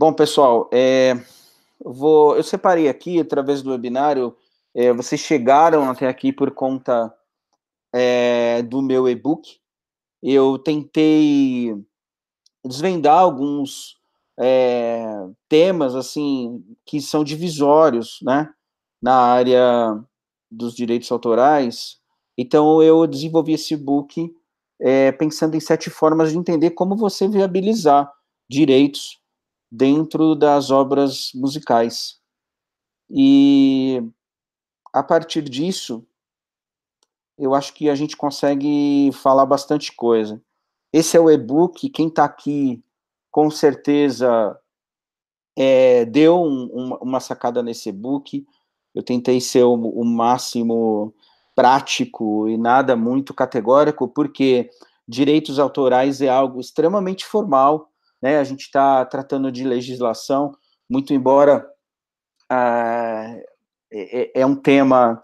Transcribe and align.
Bom, 0.00 0.14
pessoal, 0.14 0.66
é, 0.72 1.12
eu, 1.84 1.92
vou, 1.92 2.34
eu 2.34 2.42
separei 2.42 2.88
aqui, 2.88 3.20
através 3.20 3.60
do 3.60 3.70
webinário, 3.70 4.34
é, 4.74 4.94
vocês 4.94 5.20
chegaram 5.20 5.90
até 5.90 6.08
aqui 6.08 6.32
por 6.32 6.52
conta 6.52 7.14
é, 7.92 8.62
do 8.62 8.80
meu 8.80 9.06
e-book. 9.06 9.60
Eu 10.22 10.58
tentei 10.58 11.76
desvendar 12.64 13.18
alguns 13.18 13.98
é, 14.40 15.04
temas, 15.46 15.94
assim, 15.94 16.64
que 16.86 16.98
são 17.02 17.22
divisórios, 17.22 18.20
né, 18.22 18.50
na 19.02 19.16
área 19.16 20.02
dos 20.50 20.74
direitos 20.74 21.12
autorais. 21.12 21.98
Então, 22.38 22.82
eu 22.82 23.06
desenvolvi 23.06 23.52
esse 23.52 23.76
book 23.76 24.34
é, 24.80 25.12
pensando 25.12 25.56
em 25.56 25.60
sete 25.60 25.90
formas 25.90 26.32
de 26.32 26.38
entender 26.38 26.70
como 26.70 26.96
você 26.96 27.28
viabilizar 27.28 28.10
direitos 28.48 29.20
dentro 29.70 30.34
das 30.34 30.70
obras 30.70 31.30
musicais. 31.34 32.18
E 33.08 34.02
a 34.92 35.02
partir 35.02 35.42
disso, 35.42 36.06
eu 37.38 37.54
acho 37.54 37.72
que 37.72 37.88
a 37.88 37.94
gente 37.94 38.16
consegue 38.16 39.10
falar 39.12 39.46
bastante 39.46 39.92
coisa. 39.94 40.42
Esse 40.92 41.16
é 41.16 41.20
o 41.20 41.30
e-book, 41.30 41.88
quem 41.90 42.08
está 42.08 42.24
aqui, 42.24 42.82
com 43.30 43.50
certeza, 43.50 44.58
é, 45.56 46.04
deu 46.04 46.42
um, 46.42 46.94
uma, 47.00 47.20
sacada 47.20 47.62
nesse 47.62 47.88
e-book. 47.88 48.46
Eu 48.94 49.02
tentei 49.02 49.40
ser 49.40 49.62
o, 49.62 49.74
o 49.74 50.04
máximo 50.04 51.14
prático 51.54 52.48
e 52.48 52.56
nada 52.56 52.96
muito 52.96 53.32
categórico, 53.32 54.08
porque 54.08 54.68
direitos 55.06 55.58
autorais 55.58 56.20
é 56.20 56.28
algo 56.28 56.60
extremamente 56.60 57.24
formal, 57.24 57.89
né? 58.22 58.38
A 58.38 58.44
gente 58.44 58.62
está 58.62 59.04
tratando 59.04 59.50
de 59.50 59.64
legislação, 59.64 60.52
muito 60.88 61.14
embora 61.14 61.66
ah, 62.48 63.36
é, 63.92 64.40
é, 64.40 64.46
um 64.46 64.56
tema 64.56 65.22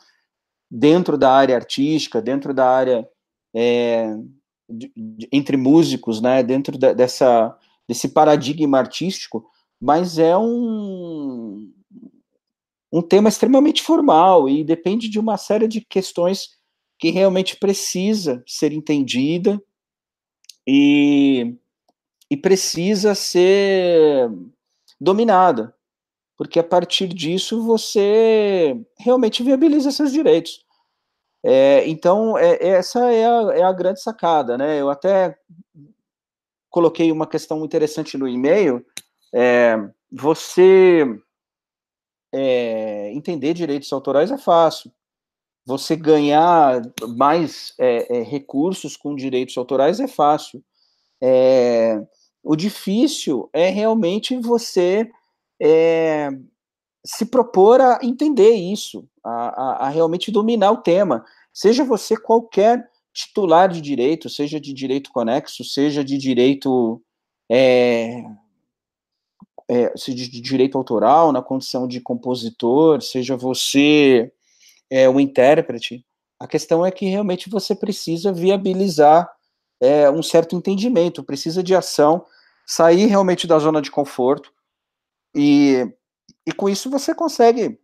dentro 0.70 1.16
da 1.18 1.32
área 1.32 1.56
artística, 1.56 2.22
dentro 2.22 2.54
da 2.54 2.68
área 2.68 3.08
é, 3.54 4.14
de, 4.68 4.92
de, 4.96 5.28
entre 5.32 5.56
músicos, 5.56 6.20
né? 6.20 6.42
Dentro 6.42 6.78
da, 6.78 6.92
dessa 6.92 7.56
desse 7.88 8.08
paradigma 8.08 8.78
artístico, 8.78 9.48
mas 9.80 10.18
é 10.18 10.36
um 10.36 11.72
um 12.92 13.02
tema 13.02 13.28
extremamente 13.28 13.82
formal 13.82 14.48
e 14.48 14.64
depende 14.64 15.08
de 15.08 15.18
uma 15.18 15.36
série 15.36 15.68
de 15.68 15.80
questões 15.82 16.56
que 16.98 17.10
realmente 17.10 17.56
precisa 17.56 18.42
ser 18.46 18.72
entendida 18.72 19.60
e, 20.66 21.56
e 22.30 22.36
precisa 22.36 23.14
ser 23.14 24.30
dominada, 25.00 25.74
porque 26.36 26.58
a 26.58 26.64
partir 26.64 27.08
disso 27.08 27.62
você 27.64 28.76
realmente 28.98 29.42
viabiliza 29.42 29.90
seus 29.90 30.12
direitos. 30.12 30.64
É, 31.44 31.86
então, 31.88 32.36
é, 32.36 32.58
essa 32.60 33.12
é 33.12 33.24
a, 33.24 33.58
é 33.58 33.62
a 33.62 33.72
grande 33.72 34.02
sacada, 34.02 34.58
né? 34.58 34.80
Eu 34.80 34.90
até 34.90 35.38
coloquei 36.68 37.12
uma 37.12 37.26
questão 37.26 37.64
interessante 37.64 38.18
no 38.18 38.26
e-mail. 38.26 38.84
É, 39.32 39.76
você 40.10 41.04
é, 42.34 43.12
entender 43.12 43.54
direitos 43.54 43.92
autorais 43.92 44.30
é 44.30 44.38
fácil. 44.38 44.90
Você 45.64 45.96
ganhar 45.96 46.82
mais 47.16 47.72
é, 47.78 48.22
recursos 48.22 48.96
com 48.96 49.14
direitos 49.14 49.56
autorais 49.56 50.00
é 50.00 50.08
fácil. 50.08 50.62
É, 51.22 52.04
o 52.46 52.54
difícil 52.54 53.50
é 53.52 53.68
realmente 53.70 54.38
você 54.38 55.10
é, 55.60 56.30
se 57.04 57.26
propor 57.26 57.80
a 57.80 57.98
entender 58.02 58.52
isso, 58.52 59.04
a, 59.24 59.30
a, 59.30 59.86
a 59.86 59.88
realmente 59.88 60.30
dominar 60.30 60.70
o 60.70 60.76
tema. 60.76 61.24
Seja 61.52 61.82
você 61.82 62.16
qualquer 62.16 62.88
titular 63.12 63.68
de 63.68 63.80
direito, 63.80 64.30
seja 64.30 64.60
de 64.60 64.72
direito 64.72 65.10
conexo, 65.10 65.64
seja 65.64 66.04
de 66.04 66.16
direito 66.16 67.02
é, 67.50 68.22
é, 69.68 69.92
de 69.94 70.40
direito 70.40 70.78
autoral, 70.78 71.32
na 71.32 71.42
condição 71.42 71.88
de 71.88 72.00
compositor, 72.00 73.02
seja 73.02 73.36
você 73.36 74.32
é, 74.88 75.08
um 75.08 75.18
intérprete, 75.18 76.06
a 76.38 76.46
questão 76.46 76.86
é 76.86 76.92
que 76.92 77.06
realmente 77.06 77.50
você 77.50 77.74
precisa 77.74 78.32
viabilizar 78.32 79.28
é, 79.80 80.08
um 80.08 80.22
certo 80.22 80.54
entendimento, 80.54 81.24
precisa 81.24 81.60
de 81.60 81.74
ação, 81.74 82.24
sair 82.66 83.06
realmente 83.06 83.46
da 83.46 83.58
zona 83.58 83.80
de 83.80 83.90
conforto, 83.90 84.52
e, 85.34 85.86
e 86.46 86.52
com 86.52 86.68
isso 86.68 86.90
você 86.90 87.14
consegue 87.14 87.78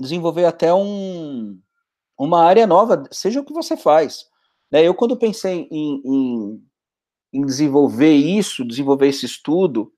desenvolver 0.00 0.44
até 0.44 0.72
um, 0.72 1.58
uma 2.18 2.44
área 2.44 2.66
nova, 2.66 3.02
seja 3.10 3.40
o 3.40 3.44
que 3.44 3.52
você 3.52 3.76
faz. 3.76 4.26
Né? 4.70 4.82
Eu, 4.82 4.94
quando 4.94 5.16
pensei 5.16 5.68
em, 5.70 6.02
em, 6.04 6.62
em 7.32 7.46
desenvolver 7.46 8.12
isso, 8.12 8.64
desenvolver 8.64 9.08
esse 9.08 9.26
estudo, 9.26 9.92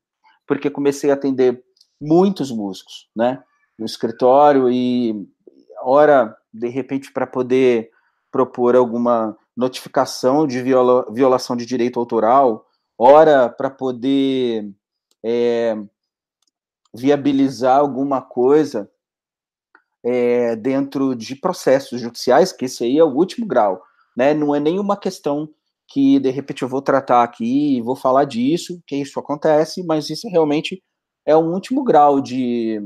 porque 0.46 0.70
comecei 0.70 1.10
a 1.10 1.14
atender 1.14 1.62
muitos 2.00 2.50
músicos, 2.50 3.08
né, 3.16 3.42
no 3.78 3.84
escritório 3.84 4.70
e 4.70 5.14
ora 5.82 6.36
de 6.52 6.68
repente 6.68 7.12
para 7.12 7.26
poder 7.26 7.90
propor 8.30 8.76
alguma 8.76 9.36
notificação 9.56 10.46
de 10.46 10.60
viola, 10.62 11.06
violação 11.10 11.56
de 11.56 11.64
direito 11.64 11.98
autoral, 11.98 12.66
ora 12.98 13.48
para 13.48 13.70
poder 13.70 14.70
é, 15.24 15.76
viabilizar 16.94 17.78
alguma 17.78 18.22
coisa 18.22 18.90
é, 20.04 20.54
dentro 20.56 21.14
de 21.14 21.34
processos 21.34 22.00
judiciais, 22.00 22.52
que 22.52 22.64
esse 22.66 22.84
aí 22.84 22.98
é 22.98 23.04
o 23.04 23.14
último 23.14 23.46
grau, 23.46 23.82
né? 24.16 24.32
Não 24.32 24.54
é 24.54 24.60
nenhuma 24.60 24.96
questão 24.96 25.48
que 25.88 26.18
de 26.18 26.30
repente 26.30 26.62
eu 26.62 26.68
vou 26.68 26.82
tratar 26.82 27.22
aqui, 27.22 27.80
vou 27.82 27.96
falar 27.96 28.24
disso, 28.24 28.82
que 28.86 28.96
isso 28.96 29.18
acontece, 29.18 29.82
mas 29.84 30.10
isso 30.10 30.28
realmente 30.28 30.82
é 31.24 31.36
um 31.36 31.52
último 31.52 31.82
grau 31.84 32.20
de, 32.20 32.80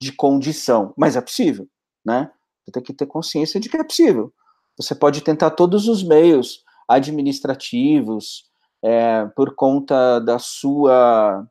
de 0.00 0.12
condição, 0.12 0.94
mas 0.96 1.16
é 1.16 1.20
possível, 1.20 1.68
né? 2.04 2.30
Você 2.64 2.72
tem 2.72 2.82
que 2.82 2.92
ter 2.92 3.06
consciência 3.06 3.60
de 3.60 3.68
que 3.68 3.76
é 3.76 3.84
possível. 3.84 4.32
Você 4.76 4.94
pode 4.94 5.22
tentar 5.22 5.50
todos 5.50 5.88
os 5.88 6.02
meios 6.02 6.64
administrativos, 6.88 8.49
é, 8.82 9.26
por 9.36 9.54
conta 9.54 10.18
da 10.20 10.38
sua 10.38 11.46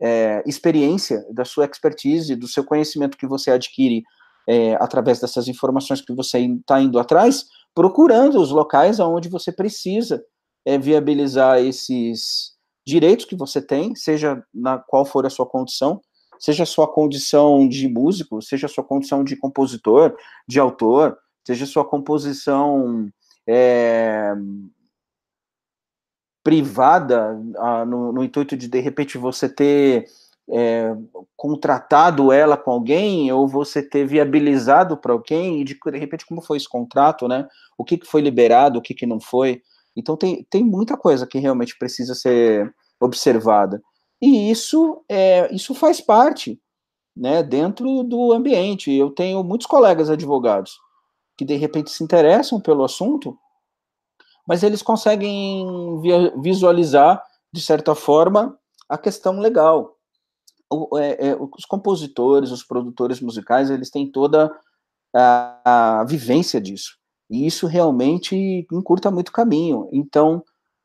é, 0.00 0.42
experiência, 0.46 1.24
da 1.32 1.44
sua 1.44 1.64
expertise, 1.64 2.34
do 2.34 2.48
seu 2.48 2.64
conhecimento 2.64 3.16
que 3.16 3.26
você 3.26 3.50
adquire 3.50 4.02
é, 4.48 4.74
através 4.74 5.20
dessas 5.20 5.48
informações 5.48 6.00
que 6.00 6.12
você 6.12 6.40
está 6.40 6.80
indo 6.80 6.98
atrás, 6.98 7.44
procurando 7.74 8.40
os 8.40 8.50
locais 8.50 8.98
onde 8.98 9.28
você 9.28 9.52
precisa 9.52 10.22
é 10.64 10.78
viabilizar 10.78 11.58
esses 11.60 12.52
direitos 12.86 13.24
que 13.24 13.36
você 13.36 13.60
tem, 13.60 13.94
seja 13.94 14.42
na 14.52 14.78
qual 14.78 15.04
for 15.04 15.26
a 15.26 15.30
sua 15.30 15.46
condição, 15.46 16.00
seja 16.38 16.64
a 16.64 16.66
sua 16.66 16.88
condição 16.88 17.68
de 17.68 17.88
músico, 17.88 18.42
seja 18.42 18.66
a 18.66 18.68
sua 18.68 18.84
condição 18.84 19.22
de 19.22 19.36
compositor, 19.36 20.16
de 20.48 20.58
autor, 20.58 21.16
seja 21.46 21.64
a 21.64 21.68
sua 21.68 21.84
composição 21.84 23.08
é, 23.48 24.32
privada, 26.42 27.34
no, 27.86 28.12
no, 28.12 28.24
intuito 28.24 28.56
de, 28.56 28.68
de 28.68 28.80
repente, 28.80 29.16
você 29.16 29.48
ter 29.48 30.06
é, 30.50 30.94
contratado 31.36 32.32
ela 32.32 32.56
com 32.56 32.70
alguém, 32.70 33.30
ou 33.32 33.46
você 33.46 33.82
ter 33.82 34.06
viabilizado 34.06 34.96
para 34.96 35.12
alguém, 35.12 35.60
e 35.60 35.64
de, 35.64 35.78
de 35.78 35.98
repente, 35.98 36.26
como 36.26 36.42
foi 36.42 36.56
esse 36.56 36.68
contrato, 36.68 37.28
né? 37.28 37.46
O 37.78 37.84
que, 37.84 37.96
que 37.96 38.06
foi 38.06 38.20
liberado, 38.20 38.78
o 38.78 38.82
que, 38.82 38.94
que 38.94 39.06
não 39.06 39.20
foi. 39.20 39.62
Então 39.96 40.16
tem, 40.16 40.46
tem 40.50 40.64
muita 40.64 40.96
coisa 40.96 41.26
que 41.26 41.38
realmente 41.38 41.76
precisa 41.78 42.14
ser 42.14 42.74
observada. 43.00 43.82
E 44.20 44.50
isso, 44.50 45.04
é, 45.08 45.52
isso 45.54 45.74
faz 45.74 46.00
parte 46.00 46.60
né, 47.16 47.42
dentro 47.42 48.02
do 48.02 48.32
ambiente. 48.32 48.92
Eu 48.92 49.10
tenho 49.10 49.42
muitos 49.44 49.66
colegas 49.66 50.08
advogados 50.08 50.78
que 51.36 51.44
de 51.44 51.56
repente 51.56 51.90
se 51.90 52.04
interessam 52.04 52.60
pelo 52.60 52.84
assunto, 52.84 53.36
mas 54.46 54.62
eles 54.62 54.82
conseguem 54.82 55.66
visualizar, 56.40 57.22
de 57.52 57.60
certa 57.60 57.94
forma, 57.94 58.58
a 58.88 58.98
questão 58.98 59.38
legal. 59.38 59.96
O, 60.70 60.98
é, 60.98 61.28
é, 61.28 61.36
os 61.36 61.64
compositores, 61.64 62.50
os 62.50 62.64
produtores 62.64 63.20
musicais, 63.20 63.70
eles 63.70 63.90
têm 63.90 64.10
toda 64.10 64.50
a, 65.14 66.00
a 66.00 66.04
vivência 66.04 66.60
disso. 66.60 66.96
E 67.30 67.46
isso 67.46 67.66
realmente 67.66 68.66
encurta 68.72 69.10
muito 69.10 69.32
caminho. 69.32 69.88
Então, 69.92 70.42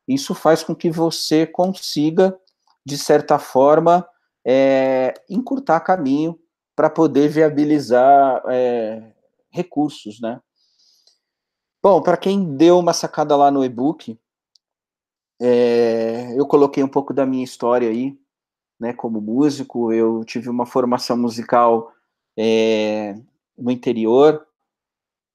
isso 0.07 0.33
faz 0.33 0.63
com 0.63 0.75
que 0.75 0.89
você 0.89 1.45
consiga, 1.45 2.37
de 2.85 2.97
certa 2.97 3.37
forma, 3.37 4.07
é, 4.45 5.13
encurtar 5.29 5.81
caminho 5.81 6.39
para 6.75 6.89
poder 6.89 7.27
viabilizar 7.27 8.41
é, 8.47 9.11
recursos, 9.49 10.21
né? 10.21 10.39
Bom, 11.89 12.01
para 12.01 12.17
quem 12.17 12.57
deu 12.57 12.77
uma 12.77 12.91
sacada 12.91 13.33
lá 13.37 13.49
no 13.49 13.63
e-book, 13.63 14.19
é, 15.39 16.37
eu 16.37 16.45
coloquei 16.45 16.83
um 16.83 16.87
pouco 16.89 17.13
da 17.13 17.25
minha 17.25 17.45
história 17.45 17.87
aí. 17.87 18.19
né, 18.77 18.91
como 18.91 19.21
músico, 19.21 19.93
eu 19.93 20.21
tive 20.25 20.49
uma 20.49 20.65
formação 20.65 21.15
musical 21.15 21.93
é, 22.37 23.15
no 23.57 23.71
interior, 23.71 24.45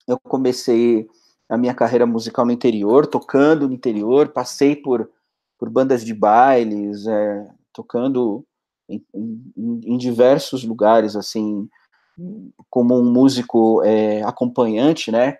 eu 0.07 0.21
comecei 0.21 1.09
a 1.49 1.57
minha 1.57 1.73
carreira 1.73 2.05
musical 2.05 2.45
no 2.45 2.53
interior, 2.53 3.07
tocando 3.07 3.67
no 3.67 3.73
interior, 3.73 4.29
passei 4.29 4.77
por, 4.77 5.11
por 5.59 5.71
bandas 5.71 6.05
de 6.05 6.13
bailes, 6.13 7.07
é, 7.07 7.51
tocando 7.73 8.45
em, 8.91 9.03
em, 9.15 9.81
em, 9.87 9.97
diversos 9.97 10.65
lugares, 10.65 11.17
assim, 11.17 11.67
como 12.69 12.95
um 12.95 13.11
músico 13.11 13.83
é, 13.85 14.23
acompanhante, 14.25 15.11
né, 15.11 15.39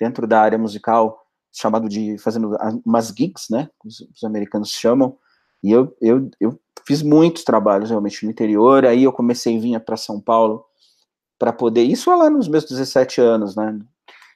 dentro 0.00 0.26
da 0.26 0.40
área 0.40 0.58
musical, 0.58 1.20
chamado 1.52 1.88
de, 1.88 2.16
fazendo 2.18 2.56
umas 2.86 3.08
gigs, 3.08 3.46
né, 3.50 3.68
os, 3.84 4.00
os 4.00 4.24
americanos 4.24 4.70
chamam, 4.70 5.16
e 5.62 5.70
eu, 5.70 5.94
eu, 6.00 6.30
eu 6.40 6.58
fiz 6.86 7.02
muitos 7.02 7.44
trabalhos 7.44 7.90
realmente 7.90 8.24
no 8.24 8.30
interior, 8.30 8.86
aí 8.86 9.04
eu 9.04 9.12
comecei 9.12 9.56
a 9.56 9.60
vir 9.60 9.80
para 9.80 9.96
São 9.96 10.20
Paulo 10.20 10.64
para 11.38 11.52
poder, 11.52 11.82
isso 11.82 12.10
lá 12.16 12.30
nos 12.30 12.48
meus 12.48 12.64
17 12.64 13.20
anos, 13.20 13.54
né, 13.54 13.78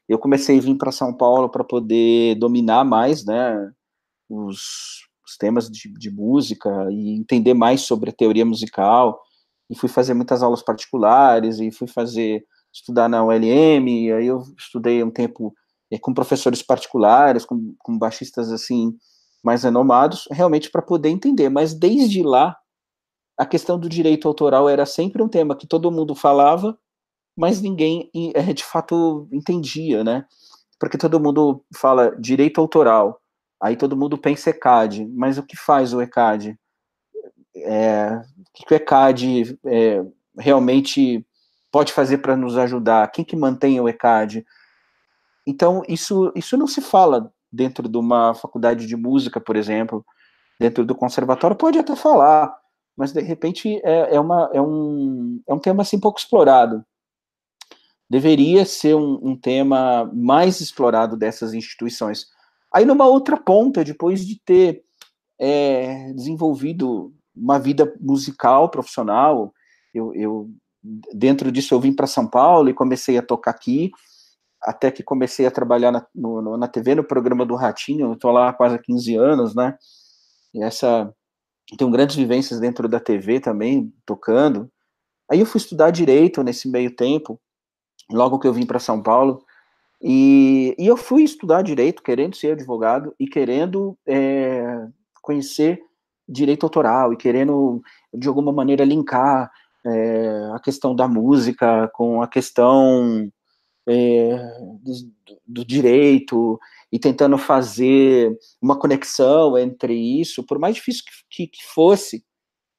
eu 0.08 0.18
comecei 0.18 0.58
a 0.58 0.60
vir 0.60 0.76
para 0.76 0.92
São 0.92 1.14
Paulo 1.14 1.48
para 1.48 1.64
poder 1.64 2.34
dominar 2.34 2.84
mais, 2.84 3.24
né, 3.24 3.72
os, 4.28 5.06
os 5.26 5.36
temas 5.38 5.70
de, 5.70 5.88
de, 5.94 6.10
música 6.10 6.70
e 6.90 7.10
entender 7.16 7.54
mais 7.54 7.82
sobre 7.82 8.10
a 8.10 8.12
teoria 8.12 8.44
musical, 8.44 9.22
e 9.70 9.78
fui 9.78 9.88
fazer 9.88 10.12
muitas 10.12 10.42
aulas 10.42 10.62
particulares, 10.62 11.58
e 11.58 11.70
fui 11.70 11.88
fazer, 11.88 12.44
estudar 12.74 13.08
na 13.08 13.24
ULM, 13.24 14.12
aí 14.12 14.26
eu 14.26 14.42
estudei 14.58 15.02
um 15.02 15.10
tempo 15.10 15.54
é, 15.92 15.98
com 15.98 16.12
professores 16.12 16.60
particulares, 16.60 17.44
com, 17.44 17.74
com 17.78 17.96
baixistas, 17.96 18.50
assim, 18.50 18.98
mais 19.42 19.62
renomados, 19.62 20.26
realmente 20.30 20.70
para 20.70 20.82
poder 20.82 21.10
entender, 21.10 21.48
mas 21.48 21.72
desde 21.72 22.22
lá, 22.22 22.56
a 23.38 23.46
questão 23.46 23.78
do 23.78 23.88
direito 23.88 24.26
autoral 24.26 24.68
era 24.68 24.84
sempre 24.86 25.22
um 25.22 25.28
tema 25.28 25.56
que 25.56 25.66
todo 25.66 25.90
mundo 25.90 26.14
falava, 26.14 26.76
mas 27.36 27.60
ninguém 27.60 28.10
é, 28.34 28.52
de 28.52 28.64
fato 28.64 29.28
entendia, 29.30 30.02
né? 30.02 30.24
Porque 30.78 30.98
todo 30.98 31.20
mundo 31.20 31.64
fala 31.74 32.16
direito 32.18 32.60
autoral, 32.60 33.20
aí 33.60 33.76
todo 33.76 33.96
mundo 33.96 34.18
pensa 34.18 34.50
ECAD, 34.50 35.06
mas 35.06 35.38
o 35.38 35.42
que 35.42 35.56
faz 35.56 35.92
o 35.92 36.00
ECAD? 36.00 36.58
É, 37.56 38.16
o 38.16 38.66
que 38.66 38.74
o 38.74 38.76
ECAD 38.76 39.58
é, 39.66 40.04
realmente 40.38 41.24
pode 41.74 41.92
fazer 41.92 42.18
para 42.18 42.36
nos 42.36 42.56
ajudar? 42.56 43.10
Quem 43.10 43.24
que 43.24 43.34
mantém 43.34 43.80
o 43.80 43.88
ECAD? 43.88 44.46
Então, 45.44 45.82
isso, 45.88 46.32
isso 46.36 46.56
não 46.56 46.68
se 46.68 46.80
fala 46.80 47.32
dentro 47.52 47.88
de 47.88 47.98
uma 47.98 48.32
faculdade 48.32 48.86
de 48.86 48.94
música, 48.94 49.40
por 49.40 49.56
exemplo, 49.56 50.06
dentro 50.56 50.84
do 50.84 50.94
conservatório, 50.94 51.56
pode 51.56 51.76
até 51.76 51.96
falar, 51.96 52.56
mas 52.96 53.12
de 53.12 53.20
repente 53.20 53.80
é, 53.82 54.14
é, 54.14 54.20
uma, 54.20 54.48
é, 54.52 54.62
um, 54.62 55.42
é 55.48 55.52
um 55.52 55.58
tema 55.58 55.82
assim 55.82 55.98
pouco 55.98 56.20
explorado 56.20 56.84
deveria 58.08 58.64
ser 58.64 58.94
um, 58.94 59.18
um, 59.20 59.36
tema 59.36 60.08
mais 60.14 60.60
explorado 60.60 61.16
dessas 61.16 61.54
instituições. 61.54 62.26
Aí, 62.72 62.84
numa 62.84 63.08
outra 63.08 63.36
ponta, 63.36 63.82
depois 63.82 64.24
de 64.24 64.38
ter 64.44 64.84
é, 65.40 66.12
desenvolvido 66.12 67.12
uma 67.34 67.58
vida 67.58 67.92
musical 68.00 68.68
profissional, 68.68 69.52
eu, 69.92 70.14
eu 70.14 70.50
dentro 71.12 71.50
disso 71.50 71.74
eu 71.74 71.80
vim 71.80 71.94
para 71.94 72.06
São 72.06 72.26
Paulo 72.26 72.68
e 72.68 72.74
comecei 72.74 73.16
a 73.16 73.22
tocar 73.22 73.52
aqui, 73.52 73.90
até 74.62 74.90
que 74.90 75.02
comecei 75.02 75.46
a 75.46 75.50
trabalhar 75.50 75.90
na, 75.90 76.06
no, 76.14 76.56
na 76.56 76.68
TV, 76.68 76.94
no 76.94 77.04
programa 77.04 77.46
do 77.46 77.54
Ratinho, 77.54 78.08
eu 78.08 78.12
estou 78.12 78.30
lá 78.30 78.50
há 78.50 78.52
quase 78.52 78.78
15 78.78 79.14
anos, 79.16 79.54
né, 79.54 79.76
e 80.52 80.62
essa, 80.62 81.12
tenho 81.78 81.90
grandes 81.90 82.16
vivências 82.16 82.60
dentro 82.60 82.88
da 82.88 83.00
TV 83.00 83.40
também, 83.40 83.92
tocando, 84.06 84.70
aí 85.30 85.40
eu 85.40 85.46
fui 85.46 85.58
estudar 85.58 85.90
Direito 85.90 86.42
nesse 86.42 86.68
meio 86.68 86.94
tempo, 86.94 87.40
logo 88.10 88.38
que 88.38 88.46
eu 88.46 88.52
vim 88.52 88.66
para 88.66 88.78
São 88.78 89.02
Paulo. 89.02 89.42
E, 90.02 90.74
e, 90.78 90.86
eu 90.86 90.96
fui 90.96 91.22
estudar 91.22 91.62
direito, 91.62 92.02
querendo 92.02 92.36
ser 92.36 92.52
advogado 92.52 93.14
e 93.18 93.26
querendo 93.26 93.96
é, 94.06 94.86
conhecer 95.22 95.80
direito 96.28 96.64
autoral 96.64 97.12
e 97.12 97.16
querendo, 97.16 97.82
de 98.12 98.28
alguma 98.28 98.52
maneira, 98.52 98.84
linkar 98.84 99.50
é, 99.86 100.50
a 100.54 100.60
questão 100.60 100.94
da 100.94 101.06
música 101.06 101.88
com 101.88 102.22
a 102.22 102.28
questão 102.28 103.30
é, 103.86 104.36
do, 104.82 104.92
do, 105.46 105.64
direito 105.64 106.58
e 106.90 106.98
tentando 106.98 107.36
fazer 107.36 108.36
uma 108.60 108.78
conexão 108.78 109.58
entre 109.58 109.94
isso, 109.94 110.42
por 110.44 110.58
mais 110.58 110.76
difícil 110.76 111.04
que, 111.04 111.46
que, 111.46 111.58
que 111.58 111.64
fosse, 111.64 112.24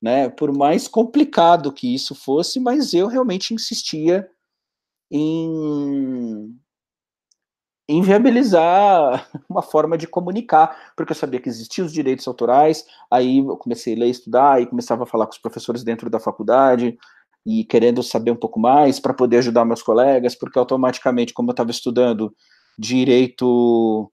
né, 0.01 0.29
por 0.29 0.51
mais 0.55 0.87
complicado 0.87 1.71
que 1.71 1.93
isso 1.93 2.15
fosse, 2.15 2.59
mas 2.59 2.93
eu 2.93 3.07
realmente 3.07 3.53
insistia 3.53 4.27
em, 5.11 6.57
em 7.87 8.01
viabilizar 8.01 9.29
uma 9.49 9.61
forma 9.61 9.97
de 9.97 10.07
comunicar, 10.07 10.93
porque 10.95 11.11
eu 11.11 11.15
sabia 11.15 11.39
que 11.39 11.49
existiam 11.49 11.85
os 11.85 11.93
direitos 11.93 12.27
autorais, 12.27 12.85
aí 13.11 13.39
eu 13.39 13.57
comecei 13.57 13.95
a 13.95 13.99
ler, 13.99 14.09
estudar, 14.09 14.61
e 14.61 14.65
começava 14.65 15.03
a 15.03 15.07
falar 15.07 15.25
com 15.25 15.33
os 15.33 15.37
professores 15.37 15.83
dentro 15.83 16.09
da 16.09 16.19
faculdade, 16.19 16.97
e 17.45 17.63
querendo 17.63 18.01
saber 18.01 18.31
um 18.31 18.35
pouco 18.35 18.59
mais 18.59 18.99
para 18.99 19.13
poder 19.13 19.37
ajudar 19.37 19.65
meus 19.65 19.83
colegas, 19.83 20.33
porque 20.35 20.57
automaticamente, 20.57 21.33
como 21.33 21.49
eu 21.49 21.53
estava 21.53 21.69
estudando 21.69 22.35
direito 22.77 24.11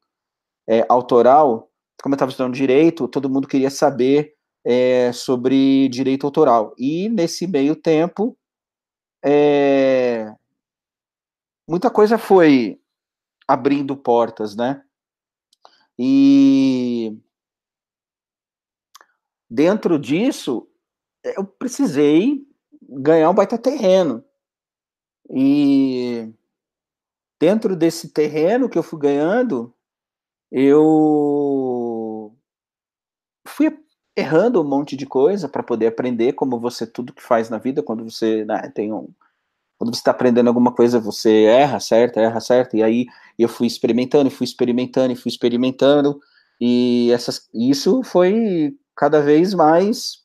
é, 0.69 0.85
autoral, 0.89 1.71
como 2.03 2.15
eu 2.15 2.17
estava 2.17 2.31
estudando 2.31 2.55
direito, 2.55 3.09
todo 3.09 3.31
mundo 3.31 3.49
queria 3.49 3.71
saber 3.71 4.35
é, 4.65 5.13
sobre 5.13 5.89
direito 5.89 6.27
autoral. 6.27 6.75
E 6.77 7.09
nesse 7.09 7.47
meio 7.47 7.75
tempo, 7.75 8.37
é, 9.25 10.31
muita 11.67 11.91
coisa 11.91 12.19
foi 12.19 12.82
abrindo 13.53 13.97
portas, 13.97 14.57
né? 14.57 14.83
E 15.99 17.19
dentro 19.49 19.99
disso, 19.99 20.69
eu 21.23 21.45
precisei 21.45 22.47
ganhar 22.83 23.31
um 23.31 23.35
baita 23.35 23.59
terreno. 23.59 24.25
E 25.29 26.33
dentro 27.39 27.77
desse 27.77 28.09
terreno 28.09 28.69
que 28.69 28.79
eu 28.79 28.83
fui 28.83 28.99
ganhando, 28.99 29.75
eu 30.51 32.35
fui 33.47 33.79
errando 34.17 34.61
um 34.61 34.65
monte 34.69 34.97
de 34.97 35.07
coisa 35.07 35.49
para 35.49 35.63
poder 35.63 35.89
aprender 35.89 36.33
como 36.35 36.59
você 36.59 36.87
tudo 36.87 37.13
que 37.13 37.23
faz 37.23 37.51
na 37.51 37.59
vida 37.59 37.83
quando 37.83 38.05
você 38.05 38.45
né, 38.45 38.71
tem 38.75 38.93
um, 38.93 39.09
quando 39.83 39.97
você 39.97 40.01
está 40.01 40.13
aprendendo 40.13 40.47
alguma 40.47 40.73
coisa, 40.73 41.01
você 41.01 41.43
erra, 41.43 41.81
certo, 41.81 42.17
erra, 42.17 42.39
certo, 42.39 42.77
e 42.77 42.85
aí 42.85 43.07
eu 43.37 43.49
fui 43.49 43.67
experimentando, 43.67 44.31
fui 44.31 44.45
experimentando, 44.45 45.17
fui 45.17 45.29
experimentando, 45.29 46.21
e 46.61 47.11
essas, 47.11 47.49
isso 47.53 48.01
foi 48.05 48.77
cada 48.95 49.21
vez 49.21 49.53
mais 49.55 50.19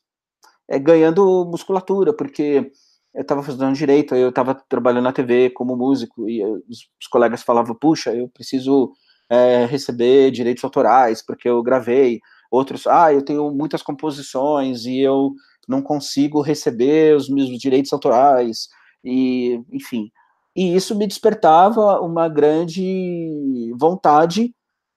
é, 0.68 0.78
ganhando 0.78 1.44
musculatura, 1.44 2.12
porque 2.12 2.70
eu 3.12 3.20
estava 3.20 3.42
fazendo 3.42 3.74
direito, 3.74 4.14
eu 4.14 4.28
estava 4.28 4.54
trabalhando 4.54 5.02
na 5.02 5.12
TV 5.12 5.50
como 5.50 5.76
músico, 5.76 6.30
e 6.30 6.40
os, 6.44 6.88
os 7.00 7.08
colegas 7.10 7.42
falavam, 7.42 7.74
puxa, 7.74 8.14
eu 8.14 8.28
preciso 8.28 8.92
é, 9.28 9.64
receber 9.64 10.30
direitos 10.30 10.62
autorais, 10.62 11.20
porque 11.20 11.48
eu 11.48 11.60
gravei, 11.64 12.20
outros, 12.48 12.86
ah, 12.86 13.12
eu 13.12 13.22
tenho 13.22 13.50
muitas 13.50 13.82
composições, 13.82 14.84
e 14.84 15.00
eu 15.00 15.32
não 15.66 15.82
consigo 15.82 16.40
receber 16.42 17.16
os 17.16 17.28
meus 17.28 17.48
direitos 17.58 17.92
autorais, 17.92 18.68
e 19.04 19.62
enfim. 19.70 20.10
E 20.56 20.74
isso 20.74 20.96
me 20.96 21.06
despertava 21.06 22.00
uma 22.00 22.28
grande 22.28 23.72
vontade 23.76 24.54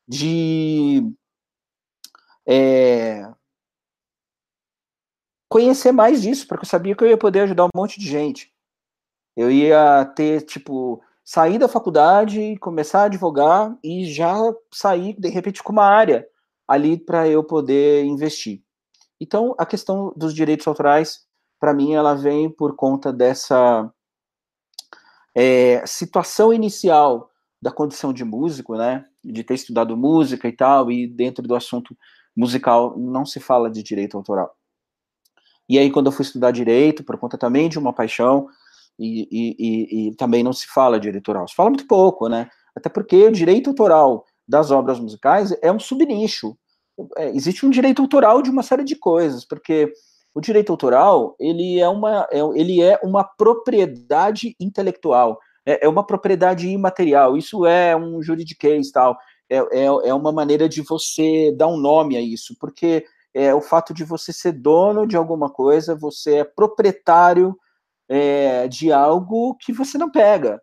de 0.08 1.04
é, 2.48 3.32
conhecer 5.52 5.92
mais 5.92 6.22
disso, 6.22 6.48
porque 6.48 6.64
eu 6.66 6.70
sabia 6.70 6.96
que 6.96 7.04
eu 7.04 7.10
ia 7.10 7.18
poder 7.18 7.42
ajudar 7.42 7.66
um 7.66 7.70
monte 7.76 8.00
de 8.00 8.08
gente. 8.08 8.54
Eu 9.36 9.52
ia 9.52 10.06
ter, 10.16 10.42
tipo, 10.42 11.04
sair 11.24 11.58
da 11.58 11.68
faculdade, 11.68 12.58
começar 12.60 13.02
a 13.02 13.06
advogar 13.06 13.78
e 13.84 14.06
já 14.12 14.34
sair, 14.74 15.14
de 15.20 15.30
repente, 15.30 15.62
com 15.62 15.74
uma 15.74 15.86
área 15.86 16.28
ali 16.68 16.98
para 16.98 17.28
eu 17.28 17.44
poder 17.44 18.04
investir. 18.06 18.64
Então, 19.20 19.54
a 19.58 19.66
questão 19.66 20.14
dos 20.16 20.34
direitos 20.34 20.68
autorais 20.68 21.28
para 21.62 21.76
mim, 21.76 21.94
ela 21.94 22.16
vem 22.16 22.50
por 22.50 22.76
conta 22.76 23.14
dessa 23.14 23.88
é, 25.36 25.86
situação 25.86 26.52
inicial 26.52 27.30
da 27.62 27.72
condição 27.72 28.12
de 28.12 28.26
músico, 28.26 28.76
né? 28.76 29.06
De 29.24 29.44
ter 29.44 29.54
estudado 29.54 29.96
música 29.96 30.48
e 30.48 30.52
tal, 30.52 30.92
e 30.92 31.06
dentro 31.06 31.48
do 31.48 31.54
assunto 31.54 31.96
musical 32.36 32.98
não 32.98 33.24
se 33.24 33.40
fala 33.40 33.70
de 33.70 33.84
direito 33.84 34.18
autoral. 34.18 34.58
E 35.70 35.78
aí, 35.78 35.92
quando 35.92 36.08
eu 36.08 36.12
fui 36.12 36.26
estudar 36.26 36.50
direito, 36.50 37.04
por 37.04 37.16
conta 37.20 37.38
também 37.38 37.70
de 37.70 37.78
uma 37.78 37.94
paixão, 37.94 38.48
e, 38.98 39.28
e, 39.32 39.56
e, 39.60 40.08
e 40.08 40.16
também 40.16 40.44
não 40.44 40.54
se 40.54 40.66
fala 40.66 41.00
de 41.00 41.04
direito 41.04 41.30
autoral. 41.30 41.48
Se 41.48 41.54
fala 41.54 41.70
muito 41.70 41.86
pouco, 41.86 42.28
né? 42.28 42.50
Até 42.76 42.90
porque 42.90 43.28
o 43.28 43.32
direito 43.32 43.70
autoral 43.70 44.26
das 44.48 44.72
obras 44.72 45.00
musicais 45.00 45.56
é 45.62 45.72
um 45.72 45.80
subnicho. 45.80 46.58
É, 47.18 47.30
existe 47.30 47.68
um 47.68 47.70
direito 47.70 48.02
autoral 48.02 48.42
de 48.42 48.50
uma 48.50 48.64
série 48.64 48.84
de 48.84 48.96
coisas, 48.96 49.46
porque 49.46 49.94
O 50.34 50.40
direito 50.40 50.72
autoral, 50.72 51.36
ele 51.40 51.80
é 51.80 51.90
uma, 51.90 52.28
é, 52.32 52.40
ele 52.56 52.82
é 52.82 53.00
uma 53.04 53.24
propriedade 53.24 54.56
intelectual, 54.60 55.40
é, 55.66 55.86
é, 55.86 55.90
uma 55.90 56.06
propriedade 56.06 56.70
imaterial, 56.70 57.38
isso 57.38 57.66
é 57.66 57.96
um 57.96 58.22
juridiquês, 58.22 58.92
tal, 58.92 59.18
é, 59.50 59.58
é, 59.58 59.86
é 59.86 60.14
uma 60.14 60.32
maneira 60.32 60.70
de 60.70 60.82
você 60.82 61.54
dar 61.58 61.68
um 61.68 61.78
nome 61.78 62.16
a 62.16 62.22
isso, 62.22 62.56
porque 62.60 63.06
é 63.34 63.54
o 63.54 63.62
fato 63.62 63.94
de 63.94 64.04
você 64.06 64.32
ser 64.32 64.54
dono 64.54 65.06
de 65.06 65.18
alguma 65.18 65.50
coisa, 65.50 65.96
você 65.96 66.38
é 66.38 66.44
proprietário 66.44 67.58
é, 68.08 68.68
de 68.70 68.92
algo 68.92 69.56
que 69.56 69.74
você 69.74 69.98
não 69.98 70.10
pega, 70.10 70.62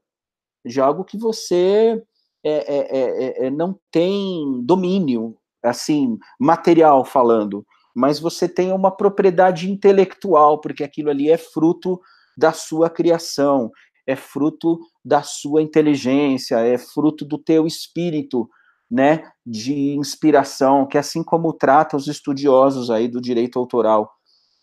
de 0.65 0.81
algo 0.81 1.05
que 1.05 1.19
você 1.19 2.03
é, 2.43 3.43
é, 3.43 3.47
é, 3.47 3.51
não 3.51 3.79
tem 3.91 4.63
domínio, 4.65 5.37
assim, 5.63 6.19
material 6.39 7.05
falando 7.05 7.67
mas 7.99 8.21
você 8.21 8.49
tem 8.49 8.73
uma 8.73 8.93
propriedade 8.93 9.69
intelectual, 9.69 10.61
porque 10.61 10.85
aquilo 10.85 11.11
ali 11.11 11.29
é 11.29 11.37
fruto 11.37 12.01
da 12.37 12.53
sua 12.53 12.89
criação, 12.89 13.73
é 14.07 14.15
fruto 14.15 14.79
da 15.05 15.25
sua 15.25 15.63
inteligência, 15.63 16.61
é 16.61 16.79
fruto 16.79 17.25
do 17.25 17.37
teu 17.37 17.67
espírito, 17.67 18.49
né, 18.89 19.29
de 19.45 19.97
inspiração, 19.97 20.87
que 20.87 20.97
assim 20.97 21.25
como 21.25 21.53
trata 21.53 21.97
os 21.97 22.07
estudiosos 22.07 22.89
aí 22.89 23.09
do 23.09 23.21
direito 23.21 23.59
autoral, 23.59 24.09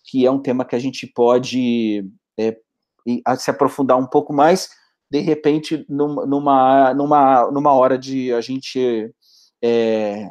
que 0.06 0.25
é 0.25 0.32
um 0.32 0.42
tema 0.42 0.63
que 0.63 0.75
a 0.75 0.80
gente 0.80 1.06
pode 1.06 2.10
é, 2.39 2.58
se 3.38 3.51
aprofundar 3.51 3.98
um 3.98 4.08
pouco 4.08 4.32
mais, 4.32 4.70
de 5.12 5.20
repente, 5.20 5.86
numa, 5.89 6.94
numa, 6.94 7.51
numa 7.51 7.74
hora 7.74 7.98
de 7.98 8.34
a 8.34 8.39
gente 8.39 9.13
é, 9.62 10.25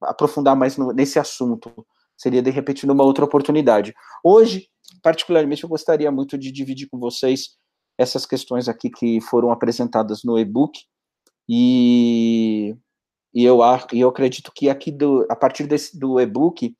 aprofundar 0.00 0.56
mais 0.56 0.78
nesse 0.78 1.18
assunto 1.18 1.70
seria 2.22 2.40
de 2.40 2.50
repente 2.50 2.86
numa 2.86 3.02
outra 3.02 3.24
oportunidade. 3.24 3.92
Hoje, 4.22 4.68
particularmente, 5.02 5.64
eu 5.64 5.68
gostaria 5.68 6.10
muito 6.12 6.38
de 6.38 6.52
dividir 6.52 6.88
com 6.88 6.98
vocês 6.98 7.56
essas 7.98 8.24
questões 8.24 8.68
aqui 8.68 8.88
que 8.88 9.20
foram 9.20 9.50
apresentadas 9.50 10.22
no 10.22 10.38
e-book 10.38 10.80
e, 11.48 12.76
e 13.34 13.44
eu, 13.44 13.58
eu 13.92 14.08
acredito 14.08 14.52
que 14.54 14.68
aqui 14.68 14.90
do, 14.92 15.26
a 15.28 15.36
partir 15.36 15.66
desse, 15.66 15.98
do 15.98 16.18
e-book 16.20 16.74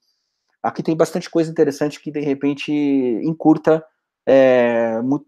aqui 0.62 0.82
tem 0.82 0.96
bastante 0.96 1.28
coisa 1.28 1.50
interessante 1.50 2.00
que 2.00 2.10
de 2.10 2.20
repente 2.20 2.72
encurta 2.72 3.84
é, 4.24 5.02
muito, 5.02 5.26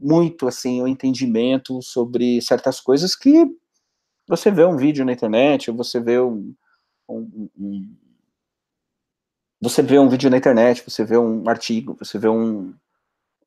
muito 0.00 0.48
assim 0.48 0.82
o 0.82 0.88
entendimento 0.88 1.80
sobre 1.80 2.42
certas 2.42 2.80
coisas 2.80 3.14
que 3.14 3.46
você 4.28 4.50
vê 4.50 4.64
um 4.64 4.76
vídeo 4.76 5.04
na 5.04 5.12
internet, 5.12 5.70
você 5.70 6.00
vê 6.00 6.20
um, 6.20 6.54
um, 7.08 7.48
você 9.62 9.80
vê 9.80 9.96
um 9.96 10.08
vídeo 10.08 10.28
na 10.28 10.36
internet, 10.36 10.82
você 10.84 11.04
vê 11.04 11.16
um 11.16 11.48
artigo, 11.48 11.96
você 11.96 12.18
vê 12.18 12.28
um. 12.28 12.74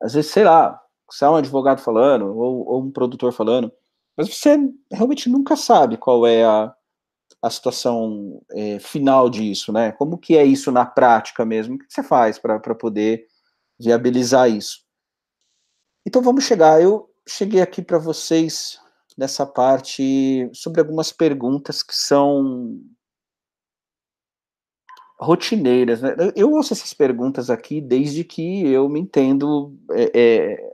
Às 0.02 0.14
vezes, 0.14 0.32
sei 0.32 0.46
lá, 0.46 0.82
é 1.22 1.30
um 1.30 1.36
advogado 1.36 1.82
falando, 1.82 2.28
ou, 2.38 2.66
ou 2.68 2.84
um 2.84 2.92
produtor 2.92 3.34
falando, 3.34 3.72
mas 4.16 4.34
você 4.34 4.58
realmente 4.90 5.28
nunca 5.30 5.58
sabe 5.58 5.98
qual 5.98 6.26
é 6.26 6.46
a, 6.46 6.74
a 7.42 7.50
situação 7.50 8.42
é, 8.52 8.80
final 8.80 9.30
disso, 9.30 9.74
né? 9.74 9.92
Como 9.92 10.18
que 10.18 10.38
é 10.38 10.46
isso 10.46 10.72
na 10.72 10.86
prática 10.86 11.44
mesmo? 11.44 11.76
O 11.76 11.80
que 11.80 11.86
você 11.90 12.02
faz 12.02 12.40
para 12.40 12.60
poder 12.76 13.26
viabilizar 13.78 14.50
isso? 14.50 14.86
Então 16.08 16.22
vamos 16.22 16.46
chegar. 16.46 16.82
Eu 16.82 17.10
cheguei 17.28 17.62
aqui 17.62 17.82
para 17.82 17.98
vocês 17.98 18.80
nessa 19.18 19.46
parte 19.46 20.50
sobre 20.54 20.80
algumas 20.80 21.12
perguntas 21.12 21.84
que 21.84 21.96
são 21.96 22.80
rotineiras. 25.20 26.02
Né? 26.02 26.16
Eu 26.36 26.52
ouço 26.52 26.74
essas 26.74 26.94
perguntas 26.94 27.50
aqui 27.50 27.82
desde 27.82 28.24
que 28.24 28.68
eu 28.68 28.90
me 28.90 29.00
entendo 29.00 29.76
é, 29.92 30.12
é, 30.14 30.74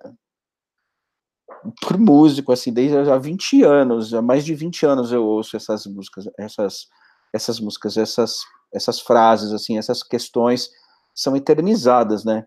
por 1.82 1.98
músico, 1.98 2.52
assim, 2.52 2.74
desde 2.74 2.98
há 2.98 3.18
20 3.18 3.64
anos, 3.64 4.14
há 4.14 4.22
mais 4.22 4.44
de 4.44 4.56
20 4.56 4.86
anos 4.86 5.12
eu 5.12 5.24
ouço 5.24 5.56
essas 5.56 5.86
músicas, 5.86 6.26
essas, 6.38 6.88
essas 7.34 7.60
músicas, 7.60 7.98
essas, 7.98 8.40
essas 8.74 9.00
frases, 9.00 9.52
assim, 9.52 9.78
essas 9.78 10.02
questões 10.02 10.70
são 11.14 11.36
eternizadas, 11.36 12.24
né? 12.26 12.46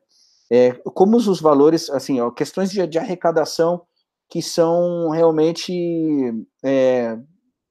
É, 0.50 0.72
como 0.94 1.16
os 1.16 1.40
valores, 1.40 1.88
assim, 1.90 2.20
ó, 2.20 2.30
questões 2.30 2.70
de, 2.70 2.86
de 2.86 2.98
arrecadação 2.98 3.82
que 4.28 4.42
são 4.42 5.10
realmente 5.10 5.72
é, 6.64 7.16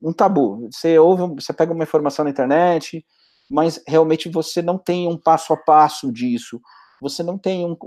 um 0.01 0.13
tabu. 0.13 0.69
Você 0.71 0.97
ouve, 0.97 1.35
você 1.35 1.53
pega 1.53 1.73
uma 1.73 1.83
informação 1.83 2.25
na 2.25 2.31
internet, 2.31 3.05
mas 3.53 3.79
realmente 3.87 4.27
você 4.27 4.63
não 4.63 4.79
tem 4.79 5.07
um 5.07 5.15
passo 5.15 5.53
a 5.53 5.57
passo 5.57 6.11
disso, 6.11 6.59
você 6.99 7.21
não 7.21 7.37
tem 7.37 7.63
um, 7.63 7.77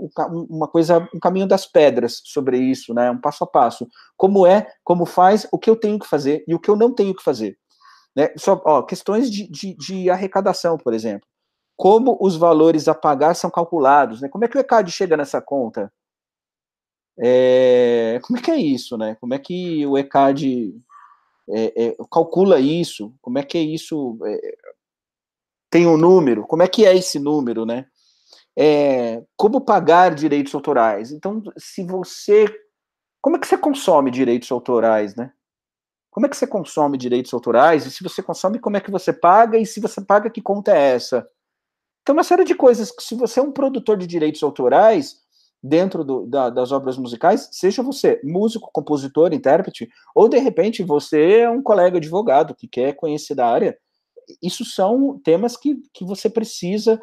uma 0.49 0.65
coisa, 0.65 1.09
um 1.13 1.19
caminho 1.19 1.45
das 1.45 1.65
pedras 1.65 2.21
sobre 2.23 2.57
isso, 2.57 2.93
né? 2.93 3.11
Um 3.11 3.19
passo 3.19 3.43
a 3.43 3.47
passo. 3.47 3.85
Como 4.15 4.47
é, 4.47 4.65
como 4.81 5.05
faz, 5.05 5.45
o 5.51 5.59
que 5.59 5.69
eu 5.69 5.75
tenho 5.75 5.99
que 5.99 6.07
fazer 6.07 6.41
e 6.47 6.55
o 6.55 6.59
que 6.59 6.69
eu 6.69 6.77
não 6.77 6.93
tenho 6.93 7.13
que 7.13 7.21
fazer. 7.21 7.57
Né? 8.15 8.29
Só, 8.37 8.61
ó, 8.65 8.81
questões 8.81 9.29
de, 9.29 9.45
de, 9.49 9.73
de 9.75 10.09
arrecadação, 10.09 10.77
por 10.77 10.93
exemplo. 10.93 11.27
Como 11.75 12.17
os 12.21 12.37
valores 12.37 12.87
a 12.87 12.95
pagar 12.95 13.35
são 13.35 13.49
calculados, 13.49 14.21
né? 14.21 14.29
Como 14.29 14.45
é 14.45 14.47
que 14.47 14.57
o 14.57 14.61
ECAD 14.61 14.89
chega 14.89 15.17
nessa 15.17 15.41
conta? 15.41 15.91
É, 17.19 18.21
como 18.23 18.39
é 18.39 18.41
que 18.41 18.51
é 18.51 18.57
isso, 18.57 18.97
né? 18.97 19.17
Como 19.19 19.33
é 19.33 19.39
que 19.39 19.85
o 19.85 19.97
ECAD 19.97 20.73
é, 21.49 21.87
é, 21.87 21.95
calcula 22.09 22.57
isso? 22.57 23.13
Como 23.21 23.37
é 23.37 23.43
que 23.43 23.57
é 23.57 23.61
isso? 23.61 24.17
Tem 25.69 25.85
um 25.87 25.97
número, 25.97 26.45
como 26.45 26.63
é 26.63 26.67
que 26.67 26.85
é 26.85 26.95
esse 26.95 27.19
número, 27.19 27.65
né? 27.65 27.85
É, 28.57 29.23
como 29.35 29.61
pagar 29.61 30.15
direitos 30.15 30.53
autorais? 30.55 31.11
Então, 31.11 31.43
se 31.57 31.83
você. 31.83 32.45
Como 33.21 33.35
é 33.35 33.39
que 33.39 33.47
você 33.47 33.57
consome 33.57 34.09
direitos 34.09 34.51
autorais, 34.51 35.15
né? 35.15 35.31
Como 36.09 36.25
é 36.25 36.29
que 36.29 36.37
você 36.37 36.47
consome 36.47 36.97
direitos 36.97 37.33
autorais? 37.33 37.85
E 37.85 37.91
se 37.91 38.03
você 38.03 38.23
consome, 38.23 38.59
como 38.59 38.77
é 38.77 38.81
que 38.81 38.89
você 38.89 39.13
paga? 39.13 39.57
E 39.57 39.65
se 39.65 39.79
você 39.79 40.01
paga, 40.01 40.29
que 40.29 40.41
conta 40.41 40.71
é 40.75 40.95
essa? 40.95 41.27
Então, 42.01 42.15
uma 42.15 42.23
série 42.23 42.43
de 42.43 42.55
coisas 42.55 42.89
que, 42.91 43.03
se 43.03 43.15
você 43.15 43.39
é 43.39 43.43
um 43.43 43.51
produtor 43.51 43.97
de 43.97 44.07
direitos 44.07 44.41
autorais, 44.41 45.17
dentro 45.61 46.03
do, 46.03 46.25
da, 46.25 46.49
das 46.49 46.71
obras 46.71 46.97
musicais, 46.97 47.49
seja 47.51 47.83
você 47.83 48.19
músico, 48.23 48.69
compositor, 48.71 49.33
intérprete, 49.33 49.89
ou 50.15 50.29
de 50.29 50.37
repente 50.37 50.83
você 50.83 51.41
é 51.41 51.49
um 51.49 51.61
colega 51.61 51.97
advogado 51.97 52.55
que 52.55 52.67
quer 52.67 52.93
conhecer 52.93 53.35
da 53.35 53.47
área, 53.47 53.77
isso 54.41 54.65
são 54.65 55.19
temas 55.19 55.55
que, 55.55 55.81
que 55.93 56.03
você 56.03 56.29
precisa 56.29 57.01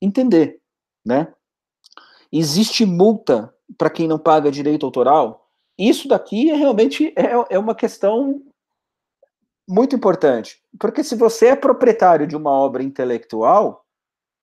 entender, 0.00 0.60
né? 1.04 1.32
Existe 2.32 2.84
multa 2.84 3.54
para 3.78 3.90
quem 3.90 4.08
não 4.08 4.18
paga 4.18 4.50
direito 4.50 4.84
autoral? 4.84 5.48
Isso 5.78 6.08
daqui 6.08 6.50
é 6.50 6.54
realmente 6.54 7.12
é, 7.16 7.54
é 7.54 7.58
uma 7.58 7.74
questão 7.74 8.42
muito 9.68 9.96
importante, 9.96 10.62
porque 10.78 11.02
se 11.02 11.14
você 11.16 11.48
é 11.48 11.56
proprietário 11.56 12.26
de 12.26 12.36
uma 12.36 12.50
obra 12.50 12.82
intelectual, 12.82 13.86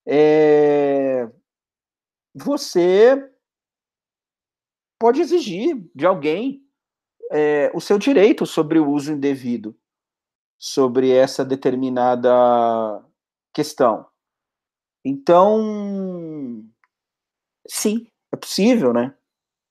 é, 0.06 1.30
você 2.34 3.30
pode 5.00 5.22
exigir 5.22 5.84
de 5.94 6.06
alguém 6.06 6.64
é, 7.32 7.72
o 7.74 7.80
seu 7.80 8.00
direito 8.00 8.46
sobre 8.46 8.80
o 8.80 8.90
uso 8.90 9.12
indevido 9.12 9.76
sobre 10.62 11.10
essa 11.10 11.44
determinada 11.44 12.30
questão. 13.52 14.06
Então, 15.04 16.64
sim, 17.68 18.06
é 18.32 18.36
possível, 18.38 18.94
né? 18.94 19.12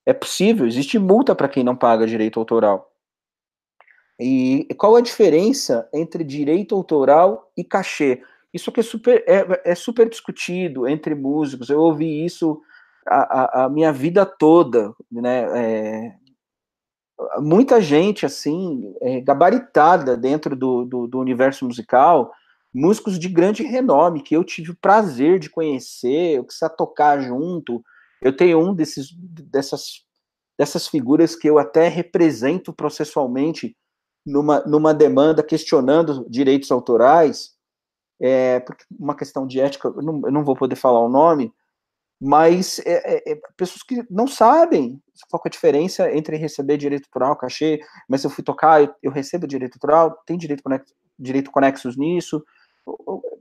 É 0.05 0.13
possível, 0.13 0.67
existe 0.67 0.99
multa 0.99 1.33
para 1.33 1.49
quem 1.49 1.63
não 1.63 1.77
paga 1.77 2.09
direito 2.09 2.41
autoral. 2.41 2.93
E 4.19 4.67
qual 4.77 4.97
a 4.97 5.01
diferença 5.01 5.89
entre 5.95 6.25
direito 6.25 6.75
autoral 6.75 7.53
e 7.57 7.63
cachê? 7.63 8.21
Isso 8.53 8.69
aqui 8.69 8.81
é 8.81 8.83
super, 8.83 9.25
é, 9.29 9.71
é 9.71 9.75
super 9.77 10.09
discutido 10.09 10.89
entre 10.89 11.15
músicos. 11.15 11.71
Eu 11.71 11.79
ouvi 11.79 12.25
isso 12.25 12.61
a, 13.07 13.63
a, 13.63 13.65
a 13.65 13.69
minha 13.69 13.93
vida 13.93 14.27
toda, 14.27 14.93
né? 15.11 15.45
É, 15.57 16.20
muita 17.39 17.81
gente, 17.81 18.25
assim, 18.25 18.95
é, 19.01 19.21
gabaritada 19.21 20.17
dentro 20.17 20.57
do, 20.57 20.85
do, 20.85 21.07
do, 21.07 21.19
universo 21.19 21.65
musical, 21.65 22.33
músicos 22.73 23.19
de 23.19 23.29
grande 23.29 23.63
renome, 23.63 24.23
que 24.23 24.37
eu 24.37 24.45
tive 24.45 24.71
o 24.71 24.77
prazer 24.77 25.39
de 25.39 25.51
conhecer, 25.51 26.37
eu 26.37 26.45
quis 26.45 26.59
tocar 26.77 27.21
junto. 27.21 27.83
Eu 28.23 28.37
tenho 28.37 28.61
um 28.61 28.75
desses, 28.75 29.11
dessas, 29.13 30.05
dessas 30.59 30.87
figuras 30.87 31.35
que 31.35 31.49
eu 31.49 31.59
até 31.59 31.89
represento 31.89 32.73
processualmente 32.73 33.77
numa, 34.25 34.61
numa 34.61 34.95
demanda 34.95 35.43
questionando 35.43 36.27
direitos 36.29 36.71
autorais, 36.71 37.53
é, 38.23 38.63
uma 38.99 39.15
questão 39.15 39.47
de 39.47 39.61
ética, 39.61 39.89
eu 39.89 40.03
não, 40.03 40.21
eu 40.25 40.31
não 40.33 40.45
vou 40.45 40.55
poder 40.55 40.77
falar 40.77 41.01
o 41.01 41.09
nome, 41.09 41.53
mas 42.21 42.79
é, 42.81 43.31
é, 43.31 43.33
é, 43.33 43.41
pessoas 43.57 43.83
que 43.83 44.05
não 44.11 44.27
sabem 44.27 45.01
qual 45.31 45.43
é 45.45 45.49
a 45.49 45.51
diferença 45.51 46.13
entre 46.15 46.37
receber 46.37 46.77
direito 46.77 47.07
autoral, 47.07 47.37
cachê, 47.37 47.81
mas 48.09 48.21
se 48.21 48.27
eu 48.27 48.31
fui 48.31 48.45
tocar, 48.45 48.83
eu, 48.83 48.95
eu 49.03 49.11
recebo 49.11 49.47
direito 49.47 49.77
autoral, 49.77 50.23
tem 50.27 50.37
direito, 50.37 50.63
conexo, 50.63 50.95
direito 51.19 51.51
conexos 51.51 51.97
nisso, 51.97 52.45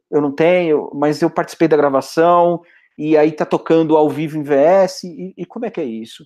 eu 0.10 0.22
não 0.22 0.34
tenho, 0.34 0.90
mas 0.94 1.22
eu 1.22 1.30
participei 1.30 1.68
da 1.68 1.78
gravação, 1.78 2.62
e 2.98 3.18
aí 3.18 3.32
tá 3.32 3.46
tocando 3.46 3.98
ao 3.98 4.10
vivo 4.10 4.38
em 4.38 4.44
VS, 4.44 5.04
e, 5.04 5.34
e 5.38 5.46
como 5.46 5.66
é 5.66 5.72
que 5.72 5.82
é 5.82 5.86
isso? 5.86 6.26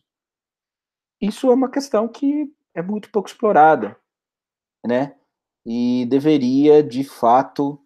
Isso 1.19 1.49
é 1.49 1.53
uma 1.53 1.71
questão 1.71 2.07
que 2.07 2.51
é 2.75 2.81
muito 2.81 3.09
pouco 3.09 3.29
explorada, 3.29 3.97
né? 4.85 5.15
E 5.65 6.05
deveria, 6.09 6.83
de 6.83 7.03
fato, 7.03 7.79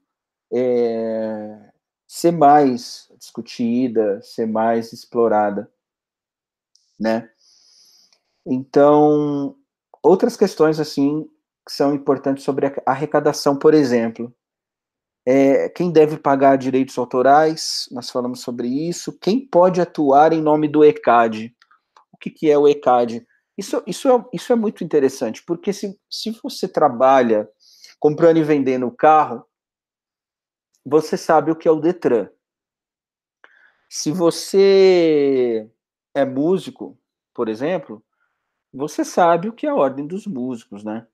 é, 0.51 1.69
ser 2.07 2.31
mais 2.31 3.11
discutida, 3.19 4.21
ser 4.21 4.47
mais 4.47 4.93
explorada, 4.93 5.69
né? 6.97 7.29
Então, 8.45 9.55
outras 10.01 10.37
questões 10.37 10.79
assim 10.79 11.29
que 11.65 11.73
são 11.73 11.93
importantes 11.93 12.45
sobre 12.45 12.67
a 12.67 12.73
arrecadação, 12.85 13.59
por 13.59 13.73
exemplo, 13.73 14.33
é, 15.25 15.67
quem 15.67 15.91
deve 15.91 16.17
pagar 16.17 16.57
direitos 16.57 16.97
autorais, 16.97 17.89
nós 17.91 18.09
falamos 18.09 18.39
sobre 18.39 18.69
isso, 18.69 19.19
quem 19.19 19.45
pode 19.45 19.81
atuar 19.81 20.31
em 20.31 20.41
nome 20.41 20.69
do 20.69 20.85
ECAD, 20.85 21.53
o 22.13 22.17
que, 22.17 22.29
que 22.29 22.49
é 22.49 22.57
o 22.57 22.65
ECAD? 22.65 23.27
Isso, 23.57 23.83
isso, 23.85 24.07
é, 24.07 24.25
isso 24.31 24.53
é 24.53 24.55
muito 24.55 24.85
interessante, 24.85 25.43
porque 25.45 25.73
se, 25.73 25.99
se 26.09 26.31
você 26.41 26.69
trabalha 26.69 27.49
comprando 27.99 28.37
e 28.37 28.43
vendendo 28.43 28.89
carro, 28.89 29.43
você 30.89 31.17
sabe 31.17 31.51
o 31.51 31.55
que 31.55 31.67
é 31.67 31.71
o 31.71 31.81
Detran. 31.81 32.29
Se 33.89 34.11
você 34.11 35.69
é 36.13 36.23
músico, 36.23 36.97
por 37.33 37.49
exemplo, 37.49 38.01
você 38.73 39.03
sabe 39.03 39.49
o 39.49 39.53
que 39.53 39.65
é 39.65 39.69
a 39.69 39.75
ordem 39.75 40.07
dos 40.07 40.25
músicos, 40.25 40.83
né? 40.83 41.05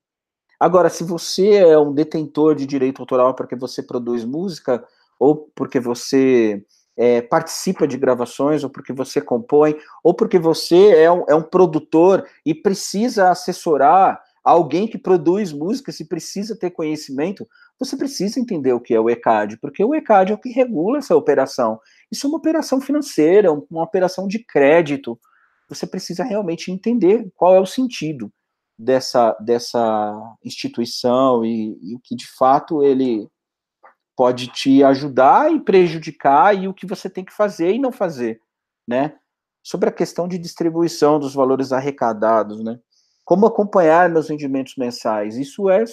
Agora, 0.60 0.90
se 0.90 1.04
você 1.04 1.56
é 1.56 1.78
um 1.78 1.94
detentor 1.94 2.56
de 2.56 2.66
direito 2.66 3.02
autoral 3.02 3.34
porque 3.34 3.56
você 3.56 3.82
produz 3.82 4.24
música, 4.24 4.86
ou 5.20 5.52
porque 5.56 5.80
você 5.80 6.64
é, 6.96 7.22
participa 7.22 7.88
de 7.88 7.98
gravações, 7.98 8.64
ou 8.64 8.70
porque 8.70 8.94
você 8.94 9.20
compõe, 9.20 9.76
ou 10.04 10.14
porque 10.14 10.38
você 10.38 10.96
é 10.96 11.12
um, 11.12 11.26
é 11.28 11.36
um 11.36 11.42
produtor 11.42 12.28
e 12.46 12.54
precisa 12.54 13.30
assessorar 13.30 14.22
alguém 14.44 14.88
que 14.88 14.98
produz 14.98 15.52
música, 15.52 15.92
se 15.92 16.06
precisa 16.06 16.56
ter 16.56 16.72
conhecimento, 16.72 17.48
você 17.84 17.98
precisa 17.98 18.40
entender 18.40 18.74
o 18.74 18.80
que 18.80 18.94
é 18.94 19.00
o 19.00 19.10
ECAD, 19.10 19.58
porque 19.58 19.84
o 19.84 19.94
ECAD 19.94 20.32
é 20.32 20.36
o 20.36 20.38
que 20.38 20.50
regula 20.50 21.00
essa 21.00 21.16
operação. 21.16 21.80
Isso 22.12 22.26
é 22.26 22.30
uma 22.30 22.38
operação 22.38 22.80
financeira, 22.80 23.52
uma 23.52 23.84
operação 23.84 24.28
de 24.28 24.44
crédito. 24.44 25.20
Você 25.68 25.88
precisa 25.88 26.24
realmente 26.24 26.72
entender 26.72 27.32
qual 27.36 27.56
é 27.56 27.60
o 27.60 27.66
sentido 27.66 28.32
dessa, 28.78 29.32
dessa 29.40 30.36
instituição 30.44 31.44
e, 31.46 31.78
e 31.82 31.96
o 31.96 32.00
que 32.00 32.16
de 32.16 32.28
fato 32.28 32.84
ele 32.84 33.28
pode 34.16 34.48
te 34.48 34.84
ajudar 34.84 35.52
e 35.52 35.60
prejudicar 35.60 36.56
e 36.56 36.68
o 36.68 36.74
que 36.74 36.86
você 36.86 37.10
tem 37.10 37.26
que 37.26 37.34
fazer 37.34 37.74
e 37.74 37.80
não 37.80 37.92
fazer, 37.92 38.40
né? 38.88 39.16
Sobre 39.64 39.90
a 39.90 39.94
questão 39.94 40.28
de 40.28 40.38
distribuição 40.38 41.20
dos 41.20 41.34
valores 41.34 41.72
arrecadados, 41.72 42.64
né? 42.64 42.80
Como 43.26 43.46
acompanhar 43.46 44.10
meus 44.10 44.30
rendimentos 44.30 44.76
mensais? 44.78 45.38
Isso 45.38 45.70
é 45.70 45.84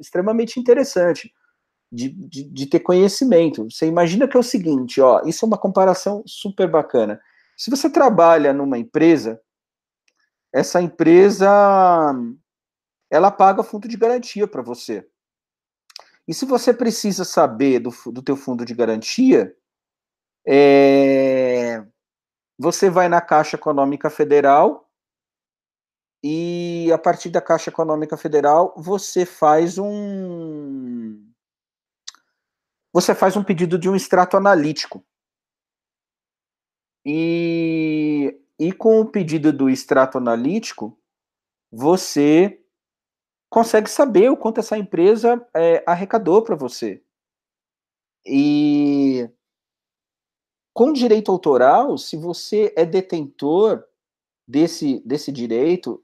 extremamente 0.00 0.58
interessante 0.58 1.32
de, 1.90 2.08
de, 2.08 2.44
de, 2.44 2.66
ter 2.66 2.80
conhecimento. 2.80 3.70
Você 3.70 3.86
imagina 3.86 4.26
que 4.26 4.36
é 4.36 4.40
o 4.40 4.42
seguinte, 4.42 5.00
ó, 5.00 5.22
isso 5.24 5.44
é 5.44 5.48
uma 5.48 5.58
comparação 5.58 6.22
super 6.26 6.68
bacana. 6.68 7.20
Se 7.56 7.70
você 7.70 7.88
trabalha 7.88 8.52
numa 8.52 8.78
empresa, 8.78 9.40
essa 10.52 10.80
empresa 10.82 11.48
ela 13.10 13.30
paga 13.30 13.62
fundo 13.62 13.86
de 13.86 13.96
garantia 13.96 14.46
para 14.46 14.62
você. 14.62 15.06
E 16.26 16.34
se 16.34 16.44
você 16.44 16.72
precisa 16.72 17.24
saber 17.24 17.78
do, 17.80 17.90
do 18.06 18.22
teu 18.22 18.36
fundo 18.36 18.64
de 18.64 18.74
garantia, 18.74 19.54
é, 20.46 21.84
você 22.58 22.90
vai 22.90 23.08
na 23.08 23.20
Caixa 23.20 23.56
Econômica 23.56 24.10
Federal 24.10 24.83
e 26.26 26.90
a 26.90 26.96
partir 26.96 27.28
da 27.28 27.42
Caixa 27.42 27.68
Econômica 27.68 28.16
Federal 28.16 28.72
você 28.78 29.26
faz 29.26 29.76
um 29.76 31.22
você 32.90 33.14
faz 33.14 33.36
um 33.36 33.44
pedido 33.44 33.78
de 33.78 33.90
um 33.90 33.94
extrato 33.94 34.36
analítico. 34.36 35.04
E, 37.04 38.40
e 38.58 38.72
com 38.72 39.00
o 39.00 39.10
pedido 39.10 39.52
do 39.52 39.68
extrato 39.68 40.16
analítico, 40.16 40.96
você 41.70 42.64
consegue 43.50 43.90
saber 43.90 44.30
o 44.30 44.36
quanto 44.36 44.60
essa 44.60 44.78
empresa 44.78 45.44
é, 45.54 45.82
arrecadou 45.86 46.42
para 46.42 46.54
você. 46.54 47.02
E 48.24 49.28
com 50.72 50.92
direito 50.92 51.32
autoral, 51.32 51.98
se 51.98 52.16
você 52.16 52.72
é 52.76 52.86
detentor 52.86 53.84
desse, 54.46 55.00
desse 55.00 55.32
direito, 55.32 56.03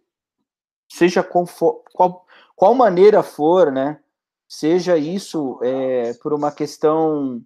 seja 0.90 1.26
for, 1.46 1.82
qual, 1.92 2.26
qual 2.56 2.74
maneira 2.74 3.22
for, 3.22 3.70
né? 3.70 4.00
Seja 4.48 4.96
isso 4.96 5.60
é, 5.62 6.12
por 6.14 6.32
uma 6.32 6.50
questão 6.50 7.40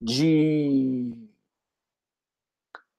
de 0.00 1.10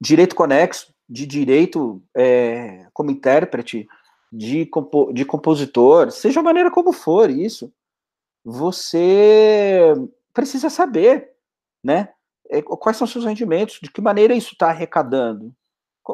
direito 0.01 0.35
conexo, 0.35 0.93
de 1.07 1.25
direito 1.25 2.01
é, 2.15 2.87
como 2.91 3.11
intérprete, 3.11 3.87
de, 4.31 4.65
compo 4.65 5.13
de 5.13 5.23
compositor, 5.23 6.11
seja 6.11 6.39
a 6.39 6.43
maneira 6.43 6.71
como 6.71 6.91
for 6.91 7.29
isso, 7.29 7.71
você 8.43 9.93
precisa 10.33 10.69
saber, 10.69 11.31
né? 11.83 12.13
É, 12.49 12.61
quais 12.61 12.97
são 12.97 13.05
os 13.05 13.11
seus 13.11 13.25
rendimentos, 13.25 13.79
de 13.81 13.91
que 13.91 14.01
maneira 14.01 14.33
isso 14.33 14.53
está 14.53 14.69
arrecadando, 14.69 15.53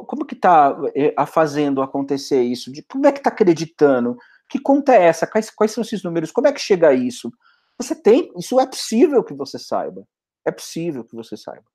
como 0.01 0.25
que 0.25 0.33
está 0.33 0.75
é, 0.95 1.13
fazendo 1.25 1.81
acontecer 1.81 2.41
isso, 2.41 2.71
de 2.71 2.81
como 2.83 3.05
é 3.05 3.11
que 3.11 3.19
está 3.19 3.29
acreditando, 3.29 4.17
que 4.49 4.59
conta 4.59 4.93
é 4.93 5.03
essa, 5.03 5.27
quais, 5.27 5.49
quais 5.49 5.71
são 5.71 5.83
esses 5.83 6.03
números, 6.03 6.31
como 6.31 6.47
é 6.47 6.51
que 6.51 6.59
chega 6.59 6.89
a 6.89 6.93
isso? 6.93 7.31
Você 7.77 7.95
tem, 7.95 8.31
isso 8.37 8.59
é 8.59 8.65
possível 8.65 9.23
que 9.23 9.33
você 9.33 9.59
saiba, 9.59 10.07
é 10.45 10.51
possível 10.51 11.03
que 11.03 11.15
você 11.15 11.37
saiba. 11.37 11.65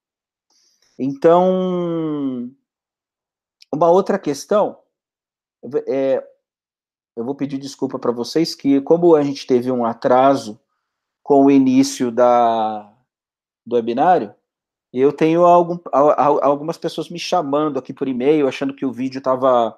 Então, 0.99 2.51
uma 3.73 3.91
outra 3.91 4.19
questão 4.19 4.79
é, 5.87 6.25
eu 7.17 7.25
vou 7.25 7.35
pedir 7.35 7.59
desculpa 7.59 7.99
para 7.99 8.13
vocês 8.13 8.55
que, 8.55 8.81
como 8.81 9.15
a 9.15 9.23
gente 9.23 9.47
teve 9.47 9.71
um 9.71 9.85
atraso 9.85 10.61
com 11.23 11.47
o 11.47 11.51
início 11.51 12.11
da, 12.11 12.95
do 13.67 13.77
webinário, 13.77 14.35
eu 14.93 15.13
tenho 15.13 15.45
algum, 15.45 15.79
algumas 15.93 16.79
pessoas 16.79 17.11
me 17.11 17.19
chamando 17.19 17.79
aqui 17.79 17.93
por 17.93 18.09
e-mail, 18.09 18.49
achando 18.49 18.75
que 18.75 18.87
o 18.87 18.93
vídeo 18.93 19.19
estava 19.19 19.77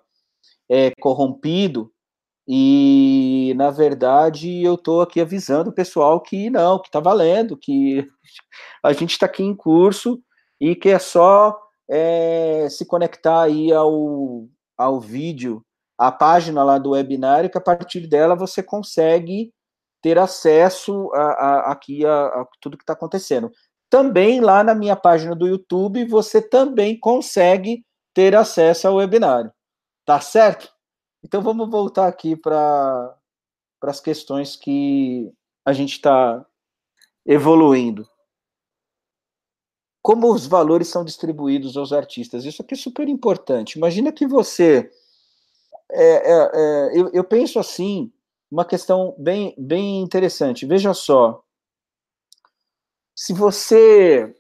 é, 0.69 0.93
corrompido, 1.01 1.93
e, 2.53 3.55
na 3.57 3.71
verdade, 3.71 4.61
eu 4.65 4.75
estou 4.75 5.03
aqui 5.03 5.21
avisando 5.21 5.71
o 5.71 5.73
pessoal 5.73 6.21
que 6.21 6.51
não, 6.51 6.81
que 6.81 6.89
está 6.89 6.99
valendo, 6.99 7.57
que 7.57 8.05
a 8.83 8.93
gente 8.93 9.13
está 9.13 9.27
aqui 9.27 9.45
em 9.45 9.55
curso 9.55 10.21
e 10.61 10.75
que 10.75 10.89
é 10.89 10.99
só 10.99 11.57
é, 11.89 12.69
se 12.69 12.85
conectar 12.87 13.43
aí 13.43 13.73
ao, 13.73 14.49
ao 14.77 15.01
vídeo, 15.01 15.65
à 15.97 16.11
página 16.11 16.65
lá 16.65 16.77
do 16.77 16.91
webinário, 16.91 17.49
que 17.49 17.57
a 17.57 17.61
partir 17.61 18.09
dela 18.09 18.35
você 18.35 18.65
consegue 18.65 19.53
ter 20.03 20.19
acesso 20.19 21.09
a, 21.15 21.23
a, 21.23 21.73
aqui 21.73 22.05
a, 22.05 22.27
a 22.27 22.47
tudo 22.61 22.77
que 22.77 22.83
está 22.83 22.95
acontecendo. 22.95 23.49
Também 23.91 24.41
lá 24.41 24.65
na 24.65 24.75
minha 24.75 24.97
página 24.97 25.35
do 25.35 25.47
YouTube, 25.47 26.05
você 26.07 26.41
também 26.41 26.99
consegue 26.99 27.85
ter 28.15 28.35
acesso 28.35 28.89
ao 28.89 28.97
webinário. 28.97 29.53
Tá 30.07 30.21
certo? 30.21 30.73
Então 31.23 31.43
vamos 31.43 31.69
voltar 31.69 32.07
aqui 32.07 32.37
para 32.37 33.15
as 33.83 34.01
questões 34.01 34.57
que 34.57 35.31
a 35.67 35.73
gente 35.73 35.93
está 35.93 36.47
evoluindo 37.27 38.09
como 40.03 40.33
os 40.33 40.47
valores 40.47 40.89
são 40.89 41.05
distribuídos 41.05 41.77
aos 41.77 41.93
artistas. 41.93 42.45
Isso 42.45 42.63
aqui 42.63 42.75
é 42.75 42.77
super 42.77 43.09
importante. 43.09 43.77
Imagina 43.77 44.13
que 44.13 44.27
você. 44.27 44.91
É, 45.93 46.33
é, 46.33 46.51
é, 46.55 46.99
eu, 46.99 47.11
eu, 47.13 47.25
penso 47.25 47.59
assim, 47.59 48.13
uma 48.51 48.65
questão 48.65 49.15
bem, 49.19 49.55
bem 49.59 50.01
interessante. 50.01 50.67
Veja 50.67 50.95
só. 50.95 51.43
Se 53.21 53.35
você 53.35 54.35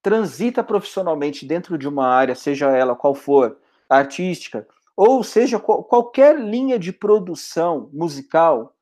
transita 0.00 0.64
profissionalmente 0.64 1.44
dentro 1.44 1.76
de 1.76 1.86
uma 1.86 2.06
área, 2.06 2.34
seja 2.34 2.74
ela 2.74 2.96
qual 2.96 3.14
for, 3.14 3.60
artística, 3.86 4.66
ou 4.96 5.22
seja, 5.22 5.60
qual, 5.60 5.84
qualquer 5.84 6.40
linha 6.40 6.78
de 6.78 6.90
produção 6.90 7.90
musical, 7.92 8.74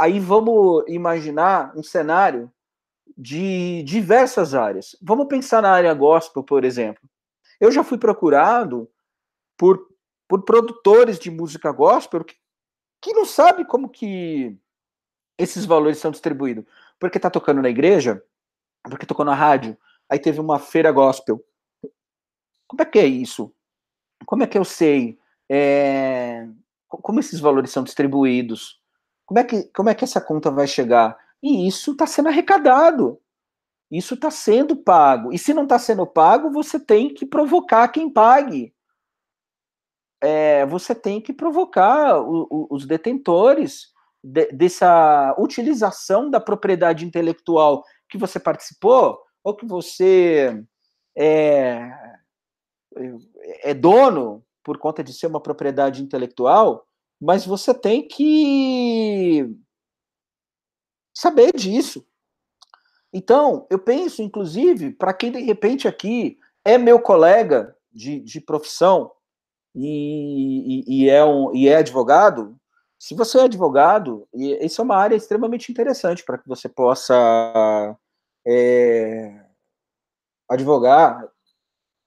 aí 0.00 0.18
vamos 0.18 0.84
imaginar 0.88 1.76
um 1.76 1.82
cenário 1.82 2.50
de 3.14 3.82
diversas 3.82 4.54
áreas. 4.54 4.96
Vamos 5.02 5.26
pensar 5.26 5.60
na 5.60 5.70
área 5.70 5.92
gospel, 5.92 6.42
por 6.42 6.64
exemplo. 6.64 7.06
Eu 7.60 7.70
já 7.70 7.84
fui 7.84 7.98
procurado 7.98 8.90
por, 9.54 9.86
por 10.26 10.46
produtores 10.46 11.18
de 11.18 11.30
música 11.30 11.70
gospel 11.72 12.24
que, 12.24 12.36
que 13.02 13.12
não 13.12 13.26
sabe 13.26 13.66
como 13.66 13.90
que 13.90 14.58
esses 15.38 15.66
valores 15.66 15.98
são 15.98 16.10
distribuídos. 16.10 16.64
Porque 16.98 17.18
está 17.18 17.30
tocando 17.30 17.62
na 17.62 17.68
igreja, 17.68 18.22
porque 18.84 19.06
tocou 19.06 19.24
na 19.24 19.34
rádio, 19.34 19.76
aí 20.08 20.18
teve 20.18 20.40
uma 20.40 20.58
feira 20.58 20.90
gospel. 20.90 21.44
Como 22.66 22.82
é 22.82 22.84
que 22.84 22.98
é 22.98 23.06
isso? 23.06 23.52
Como 24.24 24.42
é 24.42 24.46
que 24.46 24.58
eu 24.58 24.64
sei 24.64 25.18
é, 25.48 26.48
como 26.88 27.20
esses 27.20 27.40
valores 27.40 27.70
são 27.70 27.84
distribuídos? 27.84 28.80
Como 29.24 29.38
é, 29.38 29.44
que, 29.44 29.64
como 29.74 29.88
é 29.88 29.94
que 29.94 30.04
essa 30.04 30.20
conta 30.20 30.50
vai 30.50 30.66
chegar? 30.66 31.16
E 31.42 31.66
isso 31.66 31.92
está 31.92 32.06
sendo 32.06 32.28
arrecadado. 32.28 33.20
Isso 33.90 34.14
está 34.14 34.30
sendo 34.30 34.76
pago. 34.76 35.32
E 35.32 35.38
se 35.38 35.54
não 35.54 35.64
está 35.64 35.78
sendo 35.78 36.06
pago, 36.06 36.50
você 36.50 36.78
tem 36.78 37.12
que 37.12 37.24
provocar 37.24 37.88
quem 37.88 38.10
pague. 38.10 38.74
É, 40.20 40.64
você 40.66 40.94
tem 40.94 41.20
que 41.20 41.32
provocar 41.32 42.18
o, 42.20 42.46
o, 42.50 42.66
os 42.70 42.86
detentores 42.86 43.92
de, 44.26 44.46
dessa 44.46 45.36
utilização 45.38 46.28
da 46.28 46.40
propriedade 46.40 47.06
intelectual 47.06 47.84
que 48.08 48.18
você 48.18 48.40
participou, 48.40 49.20
ou 49.44 49.54
que 49.54 49.64
você 49.64 50.64
é, 51.16 51.88
é 53.62 53.72
dono 53.72 54.44
por 54.64 54.78
conta 54.78 55.04
de 55.04 55.12
ser 55.12 55.28
uma 55.28 55.40
propriedade 55.40 56.02
intelectual, 56.02 56.84
mas 57.20 57.46
você 57.46 57.72
tem 57.72 58.06
que 58.06 59.48
saber 61.14 61.52
disso. 61.52 62.04
Então, 63.12 63.64
eu 63.70 63.78
penso, 63.78 64.22
inclusive, 64.22 64.90
para 64.90 65.14
quem 65.14 65.30
de 65.30 65.38
repente 65.38 65.86
aqui 65.86 66.36
é 66.64 66.76
meu 66.76 67.00
colega 67.00 67.76
de, 67.92 68.18
de 68.20 68.40
profissão 68.40 69.12
e, 69.72 70.84
e, 70.84 71.04
e, 71.04 71.08
é 71.08 71.24
um, 71.24 71.54
e 71.54 71.68
é 71.68 71.76
advogado, 71.76 72.58
se 72.98 73.14
você 73.14 73.38
é 73.38 73.42
advogado, 73.42 74.26
e 74.32 74.64
isso 74.64 74.80
é 74.80 74.84
uma 74.84 74.96
área 74.96 75.16
extremamente 75.16 75.70
interessante 75.70 76.24
para 76.24 76.38
que 76.38 76.48
você 76.48 76.68
possa 76.68 77.14
é, 78.46 79.44
advogar, 80.48 81.28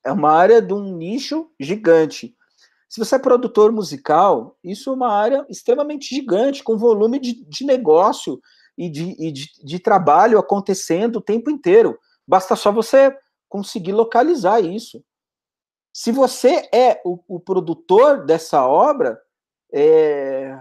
é 0.04 0.12
uma 0.12 0.32
área 0.32 0.62
de 0.62 0.74
um 0.74 0.96
nicho 0.96 1.52
gigante. 1.60 2.36
Se 2.88 3.00
você 3.00 3.16
é 3.16 3.20
produtor 3.20 3.72
musical, 3.72 4.58
isso 4.64 4.90
é 4.90 4.94
uma 4.94 5.14
área 5.14 5.46
extremamente 5.48 6.14
gigante, 6.14 6.64
com 6.64 6.78
volume 6.78 7.20
de, 7.20 7.46
de 7.46 7.64
negócio 7.64 8.42
e 8.76 8.90
de, 8.90 9.16
e 9.20 9.32
de, 9.32 9.48
de 9.64 9.80
trabalho 9.80 10.40
acontecendo 10.40 11.18
o 11.18 11.22
tempo 11.22 11.52
inteiro. 11.52 12.00
Basta 12.28 12.56
só 12.56 12.72
você 12.72 13.16
conseguir 13.48 13.92
localizar 13.92 14.60
isso. 14.60 15.04
Se 15.94 16.12
você 16.12 16.68
é 16.74 17.00
o, 17.06 17.20
o 17.28 17.40
produtor 17.40 18.26
dessa 18.26 18.66
obra, 18.66 19.22
é, 19.72 20.58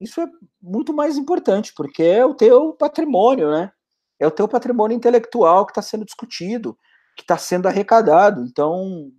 isso 0.00 0.20
é 0.20 0.26
muito 0.60 0.92
mais 0.92 1.16
importante, 1.16 1.72
porque 1.74 2.02
é 2.02 2.24
o 2.24 2.34
teu 2.34 2.72
patrimônio, 2.72 3.50
né? 3.50 3.72
É 4.18 4.26
o 4.26 4.30
teu 4.30 4.48
patrimônio 4.48 4.96
intelectual 4.96 5.64
que 5.64 5.72
está 5.72 5.82
sendo 5.82 6.04
discutido, 6.04 6.78
que 7.16 7.22
está 7.22 7.38
sendo 7.38 7.66
arrecadado. 7.66 8.42
Então, 8.42 9.10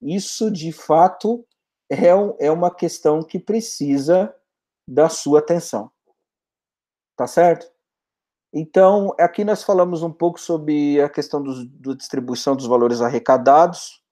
isso 0.00 0.50
de 0.50 0.72
fato 0.72 1.46
é, 1.90 2.08
é 2.40 2.50
uma 2.50 2.74
questão 2.74 3.22
que 3.22 3.38
precisa 3.38 4.34
da 4.88 5.08
sua 5.08 5.40
atenção. 5.40 5.90
Tá 7.16 7.26
certo? 7.26 7.70
Então, 8.52 9.14
aqui 9.18 9.44
nós 9.44 9.62
falamos 9.62 10.02
um 10.02 10.12
pouco 10.12 10.40
sobre 10.40 11.00
a 11.00 11.08
questão 11.08 11.42
da 11.42 11.94
distribuição 11.94 12.56
dos 12.56 12.66
valores 12.66 13.00
arrecadados. 13.00 14.02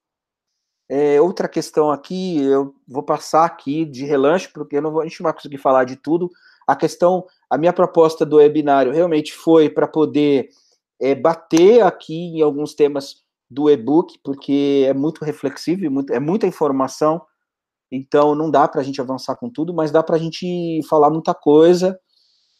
É, 0.88 1.20
outra 1.20 1.48
questão 1.48 1.90
aqui, 1.90 2.42
eu 2.42 2.74
vou 2.86 3.02
passar 3.02 3.44
aqui 3.44 3.84
de 3.84 4.04
relance, 4.04 4.48
porque 4.52 4.80
não 4.80 4.92
vou, 4.92 5.00
a 5.00 5.04
gente 5.04 5.20
não 5.20 5.24
vai 5.24 5.32
conseguir 5.32 5.58
falar 5.58 5.84
de 5.84 5.96
tudo. 5.96 6.30
A 6.66 6.76
questão, 6.76 7.26
a 7.48 7.56
minha 7.56 7.72
proposta 7.72 8.24
do 8.24 8.36
webinário 8.36 8.92
realmente 8.92 9.32
foi 9.32 9.68
para 9.70 9.86
poder 9.86 10.48
é, 11.00 11.14
bater 11.14 11.82
aqui 11.82 12.36
em 12.36 12.42
alguns 12.42 12.74
temas 12.74 13.24
do 13.50 13.70
e-book, 13.70 14.18
porque 14.22 14.84
é 14.86 14.94
muito 14.94 15.24
reflexivo, 15.24 15.90
muito, 15.90 16.12
é 16.12 16.20
muita 16.20 16.46
informação, 16.46 17.22
então 17.90 18.34
não 18.34 18.50
dá 18.50 18.66
para 18.66 18.80
a 18.80 18.84
gente 18.84 19.00
avançar 19.00 19.36
com 19.36 19.48
tudo, 19.48 19.72
mas 19.72 19.90
dá 19.90 20.02
para 20.02 20.16
a 20.16 20.18
gente 20.18 20.80
falar 20.88 21.10
muita 21.10 21.34
coisa 21.34 21.98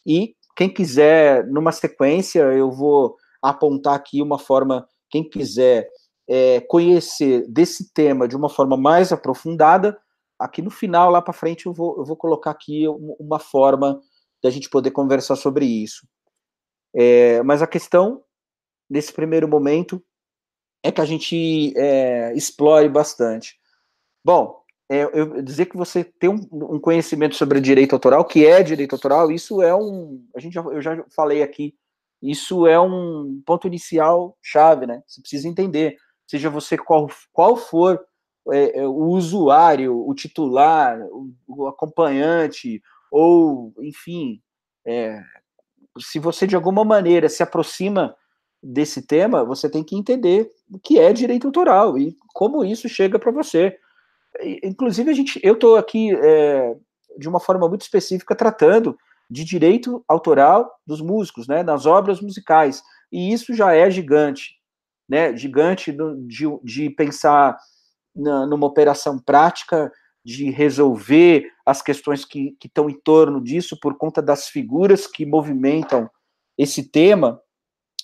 e 0.07 0.35
quem 0.57 0.69
quiser, 0.73 1.47
numa 1.49 1.73
sequência, 1.73 2.41
eu 2.53 2.71
vou 2.71 3.17
apontar 3.43 3.95
aqui 3.95 4.23
uma 4.23 4.39
forma, 4.39 4.87
quem 5.11 5.29
quiser 5.29 5.89
é, 6.29 6.61
conhecer 6.61 7.47
desse 7.49 7.93
tema 7.93 8.27
de 8.27 8.37
uma 8.37 8.49
forma 8.49 8.77
mais 8.77 9.13
aprofundada, 9.13 9.99
aqui 10.39 10.63
no 10.63 10.71
final, 10.71 11.11
lá 11.11 11.23
para 11.23 11.33
frente, 11.33 11.67
eu 11.67 11.73
vou, 11.73 11.97
eu 11.99 12.05
vou 12.05 12.17
colocar 12.17 12.51
aqui 12.51 12.87
uma 12.89 13.39
forma 13.39 14.01
da 14.43 14.51
gente 14.51 14.69
poder 14.69 14.91
conversar 14.91 15.37
sobre 15.37 15.65
isso. 15.65 16.07
É, 16.95 17.43
mas 17.43 17.63
a 17.63 17.67
questão, 17.67 18.23
nesse 18.89 19.13
primeiro 19.13 19.49
momento, 19.49 20.03
é 20.83 20.93
que 20.93 21.01
a 21.01 21.05
gente 21.05 21.73
é, 21.77 22.35
explore 22.35 22.89
bastante. 22.89 23.59
Bom, 24.23 24.63
é, 24.89 25.05
eu 25.19 25.43
dizer 25.43 25.67
que 25.67 25.77
você 25.77 26.05
tem 26.05 26.29
um, 26.29 26.47
um, 26.53 26.79
conhecimento 26.79 27.35
sobre 27.37 27.61
direito 27.61 27.95
autoral, 27.95 28.25
que 28.25 28.47
é 28.47 28.63
direito 28.63 28.95
autoral, 28.95 29.31
isso 29.31 29.63
é 29.63 29.75
um. 29.75 30.23
A 30.37 30.41
gente 30.41 30.53
já, 30.53 30.61
eu 30.61 30.83
já 30.83 31.05
falei 31.15 31.43
aqui, 31.43 31.75
isso 32.21 32.67
é 32.67 32.79
um 32.79 33.43
ponto 33.47 33.67
inicial 33.67 34.37
chave, 34.43 34.87
né? 34.87 35.03
Você 35.07 35.23
precisa 35.23 35.49
entender, 35.49 35.97
seja 36.27 36.51
você 36.51 36.77
qual, 36.77 37.09
qual 37.33 37.57
for 37.57 38.01
é, 38.53 38.81
é, 38.81 38.87
o 38.87 39.07
usuário, 39.09 40.07
o 40.07 40.15
titular, 40.15 40.99
o, 41.11 41.33
o 41.47 41.67
acompanhante, 41.67 42.83
ou, 43.11 43.73
enfim, 43.81 44.41
é, 44.87 45.21
se 45.99 46.19
você 46.19 46.47
de 46.47 46.57
alguma 46.57 46.85
maneira 46.85 47.29
se 47.29 47.43
aproxima 47.43 48.15
desse 48.63 49.07
tema, 49.07 49.45
você 49.45 49.69
tem 49.69 49.85
que 49.85 49.97
entender 49.97 50.51
o 50.71 50.79
que 50.79 50.99
é 50.99 51.13
direito 51.13 51.47
autoral 51.47 51.99
e 51.99 52.17
como 52.33 52.65
isso 52.65 52.89
chega 52.89 53.19
para 53.19 53.31
você. 53.31 53.79
Inclusive, 54.63 55.11
a 55.11 55.15
gente, 55.15 55.39
eu 55.43 55.55
estou 55.55 55.77
aqui 55.77 56.15
é, 56.15 56.75
de 57.19 57.29
uma 57.29 57.39
forma 57.39 57.69
muito 57.69 57.83
específica 57.83 58.35
tratando 58.35 58.97
de 59.31 59.45
direito 59.45 60.05
autoral 60.09 60.71
dos 60.87 61.01
músicos, 61.01 61.47
né, 61.47 61.63
nas 61.63 61.87
obras 61.87 62.21
musicais, 62.21 62.83
e 63.11 63.33
isso 63.33 63.55
já 63.55 63.73
é 63.75 63.91
gigante, 63.91 64.57
né, 65.09 65.37
gigante 65.37 65.93
de, 66.27 66.47
de 66.63 66.91
pensar 66.91 67.57
na, 68.15 68.47
numa 68.47 68.67
operação 68.67 69.19
prática, 69.19 69.93
de 70.25 70.51
resolver 70.51 71.47
as 71.67 71.83
questões 71.83 72.25
que 72.25 72.57
estão 72.65 72.89
em 72.89 72.99
torno 72.99 73.43
disso 73.43 73.79
por 73.81 73.97
conta 73.97 74.23
das 74.23 74.49
figuras 74.49 75.07
que 75.07 75.27
movimentam 75.27 76.09
esse 76.57 76.91
tema. 76.91 77.41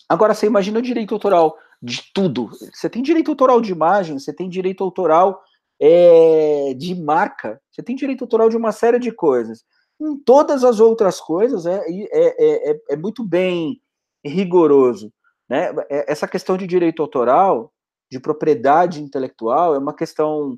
Agora, 0.08 0.34
você 0.34 0.46
imagina 0.46 0.78
o 0.78 0.82
direito 0.82 1.14
autoral 1.14 1.56
de 1.82 2.02
tudo. 2.12 2.50
Você 2.74 2.90
tem 2.90 3.02
direito 3.02 3.30
autoral 3.30 3.60
de 3.60 3.72
imagem, 3.72 4.18
você 4.18 4.34
tem 4.34 4.48
direito 4.48 4.84
autoral 4.84 5.40
é, 5.80 6.74
de 6.76 6.94
marca, 6.94 7.60
você 7.70 7.82
tem 7.82 7.96
direito 7.96 8.22
autoral 8.24 8.48
de 8.50 8.56
uma 8.56 8.72
série 8.72 8.98
de 8.98 9.10
coisas. 9.10 9.64
Em 9.98 10.16
todas 10.18 10.62
as 10.62 10.78
outras 10.78 11.20
coisas 11.20 11.64
é, 11.64 11.82
é, 11.88 12.70
é, 12.70 12.80
é 12.90 12.96
muito 12.96 13.24
bem 13.24 13.80
rigoroso. 14.24 15.10
Né? 15.50 15.74
Essa 16.06 16.28
questão 16.28 16.56
de 16.56 16.64
direito 16.64 17.02
autoral, 17.02 17.72
de 18.08 18.20
propriedade 18.20 19.02
intelectual, 19.02 19.74
é 19.74 19.78
uma 19.78 19.94
questão 19.94 20.56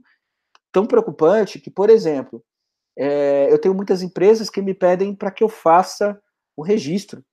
tão 0.70 0.86
preocupante 0.86 1.58
que, 1.58 1.70
por 1.70 1.88
exemplo, 1.88 2.44
é, 2.96 3.50
eu 3.50 3.58
tenho 3.58 3.74
muitas 3.74 4.02
empresas 4.02 4.50
que 4.50 4.60
me 4.60 4.74
pedem 4.74 5.14
para 5.14 5.30
que 5.30 5.42
eu 5.42 5.48
faça 5.48 6.20
o 6.54 6.62
registro 6.62 7.24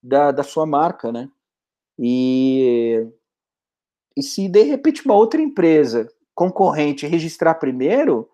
da, 0.00 0.30
da 0.30 0.44
sua 0.44 0.64
marca, 0.64 1.10
né? 1.10 1.28
E, 1.98 3.04
e 4.16 4.22
se 4.22 4.48
de 4.48 4.62
repente 4.62 5.04
uma 5.04 5.14
outra 5.14 5.40
empresa 5.40 6.08
concorrente 6.32 7.06
registrar 7.06 7.54
primeiro, 7.56 8.30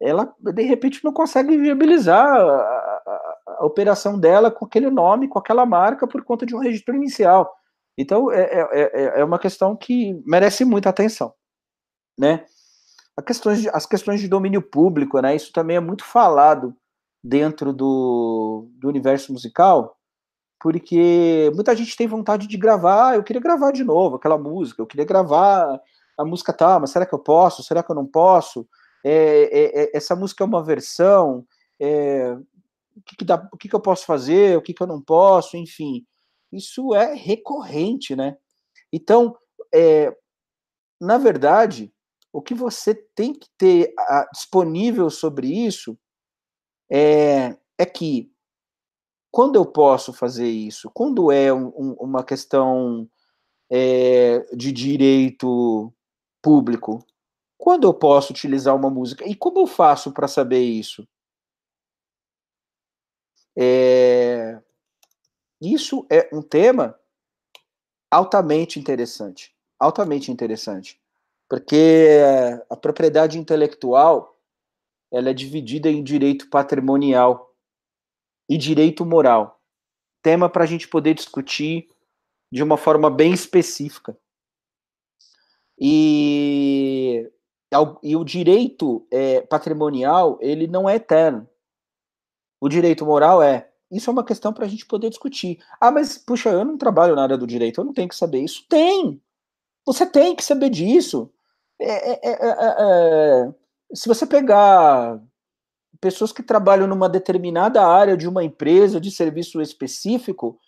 ela 0.00 0.32
de 0.38 0.62
repente 0.62 1.02
não 1.02 1.12
consegue 1.12 1.56
viabilizar 1.56 2.26
a, 2.26 2.44
a, 2.44 3.56
a, 3.58 3.66
operação 3.66 4.18
dela 4.18 4.50
com 4.50 4.66
aquele 4.66 4.90
nome, 4.90 5.28
com 5.28 5.38
aquela 5.38 5.64
marca, 5.64 6.06
por 6.06 6.22
conta 6.22 6.44
de 6.44 6.54
um 6.54 6.58
registro 6.58 6.94
inicial. 6.94 7.52
Então 7.96 8.30
é, 8.30 8.42
é, 8.42 8.70
é, 8.72 9.20
é 9.20 9.24
uma 9.24 9.38
questão 9.38 9.76
que 9.76 10.20
merece 10.26 10.64
muita 10.64 10.88
atenção, 10.88 11.32
né? 12.18 12.44
Questões 13.26 13.60
de, 13.60 13.68
as 13.68 13.84
questões 13.84 14.20
de 14.20 14.28
domínio 14.28 14.62
público, 14.62 15.20
né? 15.20 15.36
Isso 15.36 15.52
também 15.52 15.76
é 15.76 15.80
muito 15.80 16.04
falado 16.04 16.74
dentro 17.22 17.72
do, 17.72 18.68
do 18.78 18.88
universo 18.88 19.32
musical, 19.32 19.96
porque 20.58 21.50
muita 21.54 21.76
gente 21.76 21.96
tem 21.96 22.06
vontade 22.06 22.46
de 22.46 22.56
gravar, 22.56 23.10
ah, 23.10 23.16
eu 23.16 23.22
queria 23.22 23.42
gravar 23.42 23.70
de 23.72 23.84
novo 23.84 24.16
aquela 24.16 24.38
música, 24.38 24.80
eu 24.80 24.86
queria 24.86 25.04
gravar 25.04 25.80
a 26.16 26.24
música 26.24 26.52
tá, 26.52 26.78
mas 26.78 26.90
será 26.90 27.06
que 27.06 27.14
eu 27.14 27.18
posso? 27.18 27.62
Será 27.62 27.82
que 27.82 27.90
eu 27.90 27.96
não 27.96 28.06
posso? 28.06 28.66
É, 29.04 29.12
é, 29.12 29.82
é, 29.82 29.96
essa 29.96 30.14
música 30.14 30.44
é 30.44 30.46
uma 30.46 30.62
versão, 30.62 31.44
é, 31.80 32.36
o, 32.96 33.02
que, 33.04 33.16
que, 33.16 33.24
dá, 33.24 33.48
o 33.52 33.56
que, 33.56 33.68
que 33.68 33.74
eu 33.74 33.80
posso 33.80 34.06
fazer, 34.06 34.56
o 34.56 34.62
que, 34.62 34.72
que 34.72 34.82
eu 34.82 34.86
não 34.86 35.00
posso, 35.00 35.56
enfim. 35.56 36.04
Isso 36.52 36.94
é 36.94 37.14
recorrente, 37.14 38.14
né? 38.14 38.36
Então, 38.92 39.36
é, 39.74 40.14
na 41.00 41.18
verdade, 41.18 41.92
o 42.32 42.42
que 42.42 42.54
você 42.54 42.94
tem 42.94 43.32
que 43.32 43.48
ter 43.56 43.92
a, 43.98 44.28
disponível 44.32 45.08
sobre 45.10 45.48
isso 45.48 45.98
é, 46.90 47.56
é 47.78 47.86
que 47.86 48.30
quando 49.30 49.56
eu 49.56 49.64
posso 49.64 50.12
fazer 50.12 50.48
isso, 50.48 50.90
quando 50.92 51.32
é 51.32 51.52
um, 51.52 51.68
um, 51.68 51.92
uma 52.00 52.22
questão 52.22 53.08
é, 53.70 54.40
de 54.54 54.70
direito 54.70 55.90
público? 56.42 57.04
Quando 57.56 57.86
eu 57.86 57.94
posso 57.94 58.32
utilizar 58.32 58.76
uma 58.76 58.90
música? 58.90 59.26
E 59.26 59.34
como 59.34 59.60
eu 59.60 59.66
faço 59.66 60.12
para 60.12 60.28
saber 60.28 60.60
isso? 60.60 61.08
É, 63.56 64.60
isso 65.62 66.04
é 66.10 66.28
um 66.32 66.42
tema 66.42 66.98
altamente 68.10 68.80
interessante, 68.80 69.54
altamente 69.78 70.30
interessante, 70.30 71.00
porque 71.48 72.18
a 72.68 72.76
propriedade 72.76 73.38
intelectual 73.38 74.36
ela 75.12 75.30
é 75.30 75.34
dividida 75.34 75.90
em 75.90 76.02
direito 76.02 76.48
patrimonial 76.48 77.54
e 78.48 78.56
direito 78.58 79.04
moral. 79.04 79.60
Tema 80.22 80.48
para 80.48 80.64
a 80.64 80.66
gente 80.66 80.88
poder 80.88 81.14
discutir 81.14 81.88
de 82.50 82.62
uma 82.62 82.76
forma 82.76 83.10
bem 83.10 83.32
específica. 83.32 84.16
E, 85.78 87.30
e 88.02 88.16
o 88.16 88.24
direito 88.24 89.06
é, 89.10 89.40
patrimonial 89.40 90.38
ele 90.40 90.66
não 90.66 90.88
é 90.88 90.96
eterno. 90.96 91.48
O 92.60 92.68
direito 92.68 93.04
moral 93.04 93.42
é. 93.42 93.71
Isso 93.92 94.08
é 94.08 94.12
uma 94.12 94.24
questão 94.24 94.52
para 94.52 94.64
a 94.64 94.68
gente 94.68 94.86
poder 94.86 95.10
discutir. 95.10 95.58
Ah, 95.78 95.90
mas 95.90 96.16
puxa, 96.16 96.48
eu 96.48 96.64
não 96.64 96.78
trabalho 96.78 97.14
na 97.14 97.22
área 97.22 97.36
do 97.36 97.46
direito, 97.46 97.80
eu 97.80 97.84
não 97.84 97.92
tenho 97.92 98.08
que 98.08 98.16
saber 98.16 98.40
isso. 98.40 98.64
Tem! 98.68 99.20
Você 99.84 100.06
tem 100.06 100.34
que 100.34 100.42
saber 100.42 100.70
disso. 100.70 101.30
É, 101.78 102.12
é, 102.12 102.38
é, 102.40 103.54
se 103.92 104.08
você 104.08 104.24
pegar 104.24 105.20
pessoas 106.00 106.32
que 106.32 106.42
trabalham 106.42 106.86
numa 106.86 107.08
determinada 107.08 107.84
área 107.86 108.16
de 108.16 108.26
uma 108.26 108.42
empresa 108.42 109.00
de 109.00 109.10
serviço 109.10 109.60
específico, 109.60 110.58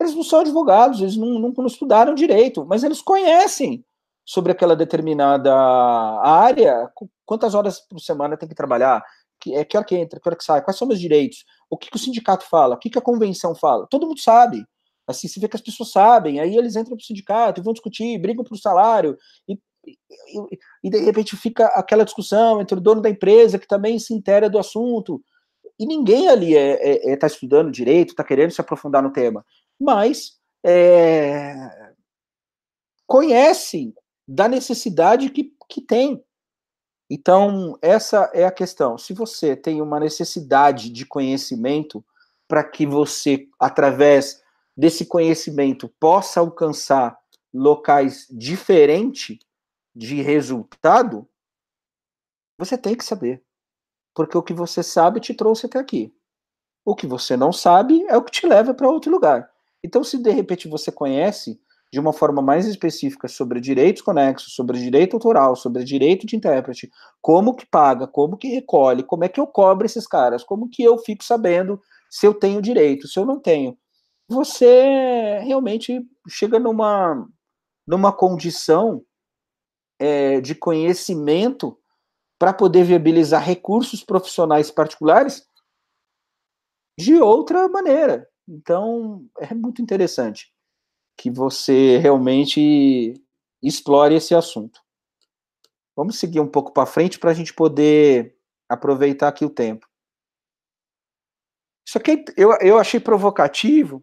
eles 0.00 0.14
não 0.14 0.22
são 0.22 0.40
advogados, 0.40 1.00
eles 1.00 1.16
não, 1.16 1.38
não, 1.38 1.52
não 1.56 1.66
estudaram 1.66 2.14
direito, 2.14 2.64
mas 2.64 2.82
eles 2.82 3.02
conhecem 3.02 3.84
sobre 4.24 4.52
aquela 4.52 4.74
determinada 4.74 5.54
área, 6.22 6.90
quantas 7.26 7.54
horas 7.54 7.80
por 7.80 8.00
semana 8.00 8.36
tem 8.36 8.48
que 8.48 8.54
trabalhar, 8.54 9.04
que, 9.40 9.54
é, 9.54 9.64
que 9.64 9.76
hora 9.76 9.86
que 9.86 9.96
entra, 9.96 10.20
que 10.20 10.28
hora 10.28 10.36
que 10.36 10.44
sai, 10.44 10.62
quais 10.62 10.78
são 10.78 10.86
os 10.86 10.90
meus 10.90 11.00
direitos, 11.00 11.44
o 11.70 11.78
que, 11.78 11.88
que, 11.88 11.96
o 11.96 12.00
sindicato 12.00 12.44
fala, 12.44 12.74
o 12.74 12.78
que, 12.78 12.90
que 12.90 12.98
a 12.98 13.02
convenção 13.02 13.54
fala, 13.54 13.86
todo 13.88 14.06
mundo 14.06 14.20
sabe. 14.20 14.64
Assim, 15.06 15.28
se 15.28 15.40
vê 15.40 15.48
que 15.48 15.56
as 15.56 15.62
pessoas 15.62 15.90
sabem, 15.90 16.40
aí 16.40 16.56
eles 16.56 16.76
entram 16.76 16.96
para 16.96 17.02
o 17.02 17.06
sindicato 17.06 17.60
e 17.60 17.64
vão 17.64 17.72
discutir, 17.72 18.18
brigam 18.18 18.44
por 18.44 18.56
salário, 18.58 19.16
e, 19.48 19.58
e, 19.86 20.58
e, 20.84 20.90
de 20.90 20.98
repente 20.98 21.36
fica 21.36 21.66
aquela 21.66 22.04
discussão 22.04 22.60
entre 22.60 22.76
o 22.76 22.80
dono 22.80 23.00
da 23.00 23.08
empresa, 23.08 23.58
que 23.58 23.66
também 23.66 23.98
se 23.98 24.12
inteira 24.12 24.50
do 24.50 24.58
assunto, 24.58 25.22
e 25.78 25.86
ninguém 25.86 26.28
ali 26.28 26.54
está 26.54 26.60
é, 26.60 27.10
é, 27.10 27.12
é, 27.12 27.16
tá 27.16 27.26
estudando 27.26 27.70
direito, 27.70 28.10
está 28.10 28.22
querendo 28.22 28.50
se 28.50 28.60
aprofundar 28.60 29.02
no 29.02 29.12
tema, 29.12 29.44
mas 29.80 30.38
é, 30.64 31.54
conhecem 33.06 33.94
da 34.28 34.46
necessidade 34.46 35.30
que, 35.30 35.52
que 35.68 35.80
tem. 35.80 36.22
Então, 37.10 37.76
essa 37.82 38.30
é 38.32 38.44
a 38.44 38.52
questão. 38.52 38.96
Se 38.96 39.12
você 39.12 39.56
tem 39.56 39.82
uma 39.82 39.98
necessidade 39.98 40.88
de 40.88 41.04
conhecimento 41.04 42.04
para 42.46 42.62
que 42.62 42.86
você, 42.86 43.48
através 43.58 44.40
desse 44.76 45.04
conhecimento, 45.04 45.88
possa 45.98 46.38
alcançar 46.38 47.18
locais 47.52 48.28
diferentes 48.30 49.38
de 49.92 50.22
resultado, 50.22 51.28
você 52.56 52.78
tem 52.78 52.94
que 52.94 53.04
saber. 53.04 53.42
Porque 54.14 54.38
o 54.38 54.42
que 54.42 54.54
você 54.54 54.80
sabe 54.80 55.18
te 55.18 55.34
trouxe 55.34 55.66
até 55.66 55.80
aqui. 55.80 56.14
O 56.84 56.94
que 56.94 57.08
você 57.08 57.36
não 57.36 57.52
sabe 57.52 58.04
é 58.08 58.16
o 58.16 58.22
que 58.22 58.30
te 58.30 58.46
leva 58.46 58.72
para 58.72 58.88
outro 58.88 59.10
lugar. 59.10 59.50
Então, 59.82 60.04
se 60.04 60.16
de 60.16 60.30
repente 60.30 60.68
você 60.68 60.92
conhece 60.92 61.60
de 61.92 61.98
uma 61.98 62.12
forma 62.12 62.40
mais 62.40 62.66
específica 62.66 63.26
sobre 63.26 63.60
direitos 63.60 64.02
conexos, 64.02 64.54
sobre 64.54 64.78
direito 64.78 65.16
autoral, 65.16 65.56
sobre 65.56 65.82
direito 65.82 66.24
de 66.24 66.36
intérprete, 66.36 66.90
como 67.20 67.54
que 67.54 67.66
paga, 67.66 68.06
como 68.06 68.36
que 68.36 68.48
recolhe, 68.48 69.02
como 69.02 69.24
é 69.24 69.28
que 69.28 69.40
eu 69.40 69.46
cobro 69.46 69.84
esses 69.84 70.06
caras, 70.06 70.44
como 70.44 70.68
que 70.68 70.84
eu 70.84 70.98
fico 70.98 71.24
sabendo 71.24 71.80
se 72.08 72.26
eu 72.26 72.32
tenho 72.32 72.62
direito, 72.62 73.08
se 73.08 73.18
eu 73.18 73.26
não 73.26 73.40
tenho. 73.40 73.76
Você 74.28 75.40
realmente 75.42 76.00
chega 76.28 76.60
numa, 76.60 77.28
numa 77.84 78.12
condição 78.12 79.02
é, 79.98 80.40
de 80.40 80.54
conhecimento 80.54 81.76
para 82.38 82.52
poder 82.52 82.84
viabilizar 82.84 83.42
recursos 83.42 84.04
profissionais 84.04 84.70
particulares 84.70 85.44
de 86.96 87.16
outra 87.16 87.68
maneira. 87.68 88.28
Então, 88.48 89.26
é 89.38 89.52
muito 89.54 89.82
interessante 89.82 90.52
que 91.20 91.30
você 91.30 91.98
realmente 91.98 93.12
explore 93.62 94.14
esse 94.14 94.34
assunto. 94.34 94.80
Vamos 95.94 96.18
seguir 96.18 96.40
um 96.40 96.48
pouco 96.48 96.72
para 96.72 96.86
frente 96.86 97.18
para 97.18 97.30
a 97.30 97.34
gente 97.34 97.52
poder 97.52 98.38
aproveitar 98.66 99.28
aqui 99.28 99.44
o 99.44 99.50
tempo. 99.50 99.86
Isso 101.86 101.98
aqui 101.98 102.24
eu, 102.38 102.52
eu 102.62 102.78
achei 102.78 102.98
provocativo 102.98 104.02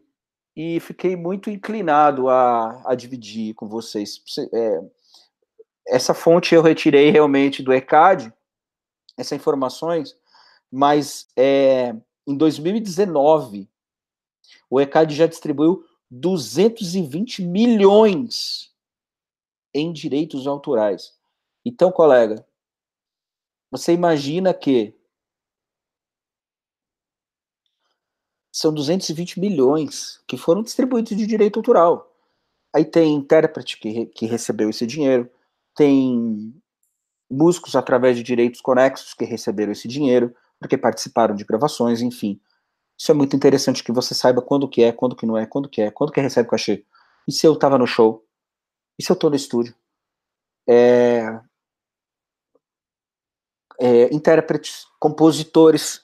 e 0.56 0.80
fiquei 0.80 1.16
muito 1.16 1.50
inclinado 1.50 2.30
a, 2.30 2.84
a 2.86 2.94
dividir 2.94 3.56
com 3.56 3.68
vocês. 3.68 4.22
É, 4.54 4.80
essa 5.88 6.14
fonte 6.14 6.54
eu 6.54 6.62
retirei 6.62 7.10
realmente 7.10 7.64
do 7.64 7.74
ECAD, 7.74 8.32
essas 9.18 9.32
informações, 9.32 10.16
mas 10.72 11.28
é, 11.36 11.96
em 12.28 12.38
2019 12.38 13.68
o 14.70 14.80
ECAD 14.80 15.16
já 15.16 15.26
distribuiu 15.26 15.84
220 16.10 17.44
milhões 17.44 18.74
em 19.74 19.92
direitos 19.92 20.48
autorais. 20.48 21.14
Então, 21.66 21.92
colega, 21.92 22.46
você 23.70 23.94
imagina 23.94 24.54
que 24.54 24.96
são 28.52 28.74
220 28.74 29.40
milhões 29.40 30.20
que 30.28 30.38
foram 30.38 30.64
distribuídos 30.64 31.16
de 31.16 31.28
direito 31.28 31.60
autoral. 31.60 32.12
Aí 32.74 32.84
tem 32.84 33.14
intérprete 33.14 33.80
que, 33.80 34.08
que 34.08 34.26
recebeu 34.26 34.70
esse 34.70 34.88
dinheiro, 34.88 35.30
tem 35.76 36.54
músicos 37.30 37.76
através 37.76 38.18
de 38.18 38.24
direitos 38.24 38.62
conexos 38.62 39.14
que 39.14 39.26
receberam 39.26 39.72
esse 39.74 39.88
dinheiro, 39.88 40.34
porque 40.60 40.78
participaram 40.78 41.36
de 41.36 41.44
gravações, 41.44 42.02
enfim. 42.02 42.40
Isso 42.98 43.12
é 43.12 43.14
muito 43.14 43.36
interessante 43.36 43.84
que 43.84 43.92
você 43.92 44.16
saiba 44.16 44.42
quando 44.42 44.68
que 44.68 44.84
é, 44.84 44.92
quando 44.92 45.16
que 45.16 45.26
não 45.26 45.38
é, 45.38 45.46
quando 45.46 45.70
que 45.70 45.82
é, 45.82 45.92
quando 45.92 46.12
que 46.12 46.20
recebe 46.20 46.50
cachê. 46.50 46.84
E 47.28 47.32
se 47.32 47.46
eu 47.46 47.58
tava 47.58 47.78
no 47.78 47.86
show? 47.86 48.26
E 48.98 49.04
se 49.04 49.12
eu 49.12 49.16
tô 49.16 49.30
no 49.30 49.36
estúdio? 49.36 49.76
É... 50.68 51.40
É, 53.80 54.14
intérpretes, 54.14 54.88
compositores. 55.00 56.04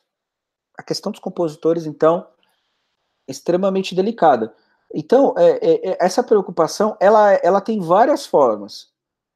A 0.77 0.84
questão 0.84 1.12
dos 1.12 1.19
compositores, 1.19 1.86
então, 1.86 2.27
é 3.27 3.32
extremamente 3.32 3.95
delicada. 3.95 4.56
Então, 4.93 5.34
é, 5.38 5.51
é, 5.51 5.89
é, 5.89 5.97
essa 5.99 6.23
preocupação, 6.23 6.95
ela, 6.99 7.34
ela 7.36 7.60
tem 7.60 7.79
várias 7.79 8.27
formas. 8.27 8.91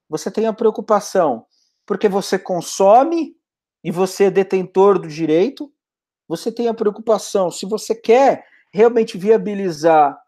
Você 0.08 0.30
tem 0.30 0.46
a 0.46 0.54
preocupação 0.54 1.46
porque 1.86 2.08
você 2.08 2.38
consome 2.38 3.36
e 3.84 3.90
você 3.90 4.26
é 4.26 4.30
detentor 4.30 5.00
do 5.00 5.08
direito, 5.08 5.72
você 6.28 6.52
tem 6.52 6.68
a 6.68 6.74
preocupação, 6.74 7.50
se 7.50 7.66
você 7.66 7.96
quer 7.96 8.46
realmente 8.72 9.18
viabilizar 9.18 10.20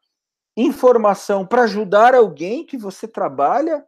informação 0.55 1.45
para 1.45 1.63
ajudar 1.63 2.15
alguém 2.15 2.65
que 2.65 2.77
você 2.77 3.07
trabalha, 3.07 3.85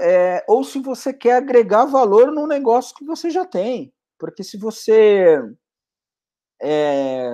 é, 0.00 0.44
ou 0.46 0.62
se 0.62 0.78
você 0.78 1.12
quer 1.12 1.36
agregar 1.36 1.84
valor 1.84 2.30
num 2.30 2.46
negócio 2.46 2.94
que 2.94 3.04
você 3.04 3.30
já 3.30 3.44
tem. 3.44 3.92
Porque 4.18 4.44
se 4.44 4.56
você 4.56 5.40
é, 6.60 7.30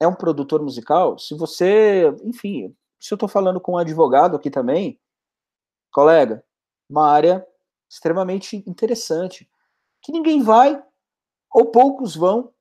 é 0.00 0.06
um 0.08 0.14
produtor 0.14 0.62
musical, 0.62 1.18
se 1.18 1.34
você, 1.36 2.04
enfim, 2.22 2.74
se 3.00 3.12
eu 3.12 3.16
estou 3.16 3.28
falando 3.28 3.60
com 3.60 3.72
um 3.72 3.78
advogado 3.78 4.36
aqui 4.36 4.50
também, 4.50 4.98
colega, 5.92 6.44
uma 6.88 7.10
área 7.10 7.46
extremamente 7.88 8.56
interessante, 8.66 9.48
que 10.02 10.12
ninguém 10.12 10.42
vai, 10.42 10.82
ou 11.54 11.66
poucos 11.66 12.16
vão, 12.16 12.52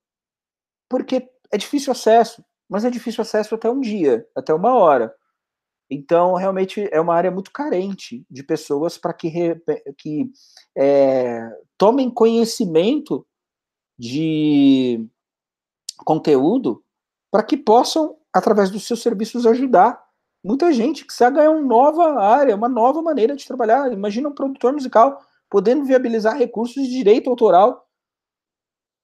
porque 0.88 1.27
é 1.51 1.58
difícil 1.58 1.91
acesso, 1.91 2.45
mas 2.69 2.86
é 2.86 2.91
difícil 2.91 3.23
acesso 3.23 3.56
até 3.56 3.67
um 3.67 3.79
dia, 3.79 4.27
até 4.36 4.53
uma 4.53 4.75
hora. 4.75 5.13
Então, 5.89 6.36
realmente 6.36 6.88
é 6.91 7.01
uma 7.01 7.15
área 7.15 7.32
muito 7.32 7.51
carente 7.51 8.23
de 8.29 8.43
pessoas 8.43 8.97
para 8.97 9.12
que, 9.13 9.32
que 9.97 10.32
é, 10.77 11.49
tomem 11.75 12.10
conhecimento 12.10 13.25
de 13.97 15.08
conteúdo 16.06 16.84
para 17.32 17.43
que 17.43 17.58
possam, 17.58 18.17
através 18.32 18.69
dos 18.69 18.86
seus 18.86 19.01
serviços, 19.01 19.45
ajudar 19.47 20.03
muita 20.43 20.71
gente 20.71 21.01
que 21.01 21.08
precisa 21.08 21.29
ganhar 21.32 21.51
uma 21.51 21.62
nova 21.62 22.19
área, 22.19 22.56
uma 22.56 22.69
nova 22.69 23.01
maneira 23.01 23.36
de 23.36 23.47
trabalhar. 23.47 23.91
Imagina 23.91 24.29
um 24.29 24.34
produtor 24.34 24.73
musical 24.73 25.19
podendo 25.49 25.84
viabilizar 25.84 26.38
recursos 26.38 26.84
de 26.84 26.89
direito 26.89 27.29
autoral 27.29 27.88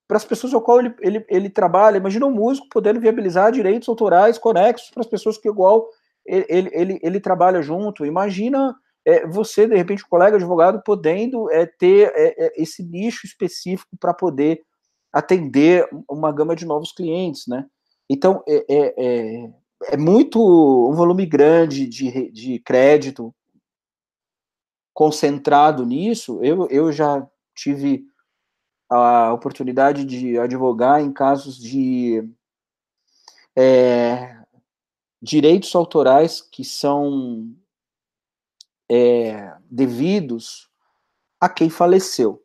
para 0.09 0.17
as 0.17 0.25
pessoas 0.25 0.55
ao 0.55 0.61
qual 0.61 0.79
ele, 0.79 0.95
ele, 1.01 1.25
ele 1.29 1.49
trabalha. 1.51 1.97
Imagina 1.97 2.25
um 2.25 2.33
músico 2.33 2.67
podendo 2.67 2.99
viabilizar 2.99 3.51
direitos 3.51 3.87
autorais 3.87 4.39
conexos 4.39 4.89
para 4.89 5.01
as 5.01 5.07
pessoas 5.07 5.37
que 5.37 5.47
igual 5.47 5.87
ele, 6.25 6.71
ele, 6.73 6.99
ele 7.03 7.19
trabalha 7.19 7.61
junto. 7.61 8.03
Imagina 8.03 8.75
é, 9.05 9.27
você, 9.27 9.67
de 9.67 9.75
repente, 9.75 10.03
um 10.03 10.09
colega 10.09 10.35
advogado, 10.35 10.81
podendo 10.83 11.47
é, 11.51 11.67
ter 11.67 12.11
é, 12.15 12.33
é 12.43 12.53
esse 12.59 12.83
nicho 12.83 13.27
específico 13.27 13.95
para 13.99 14.11
poder 14.11 14.63
atender 15.13 15.87
uma 16.09 16.31
gama 16.31 16.55
de 16.55 16.65
novos 16.65 16.91
clientes, 16.91 17.45
né? 17.47 17.67
Então, 18.09 18.43
é, 18.47 18.65
é, 18.67 18.93
é, 18.97 19.49
é 19.93 19.97
muito 19.97 20.39
um 20.39 20.93
volume 20.95 21.27
grande 21.27 21.85
de, 21.85 22.31
de 22.31 22.57
crédito 22.61 23.31
concentrado 24.91 25.85
nisso. 25.85 26.39
Eu, 26.43 26.67
eu 26.69 26.91
já 26.91 27.27
tive 27.55 28.08
a 28.89 29.31
oportunidade 29.33 30.03
de 30.03 30.37
advogar 30.39 31.01
em 31.01 31.13
casos 31.13 31.57
de 31.57 32.27
é, 33.55 34.41
direitos 35.21 35.75
autorais 35.75 36.41
que 36.41 36.63
são 36.63 37.55
é, 38.89 39.55
devidos 39.69 40.69
a 41.39 41.47
quem 41.47 41.69
faleceu. 41.69 42.43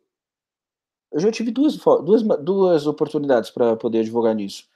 Eu 1.11 1.19
já 1.19 1.31
tive 1.31 1.49
duas, 1.49 1.77
duas, 1.77 2.21
duas 2.43 2.87
oportunidades 2.87 3.49
para 3.49 3.75
poder 3.75 3.99
advogar 3.99 4.35
nisso. 4.35 4.67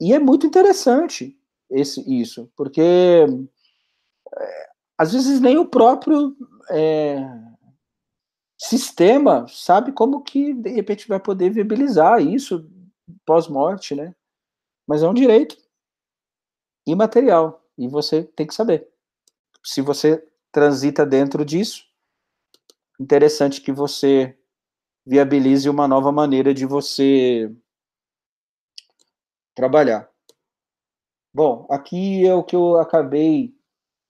E 0.00 0.12
é 0.12 0.18
muito 0.18 0.46
interessante 0.46 1.38
esse, 1.68 2.00
isso, 2.20 2.50
porque 2.56 3.26
é, 4.36 4.70
às 4.96 5.12
vezes 5.12 5.40
nem 5.40 5.58
o 5.58 5.66
próprio 5.66 6.36
é, 6.70 7.18
sistema 8.64 9.46
sabe 9.48 9.92
como 9.92 10.22
que 10.22 10.54
de 10.54 10.70
repente 10.70 11.06
vai 11.06 11.20
poder 11.20 11.50
viabilizar 11.50 12.22
isso 12.22 12.66
pós-morte, 13.26 13.94
né? 13.94 14.14
Mas 14.86 15.02
é 15.02 15.08
um 15.08 15.14
direito 15.14 15.56
imaterial 16.86 17.62
e 17.76 17.86
você 17.88 18.24
tem 18.24 18.46
que 18.46 18.54
saber. 18.54 18.88
Se 19.62 19.82
você 19.82 20.26
transita 20.50 21.04
dentro 21.04 21.44
disso, 21.44 21.84
interessante 22.98 23.60
que 23.60 23.72
você 23.72 24.38
viabilize 25.06 25.68
uma 25.68 25.86
nova 25.86 26.10
maneira 26.10 26.54
de 26.54 26.64
você 26.64 27.54
trabalhar. 29.54 30.10
Bom, 31.34 31.66
aqui 31.68 32.24
é 32.26 32.34
o 32.34 32.44
que 32.44 32.56
eu 32.56 32.78
acabei 32.78 33.54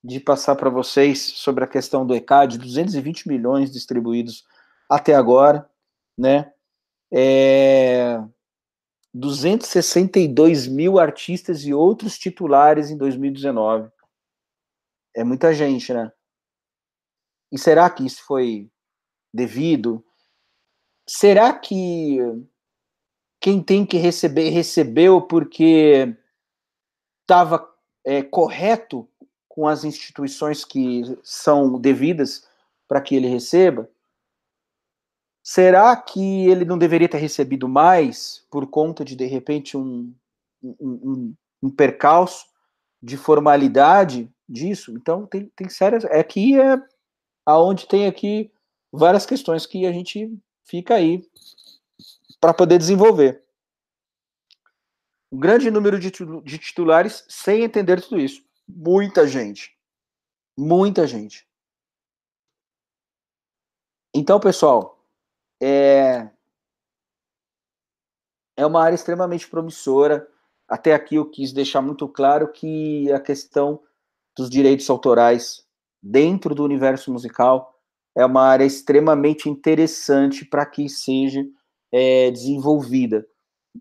de 0.04 0.20
passar 0.20 0.54
para 0.54 0.68
vocês 0.68 1.18
sobre 1.18 1.64
a 1.64 1.66
questão 1.66 2.06
do 2.06 2.14
ECAD, 2.14 2.58
220 2.58 3.26
milhões 3.26 3.72
distribuídos 3.72 4.44
até 4.86 5.14
agora, 5.14 5.66
né? 6.16 6.52
É, 7.10 8.22
262 9.14 10.66
mil 10.66 10.98
artistas 10.98 11.64
e 11.64 11.72
outros 11.72 12.18
titulares 12.18 12.90
em 12.90 12.98
2019. 12.98 13.90
É 15.16 15.24
muita 15.24 15.54
gente, 15.54 15.94
né? 15.94 16.12
E 17.50 17.58
será 17.58 17.88
que 17.88 18.04
isso 18.04 18.22
foi 18.26 18.70
devido? 19.32 20.04
Será 21.08 21.58
que 21.58 22.18
quem 23.40 23.62
tem 23.62 23.86
que 23.86 23.96
receber 23.96 24.50
recebeu 24.50 25.22
porque 25.22 26.14
estava 27.22 27.72
é, 28.04 28.22
correto 28.22 29.08
com 29.54 29.68
as 29.68 29.84
instituições 29.84 30.64
que 30.64 31.16
são 31.22 31.78
devidas 31.78 32.44
para 32.88 33.00
que 33.00 33.14
ele 33.14 33.28
receba? 33.28 33.88
Será 35.44 35.94
que 35.94 36.48
ele 36.48 36.64
não 36.64 36.76
deveria 36.76 37.08
ter 37.08 37.18
recebido 37.18 37.68
mais 37.68 38.44
por 38.50 38.66
conta 38.66 39.04
de, 39.04 39.14
de 39.14 39.26
repente, 39.26 39.76
um, 39.76 40.12
um, 40.60 41.36
um, 41.62 41.70
percalço 41.70 42.46
de 43.00 43.16
formalidade 43.16 44.28
disso? 44.48 44.90
Então, 44.90 45.24
tem, 45.24 45.48
tem 45.54 45.68
sérias. 45.68 46.04
Aqui 46.06 46.60
é 46.60 46.76
aonde 47.46 47.86
tem 47.86 48.08
aqui 48.08 48.50
várias 48.90 49.24
questões 49.24 49.66
que 49.66 49.86
a 49.86 49.92
gente 49.92 50.36
fica 50.64 50.96
aí 50.96 51.24
para 52.40 52.52
poder 52.52 52.76
desenvolver. 52.76 53.40
Um 55.30 55.38
grande 55.38 55.70
número 55.70 56.00
de 56.00 56.10
titulares 56.58 57.24
sem 57.28 57.62
entender 57.62 58.00
tudo 58.00 58.18
isso. 58.18 58.42
Muita 58.68 59.26
gente. 59.26 59.76
Muita 60.56 61.06
gente. 61.06 61.46
Então, 64.14 64.38
pessoal, 64.38 65.04
é, 65.60 66.30
é 68.56 68.64
uma 68.64 68.82
área 68.82 68.94
extremamente 68.94 69.48
promissora. 69.48 70.26
Até 70.68 70.94
aqui 70.94 71.16
eu 71.16 71.28
quis 71.28 71.52
deixar 71.52 71.82
muito 71.82 72.08
claro 72.08 72.50
que 72.52 73.10
a 73.12 73.20
questão 73.20 73.82
dos 74.36 74.48
direitos 74.48 74.88
autorais 74.88 75.64
dentro 76.02 76.54
do 76.54 76.64
universo 76.64 77.12
musical 77.12 77.74
é 78.16 78.24
uma 78.24 78.42
área 78.42 78.64
extremamente 78.64 79.48
interessante 79.48 80.44
para 80.44 80.64
que 80.64 80.88
seja 80.88 81.44
é, 81.92 82.30
desenvolvida. 82.30 83.26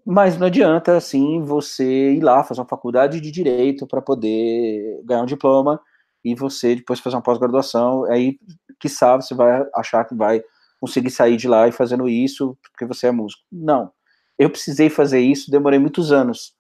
Mas 0.06 0.38
não 0.40 0.48
adianta, 0.48 0.98
assim, 0.98 1.42
você 1.42 2.14
ir 2.14 2.22
lá 2.22 2.44
fazer 2.44 2.62
uma 2.62 2.68
faculdade 2.68 3.22
de 3.22 3.30
direito 3.32 3.86
para 3.86 4.02
poder 4.02 5.02
ganhar 5.06 5.22
um 5.22 5.26
diploma 5.26 5.80
e 6.26 6.34
você 6.34 6.76
depois 6.76 7.00
fazer 7.00 7.16
uma 7.16 7.22
pós-graduação, 7.22 8.06
aí, 8.06 8.40
quiçá, 8.80 9.16
você 9.16 9.36
vai 9.36 9.64
achar 9.76 10.04
que 10.06 10.16
vai 10.16 10.42
conseguir 10.80 11.12
sair 11.12 11.38
de 11.38 11.48
lá 11.48 11.68
e 11.68 11.72
fazendo 11.72 12.10
isso 12.10 12.58
porque 12.72 12.86
você 12.86 13.08
é 13.08 13.12
músico. 13.12 13.44
Não. 13.52 13.92
Eu 14.38 14.50
precisei 14.50 14.90
fazer 14.90 15.20
isso, 15.22 15.52
demorei 15.52 15.78
muitos 15.80 16.12
anos. 16.12 16.54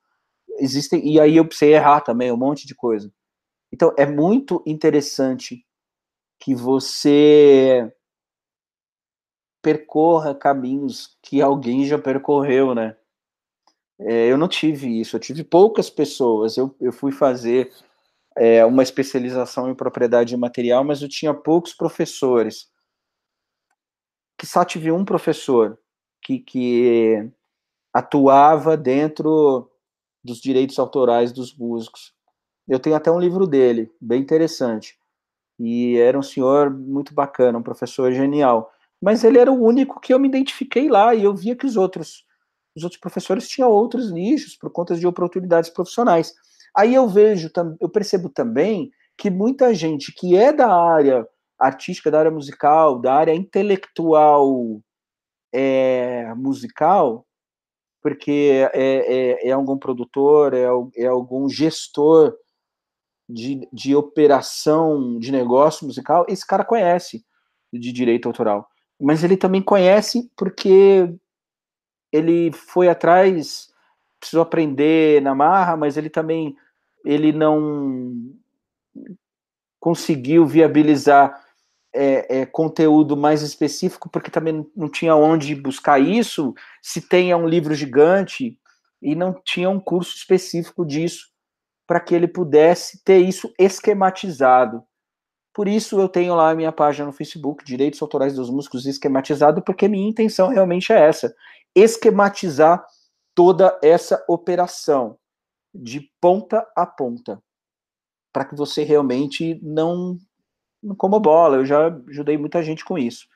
Existem, 0.59 1.05
e 1.07 1.19
aí 1.19 1.37
eu 1.37 1.45
precisei 1.45 1.75
errar 1.75 2.01
também, 2.01 2.31
um 2.31 2.37
monte 2.37 2.67
de 2.67 2.75
coisa. 2.75 3.11
Então, 3.73 3.93
é 3.97 4.05
muito 4.05 4.63
interessante 4.67 5.65
que 6.39 6.55
você 6.55 7.91
percorra 9.63 10.35
caminhos 10.35 11.17
que 11.21 11.41
alguém 11.41 11.85
já 11.85 11.97
percorreu, 11.97 12.75
né? 12.75 12.97
É, 13.99 14.31
eu 14.31 14.37
não 14.37 14.47
tive 14.47 14.99
isso, 14.99 15.15
eu 15.15 15.19
tive 15.19 15.43
poucas 15.43 15.89
pessoas. 15.89 16.57
Eu, 16.57 16.75
eu 16.79 16.91
fui 16.91 17.11
fazer 17.11 17.71
é, 18.35 18.65
uma 18.65 18.83
especialização 18.83 19.69
em 19.69 19.75
propriedade 19.75 20.35
material, 20.35 20.83
mas 20.83 21.01
eu 21.01 21.09
tinha 21.09 21.33
poucos 21.33 21.73
professores. 21.73 22.71
Que 24.37 24.45
só 24.45 24.65
tive 24.65 24.91
um 24.91 25.05
professor 25.05 25.79
que, 26.21 26.39
que 26.39 27.29
atuava 27.93 28.75
dentro 28.75 29.69
dos 30.23 30.39
direitos 30.39 30.79
autorais 30.79 31.31
dos 31.31 31.55
músicos. 31.55 32.13
Eu 32.67 32.79
tenho 32.79 32.95
até 32.95 33.11
um 33.11 33.19
livro 33.19 33.45
dele, 33.45 33.91
bem 34.01 34.21
interessante. 34.21 34.97
E 35.59 35.97
era 35.97 36.17
um 36.17 36.23
senhor 36.23 36.69
muito 36.71 37.13
bacana, 37.13 37.57
um 37.57 37.63
professor 37.63 38.11
genial. 38.11 38.71
Mas 39.01 39.23
ele 39.23 39.37
era 39.37 39.51
o 39.51 39.61
único 39.61 39.99
que 39.99 40.13
eu 40.13 40.19
me 40.19 40.27
identifiquei 40.27 40.89
lá 40.89 41.13
e 41.13 41.23
eu 41.25 41.35
via 41.35 41.55
que 41.55 41.65
os 41.65 41.75
outros 41.75 42.25
os 42.75 42.83
outros 42.83 42.99
professores 42.99 43.47
tinham 43.47 43.69
outros 43.69 44.11
nichos 44.11 44.55
por 44.55 44.71
conta 44.71 44.95
de 44.95 45.05
oportunidades 45.05 45.69
profissionais. 45.69 46.33
Aí 46.75 46.93
eu 46.95 47.07
vejo, 47.07 47.51
eu 47.79 47.89
percebo 47.89 48.29
também 48.29 48.91
que 49.17 49.29
muita 49.29 49.73
gente 49.73 50.11
que 50.11 50.35
é 50.35 50.51
da 50.51 50.73
área 50.73 51.27
artística, 51.59 52.09
da 52.09 52.19
área 52.19 52.31
musical, 52.31 52.99
da 52.99 53.13
área 53.13 53.33
intelectual 53.33 54.81
é, 55.53 56.33
musical, 56.35 57.25
porque 58.01 58.67
é, 58.73 59.39
é, 59.43 59.47
é, 59.47 59.51
algum 59.51 59.77
produtor, 59.77 60.53
é, 60.53 60.65
é 60.97 61.05
algum 61.05 61.47
gestor 61.47 62.35
de, 63.29 63.67
de 63.71 63.95
operação 63.95 65.17
de 65.19 65.31
negócio 65.31 65.85
musical, 65.85 66.25
esse 66.27 66.45
cara 66.45 66.65
conhece 66.65 67.23
de 67.71 67.91
direito 67.91 68.27
autoral. 68.27 68.67
Mas 68.99 69.23
ele 69.23 69.37
também 69.37 69.61
conhece 69.61 70.29
porque 70.35 71.13
ele 72.13 72.51
foi 72.51 72.87
atrás, 72.87 73.73
precisou 74.19 74.43
aprender 74.43 75.21
na 75.21 75.33
marra, 75.33 75.75
mas 75.75 75.97
ele 75.97 76.09
também 76.09 76.55
ele 77.03 77.33
não 77.33 78.13
conseguiu 79.79 80.45
viabilizar 80.45 81.43
é, 81.93 82.41
é, 82.41 82.45
conteúdo 82.45 83.17
mais 83.17 83.41
específico, 83.41 84.09
porque 84.09 84.31
também 84.31 84.65
não 84.75 84.89
tinha 84.89 85.15
onde 85.15 85.53
buscar 85.55 85.99
isso. 85.99 86.53
Se 86.81 87.01
tem 87.01 87.31
é 87.31 87.35
um 87.35 87.47
livro 87.47 87.73
gigante 87.73 88.57
e 89.01 89.15
não 89.15 89.33
tinha 89.43 89.69
um 89.69 89.79
curso 89.79 90.15
específico 90.15 90.85
disso 90.85 91.27
para 91.85 91.99
que 91.99 92.15
ele 92.15 92.27
pudesse 92.27 93.03
ter 93.03 93.17
isso 93.17 93.53
esquematizado. 93.59 94.83
Por 95.53 95.67
isso 95.67 95.99
eu 95.99 96.09
tenho 96.09 96.33
lá 96.35 96.49
a 96.49 96.55
minha 96.55 96.71
página 96.71 97.05
no 97.05 97.13
Facebook, 97.13 97.63
Direitos 97.63 98.01
Autorais 98.01 98.33
dos 98.33 98.49
Músicos 98.49 98.85
Esquematizado, 98.85 99.61
porque 99.61 99.87
minha 99.87 100.09
intenção 100.09 100.49
realmente 100.49 100.91
é 100.91 100.99
essa 100.99 101.33
esquematizar 101.75 102.85
toda 103.33 103.79
essa 103.81 104.23
operação 104.27 105.17
de 105.73 106.11
ponta 106.21 106.67
a 106.75 106.85
ponta, 106.85 107.41
para 108.31 108.45
que 108.45 108.55
você 108.55 108.83
realmente 108.83 109.59
não, 109.63 110.17
não 110.81 110.95
coma 110.95 111.19
bola. 111.19 111.57
Eu 111.57 111.65
já 111.65 111.87
ajudei 112.09 112.37
muita 112.37 112.61
gente 112.61 112.85
com 112.85 112.97
isso. 112.97 113.27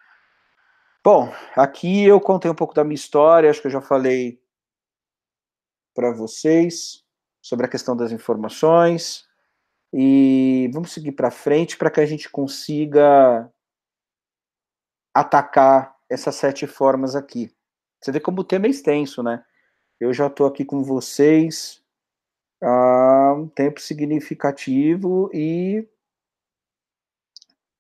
Bom, 1.04 1.32
aqui 1.56 2.04
eu 2.04 2.20
contei 2.20 2.50
um 2.52 2.56
pouco 2.56 2.74
da 2.74 2.84
minha 2.84 2.96
história, 2.96 3.50
acho 3.50 3.62
que 3.62 3.68
eu 3.68 3.72
já 3.72 3.82
falei 3.82 4.40
para 5.96 6.12
vocês 6.14 7.04
sobre 7.42 7.66
a 7.66 7.70
questão 7.70 7.96
das 7.96 8.12
informações. 8.12 9.27
E 9.94 10.70
vamos 10.74 10.92
seguir 10.92 11.14
para 11.14 11.32
frente 11.32 11.78
para 11.78 11.90
que 11.90 12.00
a 12.00 12.06
gente 12.06 12.30
consiga 12.30 13.52
atacar 15.14 15.96
essas 16.10 16.36
sete 16.36 16.68
formas 16.68 17.16
aqui. 17.16 17.52
Você 18.02 18.12
vê 18.12 18.20
como 18.20 18.42
o 18.42 18.44
tema 18.44 18.68
é 18.68 18.70
extenso, 18.70 19.24
né? 19.24 19.44
Eu 20.00 20.14
já 20.14 20.28
estou 20.28 20.46
aqui 20.46 20.64
com 20.64 20.84
vocês 20.84 21.84
há 22.62 23.34
um 23.38 23.48
tempo 23.48 23.82
significativo 23.82 25.30
e 25.34 25.88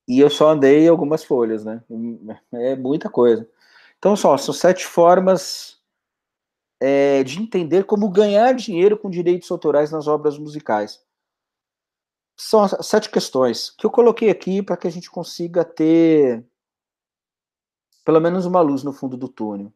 e 0.07 0.19
eu 0.19 0.29
só 0.29 0.51
andei 0.51 0.87
algumas 0.87 1.23
folhas, 1.23 1.65
né? 1.65 1.83
É 2.53 2.75
muita 2.75 3.09
coisa. 3.09 3.47
Então, 3.97 4.15
só, 4.15 4.37
são 4.37 4.53
sete 4.53 4.85
formas 4.85 5.81
é, 6.79 7.23
de 7.23 7.41
entender 7.41 7.83
como 7.85 8.09
ganhar 8.09 8.53
dinheiro 8.53 8.97
com 8.97 9.09
direitos 9.09 9.49
autorais 9.51 9.91
nas 9.91 10.07
obras 10.07 10.37
musicais. 10.37 11.03
São 12.37 12.67
sete 12.83 13.09
questões 13.09 13.71
que 13.71 13.85
eu 13.85 13.89
coloquei 13.89 14.29
aqui 14.29 14.61
para 14.61 14.77
que 14.77 14.87
a 14.87 14.91
gente 14.91 15.09
consiga 15.09 15.65
ter 15.65 16.45
pelo 18.05 18.21
menos 18.21 18.45
uma 18.45 18.61
luz 18.61 18.83
no 18.83 18.93
fundo 18.93 19.17
do 19.17 19.27
túnel. 19.27 19.73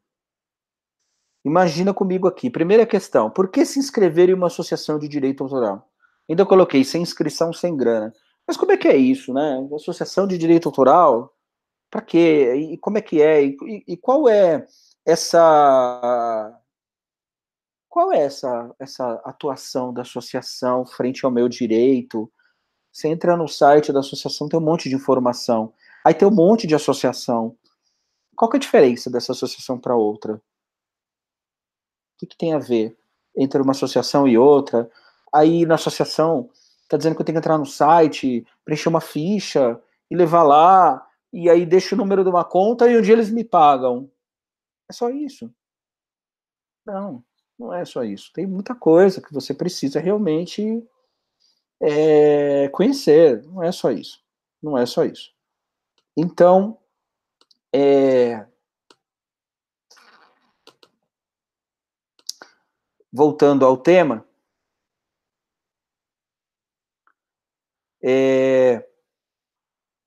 Imagina 1.44 1.94
comigo 1.94 2.28
aqui. 2.28 2.50
Primeira 2.50 2.86
questão: 2.86 3.30
por 3.30 3.50
que 3.50 3.66
se 3.66 3.80
inscrever 3.80 4.30
em 4.30 4.34
uma 4.34 4.48
associação 4.48 5.00
de 5.00 5.08
direito 5.08 5.44
autoral? 5.44 5.90
Ainda 6.30 6.46
coloquei 6.46 6.84
sem 6.84 7.02
inscrição, 7.02 7.52
sem 7.52 7.76
grana. 7.76 8.14
Mas 8.48 8.56
como 8.58 8.72
é 8.72 8.78
que 8.78 8.88
é 8.88 8.96
isso, 8.96 9.34
né? 9.34 9.68
Associação 9.76 10.28
de 10.28 10.38
direito 10.38 10.70
autoral? 10.70 11.36
Para 11.90 12.02
quê? 12.02 12.54
E 12.56 12.78
como 12.78 12.98
é 12.98 13.02
que 13.02 13.22
é? 13.22 13.44
E, 13.44 13.58
e, 13.88 13.98
qual 13.98 14.30
é 14.30 14.66
essa 15.06 16.58
qual 17.90 18.14
é 18.14 18.20
essa 18.20 18.74
essa 18.80 19.14
atuação 19.26 19.94
da 19.94 20.04
associação 20.04 20.86
frente 20.86 21.26
ao 21.26 21.32
meu 21.32 21.50
direito? 21.50 22.32
Você 22.92 23.08
entra 23.08 23.38
no 23.38 23.48
site 23.48 23.94
da 23.94 24.02
associação, 24.02 24.50
tem 24.50 24.60
um 24.60 24.64
monte 24.64 24.90
de 24.90 24.96
informação. 24.96 25.74
Aí 26.06 26.14
tem 26.14 26.28
um 26.28 26.34
monte 26.34 26.68
de 26.68 26.76
associação. 26.76 27.56
Qual 28.36 28.50
que 28.50 28.58
é 28.58 28.60
a 28.60 28.62
diferença 28.62 29.10
dessa 29.10 29.32
associação 29.32 29.80
para 29.80 29.96
outra? 29.96 30.36
O 30.36 30.42
que, 32.18 32.28
que 32.28 32.38
tem 32.38 32.54
a 32.54 32.60
ver 32.60 32.98
entre 33.36 33.62
uma 33.62 33.72
associação 33.72 34.28
e 34.28 34.38
outra? 34.38 34.90
Aí 35.34 35.66
na 35.66 35.76
associação 35.76 36.50
está 36.84 36.98
dizendo 36.98 37.16
que 37.16 37.22
eu 37.22 37.26
tenho 37.26 37.36
que 37.36 37.40
entrar 37.40 37.58
no 37.58 37.66
site, 37.66 38.46
preencher 38.66 38.90
uma 38.90 39.00
ficha 39.00 39.82
e 40.10 40.16
levar 40.16 40.44
lá, 40.44 41.08
e 41.32 41.50
aí 41.50 41.66
deixo 41.66 41.96
o 41.96 41.98
número 41.98 42.24
de 42.24 42.30
uma 42.30 42.44
conta 42.44 42.90
e 42.90 42.98
um 42.98 43.02
dia 43.02 43.14
eles 43.14 43.32
me 43.32 43.44
pagam. 43.44 44.12
É 44.90 44.94
só 44.94 45.10
isso. 45.10 45.50
Não, 46.86 47.24
não 47.58 47.74
é 47.74 47.86
só 47.86 48.04
isso. 48.04 48.32
Tem 48.34 48.46
muita 48.46 48.76
coisa 48.76 49.22
que 49.22 49.34
você 49.34 49.54
precisa 49.54 50.00
realmente 50.00 50.86
é, 51.82 52.70
conhecer. 52.70 53.44
Não 53.44 53.64
é 53.64 53.72
só 53.72 53.92
isso. 53.92 54.24
Não 54.62 54.78
é 54.78 54.86
só 54.86 55.04
isso. 55.04 55.34
Então, 56.16 56.78
é, 57.74 58.46
voltando 63.12 63.66
ao 63.66 63.78
tema, 63.78 64.26
é, 68.04 68.88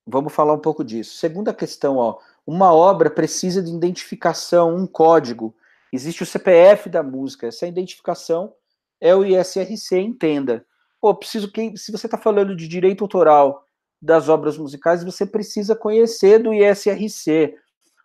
vamos 0.06 0.32
falar 0.32 0.52
um 0.52 0.60
pouco 0.60 0.84
disso. 0.84 1.16
Segunda 1.16 1.52
questão, 1.52 1.96
ó, 1.96 2.20
uma 2.46 2.72
obra 2.72 3.10
precisa 3.10 3.62
de 3.62 3.72
identificação, 3.72 4.76
um 4.76 4.86
código. 4.86 5.54
Existe 5.92 6.22
o 6.22 6.26
CPF 6.26 6.88
da 6.88 7.02
música. 7.02 7.46
Essa 7.46 7.66
identificação 7.66 8.54
é 9.00 9.14
o 9.14 9.24
ISRC, 9.24 9.98
entenda. 9.98 10.66
Pô, 11.04 11.14
preciso 11.14 11.52
que, 11.52 11.76
se 11.76 11.92
você 11.92 12.06
está 12.06 12.16
falando 12.16 12.56
de 12.56 12.66
direito 12.66 13.04
autoral 13.04 13.62
das 14.00 14.30
obras 14.30 14.56
musicais, 14.56 15.04
você 15.04 15.26
precisa 15.26 15.76
conhecer 15.76 16.38
do 16.38 16.50
ISRC. 16.54 17.54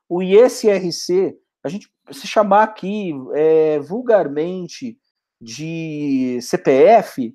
O 0.10 0.22
ISRC, 0.22 1.34
a 1.64 1.70
gente 1.70 1.90
se 2.12 2.28
chamar 2.28 2.64
aqui 2.64 3.14
é, 3.36 3.80
vulgarmente 3.80 4.98
de 5.40 6.40
CPF, 6.42 7.34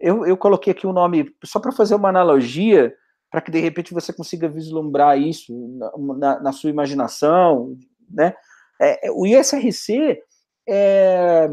eu, 0.00 0.24
eu 0.24 0.38
coloquei 0.38 0.70
aqui 0.70 0.86
o 0.86 0.90
um 0.90 0.94
nome 0.94 1.36
só 1.44 1.60
para 1.60 1.70
fazer 1.70 1.94
uma 1.94 2.08
analogia, 2.08 2.96
para 3.30 3.42
que 3.42 3.50
de 3.50 3.60
repente 3.60 3.92
você 3.92 4.10
consiga 4.10 4.48
vislumbrar 4.48 5.18
isso 5.20 5.52
na, 5.76 6.16
na, 6.16 6.40
na 6.44 6.52
sua 6.52 6.70
imaginação, 6.70 7.76
né? 8.08 8.34
É, 8.80 9.10
o 9.10 9.26
ISRC 9.26 10.18
é, 10.66 11.46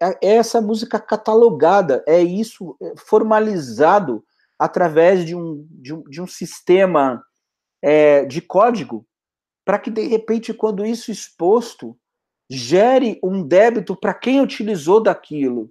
é, 0.00 0.18
essa 0.20 0.60
música 0.60 0.98
catalogada, 0.98 2.04
é 2.06 2.22
isso 2.22 2.76
é, 2.80 2.94
formalizado 2.96 4.24
através 4.58 5.24
de 5.24 5.34
um, 5.34 5.66
de 5.70 5.94
um, 5.94 6.02
de 6.04 6.20
um 6.20 6.26
sistema 6.26 7.24
é, 7.82 8.24
de 8.24 8.40
código, 8.40 9.06
para 9.64 9.78
que 9.78 9.90
de 9.90 10.06
repente, 10.06 10.54
quando 10.54 10.84
isso 10.84 11.10
exposto, 11.10 11.98
gere 12.50 13.20
um 13.22 13.46
débito 13.46 13.94
para 13.94 14.14
quem 14.14 14.40
utilizou 14.40 15.02
daquilo. 15.02 15.70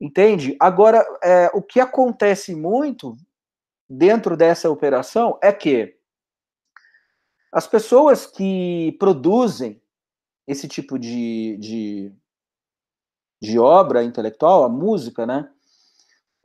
Entende? 0.00 0.56
Agora, 0.60 1.06
é, 1.22 1.50
o 1.54 1.62
que 1.62 1.80
acontece 1.80 2.54
muito 2.54 3.16
dentro 3.88 4.36
dessa 4.36 4.70
operação 4.70 5.38
é 5.42 5.52
que 5.52 5.96
as 7.52 7.66
pessoas 7.66 8.26
que 8.26 8.96
produzem 8.98 9.80
esse 10.46 10.68
tipo 10.68 10.98
de, 10.98 11.56
de, 11.58 12.12
de 13.46 13.58
obra 13.58 14.04
intelectual, 14.04 14.64
a 14.64 14.68
música, 14.68 15.26
né? 15.26 15.48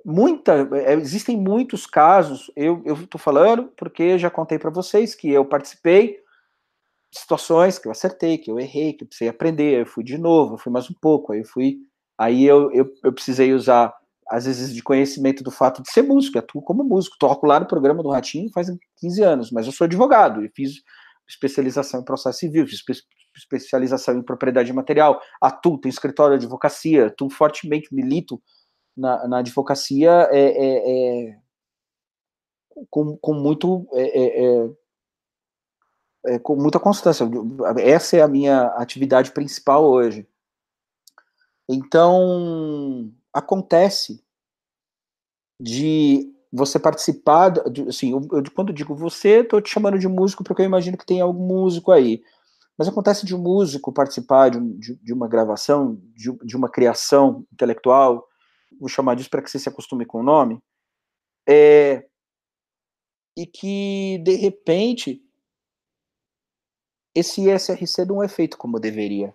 Muita, 0.04 0.68
é, 0.74 0.94
existem 0.94 1.38
muitos 1.38 1.86
casos, 1.86 2.52
eu 2.56 2.84
estou 2.88 3.20
falando 3.20 3.72
porque 3.78 4.18
já 4.18 4.30
contei 4.30 4.58
para 4.58 4.72
vocês 4.72 5.14
que 5.14 5.30
eu 5.30 5.46
participei 5.46 6.20
de 7.12 7.20
situações 7.20 7.78
que 7.78 7.88
eu 7.88 7.92
acertei, 7.92 8.38
que 8.38 8.50
eu 8.50 8.60
errei, 8.60 8.94
que 8.94 9.04
eu 9.04 9.08
precisei 9.08 9.28
aprender, 9.28 9.82
eu 9.82 9.86
fui 9.86 10.04
de 10.04 10.18
novo, 10.18 10.56
eu 10.56 10.58
fui 10.58 10.72
mais 10.72 10.90
um 10.90 10.96
pouco, 11.00 11.34
aí 11.34 11.40
eu 11.40 11.46
fui 11.46 11.78
Aí 12.22 12.46
eu, 12.46 12.72
eu, 12.72 12.88
eu, 13.04 13.12
precisei 13.12 13.52
usar, 13.52 13.92
às 14.30 14.46
vezes, 14.46 14.76
de 14.76 14.84
conhecimento 14.84 15.44
do 15.44 15.50
fato 15.50 15.82
de 15.82 15.92
ser 15.92 16.04
músico, 16.04 16.38
atuo 16.38 16.62
como 16.62 16.84
músico, 16.84 17.18
toco 17.20 17.48
lá 17.48 17.60
no 17.60 17.66
programa 17.66 18.04
do 18.04 18.12
Ratinho 18.12 18.52
faz 18.54 18.68
15 18.98 19.24
anos, 19.24 19.52
mas 19.52 19.66
eu 19.66 19.72
sou 19.72 19.86
advogado 19.86 20.46
e 20.46 20.50
fiz 20.50 20.74
especialização 21.32 22.02
em 22.02 22.06
processo 22.06 22.40
civil, 22.40 22.68
fiz 22.68 22.84
especialização 23.36 24.18
em 24.18 24.22
propriedade 24.22 24.72
material, 24.74 25.22
atuo, 25.42 25.80
tenho 25.80 25.92
escritório 25.92 26.38
de 26.38 26.46
advocacia, 26.46 27.08
atuo 27.08 27.30
fortemente, 27.30 27.94
milito 27.94 28.42
na, 28.96 29.28
na 29.28 29.38
advocacia 29.40 30.28
é, 30.32 30.42
é, 30.42 31.30
é, 31.30 31.40
com, 32.90 33.18
com 33.18 33.34
muito 33.34 33.88
é, 33.94 34.04
é, 34.04 34.70
é, 36.26 36.40
com 36.40 36.56
muita 36.56 36.80
constância. 36.80 37.26
Essa 37.80 38.18
é 38.18 38.22
a 38.22 38.28
minha 38.28 38.66
atividade 38.76 39.32
principal 39.32 39.86
hoje. 39.86 40.28
Então, 41.68 43.12
acontece 43.34 44.24
de 45.60 46.32
você 46.52 46.78
participar, 46.78 47.50
de, 47.50 47.88
assim, 47.88 48.12
eu, 48.12 48.22
eu, 48.32 48.44
quando 48.54 48.74
digo 48.74 48.94
você, 48.94 49.40
estou 49.40 49.62
te 49.62 49.70
chamando 49.70 49.98
de 49.98 50.08
músico 50.08 50.44
porque 50.44 50.62
eu 50.62 50.66
imagino 50.66 50.98
que 50.98 51.06
tem 51.06 51.22
algum 51.22 51.46
músico 51.46 51.92
aí. 51.92 52.22
Mas 52.78 52.88
acontece 52.88 53.26
de 53.26 53.36
um 53.36 53.40
músico 53.40 53.94
participar 53.94 54.50
de, 54.50 54.60
de, 54.78 54.96
de 54.96 55.14
uma 55.14 55.28
gravação, 55.28 55.96
de, 56.16 56.32
de, 56.44 56.58
uma 56.58 56.70
criação 56.70 57.46
intelectual, 57.54 58.28
vou 58.80 58.90
chamar 58.90 59.16
disso 59.16 59.30
para 59.30 59.42
que 59.42 59.50
você 59.50 59.60
se 59.60 59.70
acostume 59.70 60.06
com 60.06 60.20
o 60.20 60.24
nome, 60.24 60.60
é, 61.48 62.06
e 63.38 63.46
que, 63.46 64.18
de 64.24 64.36
repente, 64.36 65.24
esse 67.16 67.50
ISRC 67.50 68.06
não 68.06 68.22
é 68.24 68.28
feito 68.28 68.58
como 68.58 68.80
deveria. 68.80 69.34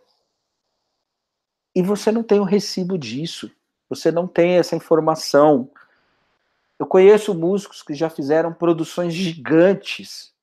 E 1.74 1.82
você 1.82 2.10
não 2.10 2.22
tem 2.22 2.40
o 2.40 2.44
recibo 2.44 2.98
disso. 2.98 3.50
Você 3.88 4.10
não 4.10 4.26
tem 4.26 4.52
essa 4.52 4.74
informação. 4.74 5.70
Eu 6.78 6.86
conheço 6.86 7.34
músicos 7.34 7.82
que 7.82 7.94
já 7.94 8.10
fizeram 8.10 8.52
produções 8.52 9.14
gigantes 9.14 10.34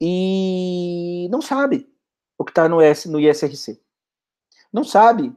e 0.00 1.28
não 1.30 1.40
sabe 1.40 1.90
o 2.38 2.44
que 2.44 2.50
está 2.50 2.68
no, 2.68 2.76
no 2.76 3.20
ISRC. 3.20 3.80
Não 4.72 4.84
sabe. 4.84 5.34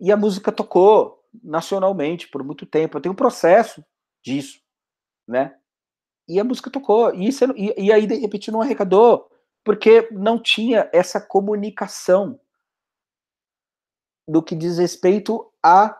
E 0.00 0.12
a 0.12 0.16
música 0.16 0.52
tocou 0.52 1.24
nacionalmente 1.42 2.28
por 2.28 2.42
muito 2.42 2.64
tempo. 2.64 2.96
Eu 2.96 3.02
tenho 3.02 3.12
um 3.12 3.16
processo 3.16 3.84
disso, 4.22 4.60
né? 5.26 5.56
E 6.28 6.38
a 6.38 6.44
música 6.44 6.70
tocou. 6.70 7.14
E, 7.14 7.26
isso, 7.26 7.44
e, 7.56 7.74
e 7.76 7.92
aí, 7.92 8.06
de 8.06 8.14
repente, 8.14 8.50
não 8.50 8.62
arrecadou, 8.62 9.30
porque 9.64 10.08
não 10.12 10.40
tinha 10.40 10.88
essa 10.92 11.20
comunicação 11.20 12.38
do 14.26 14.42
que 14.42 14.54
diz 14.54 14.78
respeito 14.78 15.50
à, 15.62 15.98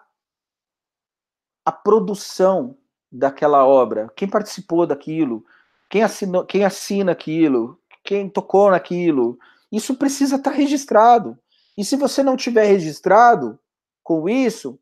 à 1.69 1.73
produção 1.73 2.79
daquela 3.13 3.67
obra. 3.67 4.11
Quem 4.17 4.27
participou 4.27 4.87
daquilo, 4.87 5.45
quem, 5.91 6.03
assinou, 6.03 6.47
quem 6.47 6.65
assina 6.65 7.13
aquilo, 7.13 7.79
quem 8.03 8.27
tocou 8.27 8.71
naquilo. 8.71 9.39
Isso 9.71 9.95
precisa 9.95 10.37
estar 10.37 10.53
registrado. 10.53 11.39
E 11.77 11.85
se 11.85 11.95
você 11.95 12.23
não 12.23 12.39
tiver 12.39 12.65
registrado 12.65 13.59
com 14.03 14.27
isso, 14.31 14.81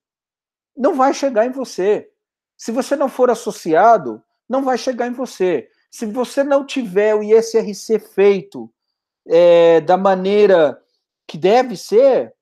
não 0.76 0.95
vai 0.95 1.12
chegar 1.12 1.45
em 1.45 1.51
você. 1.51 2.09
Se 2.57 2.70
você 2.70 2.95
não 2.95 3.09
for 3.09 3.30
associado, 3.30 4.22
não 4.49 4.62
vai 4.62 4.78
chegar 4.78 5.09
em 5.09 5.12
você. 5.12 5.68
Se 5.91 6.07
você 6.07 6.45
não 6.45 6.64
tiver 6.64 7.16
o 7.16 7.22
ISRC 7.24 7.99
feito 7.99 8.72
é, 9.26 9.80
da 9.80 9.97
maneira 9.97 10.80
que 11.26 11.37
deve 11.37 11.76
ser, 11.76 12.32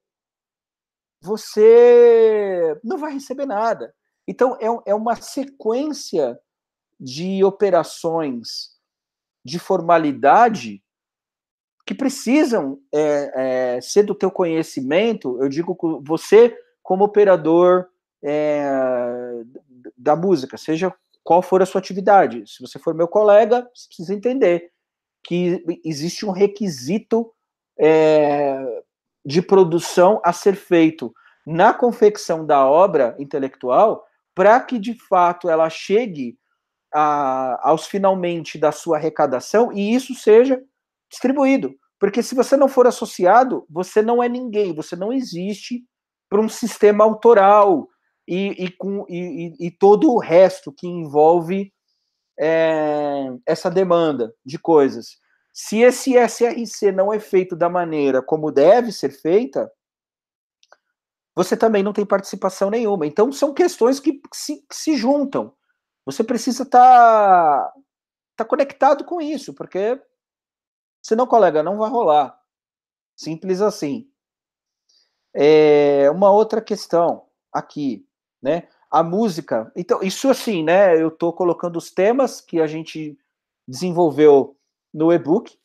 você 1.23 2.79
não 2.85 2.99
vai 2.99 3.15
receber 3.15 3.47
nada. 3.47 3.95
Então, 4.27 4.57
é, 4.61 4.91
é 4.91 4.95
uma 4.95 5.17
sequência 5.17 6.39
de 6.99 7.45
operações 7.45 8.75
de 9.45 9.59
formalidade 9.59 10.83
que 11.87 11.95
precisam 11.95 12.81
é, 12.93 13.77
é, 13.77 13.81
ser 13.81 14.05
do 14.05 14.15
teu 14.15 14.31
conhecimento. 14.31 15.39
Eu 15.43 15.49
digo 15.49 15.77
você 16.03 16.57
como 16.83 17.05
operador 17.05 17.87
é, 18.23 18.65
da 19.97 20.17
música, 20.17 20.57
seja 20.57 20.95
qual 21.23 21.43
for 21.43 21.63
a 21.63 21.67
sua 21.67 21.79
atividade. 21.79 22.45
Se 22.47 22.61
você 22.61 22.79
for 22.79 22.95
meu 22.95 23.07
colega, 23.07 23.69
você 23.75 23.87
precisa 23.89 24.15
entender 24.15 24.71
que 25.23 25.63
existe 25.85 26.25
um 26.25 26.31
requisito 26.31 27.31
é, 27.79 28.83
de 29.25 29.43
produção 29.43 30.21
a 30.25 30.33
ser 30.33 30.55
feito 30.55 31.15
na 31.47 31.75
confecção 31.75 32.47
da 32.47 32.67
obra 32.67 33.15
intelectual 33.19 34.05
para 34.35 34.61
que 34.61 34.79
de 34.79 34.95
fato 35.09 35.49
ela 35.49 35.71
chegue 35.71 36.37
a, 36.93 37.69
aos 37.69 37.87
finalmente 37.87 38.59
da 38.59 38.73
sua 38.73 38.97
arrecadação 38.97 39.73
e 39.73 39.95
isso 39.95 40.15
seja 40.15 40.63
distribuído. 41.11 41.75
Porque 41.99 42.23
se 42.23 42.35
você 42.35 42.57
não 42.57 42.69
for 42.69 42.87
associado, 42.87 43.65
você 43.69 44.03
não 44.03 44.23
é 44.23 44.29
ninguém, 44.29 44.75
você 44.75 44.95
não 44.97 45.13
existe 45.13 45.83
para 46.29 46.41
um 46.41 46.49
sistema 46.49 47.05
autoral 47.05 47.89
e, 48.27 48.65
e 48.65 48.71
com, 48.71 49.05
e, 49.09 49.55
e, 49.59 49.71
todo 49.71 50.13
o 50.13 50.19
resto 50.19 50.73
que 50.73 50.87
envolve 50.87 51.73
é, 52.39 53.29
essa 53.47 53.71
demanda 53.71 54.35
de 54.45 54.59
coisas. 54.59 55.19
Se 55.53 55.79
esse 55.79 56.15
SRC 56.17 56.91
não 56.91 57.13
é 57.13 57.21
feito 57.21 57.55
da 57.55 57.69
maneira 57.69 58.21
como 58.21 58.51
deve 58.51 58.91
ser 58.91 59.11
feita, 59.11 59.71
você 61.35 61.57
também 61.57 61.83
não 61.83 61.93
tem 61.93 62.07
participação 62.07 62.71
nenhuma. 62.71 63.07
Então, 63.07 63.33
são 63.33 63.53
questões 63.53 63.99
que 63.99 64.21
se, 64.33 64.59
que 64.69 64.75
se 64.75 64.97
juntam. 64.97 65.53
Você 66.07 66.23
precisa 66.23 66.63
estar 66.63 66.81
tá, 66.81 67.73
tá 68.37 68.45
conectado 68.45 69.05
com 69.05 69.21
isso, 69.21 69.53
porque 69.55 70.01
senão, 71.03 71.27
colega, 71.27 71.63
não 71.63 71.79
vai 71.79 71.91
rolar. 71.91 72.39
Simples 73.17 73.61
assim. 73.61 74.09
É, 75.35 76.09
uma 76.11 76.31
outra 76.31 76.61
questão 76.61 77.27
aqui, 77.53 78.07
né? 78.43 78.69
A 78.91 79.03
música. 79.03 79.73
Então, 79.75 80.01
isso 80.03 80.29
assim, 80.29 80.63
né? 80.63 81.01
Eu 81.01 81.09
estou 81.09 81.33
colocando 81.33 81.77
os 81.77 81.91
temas 81.91 82.41
que 82.41 82.61
a 82.61 82.67
gente 82.67 83.19
desenvolveu 83.67 84.57
no 84.93 85.13
e-book 85.13 85.59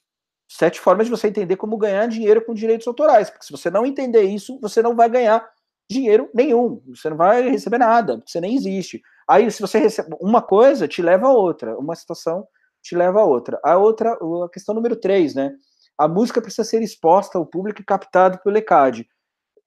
sete 0.50 0.80
formas 0.80 1.06
de 1.06 1.12
você 1.12 1.28
entender 1.28 1.58
como 1.58 1.78
ganhar 1.78 2.08
dinheiro 2.08 2.44
com 2.44 2.56
direitos 2.56 2.88
autorais. 2.88 3.30
Porque 3.30 3.46
se 3.46 3.52
você 3.52 3.70
não 3.70 3.86
entender 3.86 4.24
isso, 4.24 4.60
você 4.60 4.82
não 4.82 4.96
vai 4.96 5.08
ganhar 5.08 5.48
dinheiro 5.90 6.30
nenhum. 6.34 6.82
Você 6.88 7.10
não 7.10 7.18
vai 7.18 7.50
receber 7.50 7.78
nada, 7.78 8.22
você 8.26 8.40
nem 8.40 8.56
existe. 8.56 9.02
Aí, 9.28 9.50
se 9.52 9.62
você 9.62 9.80
recebe 9.80 10.16
uma 10.20 10.42
coisa, 10.42 10.88
te 10.88 11.02
leva 11.02 11.28
a 11.28 11.34
outra. 11.34 11.78
Uma 11.78 11.96
situação 11.96 12.48
te 12.82 12.96
leva 12.96 13.22
a 13.22 13.26
outra. 13.26 13.60
A 13.64 13.78
outra, 13.78 14.14
a 14.14 14.50
questão 14.52 14.74
número 14.76 14.96
três, 14.96 15.36
né? 15.36 15.52
A 15.98 16.08
música 16.08 16.42
precisa 16.42 16.64
ser 16.64 16.82
exposta 16.82 17.38
ao 17.38 17.46
público 17.46 17.82
e 17.82 17.86
captado 17.86 18.40
pelo 18.44 18.58
ECAD. 18.58 19.08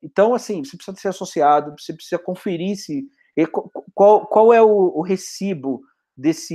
Então, 0.02 0.34
assim, 0.34 0.64
você 0.64 0.76
precisa 0.76 0.96
ser 0.96 1.08
associado, 1.08 1.74
você 1.78 1.92
precisa 1.92 2.18
conferir 2.18 2.76
se 2.76 3.04
qual, 3.94 4.26
qual 4.26 4.52
é 4.52 4.60
o, 4.60 4.92
o 4.96 5.02
recibo 5.02 5.80
desse 6.16 6.54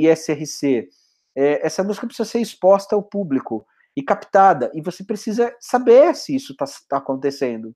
ISRC 0.00 0.88
é, 1.36 1.66
essa 1.66 1.82
música 1.82 2.06
precisa 2.06 2.28
ser 2.28 2.40
exposta 2.40 2.94
ao 2.94 3.02
público 3.02 3.66
e 3.96 4.02
captada, 4.02 4.70
e 4.74 4.80
você 4.80 5.04
precisa 5.04 5.54
saber 5.60 6.14
se 6.14 6.34
isso 6.34 6.52
está 6.52 6.64
tá 6.88 6.96
acontecendo. 6.98 7.74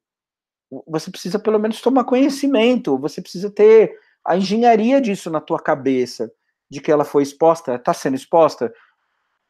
Você 0.86 1.10
precisa 1.10 1.38
pelo 1.38 1.58
menos 1.58 1.80
tomar 1.80 2.04
conhecimento, 2.04 2.98
você 2.98 3.22
precisa 3.22 3.50
ter 3.50 3.98
a 4.24 4.36
engenharia 4.36 5.00
disso 5.00 5.30
na 5.30 5.40
tua 5.40 5.58
cabeça, 5.58 6.30
de 6.70 6.80
que 6.80 6.92
ela 6.92 7.04
foi 7.04 7.22
exposta, 7.22 7.76
está 7.76 7.94
sendo 7.94 8.16
exposta. 8.16 8.72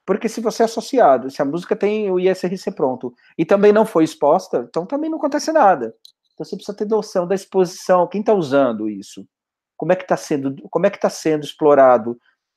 Porque 0.07 0.29
se 0.29 0.41
você 0.41 0.63
é 0.63 0.67
associado, 0.67 1.31
se 1.31 1.43
a 1.43 1.45
música 1.45 1.77
tem 1.77 2.11
o 2.11 2.19
ISRC 2.19 2.71
pronto 2.73 3.13
e 3.37 3.45
também 3.45 3.73
não 3.73 3.85
foi 3.85 4.05
exposta, 4.05 4.67
então 4.69 4.87
também 4.87 5.11
não 5.11 5.19
acontece 5.19 5.53
nada. 5.53 5.95
Então 6.33 6.45
você 6.47 6.57
precisa 6.57 6.77
ter 6.77 6.87
noção 6.87 7.27
da 7.27 7.35
exposição, 7.35 8.07
quem 8.07 8.21
está 8.21 8.33
usando 8.33 8.89
isso, 8.89 9.27
como 9.77 9.93
é 9.93 9.97
que 9.97 10.05
está 10.05 10.17
sendo, 10.17 10.55
como 10.71 10.87
é 10.87 10.91
que 10.91 10.97
está 10.97 11.11
sendo 11.11 11.45
explorado 11.45 12.17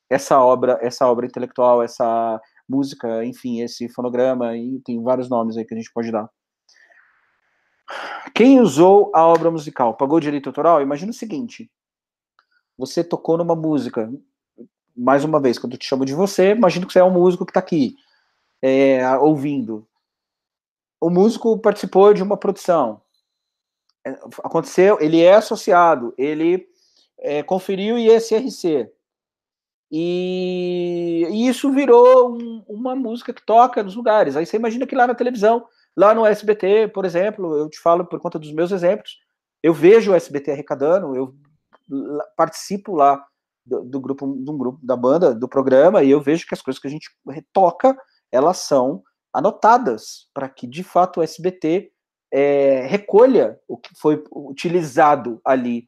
essa 0.09 0.39
obra, 0.39 0.77
essa 0.81 1.07
obra 1.07 1.25
intelectual, 1.25 1.81
essa 1.81 2.39
música, 2.69 3.25
enfim, 3.25 3.61
esse 3.61 3.89
fonograma, 3.89 4.55
e 4.55 4.79
tem 4.85 5.01
vários 5.01 5.29
nomes 5.29 5.57
aí 5.57 5.65
que 5.65 5.73
a 5.73 5.77
gente 5.77 5.91
pode 5.91 6.11
dar. 6.11 6.29
Quem 8.33 8.59
usou 8.59 9.11
a 9.13 9.25
obra 9.25 9.51
musical 9.51 9.93
pagou 9.93 10.19
direito 10.19 10.47
autoral? 10.47 10.81
Imagina 10.81 11.11
o 11.11 11.15
seguinte: 11.15 11.69
você 12.77 13.03
tocou 13.03 13.37
numa 13.37 13.55
música, 13.55 14.11
mais 14.95 15.23
uma 15.23 15.39
vez, 15.39 15.59
quando 15.59 15.73
eu 15.73 15.79
te 15.79 15.85
chamo 15.85 16.05
de 16.05 16.13
você, 16.13 16.51
imagina 16.51 16.85
que 16.85 16.93
você 16.93 16.99
é 16.99 17.03
um 17.03 17.11
músico 17.11 17.45
que 17.45 17.51
está 17.51 17.59
aqui, 17.59 17.95
é, 18.61 19.17
ouvindo. 19.17 19.87
O 20.99 21.09
músico 21.09 21.57
participou 21.57 22.13
de 22.13 22.21
uma 22.21 22.37
produção. 22.37 23.01
É, 24.05 24.11
aconteceu, 24.43 24.97
ele 24.99 25.21
é 25.21 25.35
associado, 25.35 26.13
ele 26.17 26.67
é, 27.17 27.43
conferiu 27.43 27.97
ISRC. 27.97 28.91
E, 29.91 31.27
e 31.29 31.47
isso 31.47 31.71
virou 31.71 32.31
um, 32.31 32.63
uma 32.67 32.95
música 32.95 33.33
que 33.33 33.45
toca 33.45 33.83
nos 33.83 33.95
lugares. 33.95 34.35
Aí 34.35 34.45
você 34.45 34.55
imagina 34.55 34.87
que 34.87 34.95
lá 34.95 35.05
na 35.05 35.15
televisão, 35.15 35.67
lá 35.95 36.13
no 36.13 36.25
SBT, 36.25 36.89
por 36.89 37.05
exemplo, 37.05 37.57
eu 37.57 37.69
te 37.69 37.79
falo 37.79 38.05
por 38.05 38.19
conta 38.19 38.39
dos 38.39 38.51
meus 38.51 38.71
exemplos, 38.71 39.17
eu 39.61 39.73
vejo 39.73 40.11
o 40.11 40.15
SBT 40.15 40.51
arrecadando, 40.51 41.15
eu 41.15 41.35
participo 42.35 42.95
lá 42.95 43.23
do, 43.65 43.83
do 43.83 43.99
grupo, 43.99 44.25
do 44.27 44.53
grupo 44.57 44.79
da 44.81 44.95
banda, 44.95 45.33
do 45.33 45.47
programa, 45.47 46.03
e 46.03 46.09
eu 46.09 46.21
vejo 46.21 46.47
que 46.47 46.53
as 46.53 46.61
coisas 46.61 46.81
que 46.81 46.87
a 46.87 46.91
gente 46.91 47.09
toca, 47.53 47.95
elas 48.31 48.57
são 48.57 49.03
anotadas 49.33 50.29
para 50.33 50.49
que 50.49 50.67
de 50.67 50.83
fato 50.83 51.19
o 51.19 51.23
SBT 51.23 51.91
é, 52.31 52.85
recolha 52.87 53.59
o 53.67 53.77
que 53.77 53.89
foi 53.95 54.23
utilizado 54.31 55.41
ali. 55.45 55.85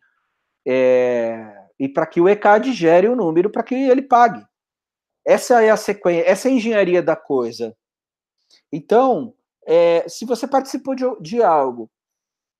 É, 0.66 1.64
e 1.80 1.90
para 1.90 2.06
que 2.06 2.22
o 2.22 2.30
ECAD 2.30 2.72
gere 2.74 3.08
o 3.08 3.16
número 3.16 3.50
para 3.50 3.64
que 3.64 3.76
ele 3.76 4.02
pague. 4.02 4.46
Essa 5.26 5.64
é 5.64 5.70
a 5.70 5.78
sequência, 5.78 6.30
essa 6.30 6.48
é 6.48 6.52
a 6.52 6.56
engenharia 6.56 7.02
da 7.02 7.16
coisa. 7.16 7.76
Então, 8.72 9.34
é, 9.66 10.08
se 10.08 10.26
você 10.26 10.48
participou 10.48 10.96
de, 10.96 11.04
de 11.22 11.42
algo, 11.42 11.90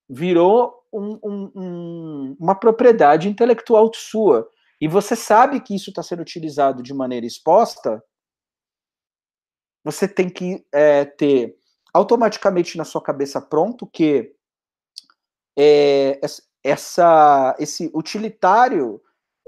virou 0.10 0.74
um, 0.92 1.20
um, 1.24 1.52
um, 1.56 2.38
uma 2.40 2.56
propriedade 2.56 3.28
intelectual 3.28 3.90
sua, 4.00 4.50
e 4.80 4.88
você 4.88 5.16
sabe 5.16 5.62
que 5.62 5.76
isso 5.76 5.90
está 5.90 6.04
sendo 6.04 6.22
utilizado 6.22 6.84
de 6.84 6.94
maneira 6.94 7.26
exposta, 7.26 8.04
você 9.84 10.08
tem 10.08 10.30
que 10.30 10.66
é, 10.72 11.06
ter 11.06 11.56
automaticamente 11.94 12.78
na 12.78 12.86
sua 12.86 13.02
cabeça 13.02 13.42
pronto 13.42 13.86
que 13.86 14.34
é, 15.58 16.20
essa, 16.64 17.56
esse 17.60 17.92
utilitário 17.94 19.02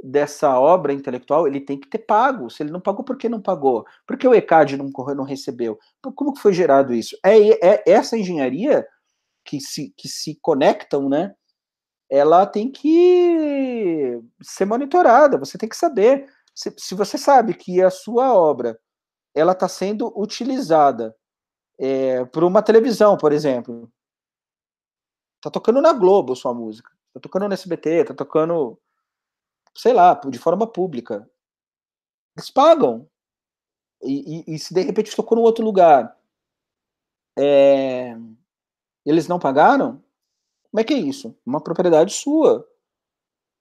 dessa 0.03 0.59
obra 0.59 0.93
intelectual, 0.93 1.47
ele 1.47 1.59
tem 1.59 1.79
que 1.79 1.87
ter 1.87 1.99
pago. 1.99 2.49
Se 2.49 2.63
ele 2.63 2.71
não 2.71 2.81
pagou, 2.81 3.03
por 3.03 3.17
que 3.17 3.29
não 3.29 3.41
pagou? 3.41 3.85
Por 4.05 4.17
que 4.17 4.27
o 4.27 4.33
ECAD 4.33 4.77
não, 4.77 4.91
não 5.15 5.23
recebeu? 5.23 5.79
Como 6.15 6.33
que 6.33 6.41
foi 6.41 6.53
gerado 6.53 6.93
isso? 6.93 7.17
É, 7.23 7.75
é 7.75 7.83
essa 7.87 8.17
engenharia 8.17 8.87
que 9.43 9.59
se, 9.59 9.93
que 9.97 10.07
se 10.07 10.37
conectam, 10.41 11.09
né? 11.09 11.33
Ela 12.09 12.45
tem 12.45 12.71
que 12.71 14.21
ser 14.41 14.65
monitorada. 14.65 15.37
Você 15.37 15.57
tem 15.57 15.69
que 15.69 15.77
saber. 15.77 16.27
Se, 16.53 16.73
se 16.77 16.95
você 16.95 17.17
sabe 17.17 17.53
que 17.53 17.81
a 17.81 17.89
sua 17.89 18.33
obra 18.33 18.79
ela 19.33 19.51
está 19.51 19.67
sendo 19.67 20.13
utilizada 20.19 21.15
é, 21.79 22.23
por 22.25 22.43
uma 22.43 22.61
televisão, 22.61 23.17
por 23.17 23.33
exemplo, 23.33 23.91
tá 25.41 25.49
tocando 25.49 25.81
na 25.81 25.91
Globo 25.91 26.35
sua 26.35 26.53
música 26.53 26.95
tá 27.15 27.19
tocando 27.21 27.47
no 27.47 27.53
SBT, 27.53 28.03
tá 28.05 28.13
tocando, 28.13 28.77
sei 29.75 29.93
lá, 29.93 30.13
de 30.13 30.39
forma 30.39 30.65
pública. 30.65 31.29
Eles 32.35 32.49
pagam. 32.49 33.07
E, 34.01 34.43
e, 34.47 34.55
e 34.55 34.59
se 34.59 34.73
de 34.73 34.81
repente 34.81 35.15
tocou 35.15 35.37
num 35.37 35.43
outro 35.43 35.63
lugar, 35.63 36.15
é, 37.37 38.15
eles 39.05 39.27
não 39.27 39.39
pagaram, 39.39 40.01
como 40.71 40.81
é 40.81 40.83
que 40.83 40.93
é 40.93 40.97
isso? 40.97 41.35
Uma 41.45 41.61
propriedade 41.61 42.13
sua. 42.13 42.67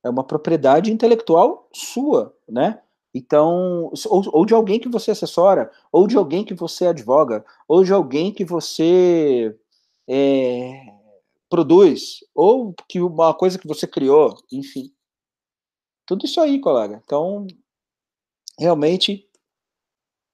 É 0.04 0.10
uma 0.10 0.24
propriedade 0.24 0.92
intelectual 0.92 1.68
sua, 1.72 2.36
né? 2.48 2.82
Então, 3.14 3.92
ou, 4.08 4.22
ou, 4.32 4.44
de 4.44 4.52
alguém 4.52 4.80
que 4.80 4.88
você 4.88 5.12
assessora, 5.12 5.70
ou 5.92 6.08
de 6.08 6.16
alguém 6.16 6.44
que 6.44 6.52
você 6.52 6.86
advoga, 6.86 7.44
ou 7.68 7.84
de 7.84 7.92
alguém 7.92 8.32
que 8.32 8.44
você 8.44 9.56
é, 10.08 10.92
produz, 11.48 12.24
ou 12.34 12.74
que 12.88 13.00
uma 13.00 13.32
coisa 13.32 13.56
que 13.56 13.68
você 13.68 13.86
criou, 13.86 14.36
enfim. 14.50 14.92
Tudo 16.06 16.24
isso 16.24 16.40
aí, 16.40 16.60
colega. 16.60 17.00
Então, 17.04 17.46
realmente 18.58 19.28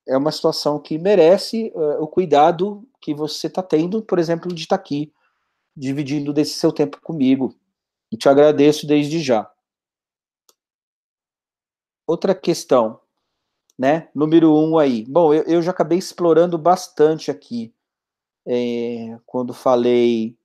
é 0.07 0.17
uma 0.17 0.33
situação 0.33 0.81
que 0.81 0.99
merece 0.99 1.73
uh, 1.75 2.03
o 2.03 2.09
cuidado 2.09 2.87
que 3.01 3.15
você 3.15 3.47
está 3.47 3.63
tendo, 3.63 4.03
por 4.03 4.19
exemplo, 4.19 4.53
de 4.53 4.63
estar 4.63 4.77
tá 4.77 4.83
aqui, 4.83 5.13
dividindo 5.77 6.33
desse 6.33 6.55
seu 6.55 6.73
tempo 6.73 7.01
comigo. 7.01 7.55
E 8.11 8.17
te 8.17 8.29
agradeço 8.29 8.87
desde 8.87 9.21
já. 9.21 9.51
Outra 12.07 12.35
questão, 12.35 13.01
né? 13.79 14.11
Número 14.15 14.53
um 14.53 14.79
aí. 14.79 15.05
Bom, 15.07 15.33
eu, 15.33 15.45
eu 15.45 15.63
já 15.63 15.71
acabei 15.71 15.99
explorando 15.99 16.59
bastante 16.59 17.31
aqui 17.31 17.73
é, 18.47 19.19
quando 19.25 19.55
falei 19.55 20.37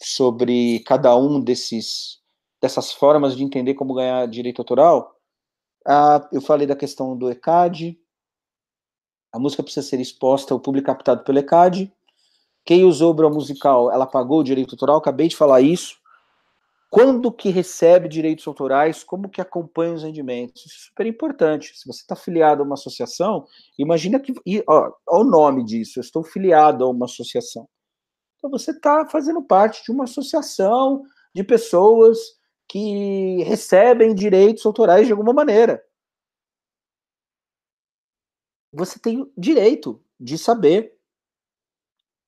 sobre 0.00 0.80
cada 0.80 1.16
um 1.16 1.40
desses 1.40 2.22
dessas 2.64 2.92
formas 2.92 3.36
de 3.36 3.44
entender 3.44 3.74
como 3.74 3.92
ganhar 3.92 4.26
direito 4.26 4.60
autoral. 4.60 5.14
Eu 6.32 6.40
falei 6.40 6.66
da 6.66 6.74
questão 6.74 7.14
do 7.14 7.30
ECAD, 7.30 8.00
a 9.30 9.38
música 9.38 9.62
precisa 9.62 9.86
ser 9.86 10.00
exposta 10.00 10.54
ao 10.54 10.60
público 10.60 10.86
captado 10.86 11.24
pelo 11.24 11.38
ECAD. 11.38 11.92
Quem 12.64 12.86
usou 12.86 13.10
obra 13.10 13.28
musical, 13.28 13.92
ela 13.92 14.06
pagou 14.06 14.40
o 14.40 14.44
direito 14.44 14.72
autoral, 14.72 14.96
acabei 14.96 15.28
de 15.28 15.36
falar 15.36 15.60
isso. 15.60 15.98
Quando 16.88 17.30
que 17.30 17.50
recebe 17.50 18.08
direitos 18.08 18.46
autorais, 18.46 19.04
como 19.04 19.28
que 19.28 19.42
acompanha 19.42 19.92
os 19.92 20.02
rendimentos? 20.02 20.64
Isso 20.64 20.76
é 20.76 20.88
super 20.88 21.06
importante. 21.06 21.76
Se 21.76 21.86
você 21.86 22.00
está 22.00 22.16
filiado 22.16 22.62
a 22.62 22.64
uma 22.64 22.74
associação, 22.74 23.46
imagina 23.78 24.18
que. 24.18 24.32
Ó, 24.66 24.90
ó, 25.06 25.20
o 25.20 25.24
nome 25.24 25.64
disso, 25.64 25.98
eu 25.98 26.00
estou 26.00 26.24
filiado 26.24 26.82
a 26.82 26.88
uma 26.88 27.04
associação. 27.04 27.68
Então 28.38 28.50
você 28.50 28.70
está 28.70 29.04
fazendo 29.04 29.42
parte 29.42 29.84
de 29.84 29.90
uma 29.90 30.04
associação 30.04 31.02
de 31.34 31.44
pessoas 31.44 32.42
que 32.68 33.42
recebem 33.44 34.14
direitos 34.14 34.64
autorais 34.66 35.06
de 35.06 35.12
alguma 35.12 35.32
maneira 35.32 35.84
você 38.74 38.98
tem 38.98 39.22
o 39.22 39.32
direito 39.36 40.02
de 40.18 40.36
saber 40.36 40.96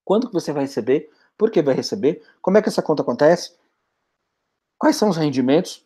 quando 0.04 0.28
que 0.28 0.32
você 0.32 0.52
vai 0.52 0.62
receber, 0.62 1.10
por 1.36 1.50
que 1.50 1.60
vai 1.60 1.74
receber, 1.74 2.22
como 2.40 2.56
é 2.56 2.62
que 2.62 2.68
essa 2.68 2.82
conta 2.82 3.02
acontece, 3.02 3.56
quais 4.78 4.96
são 4.96 5.08
os 5.08 5.16
rendimentos. 5.16 5.84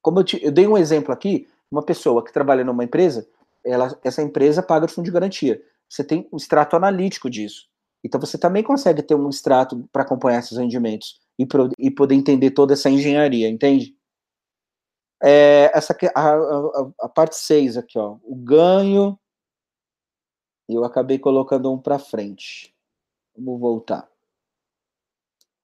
Como 0.00 0.20
eu, 0.20 0.24
te, 0.24 0.42
eu 0.42 0.50
dei 0.50 0.66
um 0.66 0.78
exemplo 0.78 1.12
aqui, 1.12 1.46
uma 1.70 1.82
pessoa 1.82 2.24
que 2.24 2.32
trabalha 2.32 2.64
numa 2.64 2.84
empresa, 2.84 3.28
ela, 3.62 3.98
essa 4.02 4.22
empresa 4.22 4.62
paga 4.62 4.86
o 4.86 4.88
fundo 4.88 5.04
de 5.04 5.10
garantia. 5.10 5.62
Você 5.88 6.02
tem 6.02 6.26
um 6.32 6.36
extrato 6.38 6.74
analítico 6.74 7.28
disso. 7.28 7.68
Então 8.02 8.18
você 8.18 8.38
também 8.38 8.62
consegue 8.62 9.02
ter 9.02 9.14
um 9.14 9.28
extrato 9.28 9.86
para 9.92 10.02
acompanhar 10.02 10.38
esses 10.38 10.56
rendimentos 10.56 11.20
e, 11.38 11.46
pro, 11.46 11.70
e, 11.78 11.90
poder 11.90 12.14
entender 12.14 12.50
toda 12.50 12.74
essa 12.74 12.90
engenharia, 12.90 13.48
entende? 13.48 13.96
É, 15.22 15.70
essa 15.74 15.96
a, 16.14 16.34
a, 16.34 16.90
a 17.02 17.08
parte 17.08 17.36
6 17.36 17.76
aqui, 17.76 17.98
ó, 17.98 18.16
o 18.22 18.34
ganho 18.34 19.18
eu 20.68 20.84
acabei 20.84 21.18
colocando 21.18 21.72
um 21.72 21.78
para 21.78 21.98
frente. 21.98 22.74
Vamos 23.34 23.58
voltar. 23.58 24.06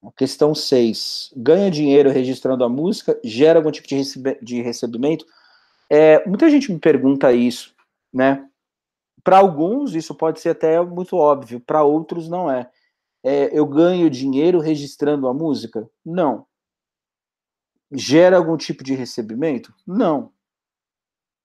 A 0.03 0.11
questão 0.13 0.55
6. 0.55 1.33
Ganha 1.37 1.71
dinheiro 1.71 2.11
registrando 2.11 2.65
a 2.65 2.69
música? 2.69 3.19
Gera 3.23 3.59
algum 3.59 3.71
tipo 3.71 3.87
de, 3.87 3.97
recebe 3.97 4.39
de 4.41 4.63
recebimento? 4.63 5.27
É, 5.91 6.27
muita 6.27 6.49
gente 6.49 6.73
me 6.73 6.79
pergunta 6.79 7.33
isso, 7.33 7.75
né? 8.13 8.49
Para 9.23 9.39
alguns, 9.39 9.95
isso 9.95 10.15
pode 10.15 10.41
ser 10.41 10.51
até 10.51 10.81
muito 10.81 11.17
óbvio, 11.17 11.61
para 11.61 11.83
outros, 11.83 12.29
não 12.29 12.51
é. 12.51 12.71
É. 13.25 13.51
Eu 13.59 13.67
ganho 13.67 14.11
dinheiro 14.11 14.61
registrando 14.61 15.27
a 15.27 15.35
música? 15.35 15.89
Não. 16.05 16.47
Gera 17.93 18.37
algum 18.37 18.57
tipo 18.57 18.85
de 18.85 18.95
recebimento? 18.95 19.75
Não. 19.87 20.33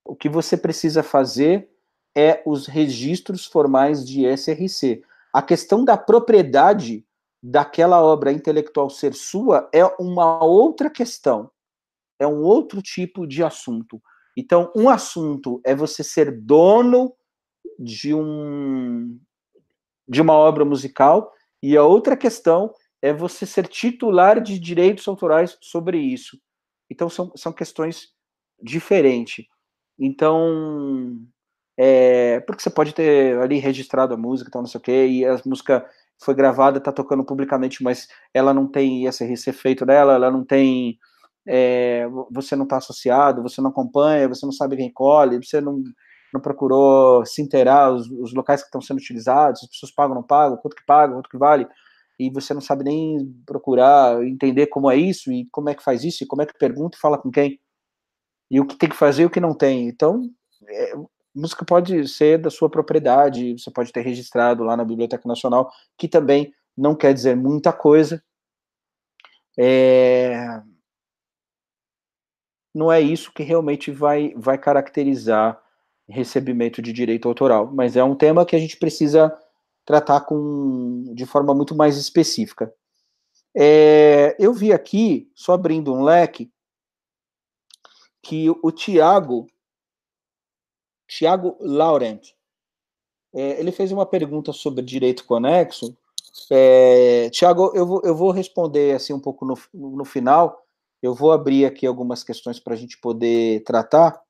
O 0.03 0.15
que 0.15 0.27
você 0.27 0.57
precisa 0.57 1.03
fazer 1.03 1.69
é 2.15 2.41
os 2.45 2.67
registros 2.67 3.45
formais 3.45 4.05
de 4.05 4.25
SRC. 4.25 5.03
A 5.31 5.41
questão 5.41 5.85
da 5.85 5.97
propriedade 5.97 7.05
daquela 7.41 8.03
obra 8.03 8.31
intelectual 8.31 8.89
ser 8.89 9.13
sua 9.13 9.69
é 9.73 9.85
uma 9.99 10.43
outra 10.43 10.89
questão, 10.89 11.49
é 12.19 12.27
um 12.27 12.41
outro 12.41 12.81
tipo 12.81 13.25
de 13.25 13.43
assunto. 13.43 14.01
Então, 14.35 14.71
um 14.75 14.89
assunto 14.89 15.61
é 15.63 15.73
você 15.73 16.03
ser 16.03 16.31
dono 16.31 17.13
de 17.77 18.13
um 18.13 19.19
de 20.07 20.21
uma 20.21 20.33
obra 20.33 20.65
musical 20.65 21.31
e 21.61 21.75
a 21.77 21.83
outra 21.83 22.15
questão 22.17 22.73
é 23.01 23.13
você 23.13 23.45
ser 23.45 23.67
titular 23.67 24.41
de 24.41 24.59
direitos 24.59 25.07
autorais 25.07 25.57
sobre 25.61 25.97
isso. 25.99 26.37
Então 26.89 27.09
são, 27.09 27.31
são 27.35 27.53
questões 27.53 28.09
diferentes. 28.61 29.45
Então, 29.97 31.17
é, 31.77 32.39
porque 32.41 32.61
você 32.61 32.69
pode 32.69 32.93
ter 32.93 33.39
ali 33.39 33.57
registrado 33.57 34.13
a 34.13 34.17
música, 34.17 34.51
tal, 34.51 34.61
não 34.61 34.67
sei 34.67 34.79
o 34.79 34.81
quê, 34.81 35.07
e 35.07 35.25
a 35.25 35.39
música 35.45 35.85
foi 36.21 36.33
gravada, 36.33 36.77
está 36.77 36.91
tocando 36.91 37.25
publicamente, 37.25 37.83
mas 37.83 38.07
ela 38.33 38.53
não 38.53 38.67
tem 38.67 39.05
ISRC 39.07 39.53
feito 39.53 39.85
dela, 39.85 40.13
ela 40.15 40.31
não 40.31 40.43
tem. 40.45 40.97
É, 41.47 42.05
você 42.31 42.55
não 42.55 42.65
está 42.65 42.77
associado, 42.77 43.41
você 43.41 43.61
não 43.61 43.69
acompanha, 43.71 44.27
você 44.27 44.45
não 44.45 44.53
sabe 44.53 44.75
quem 44.77 44.91
colhe, 44.91 45.37
você 45.43 45.61
não, 45.61 45.81
não 46.33 46.41
procurou 46.41 47.25
se 47.25 47.41
inteirar 47.41 47.91
os, 47.91 48.09
os 48.09 48.33
locais 48.33 48.61
que 48.61 48.67
estão 48.67 48.81
sendo 48.81 48.97
utilizados, 48.97 49.63
as 49.63 49.69
pessoas 49.69 49.91
pagam 49.91 50.11
ou 50.11 50.21
não 50.21 50.27
pagam, 50.27 50.57
quanto 50.57 50.75
que 50.75 50.85
pagam, 50.85 51.15
quanto 51.17 51.29
que 51.29 51.37
vale, 51.37 51.67
e 52.19 52.29
você 52.29 52.53
não 52.53 52.61
sabe 52.61 52.83
nem 52.83 53.33
procurar 53.45 54.23
entender 54.25 54.67
como 54.67 54.91
é 54.91 54.95
isso, 54.95 55.31
e 55.31 55.47
como 55.51 55.69
é 55.69 55.75
que 55.75 55.83
faz 55.83 56.03
isso, 56.03 56.23
e 56.23 56.27
como 56.27 56.41
é 56.41 56.45
que 56.45 56.57
pergunta 56.57 56.97
e 56.97 57.01
fala 57.01 57.17
com 57.17 57.31
quem, 57.31 57.59
e 58.51 58.59
o 58.59 58.65
que 58.65 58.75
tem 58.75 58.89
que 58.89 58.95
fazer 58.95 59.23
e 59.23 59.25
o 59.25 59.29
que 59.29 59.39
não 59.39 59.53
tem. 59.53 59.87
Então, 59.87 60.21
é, 60.67 60.93
música 61.33 61.63
pode 61.65 62.07
ser 62.07 62.39
da 62.39 62.49
sua 62.49 62.69
propriedade, 62.69 63.57
você 63.57 63.71
pode 63.71 63.91
ter 63.91 64.01
registrado 64.01 64.63
lá 64.63 64.75
na 64.75 64.83
Biblioteca 64.83 65.27
Nacional, 65.27 65.71
que 65.97 66.07
também 66.07 66.53
não 66.77 66.95
quer 66.95 67.13
dizer 67.13 67.35
muita 67.35 67.73
coisa. 67.73 68.23
É... 69.57 70.61
Não 72.73 72.91
é 72.91 73.01
isso 73.01 73.31
que 73.33 73.43
realmente 73.43 73.91
vai, 73.91 74.33
vai 74.35 74.57
caracterizar 74.57 75.61
recebimento 76.09 76.81
de 76.81 76.91
direito 76.91 77.27
autoral, 77.27 77.71
mas 77.71 77.95
é 77.95 78.03
um 78.03 78.15
tema 78.15 78.45
que 78.45 78.55
a 78.55 78.59
gente 78.59 78.77
precisa 78.77 79.35
tratar 79.85 80.21
com, 80.21 81.03
de 81.13 81.25
forma 81.25 81.53
muito 81.53 81.75
mais 81.75 81.97
específica. 81.97 82.73
É, 83.55 84.35
eu 84.39 84.53
vi 84.53 84.71
aqui, 84.71 85.31
só 85.33 85.53
abrindo 85.53 85.93
um 85.93 86.03
leque, 86.03 86.51
que 88.21 88.49
o 88.49 88.71
Tiago 88.71 89.47
Tiago 91.09 91.57
Laurent. 91.59 92.33
É, 93.33 93.59
ele 93.59 93.71
fez 93.71 93.91
uma 93.91 94.05
pergunta 94.05 94.53
sobre 94.53 94.83
direito 94.83 95.25
conexo. 95.25 95.97
É, 96.51 97.29
Tiago, 97.31 97.71
eu 97.73 97.85
vou, 97.85 98.01
eu 98.03 98.15
vou 98.15 98.31
responder 98.31 98.95
assim 98.95 99.11
um 99.11 99.19
pouco 99.19 99.43
no, 99.43 99.57
no 99.73 100.05
final. 100.05 100.63
Eu 101.01 101.15
vou 101.15 101.31
abrir 101.31 101.65
aqui 101.65 101.87
algumas 101.87 102.23
questões 102.23 102.59
para 102.59 102.73
a 102.73 102.77
gente 102.77 102.99
poder 102.99 103.63
tratar. 103.63 104.21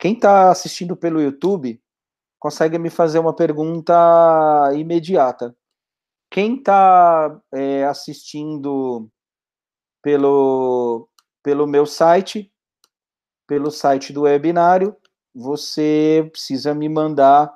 Quem 0.00 0.14
está 0.14 0.50
assistindo 0.50 0.96
pelo 0.96 1.20
YouTube 1.20 1.78
consegue 2.38 2.78
me 2.78 2.88
fazer 2.88 3.18
uma 3.18 3.36
pergunta 3.36 3.92
imediata. 4.74 5.54
Quem 6.30 6.56
está 6.56 7.38
é, 7.52 7.84
assistindo 7.84 9.10
pelo, 10.02 11.06
pelo 11.42 11.66
meu 11.66 11.84
site, 11.84 12.50
pelo 13.46 13.70
site 13.70 14.10
do 14.10 14.22
webinário, 14.22 14.96
você 15.34 16.26
precisa 16.32 16.74
me 16.74 16.88
mandar 16.88 17.54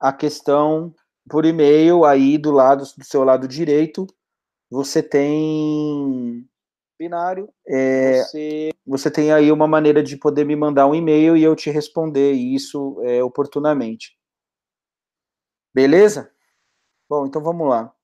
a 0.00 0.12
questão 0.12 0.92
por 1.30 1.44
e-mail 1.44 2.04
aí 2.04 2.36
do 2.36 2.50
lado 2.50 2.82
do 2.98 3.04
seu 3.04 3.22
lado 3.22 3.46
direito. 3.46 4.08
Você 4.68 5.00
tem 5.04 6.44
binário. 6.98 7.48
É, 7.64 8.24
você... 8.24 8.73
você 8.86 9.10
tem 9.10 9.32
aí 9.32 9.50
uma 9.50 9.66
maneira 9.66 10.02
de 10.02 10.16
poder 10.16 10.44
me 10.44 10.56
mandar 10.56 10.86
um 10.86 10.94
e-mail 10.94 11.36
e 11.36 11.42
eu 11.42 11.56
te 11.56 11.70
responder 11.70 12.32
isso 12.32 13.00
é, 13.02 13.22
oportunamente. 13.22 14.18
Beleza? 15.74 16.30
Bom, 17.08 17.26
então 17.26 17.42
vamos 17.42 17.68
lá. 17.68 17.94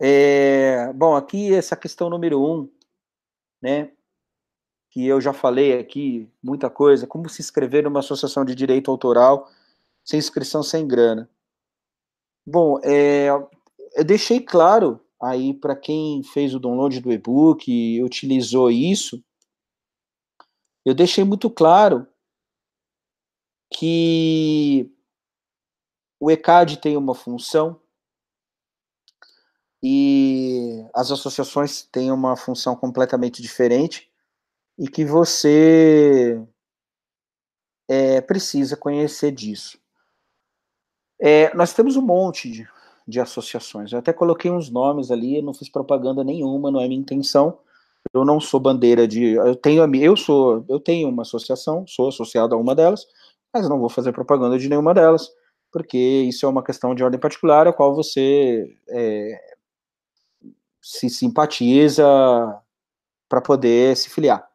É, 0.00 0.92
bom, 0.94 1.14
aqui 1.14 1.54
essa 1.54 1.76
questão 1.76 2.08
número 2.08 2.42
um, 2.42 2.70
né? 3.62 3.92
que 4.90 5.06
eu 5.06 5.20
já 5.20 5.32
falei 5.32 5.78
aqui, 5.78 6.28
muita 6.42 6.68
coisa, 6.68 7.06
como 7.06 7.28
se 7.28 7.40
inscrever 7.40 7.84
numa 7.84 8.00
associação 8.00 8.44
de 8.44 8.54
direito 8.54 8.90
autoral 8.90 9.48
sem 10.04 10.18
inscrição, 10.18 10.62
sem 10.62 10.86
grana. 10.86 11.30
Bom, 12.44 12.80
é, 12.82 13.28
eu 13.28 14.04
deixei 14.04 14.40
claro 14.40 15.00
aí 15.22 15.54
para 15.54 15.76
quem 15.76 16.22
fez 16.22 16.54
o 16.54 16.60
download 16.60 17.00
do 17.00 17.12
e-book 17.12 17.70
e 17.70 18.02
utilizou 18.02 18.70
isso, 18.70 19.22
eu 20.84 20.94
deixei 20.94 21.24
muito 21.24 21.50
claro 21.50 22.06
que 23.72 24.90
o 26.18 26.30
ECAD 26.30 26.78
tem 26.78 26.96
uma 26.96 27.14
função, 27.14 27.80
e 29.82 30.86
as 30.94 31.10
associações 31.10 31.82
têm 31.82 32.12
uma 32.12 32.36
função 32.36 32.76
completamente 32.76 33.40
diferente 33.40 34.10
e 34.78 34.88
que 34.88 35.04
você 35.04 36.42
é, 37.88 38.20
precisa 38.20 38.76
conhecer 38.76 39.32
disso. 39.32 39.80
É, 41.18 41.54
nós 41.54 41.72
temos 41.72 41.96
um 41.96 42.02
monte 42.02 42.50
de, 42.50 42.68
de, 43.10 43.20
associações. 43.20 43.92
Eu 43.92 43.98
até 43.98 44.12
coloquei 44.12 44.50
uns 44.50 44.70
nomes 44.70 45.10
ali, 45.10 45.42
não 45.42 45.52
fiz 45.52 45.68
propaganda 45.68 46.24
nenhuma, 46.24 46.70
não 46.70 46.80
é 46.80 46.88
minha 46.88 47.00
intenção. 47.00 47.58
Eu 48.14 48.24
não 48.24 48.40
sou 48.40 48.58
bandeira 48.60 49.06
de. 49.06 49.32
Eu 49.32 49.54
tenho, 49.56 49.94
eu 49.96 50.16
sou, 50.16 50.64
eu 50.68 50.80
tenho 50.80 51.08
uma 51.08 51.22
associação, 51.22 51.86
sou 51.86 52.08
associado 52.08 52.54
a 52.54 52.58
uma 52.58 52.74
delas, 52.74 53.06
mas 53.52 53.68
não 53.68 53.78
vou 53.78 53.88
fazer 53.90 54.12
propaganda 54.12 54.58
de 54.58 54.68
nenhuma 54.68 54.94
delas, 54.94 55.30
porque 55.70 55.98
isso 55.98 56.46
é 56.46 56.48
uma 56.48 56.62
questão 56.62 56.94
de 56.94 57.04
ordem 57.04 57.20
particular, 57.20 57.68
a 57.68 57.72
qual 57.72 57.94
você 57.94 58.74
é, 58.88 59.56
se 60.80 61.10
simpatiza 61.10 62.04
para 63.28 63.40
poder 63.40 63.96
se 63.96 64.10
filiar. 64.10 64.48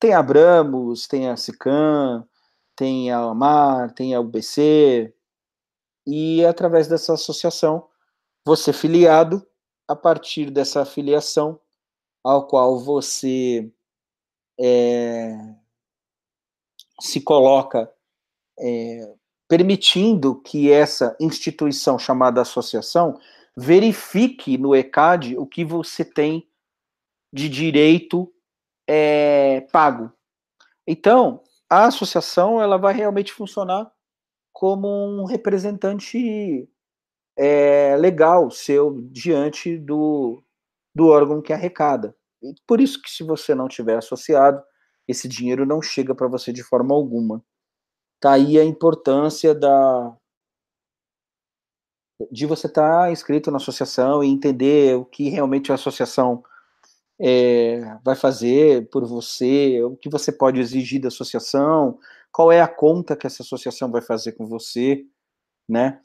Tem 0.00 0.14
a 0.14 0.20
Abramos, 0.20 1.06
tem 1.06 1.28
a 1.28 1.36
SICAM, 1.36 2.24
tem 2.76 3.10
a 3.10 3.18
AMAR, 3.18 3.92
tem 3.92 4.14
a 4.14 4.20
UBC, 4.20 5.12
e 6.06 6.44
através 6.46 6.88
dessa 6.88 7.12
associação, 7.12 7.87
você 8.48 8.72
filiado, 8.72 9.46
a 9.86 9.94
partir 9.94 10.50
dessa 10.50 10.82
filiação, 10.86 11.60
ao 12.24 12.46
qual 12.46 12.80
você 12.80 13.70
é, 14.58 15.54
se 16.98 17.20
coloca 17.20 17.92
é, 18.58 19.14
permitindo 19.46 20.40
que 20.40 20.72
essa 20.72 21.14
instituição 21.20 21.98
chamada 21.98 22.40
associação 22.40 23.20
verifique 23.54 24.56
no 24.56 24.74
ECAD 24.74 25.36
o 25.36 25.46
que 25.46 25.62
você 25.62 26.02
tem 26.02 26.48
de 27.30 27.50
direito 27.50 28.32
é, 28.88 29.60
pago. 29.70 30.10
Então, 30.86 31.42
a 31.68 31.84
associação 31.84 32.62
ela 32.62 32.78
vai 32.78 32.94
realmente 32.94 33.30
funcionar 33.30 33.92
como 34.54 34.88
um 34.88 35.24
representante 35.26 36.66
é, 37.38 37.96
legal 37.96 38.50
seu 38.50 39.00
diante 39.12 39.78
do, 39.78 40.42
do 40.94 41.06
órgão 41.06 41.40
que 41.40 41.52
arrecada. 41.52 42.14
E 42.42 42.52
por 42.66 42.80
isso 42.80 43.00
que 43.00 43.10
se 43.10 43.22
você 43.22 43.54
não 43.54 43.68
tiver 43.68 43.96
associado, 43.96 44.60
esse 45.06 45.28
dinheiro 45.28 45.64
não 45.64 45.80
chega 45.80 46.14
para 46.14 46.26
você 46.28 46.52
de 46.52 46.62
forma 46.62 46.94
alguma. 46.94 47.42
Tá 48.20 48.32
aí 48.32 48.58
a 48.58 48.64
importância 48.64 49.54
da 49.54 50.16
de 52.32 52.46
você 52.46 52.66
estar 52.66 53.04
tá 53.04 53.12
inscrito 53.12 53.48
na 53.48 53.58
associação 53.58 54.24
e 54.24 54.28
entender 54.28 54.96
o 54.96 55.04
que 55.04 55.28
realmente 55.28 55.70
a 55.70 55.76
associação 55.76 56.42
é, 57.20 57.96
vai 58.04 58.16
fazer 58.16 58.88
por 58.90 59.06
você, 59.06 59.80
o 59.84 59.96
que 59.96 60.08
você 60.10 60.32
pode 60.32 60.60
exigir 60.60 61.00
da 61.00 61.08
associação, 61.08 61.96
qual 62.32 62.50
é 62.50 62.60
a 62.60 62.66
conta 62.66 63.16
que 63.16 63.26
essa 63.26 63.44
associação 63.44 63.88
vai 63.90 64.02
fazer 64.02 64.32
com 64.32 64.46
você, 64.46 65.04
né? 65.68 66.00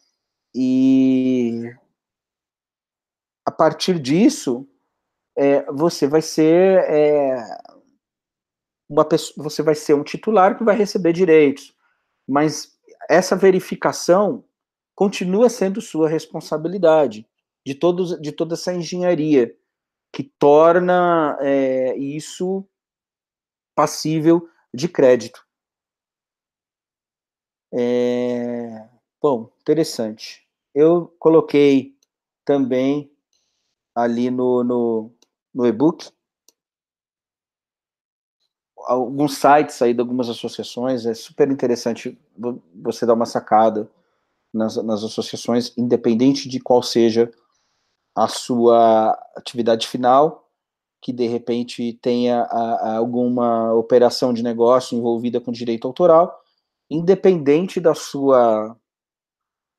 E 0.56 1.74
a 3.46 3.52
partir 3.52 4.00
disso, 4.00 4.68
é, 5.38 5.64
você 5.72 6.08
vai 6.08 6.22
ser 6.22 6.80
é, 6.90 7.38
uma 8.90 9.06
pessoa, 9.06 9.44
você 9.44 9.62
vai 9.62 9.76
ser 9.76 9.94
um 9.94 10.04
titular 10.04 10.58
que 10.58 10.64
vai 10.64 10.76
receber 10.76 11.14
direitos, 11.14 11.74
mas 12.28 12.78
essa 13.10 13.36
verificação 13.36 14.44
continua 14.96 15.50
sendo 15.50 15.82
sua 15.82 16.08
responsabilidade 16.08 17.28
de 17.66 17.74
todos, 17.76 18.20
de 18.22 18.32
toda 18.32 18.54
essa 18.54 18.74
engenharia 18.74 19.56
que 20.14 20.24
torna 20.40 21.38
é, 21.42 21.96
isso 21.98 22.66
passível 23.76 24.50
de 24.74 24.88
crédito. 24.88 25.46
É, 27.72 28.88
bom, 29.22 29.52
interessante. 29.62 30.43
Eu 30.74 31.14
coloquei 31.20 31.96
também 32.46 33.12
ali 33.96 34.32
no, 34.32 34.64
no, 34.64 35.12
no 35.54 35.66
e-book 35.66 36.12
alguns 38.86 39.38
sites 39.38 39.82
aí 39.82 39.94
de 39.94 40.02
algumas 40.02 40.30
associações. 40.30 41.06
É 41.06 41.14
super 41.14 41.50
interessante 41.50 42.18
você 42.76 43.06
dar 43.06 43.14
uma 43.14 43.26
sacada 43.26 43.90
nas, 44.54 44.76
nas 44.78 45.04
associações, 45.04 45.74
independente 45.78 46.48
de 46.48 46.60
qual 46.60 46.84
seja 46.84 47.32
a 48.16 48.28
sua 48.28 49.12
atividade 49.36 49.88
final, 49.88 50.48
que 51.02 51.12
de 51.12 51.28
repente 51.28 51.94
tenha 52.02 52.44
a, 52.44 52.92
a 52.92 52.98
alguma 52.98 53.74
operação 53.74 54.34
de 54.34 54.44
negócio 54.44 54.98
envolvida 54.98 55.42
com 55.42 55.52
direito 55.52 55.88
autoral, 55.88 56.40
independente 56.90 57.80
da 57.80 57.96
sua 57.96 58.78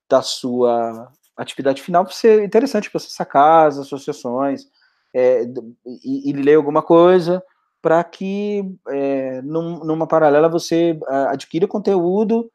da 0.09 0.23
sua 0.23 1.11
atividade 1.37 1.83
final, 1.83 2.05
pode 2.05 2.17
ser 2.17 2.45
interessante 2.45 2.91
você 2.93 3.09
sacar 3.09 3.69
as 3.69 3.79
associações 3.79 4.67
é, 5.13 5.45
e, 5.85 6.31
e, 6.31 6.33
ler 6.33 6.55
alguma 6.55 6.83
coisa 6.83 7.43
para 7.83 8.03
que 8.05 8.63
é, 8.89 9.43
num, 9.43 9.85
numa 9.85 10.07
paralela 10.07 10.49
você 10.49 10.99
adquira 11.29 11.67
conteúdo 11.67 12.51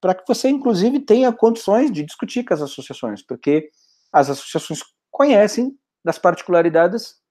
para 0.00 0.14
que 0.14 0.24
você 0.26 0.48
inclusive 0.48 1.00
tenha 1.00 1.32
condições 1.32 1.90
de 1.92 2.02
discutir 2.02 2.44
com 2.44 2.54
as 2.54 2.60
associações, 2.60 3.22
porque 3.22 3.70
as 4.12 4.28
associações 4.28 4.80
conhecem 5.10 5.76
das 6.04 6.18
particularidades 6.18 7.22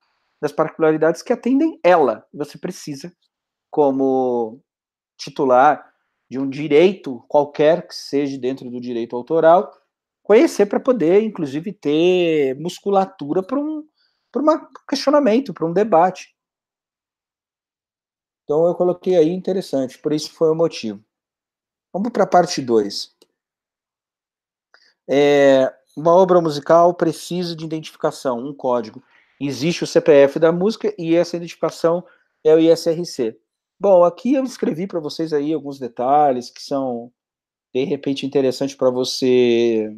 das 0.42 0.52
particularidades 0.52 1.22
que 1.22 1.32
atendem 1.32 1.80
ela. 1.84 2.26
Você 2.34 2.58
precisa, 2.58 3.14
como 3.70 4.60
titular 5.16 5.91
de 6.32 6.40
um 6.40 6.50
direito 6.50 7.22
qualquer 7.28 7.86
que 7.86 7.94
seja 7.94 8.38
dentro 8.38 8.72
do 8.72 8.80
direito 8.80 9.18
autoral, 9.18 9.70
conhecer 10.24 10.66
para 10.66 10.80
poder, 10.80 11.22
inclusive, 11.24 11.74
ter 11.74 12.56
musculatura 12.58 13.44
para 13.44 13.60
um, 13.60 13.86
um 14.38 14.68
questionamento, 14.88 15.54
para 15.54 15.66
um 15.66 15.74
debate. 15.74 16.34
Então 18.46 18.66
eu 18.66 18.74
coloquei 18.76 19.18
aí 19.18 19.30
interessante, 19.30 20.00
por 20.00 20.14
isso 20.14 20.32
foi 20.32 20.50
o 20.50 20.56
motivo. 20.56 21.04
Vamos 21.92 22.12
para 22.14 22.24
a 22.24 22.28
parte 22.28 22.62
2. 22.62 23.14
É, 25.10 25.70
uma 25.98 26.16
obra 26.16 26.40
musical 26.40 26.94
precisa 26.94 27.54
de 27.54 27.66
identificação, 27.66 28.40
um 28.40 28.54
código. 28.54 29.04
Existe 29.38 29.84
o 29.84 29.88
CPF 29.88 30.40
da 30.40 30.54
música 30.54 30.96
e 30.98 31.14
essa 31.14 31.36
identificação 31.36 32.06
é 32.42 32.56
o 32.56 32.58
ISRC. 32.58 33.38
Bom, 33.82 34.04
aqui 34.04 34.36
eu 34.36 34.44
escrevi 34.44 34.86
para 34.86 35.00
vocês 35.00 35.34
aí 35.34 35.52
alguns 35.52 35.80
detalhes 35.80 36.52
que 36.52 36.62
são 36.62 37.12
de 37.74 37.84
repente 37.84 38.28
interessantes 38.28 38.76
para 38.76 38.92
você 38.92 39.92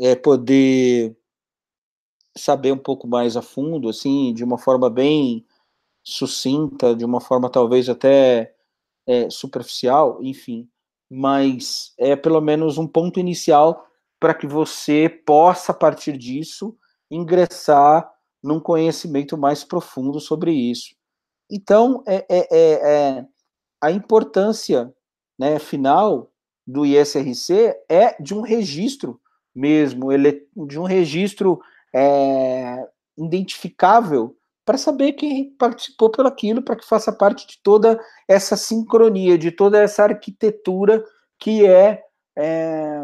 é, 0.00 0.16
poder 0.16 1.14
saber 2.34 2.72
um 2.72 2.78
pouco 2.78 3.06
mais 3.06 3.36
a 3.36 3.42
fundo, 3.42 3.90
assim, 3.90 4.32
de 4.32 4.42
uma 4.42 4.56
forma 4.56 4.88
bem 4.88 5.44
sucinta, 6.02 6.96
de 6.96 7.04
uma 7.04 7.20
forma 7.20 7.50
talvez 7.50 7.90
até 7.90 8.54
é, 9.06 9.30
superficial, 9.30 10.22
enfim, 10.22 10.68
mas 11.10 11.94
é 11.98 12.16
pelo 12.16 12.40
menos 12.40 12.78
um 12.78 12.88
ponto 12.88 13.20
inicial 13.20 13.86
para 14.18 14.34
que 14.34 14.46
você 14.46 15.10
possa, 15.10 15.72
a 15.72 15.74
partir 15.74 16.16
disso, 16.16 16.74
ingressar 17.10 18.10
num 18.42 18.60
conhecimento 18.60 19.36
mais 19.38 19.64
profundo 19.64 20.20
sobre 20.20 20.52
isso. 20.52 20.96
Então, 21.50 22.02
é, 22.06 22.26
é, 22.28 22.48
é, 22.50 23.18
é 23.18 23.26
a 23.80 23.90
importância 23.90 24.92
né, 25.38 25.58
final 25.58 26.30
do 26.66 26.84
ISRC 26.84 27.74
é 27.88 28.20
de 28.20 28.34
um 28.34 28.40
registro 28.40 29.20
mesmo, 29.54 30.12
ele, 30.12 30.46
de 30.56 30.78
um 30.78 30.84
registro 30.84 31.60
é, 31.94 32.86
identificável 33.16 34.36
para 34.64 34.76
saber 34.76 35.12
quem 35.12 35.54
participou 35.56 36.10
pelo 36.10 36.28
aquilo, 36.28 36.60
para 36.60 36.76
que 36.76 36.86
faça 36.86 37.12
parte 37.12 37.46
de 37.46 37.58
toda 37.62 38.00
essa 38.26 38.56
sincronia, 38.56 39.38
de 39.38 39.52
toda 39.52 39.78
essa 39.78 40.02
arquitetura 40.02 41.04
que 41.38 41.64
é 41.64 42.02
é, 42.38 42.98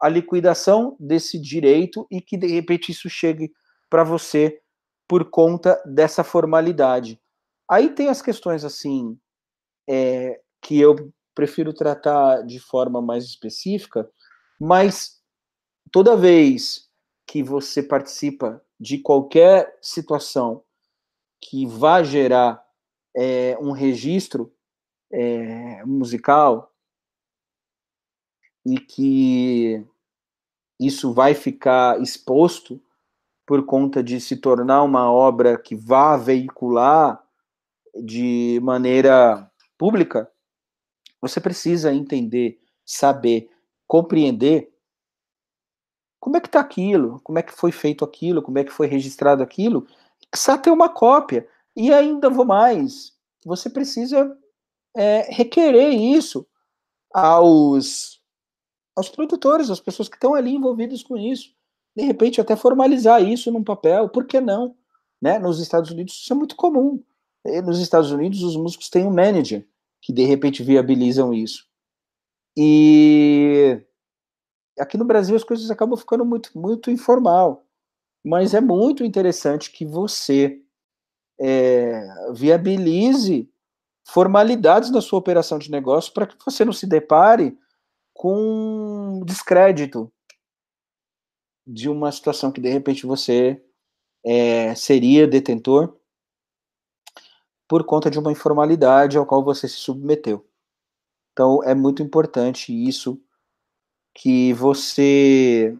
a 0.00 0.08
liquidação 0.08 0.96
desse 1.00 1.40
direito 1.40 2.06
e 2.10 2.20
que 2.20 2.36
de 2.36 2.48
repente 2.48 2.92
isso 2.92 3.08
chegue 3.08 3.50
para 3.88 4.04
você 4.04 4.60
por 5.08 5.30
conta 5.30 5.80
dessa 5.86 6.22
formalidade. 6.22 7.18
Aí 7.70 7.90
tem 7.90 8.08
as 8.08 8.20
questões 8.20 8.64
assim 8.64 9.18
é, 9.88 10.40
que 10.60 10.80
eu 10.80 11.12
prefiro 11.34 11.72
tratar 11.72 12.42
de 12.42 12.58
forma 12.58 13.00
mais 13.00 13.24
específica, 13.24 14.08
mas 14.60 15.20
toda 15.90 16.16
vez 16.16 16.88
que 17.26 17.42
você 17.42 17.82
participa 17.82 18.62
de 18.78 18.98
qualquer 18.98 19.76
situação 19.80 20.62
que 21.40 21.66
vá 21.66 22.02
gerar 22.02 22.64
é, 23.16 23.56
um 23.60 23.72
registro 23.72 24.52
é, 25.12 25.84
musical, 25.84 26.74
e 28.66 28.78
que 28.78 29.86
isso 30.80 31.12
vai 31.12 31.34
ficar 31.34 32.00
exposto 32.00 32.80
por 33.46 33.64
conta 33.66 34.02
de 34.02 34.20
se 34.20 34.36
tornar 34.36 34.82
uma 34.82 35.12
obra 35.12 35.58
que 35.58 35.76
vá 35.76 36.16
veicular 36.16 37.22
de 38.02 38.60
maneira 38.62 39.50
pública, 39.78 40.30
você 41.20 41.40
precisa 41.40 41.92
entender, 41.92 42.58
saber, 42.84 43.50
compreender 43.86 44.70
como 46.20 46.36
é 46.36 46.40
que 46.40 46.48
está 46.48 46.60
aquilo, 46.60 47.20
como 47.22 47.38
é 47.38 47.42
que 47.42 47.52
foi 47.52 47.70
feito 47.70 48.04
aquilo, 48.04 48.42
como 48.42 48.58
é 48.58 48.64
que 48.64 48.72
foi 48.72 48.86
registrado 48.86 49.42
aquilo, 49.42 49.86
precisa 50.30 50.56
ter 50.58 50.70
uma 50.70 50.88
cópia. 50.88 51.46
E 51.76 51.92
ainda 51.92 52.30
vou 52.30 52.44
mais, 52.44 53.12
você 53.44 53.68
precisa 53.68 54.36
é, 54.96 55.22
requerer 55.30 55.92
isso 55.92 56.46
aos, 57.12 58.20
aos 58.96 59.08
produtores, 59.08 59.70
às 59.70 59.80
pessoas 59.80 60.08
que 60.08 60.16
estão 60.16 60.34
ali 60.34 60.54
envolvidas 60.54 61.02
com 61.02 61.16
isso. 61.16 61.54
De 61.96 62.02
repente, 62.02 62.40
até 62.40 62.56
formalizar 62.56 63.22
isso 63.22 63.52
num 63.52 63.62
papel, 63.62 64.08
por 64.08 64.24
que 64.26 64.40
não? 64.40 64.76
Né? 65.20 65.38
Nos 65.38 65.60
Estados 65.60 65.90
Unidos 65.90 66.14
isso 66.14 66.32
é 66.32 66.36
muito 66.36 66.56
comum. 66.56 67.02
E 67.44 67.60
nos 67.60 67.80
Estados 67.80 68.10
Unidos, 68.10 68.42
os 68.42 68.56
músicos 68.56 68.88
têm 68.88 69.04
um 69.06 69.14
manager 69.14 69.66
que 70.00 70.12
de 70.12 70.24
repente 70.24 70.62
viabilizam 70.62 71.32
isso. 71.32 71.66
E 72.56 73.80
aqui 74.78 74.96
no 74.96 75.04
Brasil 75.04 75.34
as 75.34 75.44
coisas 75.44 75.70
acabam 75.70 75.96
ficando 75.96 76.24
muito, 76.24 76.56
muito 76.58 76.90
informal. 76.90 77.66
Mas 78.24 78.54
é 78.54 78.60
muito 78.60 79.04
interessante 79.04 79.70
que 79.70 79.84
você 79.84 80.62
é, 81.38 82.06
viabilize 82.32 83.50
formalidades 84.06 84.90
na 84.90 85.00
sua 85.00 85.18
operação 85.18 85.58
de 85.58 85.70
negócio 85.70 86.12
para 86.12 86.26
que 86.26 86.36
você 86.44 86.64
não 86.64 86.72
se 86.72 86.86
depare 86.86 87.58
com 88.12 89.22
descrédito 89.26 90.10
de 91.66 91.88
uma 91.88 92.12
situação 92.12 92.52
que 92.52 92.60
de 92.60 92.68
repente 92.68 93.06
você 93.06 93.62
é, 94.24 94.74
seria 94.74 95.26
detentor 95.26 95.98
por 97.74 97.82
conta 97.82 98.08
de 98.08 98.20
uma 98.20 98.30
informalidade 98.30 99.18
ao 99.18 99.26
qual 99.26 99.42
você 99.42 99.66
se 99.66 99.74
submeteu. 99.74 100.48
Então 101.32 101.60
é 101.64 101.74
muito 101.74 102.04
importante 102.04 102.72
isso 102.72 103.20
que 104.14 104.52
você 104.52 105.76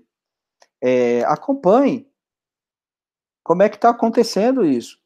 é, 0.82 1.22
acompanhe 1.22 2.10
como 3.44 3.62
é 3.62 3.68
que 3.68 3.76
está 3.76 3.90
acontecendo 3.90 4.66
isso, 4.66 4.98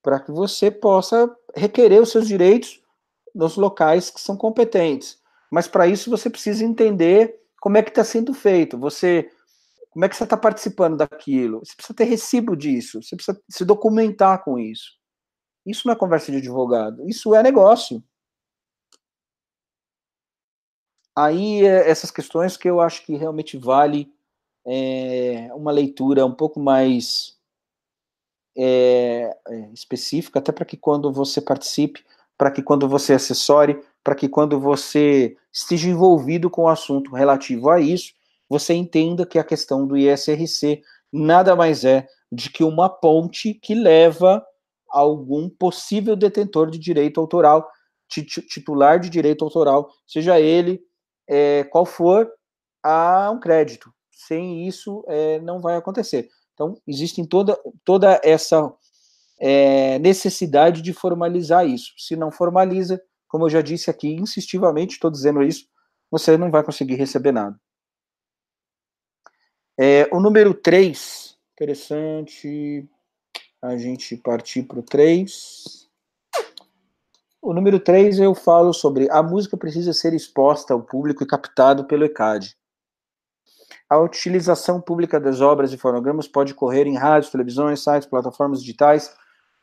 para 0.00 0.20
que 0.20 0.30
você 0.30 0.70
possa 0.70 1.28
requerer 1.56 2.00
os 2.00 2.12
seus 2.12 2.28
direitos 2.28 2.80
nos 3.34 3.56
locais 3.56 4.10
que 4.10 4.20
são 4.20 4.36
competentes. 4.36 5.20
Mas 5.50 5.66
para 5.66 5.88
isso 5.88 6.08
você 6.08 6.30
precisa 6.30 6.64
entender 6.64 7.36
como 7.60 7.78
é 7.78 7.82
que 7.82 7.90
está 7.90 8.04
sendo 8.04 8.32
feito. 8.32 8.78
Você, 8.78 9.28
como 9.90 10.04
é 10.04 10.08
que 10.08 10.14
você 10.14 10.22
está 10.22 10.36
participando 10.36 10.98
daquilo? 10.98 11.58
Você 11.64 11.74
precisa 11.74 11.96
ter 11.96 12.04
recibo 12.04 12.54
disso. 12.54 13.02
Você 13.02 13.16
precisa 13.16 13.42
se 13.48 13.64
documentar 13.64 14.44
com 14.44 14.56
isso. 14.56 14.99
Isso 15.66 15.86
não 15.86 15.94
é 15.94 15.96
conversa 15.96 16.32
de 16.32 16.38
advogado. 16.38 17.08
Isso 17.08 17.34
é 17.34 17.42
negócio. 17.42 18.02
Aí 21.16 21.64
é 21.64 21.90
essas 21.90 22.10
questões 22.10 22.56
que 22.56 22.68
eu 22.68 22.80
acho 22.80 23.04
que 23.04 23.16
realmente 23.16 23.56
vale 23.56 24.12
é, 24.66 25.50
uma 25.54 25.72
leitura 25.72 26.24
um 26.24 26.34
pouco 26.34 26.60
mais 26.60 27.36
é, 28.56 29.36
é, 29.48 29.70
específica, 29.72 30.38
até 30.38 30.52
para 30.52 30.64
que 30.64 30.76
quando 30.76 31.12
você 31.12 31.40
participe, 31.40 32.04
para 32.36 32.50
que 32.50 32.62
quando 32.62 32.88
você 32.88 33.14
assessore, 33.14 33.82
para 34.02 34.14
que 34.14 34.28
quando 34.28 34.58
você 34.58 35.36
esteja 35.52 35.88
envolvido 35.88 36.48
com 36.48 36.62
o 36.62 36.68
assunto 36.68 37.14
relativo 37.14 37.70
a 37.70 37.80
isso, 37.80 38.14
você 38.48 38.74
entenda 38.74 39.26
que 39.26 39.38
a 39.38 39.44
questão 39.44 39.86
do 39.86 39.96
ISRC 39.96 40.82
nada 41.12 41.54
mais 41.54 41.84
é 41.84 42.08
de 42.32 42.50
que 42.50 42.64
uma 42.64 42.88
ponte 42.88 43.54
que 43.54 43.74
leva 43.74 44.44
algum 44.90 45.48
possível 45.48 46.16
detentor 46.16 46.70
de 46.70 46.78
direito 46.78 47.20
autoral, 47.20 47.68
titular 48.08 48.98
de 48.98 49.08
direito 49.08 49.44
autoral, 49.44 49.90
seja 50.06 50.40
ele 50.40 50.80
é, 51.28 51.64
qual 51.64 51.86
for, 51.86 52.30
a 52.82 53.30
um 53.30 53.38
crédito. 53.38 53.92
Sem 54.10 54.66
isso, 54.66 55.04
é, 55.06 55.38
não 55.40 55.60
vai 55.60 55.76
acontecer. 55.76 56.28
Então, 56.54 56.76
existe 56.86 57.24
toda, 57.26 57.58
toda 57.84 58.20
essa 58.22 58.72
é, 59.40 59.98
necessidade 59.98 60.82
de 60.82 60.92
formalizar 60.92 61.66
isso. 61.66 61.92
Se 61.96 62.16
não 62.16 62.30
formaliza, 62.30 63.00
como 63.28 63.46
eu 63.46 63.50
já 63.50 63.62
disse 63.62 63.88
aqui 63.88 64.08
insistivamente, 64.08 64.94
estou 64.94 65.10
dizendo 65.10 65.42
isso, 65.42 65.66
você 66.10 66.36
não 66.36 66.50
vai 66.50 66.62
conseguir 66.62 66.96
receber 66.96 67.32
nada. 67.32 67.58
É, 69.78 70.08
o 70.12 70.20
número 70.20 70.52
3, 70.52 71.38
interessante 71.54 72.86
a 73.62 73.76
gente 73.76 74.16
partir 74.16 74.62
para 74.62 74.78
o 74.78 74.82
3. 74.82 75.88
O 77.42 77.52
número 77.52 77.78
3 77.78 78.18
eu 78.18 78.34
falo 78.34 78.72
sobre 78.72 79.10
a 79.10 79.22
música 79.22 79.56
precisa 79.56 79.92
ser 79.92 80.14
exposta 80.14 80.72
ao 80.72 80.82
público 80.82 81.22
e 81.22 81.26
captado 81.26 81.84
pelo 81.84 82.04
ECAD. 82.04 82.56
A 83.88 83.98
utilização 83.98 84.80
pública 84.80 85.18
das 85.18 85.40
obras 85.40 85.72
e 85.72 85.76
fonogramas 85.76 86.28
pode 86.28 86.52
ocorrer 86.52 86.86
em 86.86 86.96
rádios, 86.96 87.32
televisões, 87.32 87.82
sites, 87.82 88.08
plataformas 88.08 88.60
digitais, 88.60 89.14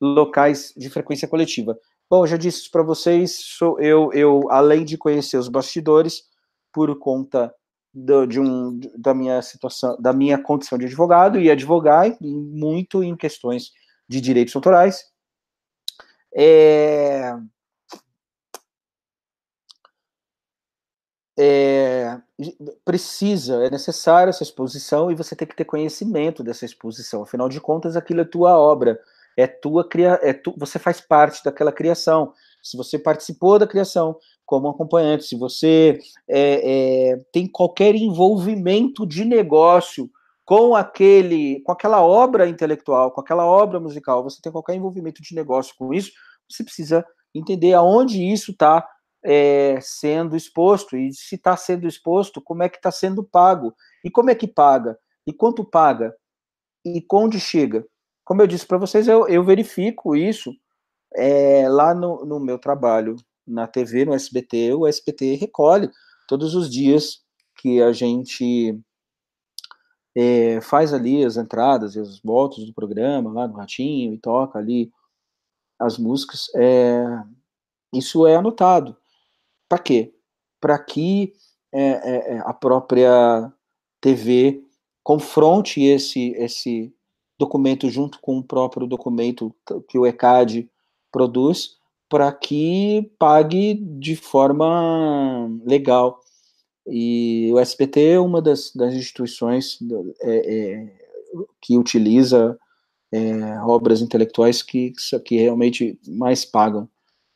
locais 0.01 0.73
de 0.75 0.89
frequência 0.89 1.27
coletiva. 1.27 1.77
Bom, 2.09 2.25
já 2.25 2.37
disse 2.37 2.61
isso 2.61 2.71
para 2.71 2.83
vocês, 2.83 3.37
sou 3.39 3.79
eu, 3.79 4.11
eu, 4.13 4.49
além 4.49 4.83
de 4.83 4.97
conhecer 4.97 5.37
os 5.37 5.47
bastidores, 5.47 6.23
por 6.73 6.97
conta 6.99 7.53
do, 7.93 8.25
de 8.25 8.39
um, 8.39 8.79
da 8.97 9.13
minha 9.13 9.41
situação, 9.41 9.97
da 9.99 10.13
minha 10.13 10.37
condição 10.37 10.77
de 10.77 10.85
advogado 10.85 11.39
e 11.39 11.49
advogar 11.49 12.15
muito 12.21 13.03
em 13.03 13.15
questões 13.15 13.71
de 14.07 14.21
direitos 14.21 14.55
autorais, 14.55 15.05
é, 16.35 17.33
é, 21.39 22.19
precisa, 22.83 23.63
é 23.65 23.69
necessário 23.69 24.29
essa 24.29 24.43
exposição 24.43 25.11
e 25.11 25.15
você 25.15 25.35
tem 25.35 25.47
que 25.47 25.55
ter 25.55 25.65
conhecimento 25.65 26.43
dessa 26.43 26.65
exposição. 26.65 27.21
Afinal 27.23 27.47
de 27.47 27.61
contas, 27.61 27.95
aquilo 27.95 28.21
é 28.21 28.25
tua 28.25 28.57
obra, 28.57 28.99
é 29.35 29.45
tua 29.45 29.87
cria, 29.87 30.19
é 30.23 30.33
tu, 30.33 30.53
você 30.57 30.79
faz 30.79 30.99
parte 30.99 31.43
daquela 31.43 31.71
criação. 31.71 32.33
Se 32.61 32.75
você 32.75 32.97
participou 32.97 33.59
da 33.59 33.67
criação 33.67 34.17
como 34.45 34.67
acompanhante, 34.67 35.25
se 35.25 35.35
você 35.35 35.99
é, 36.27 37.11
é, 37.11 37.17
tem 37.31 37.47
qualquer 37.47 37.93
envolvimento 37.95 39.05
de 39.05 39.23
negócio 39.23 40.09
com 40.47 40.77
aquele, 40.77 41.59
com 41.63 41.73
aquela 41.73 42.01
obra 42.01 42.47
intelectual, 42.47 43.11
com 43.11 43.19
aquela 43.19 43.45
obra 43.45 43.81
musical, 43.81 44.23
você 44.23 44.39
tem 44.41 44.49
qualquer 44.49 44.75
envolvimento 44.75 45.21
de 45.21 45.35
negócio 45.35 45.75
com 45.77 45.93
isso, 45.93 46.13
você 46.49 46.63
precisa 46.63 47.05
entender 47.35 47.73
aonde 47.73 48.23
isso 48.23 48.51
está 48.51 48.87
é, 49.25 49.77
sendo 49.81 50.37
exposto, 50.37 50.95
e 50.95 51.11
se 51.11 51.35
está 51.35 51.57
sendo 51.57 51.85
exposto, 51.85 52.41
como 52.41 52.63
é 52.63 52.69
que 52.69 52.77
está 52.77 52.89
sendo 52.89 53.25
pago, 53.25 53.75
e 54.05 54.09
como 54.09 54.29
é 54.29 54.35
que 54.35 54.47
paga, 54.47 54.97
e 55.27 55.33
quanto 55.33 55.65
paga, 55.65 56.15
e 56.85 57.05
onde 57.11 57.41
chega. 57.41 57.85
Como 58.23 58.41
eu 58.41 58.47
disse 58.47 58.65
para 58.65 58.77
vocês, 58.77 59.05
eu, 59.05 59.27
eu, 59.27 59.43
verifico 59.43 60.15
isso 60.15 60.53
é, 61.13 61.67
lá 61.67 61.93
no, 61.93 62.25
no, 62.25 62.39
meu 62.39 62.57
trabalho 62.57 63.17
na 63.45 63.67
TV, 63.67 64.05
no 64.05 64.13
SBT, 64.13 64.73
o 64.75 64.87
SBT 64.87 65.35
recolhe 65.35 65.89
todos 66.25 66.55
os 66.55 66.71
dias 66.71 67.19
que 67.57 67.81
a 67.81 67.91
gente 67.91 68.79
é, 70.19 70.59
faz 70.61 70.93
ali 70.93 71.23
as 71.23 71.37
entradas 71.37 71.95
e 71.95 71.99
os 71.99 72.19
votos 72.19 72.65
do 72.65 72.73
programa, 72.73 73.31
lá 73.31 73.47
no 73.47 73.53
Ratinho, 73.53 74.13
e 74.13 74.17
toca 74.17 74.57
ali 74.57 74.91
as 75.79 75.99
músicas, 75.99 76.47
é, 76.55 77.05
isso 77.93 78.25
é 78.25 78.35
anotado. 78.35 78.97
Para 79.69 79.77
quê? 79.77 80.15
Para 80.59 80.79
que 80.79 81.33
é, 81.71 82.39
a 82.39 82.53
própria 82.53 83.53
TV 84.01 84.63
confronte 85.03 85.83
esse, 85.83 86.31
esse 86.31 86.91
documento 87.37 87.87
junto 87.87 88.19
com 88.19 88.39
o 88.39 88.43
próprio 88.43 88.87
documento 88.87 89.55
que 89.87 89.99
o 89.99 90.05
ECAD 90.07 90.67
produz, 91.11 91.77
para 92.09 92.31
que 92.31 93.11
pague 93.19 93.75
de 93.75 94.15
forma 94.15 95.47
legal. 95.63 96.19
E 96.89 97.49
o 97.51 97.59
SBT 97.59 98.11
é 98.11 98.19
uma 98.19 98.41
das, 98.41 98.71
das 98.73 98.93
instituições 98.93 99.79
é, 100.21 100.55
é, 100.55 100.97
que 101.61 101.77
utiliza 101.77 102.57
é, 103.11 103.59
obras 103.61 104.01
intelectuais 104.01 104.61
que, 104.61 104.93
que 105.25 105.37
realmente 105.37 105.99
mais 106.07 106.45
pagam 106.45 106.89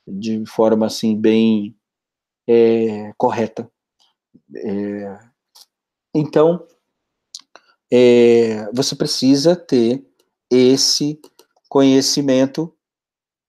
de 0.08 0.46
forma 0.46 0.86
assim 0.86 1.20
bem 1.20 1.76
é, 2.48 3.14
correta. 3.18 3.70
É, 4.56 5.20
então, 6.14 6.66
é, 7.92 8.70
você 8.74 8.96
precisa 8.96 9.56
ter 9.56 10.06
esse 10.50 11.20
conhecimento 11.70 12.74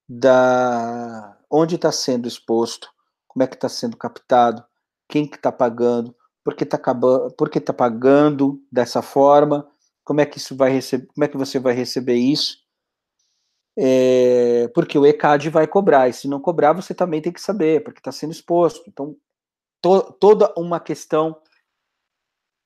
da 0.09 1.36
onde 1.50 1.74
está 1.74 1.90
sendo 1.90 2.28
exposto, 2.28 2.88
como 3.26 3.42
é 3.42 3.46
que 3.46 3.55
está 3.55 3.68
sendo 3.68 3.96
captado, 3.96 4.64
quem 5.13 5.27
que 5.27 5.37
está 5.37 5.53
pagando, 5.53 6.17
por 6.43 6.57
que 6.57 6.65
está 6.65 6.79
tá 6.79 7.73
pagando 7.75 8.65
dessa 8.73 9.03
forma, 9.03 9.71
Como 10.03 10.23
é 10.23 10.27
que 10.27 10.39
isso 10.39 10.57
vai 10.57 10.71
receber? 10.71 11.07
Como 11.09 11.25
é 11.25 11.29
que 11.29 11.37
você 11.37 11.59
vai 11.59 11.75
receber 11.75 12.15
isso? 12.15 12.57
É, 13.77 14.69
porque 14.69 14.99
o 14.99 15.05
ECAD 15.05 15.51
vai 15.51 15.67
cobrar, 15.67 16.09
e 16.09 16.15
se 16.15 16.27
não 16.27 16.41
cobrar, 16.41 16.73
você 16.73 16.95
também 16.95 17.21
tem 17.21 17.33
que 17.33 17.41
saber, 17.43 17.85
porque 17.85 18.01
está 18.01 18.11
sendo 18.11 18.33
exposto. 18.33 18.83
Então, 18.89 19.15
to, 19.83 20.13
toda 20.15 20.53
uma 20.57 20.81
questão 20.81 21.39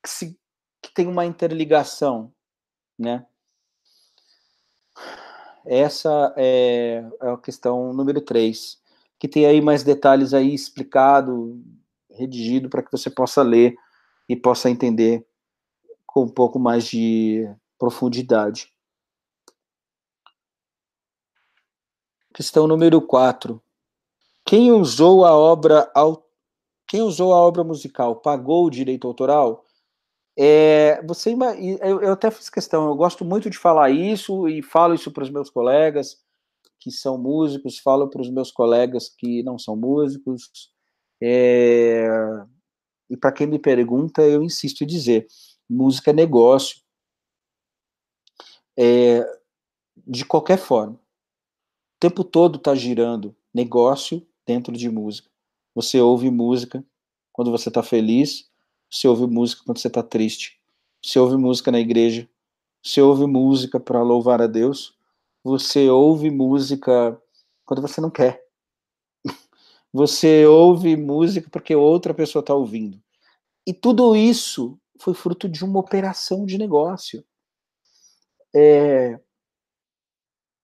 que, 0.03 0.09
se, 0.09 0.39
que 0.81 0.95
tem 0.95 1.09
uma 1.09 1.27
interligação, 1.27 2.33
né? 2.97 3.27
Essa 5.67 6.33
é, 6.37 7.05
é 7.21 7.29
a 7.29 7.37
questão 7.37 7.93
número 7.93 8.21
3, 8.21 8.81
que 9.19 9.27
tem 9.29 9.47
aí 9.47 9.61
mais 9.61 9.83
detalhes 9.83 10.33
aí 10.33 10.55
explicado, 10.55 11.61
redigido, 12.17 12.69
para 12.69 12.83
que 12.83 12.91
você 12.91 13.11
possa 13.11 13.43
ler 13.43 13.77
e 14.29 14.35
possa 14.35 14.71
entender 14.71 15.27
com 16.07 16.25
um 16.25 16.29
pouco 16.29 16.59
mais 16.59 16.87
de 16.87 17.49
profundidade. 17.79 18.73
Questão 22.35 22.67
número 22.67 23.01
4. 23.01 23.63
Quem 24.45 24.71
usou 24.71 25.25
a 25.25 25.35
obra 25.35 25.91
quem 26.87 27.03
usou 27.03 27.33
a 27.35 27.37
obra 27.37 27.65
musical 27.65 28.17
pagou 28.17 28.67
o 28.67 28.71
direito 28.71 29.07
autoral? 29.07 29.65
É, 30.39 31.03
você 31.07 31.35
eu, 31.81 32.03
eu 32.03 32.13
até 32.13 32.31
fiz 32.31 32.51
questão, 32.51 32.87
eu 32.87 32.95
gosto 32.95 33.25
muito 33.25 33.49
de 33.49 33.57
falar 33.59 33.91
isso 33.91 34.47
e 34.49 34.63
falo 34.63 34.95
isso 34.95 35.11
para 35.11 35.25
os 35.25 35.31
meus 35.31 35.49
colegas 35.49 36.19
que 36.79 36.91
são 36.91 37.19
músicos, 37.19 37.79
falo 37.79 38.09
para 38.09 38.21
os 38.21 38.31
meus 38.31 38.53
colegas 38.53 39.09
que 39.09 39.43
não 39.43 39.59
são 39.59 39.75
músicos. 39.75 40.71
É, 41.23 42.07
e 43.11 43.17
para 43.17 43.33
quem 43.33 43.47
me 43.47 43.59
pergunta, 43.59 44.23
eu 44.23 44.43
insisto 44.43 44.83
em 44.83 44.87
dizer: 44.87 45.27
música 45.69 46.11
é 46.11 46.15
negócio. 46.15 46.81
É, 48.79 49.25
de 50.07 50.25
qualquer 50.25 50.59
forma 50.59 51.01
o 51.97 51.99
tempo 51.99 52.23
todo 52.23 52.59
está 52.59 52.75
girando 52.75 53.35
negócio 53.55 54.27
dentro 54.47 54.77
de 54.77 54.91
música. 54.91 55.31
Você 55.75 55.99
ouve 55.99 56.31
música 56.31 56.85
quando 57.33 57.51
você 57.51 57.71
está 57.71 57.83
feliz, 57.83 58.51
você 58.91 59.09
ouve 59.09 59.27
música 59.27 59.63
quando 59.65 59.79
você 59.79 59.89
está 59.89 60.03
triste, 60.03 60.61
você 61.03 61.19
ouve 61.19 61.39
música 61.39 61.73
na 61.73 61.81
igreja, 61.81 62.29
você 62.83 63.01
ouve 63.01 63.27
música 63.27 63.81
para 63.81 64.03
louvar 64.03 64.43
a 64.43 64.47
Deus, 64.47 64.95
você 65.43 65.89
ouve 65.89 66.31
música 66.31 67.19
quando 67.65 67.81
você 67.81 67.99
não 67.99 68.11
quer. 68.11 68.46
Você 69.97 70.45
ouve 70.45 70.95
música 70.95 71.49
porque 71.51 71.75
outra 71.75 72.13
pessoa 72.13 72.41
está 72.41 72.55
ouvindo. 72.55 73.03
E 73.67 73.73
tudo 73.73 74.15
isso 74.15 74.79
foi 75.01 75.15
fruto 75.15 75.49
de 75.49 75.65
uma 75.65 75.81
operação 75.81 76.45
de 76.45 76.59
negócio. 76.59 77.25
É, 78.55 79.19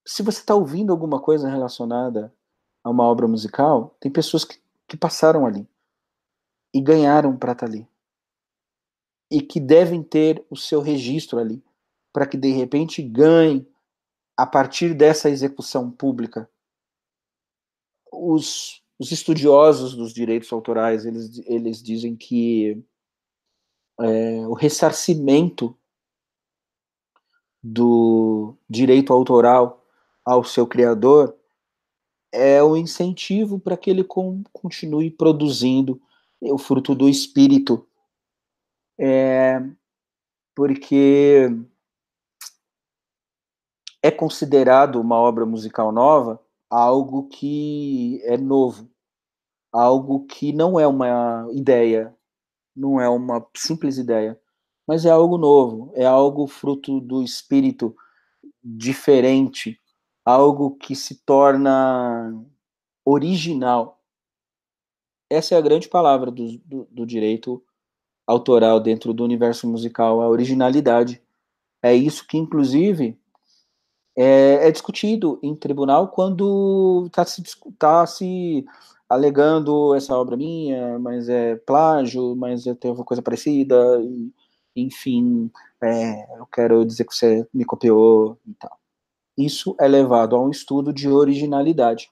se 0.06 0.22
você 0.22 0.40
está 0.40 0.54
ouvindo 0.54 0.92
alguma 0.92 1.18
coisa 1.18 1.48
relacionada 1.48 2.30
a 2.84 2.90
uma 2.90 3.04
obra 3.04 3.26
musical, 3.26 3.96
tem 3.98 4.12
pessoas 4.12 4.44
que, 4.44 4.60
que 4.86 4.98
passaram 4.98 5.46
ali 5.46 5.66
e 6.74 6.78
ganharam 6.78 7.34
para 7.34 7.52
estar 7.52 7.64
ali. 7.64 7.88
E 9.30 9.40
que 9.40 9.58
devem 9.58 10.02
ter 10.02 10.44
o 10.50 10.56
seu 10.58 10.82
registro 10.82 11.38
ali, 11.38 11.64
para 12.12 12.26
que 12.26 12.36
de 12.36 12.52
repente 12.52 13.00
ganhe 13.00 13.66
a 14.36 14.46
partir 14.46 14.92
dessa 14.92 15.30
execução 15.30 15.90
pública. 15.90 16.50
Os, 18.12 18.81
os 19.02 19.10
estudiosos 19.10 19.96
dos 19.96 20.14
direitos 20.14 20.52
autorais, 20.52 21.04
eles, 21.04 21.42
eles 21.44 21.82
dizem 21.82 22.14
que 22.14 22.80
é, 24.00 24.46
o 24.46 24.52
ressarcimento 24.52 25.76
do 27.60 28.56
direito 28.70 29.12
autoral 29.12 29.84
ao 30.24 30.44
seu 30.44 30.68
criador 30.68 31.36
é 32.30 32.62
o 32.62 32.76
incentivo 32.76 33.58
para 33.58 33.76
que 33.76 33.90
ele 33.90 34.04
continue 34.04 35.10
produzindo 35.10 36.00
o 36.40 36.56
fruto 36.56 36.94
do 36.94 37.08
espírito. 37.08 37.84
É, 38.96 39.60
porque 40.54 41.48
é 44.00 44.12
considerado 44.12 45.00
uma 45.00 45.16
obra 45.16 45.44
musical 45.44 45.90
nova 45.90 46.40
algo 46.72 47.28
que 47.28 48.22
é 48.24 48.38
novo, 48.38 48.91
algo 49.72 50.26
que 50.26 50.52
não 50.52 50.78
é 50.78 50.86
uma 50.86 51.48
ideia, 51.52 52.14
não 52.76 53.00
é 53.00 53.08
uma 53.08 53.44
simples 53.56 53.96
ideia, 53.98 54.38
mas 54.86 55.06
é 55.06 55.10
algo 55.10 55.38
novo, 55.38 55.90
é 55.94 56.04
algo 56.04 56.46
fruto 56.46 57.00
do 57.00 57.22
espírito 57.22 57.96
diferente, 58.62 59.80
algo 60.24 60.76
que 60.76 60.94
se 60.94 61.24
torna 61.24 62.32
original. 63.04 64.00
Essa 65.30 65.54
é 65.54 65.58
a 65.58 65.62
grande 65.62 65.88
palavra 65.88 66.30
do, 66.30 66.58
do, 66.58 66.86
do 66.90 67.06
direito 67.06 67.62
autoral 68.26 68.78
dentro 68.80 69.12
do 69.12 69.24
universo 69.24 69.66
musical, 69.66 70.20
a 70.20 70.28
originalidade. 70.28 71.22
É 71.82 71.94
isso 71.94 72.26
que, 72.26 72.36
inclusive, 72.36 73.18
é, 74.16 74.68
é 74.68 74.70
discutido 74.70 75.38
em 75.42 75.54
tribunal 75.54 76.08
quando 76.08 77.04
está 77.06 77.24
se, 77.24 77.42
tá 77.78 78.06
se 78.06 78.64
alegando 79.12 79.94
essa 79.94 80.16
obra 80.16 80.36
minha, 80.36 80.98
mas 80.98 81.28
é 81.28 81.56
plágio, 81.56 82.34
mas 82.36 82.66
eu 82.66 82.76
tenho 82.76 82.94
uma 82.94 83.04
coisa 83.04 83.22
parecida, 83.22 83.76
enfim, 84.76 85.50
é, 85.82 86.38
eu 86.38 86.46
quero 86.46 86.84
dizer 86.84 87.04
que 87.04 87.14
você 87.14 87.46
me 87.54 87.64
copiou 87.64 88.38
e 88.46 88.54
tal 88.54 88.82
isso 89.36 89.74
é 89.80 89.88
levado 89.88 90.36
a 90.36 90.40
um 90.40 90.50
estudo 90.50 90.92
de 90.92 91.08
originalidade. 91.08 92.10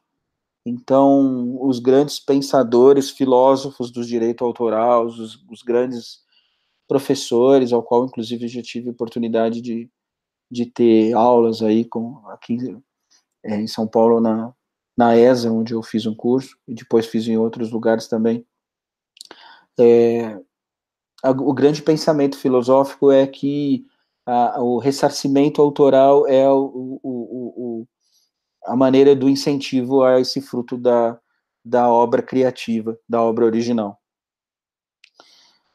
Então, 0.65 1.59
os 1.63 1.79
grandes 1.79 2.19
pensadores, 2.21 3.11
filósofos 3.11 3.91
do 3.91 4.05
direito 4.05 4.45
autoral, 4.45 5.07
os, 5.07 5.43
os 5.51 5.63
grandes 5.63 6.21
professores, 6.87 7.73
ao 7.73 7.83
qual 7.83 8.05
inclusive 8.05 8.49
já 8.49 8.63
tive 8.63 8.91
oportunidade 8.91 9.61
de, 9.61 9.91
de 10.51 10.67
ter 10.67 11.15
aulas 11.15 11.63
aí 11.63 11.85
com 11.85 12.23
aqui 12.29 12.59
é, 13.45 13.57
em 13.57 13.67
São 13.67 13.87
Paulo 13.87 14.21
na, 14.21 14.53
na 15.01 15.17
ESA, 15.17 15.51
onde 15.51 15.73
eu 15.73 15.83
fiz 15.83 16.05
um 16.05 16.15
curso, 16.15 16.59
e 16.69 16.75
depois 16.75 17.07
fiz 17.07 17.27
em 17.27 17.39
outros 17.39 17.71
lugares 17.71 18.07
também. 18.07 18.47
É, 19.79 20.39
a, 21.23 21.31
o 21.31 21.55
grande 21.55 21.81
pensamento 21.81 22.37
filosófico 22.37 23.11
é 23.11 23.27
que 23.27 23.87
a, 24.27 24.61
o 24.61 24.77
ressarcimento 24.77 25.63
autoral 25.63 26.27
é 26.27 26.47
o, 26.47 27.01
o, 27.03 27.11
o, 27.83 27.89
a 28.67 28.77
maneira 28.77 29.17
do 29.17 29.27
incentivo 29.27 30.03
a 30.05 30.21
esse 30.21 30.43
fruto 30.43 30.77
da, 30.77 31.19
da 31.65 31.89
obra 31.89 32.21
criativa, 32.21 32.99
da 33.09 33.23
obra 33.23 33.47
original. 33.47 33.99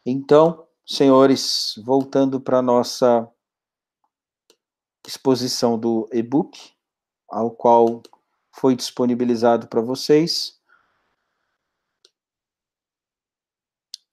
Então, 0.05 0.67
senhores, 0.86 1.73
voltando 1.84 2.39
para 2.39 2.59
a 2.59 2.61
nossa 2.61 3.28
exposição 5.07 5.80
do 5.80 6.07
e-book, 6.13 6.76
ao 7.28 7.49
qual 7.49 8.03
foi 8.56 8.76
disponibilizado 8.76 9.68
para 9.68 9.82
vocês. 9.82 10.58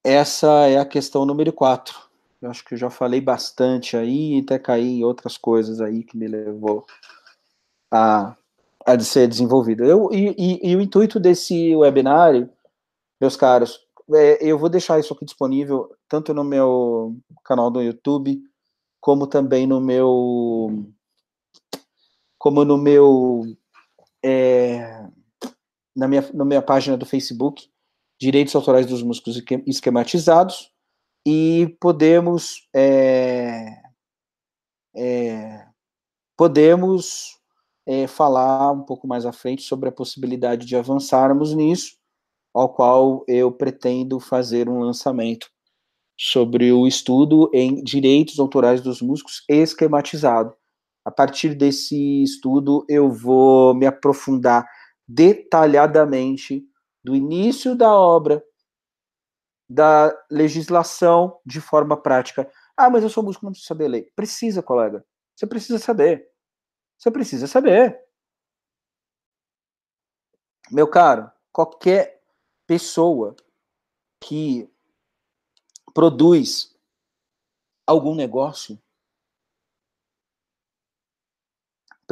Essa 0.05 0.67
é 0.67 0.79
a 0.79 0.85
questão 0.85 1.25
número 1.25 1.53
4. 1.53 1.97
Eu 2.41 2.51
acho 2.51 2.65
que 2.65 2.75
eu 2.75 2.79
já 2.79 2.91
falei 2.91 3.21
bastante 3.21 3.97
aí, 3.97 4.41
até 4.41 4.59
caí 4.59 4.99
em 4.99 5.05
outras 5.05 5.39
coisas 5.39 5.81
aí 5.81 6.03
que 6.03 6.17
me 6.17 6.27
levou 6.27 6.85
a, 7.89 8.37
a 8.85 8.99
ser 8.99 9.29
desenvolvido. 9.29 9.85
Eu, 9.85 10.09
e, 10.13 10.35
e, 10.37 10.71
e 10.73 10.77
o 10.77 10.81
intuito 10.81 11.21
desse 11.21 11.77
webinário, 11.77 12.51
meus 13.21 13.37
caros, 13.37 13.87
é, 14.13 14.45
eu 14.45 14.59
vou 14.59 14.69
deixar 14.69 14.99
isso 14.99 15.15
aqui 15.15 15.25
disponível 15.25 15.95
tanto 16.09 16.35
no 16.35 16.43
meu 16.43 17.17
canal 17.45 17.71
do 17.71 17.81
YouTube, 17.81 18.43
como 19.01 19.29
também 19.29 19.69
no 19.69 19.81
meu 19.81 20.85
como 22.37 22.65
no 22.65 22.77
meu 22.77 23.57
é, 24.25 25.07
na 25.97 26.09
minha, 26.09 26.29
na 26.33 26.45
minha 26.45 26.63
página 26.63 26.97
do 26.97 27.07
Facebook, 27.07 27.69
Direitos 28.21 28.55
Autorais 28.55 28.87
dos 28.87 29.03
Músicos 29.03 29.43
Esquematizados, 29.67 30.71
e 31.27 31.77
podemos 31.81 32.69
é, 32.75 33.83
é, 34.95 35.67
podemos 36.37 37.39
é, 37.87 38.07
falar 38.07 38.73
um 38.73 38.83
pouco 38.83 39.07
mais 39.07 39.25
à 39.25 39.33
frente 39.33 39.63
sobre 39.63 39.89
a 39.89 39.93
possibilidade 39.93 40.67
de 40.67 40.77
avançarmos 40.77 41.55
nisso, 41.55 41.97
ao 42.55 42.73
qual 42.73 43.25
eu 43.27 43.51
pretendo 43.51 44.21
fazer 44.21 44.69
um 44.69 44.81
lançamento 44.81 45.49
sobre 46.19 46.73
o 46.73 46.87
estudo 46.87 47.51
em 47.53 47.83
direitos 47.83 48.39
autorais 48.39 48.81
dos 48.81 49.01
músicos 49.01 49.43
esquematizado. 49.49 50.55
A 51.05 51.11
partir 51.11 51.55
desse 51.55 52.23
estudo, 52.23 52.85
eu 52.89 53.11
vou 53.11 53.75
me 53.75 53.87
aprofundar 53.87 54.65
detalhadamente 55.07 56.65
do 57.05 57.15
início 57.17 57.75
da 57.77 57.93
obra 57.93 58.43
da 59.69 60.15
legislação 60.31 61.39
de 61.47 61.61
forma 61.61 61.97
prática 61.97 62.51
Ah, 62.77 62.91
mas 62.91 63.03
eu 63.03 63.09
sou 63.11 63.23
músico, 63.23 63.45
não 63.45 63.53
preciso 63.53 63.69
saber 63.69 63.89
lei. 63.89 64.11
Precisa, 64.17 64.63
colega. 64.63 65.05
Você 65.37 65.47
precisa 65.47 65.79
saber. 65.79 66.27
Você 66.99 67.11
precisa 67.11 67.47
saber. 67.47 67.99
Meu 70.71 70.89
caro, 70.89 71.31
qualquer 71.53 72.23
pessoa 72.67 73.37
que 74.21 74.69
produz 75.95 76.75
algum 77.87 78.15
negócio 78.15 78.79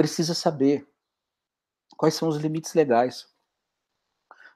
precisa 0.01 0.35
saber 0.35 0.89
quais 1.95 2.15
são 2.15 2.27
os 2.27 2.39
limites 2.39 2.73
legais. 2.73 3.29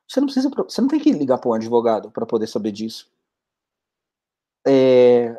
Você 0.08 0.18
não 0.18 0.26
precisa, 0.26 0.48
você 0.48 0.80
não 0.80 0.88
tem 0.88 0.98
que 0.98 1.12
ligar 1.12 1.36
para 1.36 1.50
um 1.50 1.52
advogado 1.52 2.10
para 2.10 2.24
poder 2.24 2.46
saber 2.46 2.72
disso. 2.72 3.12
É, 4.66 5.38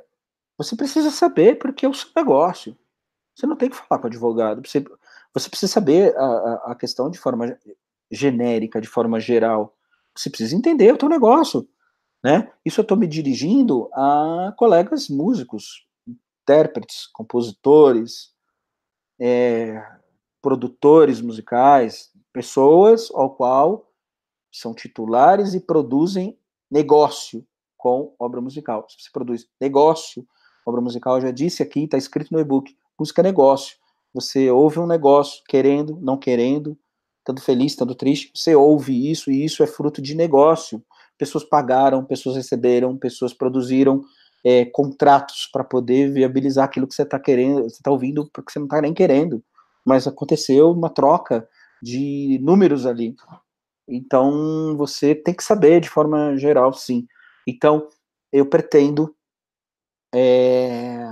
você 0.56 0.76
precisa 0.76 1.10
saber 1.10 1.58
porque 1.58 1.88
é 1.88 1.90
o 1.90 1.94
seu 1.94 2.10
negócio. 2.16 2.78
Você 3.36 3.48
não 3.48 3.56
tem 3.56 3.72
que 3.72 3.76
falar 3.76 4.00
com 4.00 4.06
o 4.06 4.12
advogado. 4.12 4.62
Você, 4.68 4.86
você 5.34 5.50
precisa 5.50 5.72
saber 5.72 6.16
a, 6.16 6.72
a 6.72 6.76
questão 6.76 7.10
de 7.10 7.18
forma 7.18 7.58
genérica, 8.12 8.80
de 8.80 8.88
forma 8.88 9.20
geral. 9.20 9.76
Você 10.16 10.30
precisa 10.30 10.56
entender 10.56 10.94
o 10.94 10.98
teu 10.98 11.10
negócio. 11.10 11.68
Né? 12.24 12.52
Isso 12.64 12.80
eu 12.80 12.84
estou 12.84 12.98
me 12.98 13.08
dirigindo 13.08 13.90
a 13.94 14.54
colegas 14.56 15.10
músicos, 15.10 15.88
intérpretes, 16.08 17.08
compositores, 17.08 18.36
é, 19.20 19.95
produtores 20.46 21.22
musicais, 21.22 22.12
pessoas 22.32 23.10
ao 23.16 23.36
qual 23.36 23.92
são 24.54 24.76
titulares 24.76 25.56
e 25.56 25.60
produzem 25.60 26.38
negócio 26.70 27.44
com 27.76 28.14
obra 28.20 28.40
musical. 28.40 28.86
Se 28.88 29.02
você 29.02 29.10
produz 29.12 29.48
negócio, 29.60 30.24
obra 30.64 30.80
musical, 30.82 31.20
já 31.20 31.32
disse 31.32 31.64
aqui, 31.64 31.86
está 31.86 31.98
escrito 31.98 32.32
no 32.32 32.40
e-book, 32.40 32.78
música 33.00 33.22
é 33.22 33.24
negócio. 33.24 33.76
Você 34.14 34.52
ouve 34.52 34.80
um 34.80 34.86
negócio, 34.86 35.42
querendo, 35.50 35.98
não 36.00 36.16
querendo, 36.16 36.78
estando 37.18 37.42
feliz, 37.42 37.72
estando 37.72 37.96
triste, 37.96 38.32
você 38.36 38.56
ouve 38.56 39.10
isso 39.10 39.32
e 39.32 39.44
isso 39.44 39.64
é 39.64 39.68
fruto 39.68 40.00
de 40.00 40.14
negócio. 40.14 40.80
Pessoas 41.18 41.44
pagaram, 41.44 42.06
pessoas 42.06 42.36
receberam, 42.36 42.96
pessoas 42.96 43.34
produziram 43.34 44.04
é, 44.44 44.64
contratos 44.66 45.50
para 45.52 45.64
poder 45.64 46.12
viabilizar 46.12 46.66
aquilo 46.66 46.88
que 46.88 46.94
você 46.94 47.02
está 47.02 47.18
querendo, 47.18 47.64
você 47.64 47.78
está 47.78 47.90
ouvindo 47.90 48.30
porque 48.32 48.52
você 48.52 48.60
não 48.60 48.68
está 48.68 48.80
nem 48.80 48.94
querendo. 48.94 49.44
Mas 49.86 50.08
aconteceu 50.08 50.72
uma 50.72 50.90
troca 50.90 51.48
de 51.82 52.40
números 52.42 52.86
ali. 52.86 53.16
Então 53.88 54.76
você 54.76 55.14
tem 55.14 55.34
que 55.34 55.44
saber 55.44 55.80
de 55.80 55.90
forma 55.90 56.36
geral, 56.38 56.74
sim. 56.74 57.08
Então 57.48 57.88
eu 58.32 58.46
pretendo 58.50 59.16
é, 60.14 61.06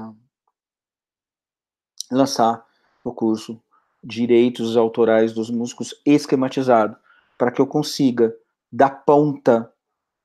lançar 2.11 2.65
o 3.03 3.13
curso 3.13 3.61
Direitos 4.03 4.75
Autorais 4.75 5.33
dos 5.33 5.49
Músicos 5.49 5.93
esquematizado, 6.05 6.97
para 7.37 7.51
que 7.51 7.61
eu 7.61 7.67
consiga 7.67 8.35
dar 8.71 8.89
ponta 9.05 9.71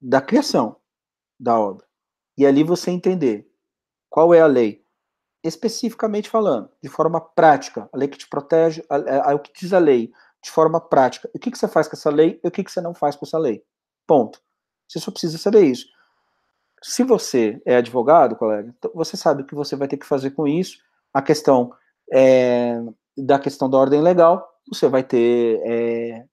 da 0.01 0.21
criação 0.21 0.77
da 1.39 1.59
obra. 1.59 1.87
E 2.37 2.47
ali 2.47 2.65
você 2.65 2.91
entender 2.91 3.49
qual 4.09 4.33
é 4.33 4.41
a 4.41 4.47
lei, 4.47 4.85
especificamente 5.43 6.29
falando, 6.29 6.69
de 6.83 6.89
forma 6.89 7.21
prática, 7.21 7.89
a 7.93 7.97
lei 7.97 8.09
que 8.09 8.19
te 8.19 8.29
protege, 8.29 8.85
a, 8.89 9.35
o 9.35 9.39
que 9.39 9.53
diz 9.53 9.73
a 9.73 9.79
lei, 9.79 10.13
de 10.43 10.51
forma 10.51 10.81
prática. 10.81 11.31
O 11.35 11.39
que, 11.39 11.51
que 11.51 11.59
você 11.59 11.69
faz 11.69 11.89
com 11.89 11.97
essa 11.97 12.11
lei 12.11 12.41
e 12.43 12.49
o 12.49 12.51
que, 12.51 12.65
que 12.65 12.71
você 12.71 12.81
não 12.81 12.95
faz 12.95 13.17
com 13.17 13.25
essa 13.25 13.39
lei. 13.39 13.63
Ponto. 14.07 14.41
Você 14.89 14.99
só 14.99 15.11
precisa 15.11 15.39
saber 15.39 15.65
isso. 15.65 15.87
Se 16.83 17.03
você 17.03 17.61
é 17.67 17.77
advogado, 17.77 18.37
colega, 18.37 18.73
então 18.77 18.91
você 18.95 19.17
sabe 19.17 19.43
o 19.43 19.47
que 19.47 19.55
você 19.55 19.77
vai 19.77 19.89
ter 19.89 19.97
que 19.97 20.07
fazer 20.07 20.31
com 20.31 20.47
isso. 20.47 20.79
A 21.13 21.21
questão 21.21 21.73
é, 22.13 22.81
da 23.17 23.39
questão 23.39 23.69
da 23.69 23.79
ordem 23.79 24.01
legal, 24.01 24.49
você 24.69 24.89
vai 24.89 25.03
ter 25.03 25.61
é, 25.65 26.25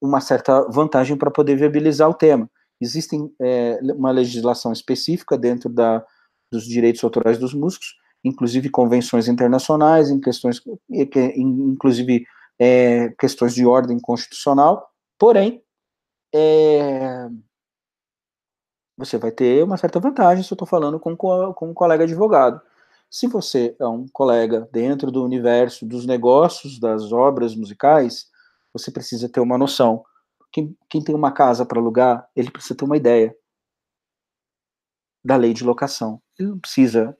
uma 0.00 0.20
certa 0.20 0.62
vantagem 0.68 1.16
para 1.16 1.30
poder 1.30 1.56
viabilizar 1.56 2.08
o 2.08 2.14
tema. 2.14 2.50
Existe 2.80 3.16
é, 3.40 3.78
uma 3.94 4.10
legislação 4.10 4.72
específica 4.72 5.38
dentro 5.38 5.68
da, 5.70 6.04
dos 6.50 6.64
direitos 6.64 7.02
autorais 7.02 7.38
dos 7.38 7.54
músicos, 7.54 7.96
inclusive 8.22 8.70
convenções 8.70 9.28
internacionais, 9.28 10.10
em 10.10 10.20
questões, 10.20 10.62
inclusive 11.36 12.24
é, 12.58 13.10
questões 13.18 13.54
de 13.54 13.66
ordem 13.66 13.98
constitucional, 13.98 14.90
porém, 15.18 15.62
é, 16.34 17.28
você 18.96 19.18
vai 19.18 19.32
ter 19.32 19.62
uma 19.62 19.76
certa 19.76 20.00
vantagem 20.00 20.42
se 20.42 20.52
eu 20.52 20.54
estou 20.54 20.66
falando 20.66 20.98
com, 20.98 21.16
com 21.16 21.70
um 21.70 21.74
colega 21.74 22.04
advogado. 22.04 22.60
Se 23.10 23.26
você 23.26 23.76
é 23.78 23.86
um 23.86 24.06
colega 24.12 24.68
dentro 24.72 25.10
do 25.10 25.22
universo 25.22 25.86
dos 25.86 26.06
negócios 26.06 26.78
das 26.80 27.12
obras 27.12 27.54
musicais, 27.54 28.28
você 28.72 28.90
precisa 28.90 29.28
ter 29.28 29.40
uma 29.40 29.58
noção. 29.58 30.04
Quem, 30.50 30.76
quem 30.88 31.02
tem 31.02 31.14
uma 31.14 31.32
casa 31.32 31.64
para 31.64 31.78
alugar, 31.78 32.28
ele 32.34 32.50
precisa 32.50 32.74
ter 32.74 32.84
uma 32.84 32.96
ideia 32.96 33.36
da 35.24 35.36
lei 35.36 35.54
de 35.54 35.64
locação. 35.64 36.20
Ele 36.38 36.50
não 36.50 36.58
precisa, 36.58 37.16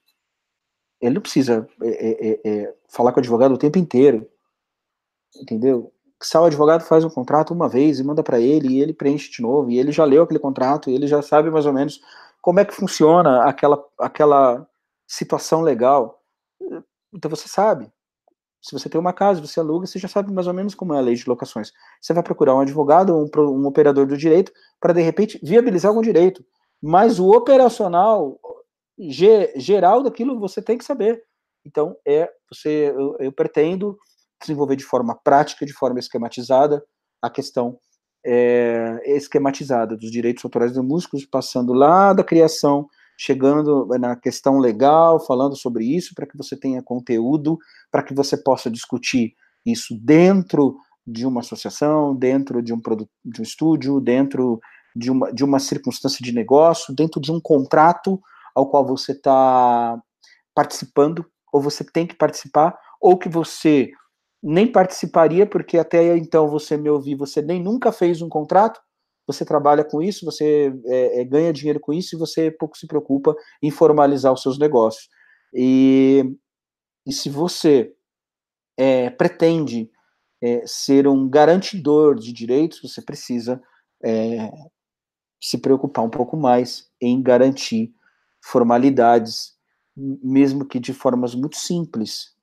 ele 1.01 1.15
não 1.15 1.23
precisa 1.23 1.67
é, 1.83 1.89
é, 1.89 2.31
é, 2.31 2.63
é 2.65 2.75
falar 2.89 3.13
com 3.13 3.19
o 3.19 3.21
advogado 3.21 3.55
o 3.55 3.59
tempo 3.59 3.79
inteiro, 3.79 4.29
entendeu? 5.37 5.93
Se 6.23 6.37
o 6.39 6.45
advogado 6.45 6.83
faz 6.83 7.05
um 7.05 7.11
contrato 7.11 7.53
uma 7.53 7.69
vez 7.69 7.99
e 7.99 8.05
manda 8.05 8.23
para 8.23 8.41
ele 8.41 8.75
e 8.75 8.81
ele 8.81 8.95
preenche 8.95 9.31
de 9.31 9.43
novo 9.43 9.71
e 9.71 9.79
ele 9.79 9.93
já 9.93 10.05
leu 10.05 10.23
aquele 10.23 10.39
contrato 10.39 10.91
e 10.91 10.95
ele 10.95 11.07
já 11.07 11.21
sabe 11.23 11.51
mais 11.51 11.67
ou 11.67 11.73
menos 11.73 12.01
como 12.41 12.61
é 12.61 12.65
que 12.65 12.75
funciona 12.75 13.45
aquela 13.45 13.83
aquela 13.99 14.67
situação 15.07 15.63
legal. 15.63 16.23
Então 17.13 17.31
você 17.31 17.49
sabe. 17.49 17.93
Se 18.63 18.73
você 18.73 18.89
tem 18.89 18.99
uma 18.99 19.13
casa, 19.13 19.43
você 19.43 19.61
aluga, 19.61 19.87
você 19.87 19.99
já 19.99 20.09
sabe 20.09 20.33
mais 20.33 20.47
ou 20.47 20.55
menos 20.55 20.75
como 20.75 20.95
é 20.95 20.99
a 20.99 21.01
lei 21.01 21.15
de 21.15 21.29
locações. 21.29 21.71
Você 22.01 22.15
vai 22.15 22.23
procurar 22.23 22.55
um 22.55 22.61
advogado, 22.61 23.15
um, 23.15 23.29
um 23.43 23.67
operador 23.67 24.07
do 24.07 24.17
direito, 24.17 24.51
para 24.81 24.95
de 24.95 25.03
repente 25.03 25.39
viabilizar 25.43 25.91
algum 25.91 26.01
direito. 26.01 26.43
Mas 26.87 27.19
o 27.19 27.31
operacional 27.31 28.39
ge, 28.99 29.53
geral 29.57 30.03
daquilo 30.03 30.39
você 30.39 30.61
tem 30.61 30.77
que 30.77 30.85
saber. 30.85 31.23
Então 31.65 31.97
é 32.07 32.31
você, 32.53 32.93
eu, 32.95 33.17
eu 33.19 33.33
pretendo 33.33 33.97
desenvolver 34.39 34.77
de 34.77 34.85
forma 34.85 35.19
prática, 35.25 35.65
de 35.65 35.73
forma 35.73 35.99
esquematizada, 35.99 36.85
a 37.23 37.31
questão 37.31 37.79
é, 38.23 39.01
esquematizada 39.17 39.97
dos 39.97 40.11
direitos 40.11 40.45
autorais 40.45 40.73
dos 40.73 40.85
músicos, 40.85 41.25
passando 41.25 41.73
lá 41.73 42.13
da 42.13 42.23
criação 42.23 42.87
chegando 43.17 43.87
na 43.99 44.15
questão 44.17 44.59
legal, 44.59 45.25
falando 45.25 45.57
sobre 45.57 45.85
isso, 45.85 46.15
para 46.15 46.27
que 46.27 46.37
você 46.37 46.55
tenha 46.55 46.83
conteúdo, 46.83 47.57
para 47.91 48.03
que 48.03 48.13
você 48.13 48.37
possa 48.37 48.71
discutir 48.71 49.35
isso 49.65 49.97
dentro 50.03 50.77
de 51.07 51.25
uma 51.25 51.41
associação, 51.41 52.15
dentro 52.15 52.63
de 52.63 52.73
um, 52.73 52.81
produto, 52.81 53.11
de 53.25 53.41
um 53.41 53.45
estúdio, 53.45 54.01
dentro 54.01 54.61
de 54.95 55.11
uma, 55.11 55.33
de 55.33 55.45
uma 55.45 55.59
circunstância 55.59 56.25
de 56.25 56.33
negócio, 56.33 56.95
dentro 56.95 57.21
de 57.21 57.33
um 57.33 57.41
contrato 57.41 58.21
ao 58.55 58.69
qual 58.69 58.87
você 58.87 59.13
está 59.13 60.01
participando, 60.55 61.27
ou 61.53 61.61
você 61.61 61.85
tem 61.85 62.07
que 62.07 62.15
participar, 62.15 62.79
ou 63.01 63.19
que 63.19 63.29
você 63.29 63.91
nem 64.43 64.71
participaria, 64.71 65.47
porque 65.47 65.79
até 65.79 66.17
então 66.17 66.49
você 66.49 66.77
me 66.77 66.91
ouviu, 66.91 67.17
você 67.17 67.41
nem 67.41 67.63
nunca 67.63 67.91
fez 67.91 68.21
um 68.21 68.29
contrato, 68.29 68.81
você 69.27 69.45
trabalha 69.45 69.83
com 69.83 70.03
isso, 70.03 70.25
você 70.25 70.73
é, 70.87 71.21
é, 71.21 71.25
ganha 71.25 71.53
dinheiro 71.53 71.81
com 71.81 71.93
isso 71.93 72.15
e 72.15 72.19
você 72.19 72.51
pouco 72.51 72.77
se 72.77 72.87
preocupa 72.87 73.35
em 73.63 73.71
formalizar 73.71 74.33
os 74.33 74.43
seus 74.43 74.59
negócios. 74.59 75.09
E, 75.55 76.25
e 77.07 77.13
se 77.13 77.31
você 77.31 77.95
é, 78.77 79.09
pretende 79.11 79.91
é, 80.43 80.63
ser 80.67 81.09
um 81.09 81.29
garantidor 81.29 82.17
de 82.17 82.33
direitos, 82.33 82.81
você 82.83 83.01
precisa 83.01 83.63
é, 84.05 84.51
se 85.47 85.59
preocupar 85.59 86.05
um 86.05 86.11
pouco 86.11 86.37
mais 86.37 86.89
em 87.01 87.23
garantir 87.23 87.95
formalidades, 88.41 89.55
mesmo 89.97 90.65
que 90.65 90.79
de 90.79 90.93
formas 90.93 91.35
muito 91.35 91.57
simples. 91.57 92.35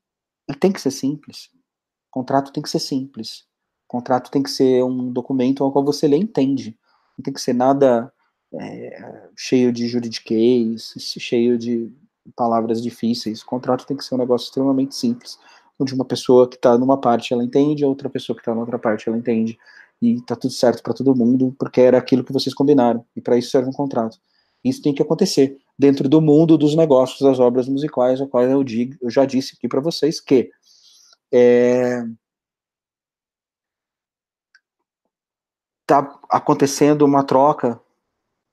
E 0.50 0.56
tem 0.56 0.72
que 0.72 0.82
ser 0.82 0.92
simples. 0.92 1.50
O 2.10 2.12
contrato 2.12 2.52
tem 2.52 2.62
que 2.62 2.70
ser 2.70 2.80
simples 2.80 3.46
contrato 3.92 4.32
tem 4.32 4.42
que 4.42 4.50
ser 4.50 4.82
um 4.86 5.12
documento 5.12 5.66
ao 5.66 5.72
qual 5.72 5.84
você 5.84 6.08
lê 6.08 6.16
e 6.16 6.22
entende. 6.22 6.78
Não 7.18 7.24
tem 7.24 7.34
que 7.34 7.42
ser 7.42 7.52
nada 7.52 8.12
é, 8.54 9.28
cheio 9.36 9.74
de 9.74 9.86
juridiquês, 9.86 10.94
cheio 10.98 11.58
de 11.58 11.92
palavras 12.34 12.82
difíceis. 12.82 13.42
O 13.42 13.46
contrato 13.46 13.86
tem 13.86 13.98
que 13.98 14.06
ser 14.06 14.16
um 14.16 14.20
negócio 14.20 14.46
extremamente 14.46 14.96
simples, 14.96 15.38
onde 15.78 15.94
uma 15.94 16.06
pessoa 16.06 16.48
que 16.48 16.56
está 16.56 16.78
numa 16.78 16.98
parte 16.98 17.34
ela 17.34 17.44
entende, 17.44 17.84
outra 17.84 18.10
pessoa 18.10 18.34
que 18.34 18.42
está 18.42 18.56
na 18.56 18.62
outra 18.62 18.80
parte 18.80 19.10
ela 19.10 19.18
entende, 19.18 19.60
e 20.02 20.22
tá 20.22 20.36
tudo 20.36 20.54
certo 20.54 20.82
para 20.82 20.94
todo 20.94 21.16
mundo, 21.16 21.56
porque 21.60 21.82
era 21.82 21.98
aquilo 21.98 22.24
que 22.24 22.34
vocês 22.34 22.56
combinaram, 22.56 23.06
e 23.16 23.22
para 23.22 23.38
isso 23.38 23.52
serve 23.52 23.70
um 23.70 23.74
contrato. 23.74 24.18
Isso 24.64 24.82
tem 24.82 24.94
que 24.94 25.02
acontecer 25.02 25.58
dentro 25.78 26.08
do 26.08 26.22
mundo 26.22 26.58
dos 26.58 26.76
negócios 26.76 27.20
das 27.22 27.40
obras 27.40 27.68
musicais, 27.68 28.22
a 28.22 28.28
qual 28.28 28.44
eu, 28.44 28.64
digo, 28.64 28.96
eu 29.02 29.10
já 29.10 29.26
disse 29.26 29.56
aqui 29.56 29.68
para 29.68 29.82
vocês 29.82 30.20
que 30.20 30.50
é, 31.34 32.04
está 35.82 36.20
acontecendo 36.30 37.04
uma 37.04 37.24
troca 37.24 37.82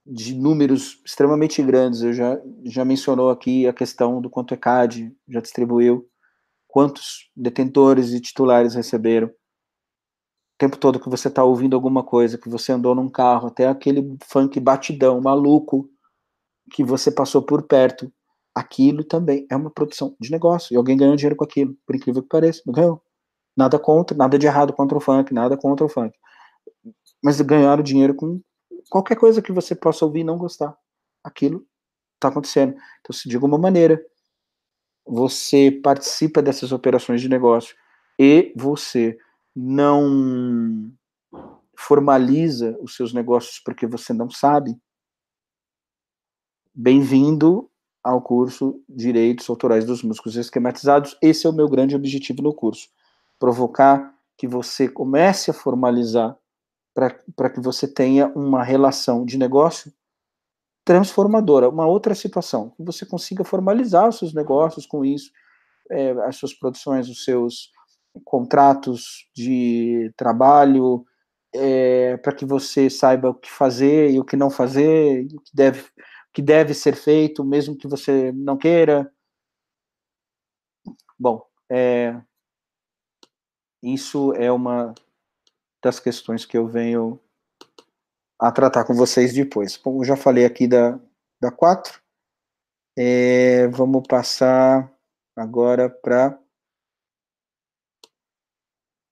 de 0.05 0.35
números 0.35 1.01
extremamente 1.05 1.63
grandes. 1.63 2.03
Eu 2.03 2.13
já, 2.13 2.41
já 2.65 2.85
mencionou 2.85 3.31
aqui 3.31 3.67
a 3.67 3.73
questão 3.73 4.21
do 4.21 4.31
quanto 4.31 4.53
o 4.53 4.55
ECAD 4.55 5.15
já 5.29 5.41
distribuiu, 5.41 6.09
quantos 6.67 7.31
detentores 7.37 8.13
e 8.13 8.21
titulares 8.21 8.75
receberam. 8.75 9.31
Tempo 10.59 10.77
todo 10.77 10.99
que 10.99 11.09
você 11.09 11.29
está 11.29 11.45
ouvindo 11.45 11.77
alguma 11.77 12.03
coisa, 12.03 12.37
que 12.37 12.49
você 12.49 12.73
andou 12.73 12.95
num 12.95 13.09
carro, 13.09 13.47
até 13.47 13.69
aquele 13.69 14.17
funk 14.25 14.59
batidão, 14.59 15.21
maluco, 15.21 15.89
que 16.73 16.83
você 16.83 17.11
passou 17.13 17.41
por 17.43 17.63
perto, 17.63 18.13
aquilo 18.55 19.05
também 19.05 19.47
é 19.49 19.57
uma 19.57 19.71
produção 19.71 20.17
de 20.21 20.31
negócio. 20.31 20.75
E 20.75 20.77
alguém 20.77 20.97
ganhou 20.97 21.15
dinheiro 21.15 21.37
com 21.37 21.45
aquilo, 21.45 21.77
por 21.87 21.95
incrível 21.95 22.23
que 22.23 22.29
pareça. 22.29 22.63
Não 22.67 22.75
ganhou. 22.75 23.01
Nada 23.57 23.79
contra, 23.79 24.17
nada 24.17 24.39
de 24.39 24.47
errado 24.47 24.73
contra 24.73 24.99
o 24.99 25.01
funk, 25.01 25.33
nada 25.33 25.57
contra 25.57 25.87
o 25.87 25.89
funk. 25.89 26.17
Mas 27.23 27.41
ganharam 27.41 27.83
dinheiro 27.83 28.15
com 28.15 28.41
qualquer 28.91 29.17
coisa 29.17 29.41
que 29.41 29.53
você 29.53 29.75
possa 29.75 30.05
ouvir 30.05 30.21
e 30.21 30.25
não 30.25 30.37
gostar. 30.37 30.77
Aquilo 31.23 31.65
está 32.15 32.29
acontecendo. 32.29 32.75
Então, 33.01 33.15
se 33.15 33.29
de 33.29 33.37
alguma 33.37 33.59
maneira 33.59 34.05
você 35.07 35.71
participa 35.71 36.43
dessas 36.43 36.73
operações 36.73 37.21
de 37.21 37.29
negócio 37.29 37.75
e 38.19 38.53
você 38.57 39.17
não 39.61 40.93
formaliza 41.77 42.79
os 42.81 42.95
seus 42.95 43.13
negócios 43.13 43.59
porque 43.59 43.89
você 43.89 44.13
não 44.13 44.31
sabe, 44.31 44.79
bem-vindo 46.73 47.69
ao 48.05 48.23
curso 48.23 48.81
Direitos 48.89 49.51
Autorais 49.51 49.85
dos 49.85 50.05
Músicos 50.05 50.37
Esquematizados. 50.37 51.19
Esse 51.21 51.45
é 51.45 51.51
o 51.51 51.53
meu 51.53 51.69
grande 51.69 51.97
objetivo 51.97 52.41
no 52.41 52.55
curso: 52.55 52.89
provocar 53.37 54.15
que 54.37 54.47
você 54.47 54.89
comece 54.89 55.51
a 55.51 55.55
formalizar 55.55 56.39
para 56.95 57.51
que 57.51 57.61
você 57.61 57.93
tenha 57.93 58.29
uma 58.37 58.63
relação 58.63 59.25
de 59.25 59.37
negócio 59.37 59.93
transformadora, 60.85 61.69
uma 61.69 61.87
outra 61.87 62.15
situação, 62.15 62.71
que 62.77 62.83
você 62.85 63.05
consiga 63.05 63.43
formalizar 63.43 64.09
os 64.09 64.19
seus 64.19 64.33
negócios 64.33 64.87
com 64.87 65.05
isso, 65.05 65.33
é, 65.91 66.13
as 66.23 66.37
suas 66.37 66.55
produções, 66.55 67.09
os 67.09 67.25
seus 67.25 67.73
contratos 68.25 69.29
de 69.35 70.13
trabalho, 70.17 71.05
é, 71.55 72.17
para 72.19 72.35
que 72.35 72.45
você 72.45 72.91
saiba 72.91 73.31
o 73.31 73.35
que 73.35 73.51
fazer 73.51 74.11
e 74.11 74.19
o 74.19 74.25
que 74.25 74.37
não 74.37 74.51
fazer, 74.51 75.27
o 75.35 75.41
que 75.41 75.55
deve, 75.55 75.81
o 75.81 76.33
que 76.33 76.43
deve 76.43 76.75
ser 76.75 76.95
feito, 76.95 77.45
mesmo 77.45 77.77
que 77.77 77.89
você 77.89 78.33
não 78.33 78.57
queira. 78.57 79.11
Bom, 81.19 81.45
é, 81.71 82.21
isso 83.83 84.33
é 84.35 84.51
uma 84.51 84.95
das 85.83 86.01
questões 86.01 86.45
que 86.45 86.57
eu 86.57 86.67
venho 86.67 87.21
a 88.39 88.53
tratar 88.53 88.85
com 88.85 88.95
vocês 88.95 89.33
depois. 89.33 89.77
Como 89.77 90.05
já 90.05 90.17
falei 90.17 90.45
aqui 90.45 90.67
da, 90.67 90.99
da 91.41 91.51
4, 91.51 92.01
é, 92.97 93.69
vamos 93.69 94.07
passar 94.09 94.93
agora 95.37 95.89
para 95.89 96.39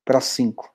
para 0.07 0.21
5. 0.21 0.73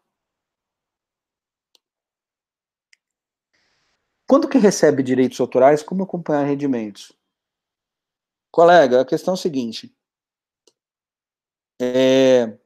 Quando 4.28 4.48
que 4.48 4.58
recebe 4.58 5.02
direitos 5.02 5.40
autorais, 5.40 5.82
como 5.82 6.04
acompanhar 6.04 6.44
rendimentos? 6.44 7.14
Colega, 8.52 9.02
a 9.02 9.06
questão 9.06 9.34
é 9.34 9.36
a 9.36 9.38
seguinte. 9.38 9.96
É, 11.80 12.58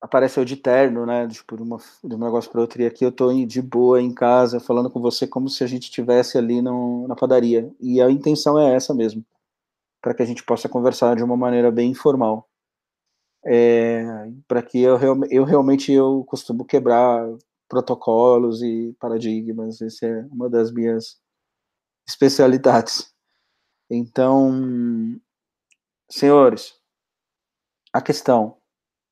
apareceu 0.00 0.44
de 0.44 0.56
terno, 0.56 1.06
né? 1.06 1.26
Tipo, 1.28 1.56
de, 1.56 1.62
uma, 1.62 1.78
de 1.78 2.14
um 2.14 2.18
negócio 2.18 2.50
para 2.50 2.60
outro. 2.60 2.82
E 2.82 2.86
aqui 2.86 3.04
eu 3.04 3.12
tô 3.12 3.32
de 3.32 3.62
boa 3.62 4.02
em 4.02 4.12
casa, 4.12 4.60
falando 4.60 4.90
com 4.90 5.00
você 5.00 5.26
como 5.26 5.48
se 5.48 5.64
a 5.64 5.66
gente 5.66 5.84
estivesse 5.84 6.36
ali 6.36 6.60
no, 6.60 7.06
na 7.08 7.14
padaria. 7.16 7.72
E 7.80 8.02
a 8.02 8.10
intenção 8.10 8.58
é 8.58 8.74
essa 8.74 8.92
mesmo, 8.92 9.24
para 10.02 10.14
que 10.14 10.22
a 10.22 10.26
gente 10.26 10.44
possa 10.44 10.68
conversar 10.68 11.16
de 11.16 11.24
uma 11.24 11.36
maneira 11.36 11.70
bem 11.70 11.90
informal. 11.92 12.48
É, 13.46 14.04
para 14.48 14.62
que 14.62 14.80
eu, 14.80 14.98
eu 15.30 15.44
realmente 15.44 15.92
eu 15.92 16.24
costumo 16.24 16.64
quebrar 16.64 17.26
protocolos 17.68 18.62
e 18.62 18.94
paradigmas. 18.98 19.80
Essa 19.80 20.06
é 20.06 20.26
uma 20.30 20.48
das 20.48 20.72
minhas 20.72 21.18
especialidades. 22.08 23.12
Então, 23.90 25.20
senhores, 26.10 26.74
a 27.92 28.00
questão 28.00 28.56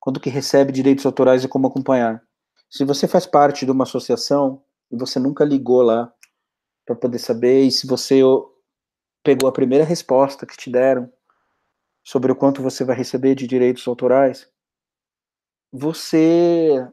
quando 0.02 0.18
que 0.18 0.28
recebe 0.28 0.72
direitos 0.72 1.06
autorais 1.06 1.44
e 1.44 1.48
como 1.48 1.68
acompanhar. 1.68 2.20
Se 2.68 2.84
você 2.84 3.06
faz 3.06 3.24
parte 3.24 3.64
de 3.64 3.70
uma 3.70 3.84
associação 3.84 4.60
e 4.90 4.96
você 4.96 5.20
nunca 5.20 5.44
ligou 5.44 5.80
lá 5.80 6.12
para 6.84 6.96
poder 6.96 7.20
saber, 7.20 7.62
e 7.62 7.70
se 7.70 7.86
você 7.86 8.20
pegou 9.22 9.48
a 9.48 9.52
primeira 9.52 9.84
resposta 9.84 10.44
que 10.44 10.56
te 10.56 10.68
deram 10.72 11.08
sobre 12.02 12.32
o 12.32 12.36
quanto 12.36 12.62
você 12.62 12.84
vai 12.84 12.96
receber 12.96 13.34
de 13.34 13.46
direitos 13.46 13.86
autorais, 13.86 14.50
você 15.72 16.86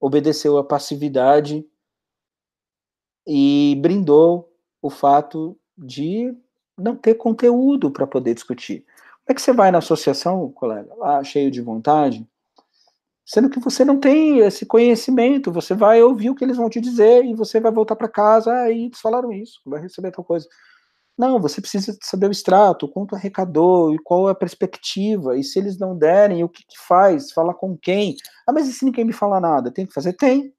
obedeceu 0.00 0.58
a 0.58 0.64
passividade 0.64 1.66
e 3.26 3.76
brindou 3.80 4.52
o 4.80 4.88
fato 4.88 5.58
de 5.76 6.34
não 6.78 6.96
ter 6.96 7.14
conteúdo 7.14 7.90
para 7.90 8.06
poder 8.06 8.34
discutir. 8.34 8.84
Como 9.24 9.30
é 9.30 9.34
que 9.34 9.42
você 9.42 9.52
vai 9.52 9.70
na 9.70 9.78
associação, 9.78 10.50
colega, 10.52 10.94
lá 10.94 11.22
cheio 11.24 11.50
de 11.50 11.60
vontade, 11.60 12.26
Sendo 13.28 13.50
que 13.50 13.58
você 13.58 13.84
não 13.84 13.98
tem 13.98 14.38
esse 14.38 14.64
conhecimento, 14.64 15.50
você 15.50 15.74
vai 15.74 16.00
ouvir 16.00 16.30
o 16.30 16.34
que 16.34 16.44
eles 16.44 16.56
vão 16.56 16.70
te 16.70 16.80
dizer 16.80 17.24
e 17.24 17.34
você 17.34 17.58
vai 17.58 17.72
voltar 17.72 17.96
para 17.96 18.08
casa 18.08 18.52
ah, 18.52 18.70
e 18.70 18.84
eles 18.84 19.00
falaram 19.00 19.32
isso, 19.32 19.60
vai 19.66 19.80
receber 19.80 20.12
tal 20.12 20.24
coisa. 20.24 20.48
Não, 21.18 21.40
você 21.40 21.60
precisa 21.60 21.96
saber 22.02 22.28
o 22.28 22.32
extrato, 22.32 22.88
quanto 22.88 23.14
arrecadou 23.14 23.94
e 23.94 23.98
qual 23.98 24.28
é 24.28 24.32
a 24.32 24.34
perspectiva, 24.34 25.36
e 25.38 25.42
se 25.42 25.58
eles 25.58 25.78
não 25.78 25.96
derem, 25.96 26.44
o 26.44 26.48
que, 26.48 26.62
que 26.64 26.78
faz, 26.86 27.32
fala 27.32 27.54
com 27.54 27.76
quem. 27.76 28.16
Ah, 28.46 28.52
mas 28.52 28.68
e 28.68 28.72
se 28.72 28.84
ninguém 28.84 29.04
me 29.04 29.12
fala 29.14 29.40
nada? 29.40 29.72
Tem 29.72 29.86
que 29.86 29.94
fazer? 29.94 30.12
Tem. 30.14 30.52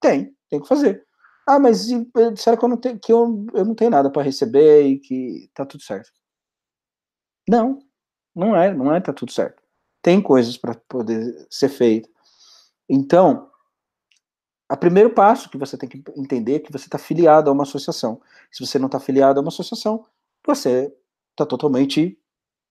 Tem, 0.00 0.34
tem 0.50 0.60
que 0.60 0.68
fazer. 0.68 1.04
Ah, 1.48 1.58
mas 1.60 1.90
e, 1.90 1.96
eh, 2.16 2.36
será 2.36 2.56
que 2.56 2.64
eu 2.64 2.68
não 2.68 2.76
tenho, 2.78 2.98
que 3.00 3.12
eu, 3.12 3.46
eu 3.54 3.64
não 3.64 3.74
tenho 3.74 3.90
nada 3.90 4.10
para 4.10 4.22
receber 4.22 4.84
e 4.86 4.98
que 5.00 5.50
tá 5.54 5.66
tudo 5.66 5.82
certo? 5.82 6.10
Não, 7.48 7.78
não 8.34 8.56
é, 8.56 8.74
não 8.74 8.94
é 8.94 9.00
tá 9.00 9.12
tudo 9.12 9.32
certo 9.32 9.62
tem 10.02 10.20
coisas 10.20 10.56
para 10.56 10.74
poder 10.88 11.46
ser 11.48 11.68
feito. 11.68 12.08
Então, 12.88 13.48
o 14.74 14.76
primeiro 14.76 15.10
passo 15.10 15.50
que 15.50 15.58
você 15.58 15.76
tem 15.76 15.88
que 15.88 16.02
entender 16.16 16.54
é 16.54 16.58
que 16.60 16.72
você 16.72 16.86
está 16.86 16.98
filiado 16.98 17.50
a 17.50 17.52
uma 17.52 17.64
associação. 17.64 18.20
Se 18.50 18.64
você 18.64 18.78
não 18.78 18.86
está 18.86 18.98
filiado 18.98 19.38
a 19.38 19.42
uma 19.42 19.48
associação, 19.48 20.06
você 20.46 20.94
está 21.30 21.44
totalmente 21.44 22.18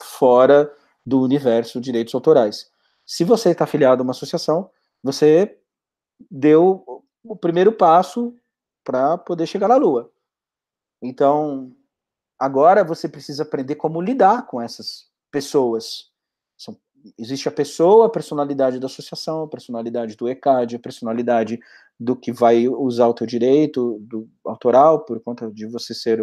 fora 0.02 0.74
do 1.06 1.22
universo 1.22 1.80
de 1.80 1.86
direitos 1.86 2.14
autorais. 2.16 2.72
Se 3.06 3.24
você 3.24 3.52
está 3.52 3.66
filiado 3.66 4.02
a 4.02 4.04
uma 4.04 4.12
associação, 4.12 4.70
você 5.04 5.60
deu 6.30 7.04
o 7.24 7.36
primeiro 7.36 7.72
passo 7.72 8.36
para 8.84 9.18
poder 9.18 9.46
chegar 9.46 9.68
na 9.68 9.76
Lua. 9.76 10.12
Então, 11.02 11.76
agora 12.40 12.84
você 12.84 13.08
precisa 13.08 13.44
aprender 13.44 13.76
como 13.76 14.02
lidar 14.02 14.48
com 14.48 14.62
essas 14.62 15.10
pessoas 15.32 16.12
existe 17.18 17.48
a 17.48 17.52
pessoa, 17.52 18.08
a 18.08 18.10
personalidade 18.10 18.80
da 18.80 18.86
associação, 18.86 19.44
a 19.44 19.48
personalidade 19.48 20.16
do 20.16 20.30
ECAD, 20.30 20.76
a 20.76 20.80
personalidade 20.80 21.60
do 22.02 22.16
que 22.16 22.32
vai 22.32 22.68
usar 22.68 23.08
o 23.08 23.14
teu 23.14 23.28
direito 23.28 24.00
do 24.02 24.28
autoral, 24.44 25.06
por 25.06 25.22
conta 25.22 25.52
de 25.52 25.68
você 25.68 25.94
ser 25.94 26.20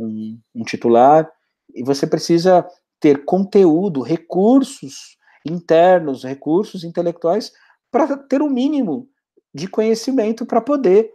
um, 0.00 0.38
um 0.54 0.64
titular, 0.64 1.30
e 1.74 1.84
você 1.84 2.06
precisa 2.06 2.66
ter 2.98 3.26
conteúdo, 3.26 4.00
recursos 4.00 5.18
internos, 5.46 6.24
recursos 6.24 6.84
intelectuais, 6.84 7.52
para 7.90 8.16
ter 8.16 8.40
o 8.40 8.46
um 8.46 8.50
mínimo 8.50 9.10
de 9.52 9.68
conhecimento 9.68 10.46
para 10.46 10.62
poder 10.62 11.10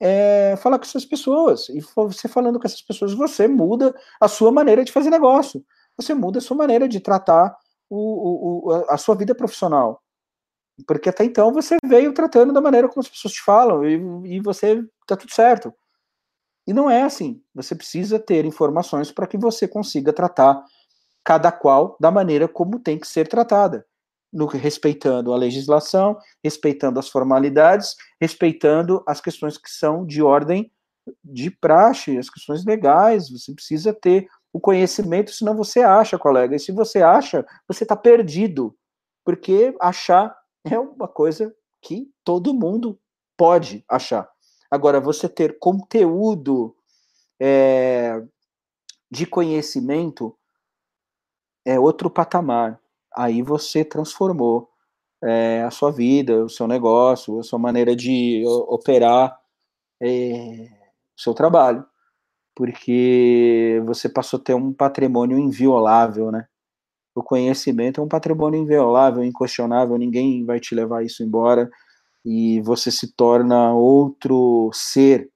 é, 0.00 0.56
falar 0.56 0.78
com 0.78 0.86
essas 0.86 1.04
pessoas. 1.04 1.68
E 1.68 1.80
você 1.94 2.28
falando 2.28 2.58
com 2.58 2.66
essas 2.66 2.80
pessoas, 2.80 3.12
você 3.12 3.46
muda 3.46 3.94
a 4.18 4.26
sua 4.26 4.50
maneira 4.50 4.82
de 4.82 4.92
fazer 4.92 5.10
negócio. 5.10 5.62
Você 5.98 6.14
muda 6.14 6.38
a 6.38 6.42
sua 6.42 6.56
maneira 6.56 6.88
de 6.88 6.98
tratar 6.98 7.54
o, 7.90 8.70
o, 8.70 8.72
a 8.88 8.96
sua 8.96 9.14
vida 9.14 9.34
profissional. 9.34 10.02
Porque 10.86 11.08
até 11.08 11.24
então 11.24 11.52
você 11.52 11.76
veio 11.84 12.12
tratando 12.12 12.52
da 12.52 12.60
maneira 12.60 12.88
como 12.88 13.00
as 13.00 13.08
pessoas 13.08 13.34
te 13.34 13.42
falam 13.42 13.84
e, 13.84 14.36
e 14.36 14.40
você 14.40 14.82
tá 15.06 15.16
tudo 15.16 15.32
certo. 15.32 15.72
E 16.66 16.72
não 16.72 16.90
é 16.90 17.02
assim. 17.02 17.42
Você 17.54 17.74
precisa 17.74 18.18
ter 18.18 18.44
informações 18.44 19.10
para 19.10 19.26
que 19.26 19.38
você 19.38 19.66
consiga 19.66 20.12
tratar 20.12 20.62
cada 21.24 21.50
qual 21.52 21.96
da 22.00 22.10
maneira 22.10 22.48
como 22.48 22.78
tem 22.78 22.98
que 22.98 23.06
ser 23.06 23.28
tratada, 23.28 23.86
no, 24.32 24.46
respeitando 24.46 25.32
a 25.32 25.36
legislação, 25.36 26.16
respeitando 26.42 26.98
as 26.98 27.08
formalidades, 27.08 27.96
respeitando 28.20 29.02
as 29.06 29.20
questões 29.20 29.58
que 29.58 29.70
são 29.70 30.06
de 30.06 30.22
ordem 30.22 30.70
de 31.24 31.50
praxe, 31.50 32.16
as 32.16 32.30
questões 32.30 32.64
legais. 32.64 33.30
Você 33.30 33.52
precisa 33.54 33.92
ter 33.92 34.28
o 34.52 34.60
conhecimento, 34.60 35.32
senão 35.32 35.56
você 35.56 35.80
acha, 35.80 36.18
colega. 36.18 36.56
E 36.56 36.60
se 36.60 36.72
você 36.72 37.02
acha, 37.02 37.44
você 37.66 37.84
está 37.84 37.96
perdido. 37.96 38.76
Porque 39.24 39.74
achar 39.80 40.34
é 40.64 40.78
uma 40.78 41.08
coisa 41.08 41.54
que 41.80 42.10
todo 42.24 42.54
mundo 42.54 42.98
pode 43.36 43.84
achar. 43.88 44.30
Agora, 44.70 45.00
você 45.00 45.28
ter 45.28 45.58
conteúdo 45.58 46.76
é, 47.40 48.22
de 49.10 49.26
conhecimento 49.26 50.36
é 51.64 51.78
outro 51.78 52.10
patamar. 52.10 52.80
Aí 53.16 53.42
você 53.42 53.84
transformou 53.84 54.70
é, 55.22 55.62
a 55.62 55.70
sua 55.70 55.90
vida, 55.90 56.44
o 56.44 56.48
seu 56.48 56.66
negócio, 56.66 57.38
a 57.40 57.42
sua 57.42 57.58
maneira 57.58 57.96
de 57.96 58.44
operar 58.68 59.38
é, 60.00 60.68
o 61.16 61.20
seu 61.20 61.34
trabalho, 61.34 61.84
porque 62.54 63.82
você 63.86 64.08
passou 64.08 64.40
a 64.40 64.42
ter 64.42 64.54
um 64.54 64.72
patrimônio 64.72 65.38
inviolável, 65.38 66.30
né? 66.30 66.46
O 67.14 67.22
conhecimento 67.22 68.00
é 68.00 68.04
um 68.04 68.08
patrimônio 68.08 68.60
inviolável, 68.60 69.24
inquestionável, 69.24 69.98
ninguém 69.98 70.44
vai 70.44 70.60
te 70.60 70.74
levar 70.74 71.04
isso 71.04 71.22
embora 71.22 71.70
e 72.24 72.60
você 72.60 72.90
se 72.90 73.12
torna 73.14 73.72
outro 73.74 74.70
ser. 74.72 75.30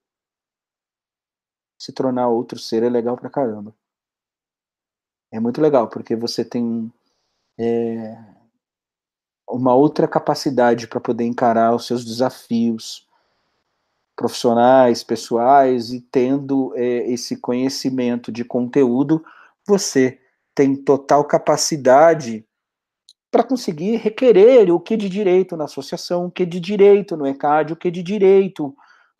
Se 1.78 1.92
tornar 1.92 2.28
outro 2.28 2.58
ser 2.58 2.82
é 2.82 2.88
legal 2.88 3.16
pra 3.16 3.30
caramba. 3.30 3.74
É 5.32 5.40
muito 5.40 5.60
legal, 5.60 5.88
porque 5.88 6.14
você 6.14 6.44
tem 6.44 6.92
é, 7.58 8.16
uma 9.48 9.74
outra 9.74 10.06
capacidade 10.06 10.86
para 10.86 11.00
poder 11.00 11.24
encarar 11.24 11.74
os 11.74 11.86
seus 11.86 12.04
desafios 12.04 13.08
profissionais, 14.16 15.02
pessoais, 15.02 15.90
e 15.90 16.00
tendo 16.00 16.72
é, 16.76 17.10
esse 17.10 17.36
conhecimento 17.36 18.30
de 18.30 18.44
conteúdo, 18.44 19.24
você 19.66 20.20
tem 20.54 20.76
total 20.76 21.24
capacidade 21.24 22.46
para 23.30 23.42
conseguir 23.42 23.96
requerer 23.96 24.72
o 24.72 24.78
que 24.78 24.96
de 24.96 25.08
direito 25.08 25.56
na 25.56 25.64
associação, 25.64 26.26
o 26.26 26.30
que 26.30 26.46
de 26.46 26.60
direito 26.60 27.16
no 27.16 27.26
ECAD, 27.26 27.72
o 27.72 27.76
que 27.76 27.90
de 27.90 28.02
direito 28.02 28.74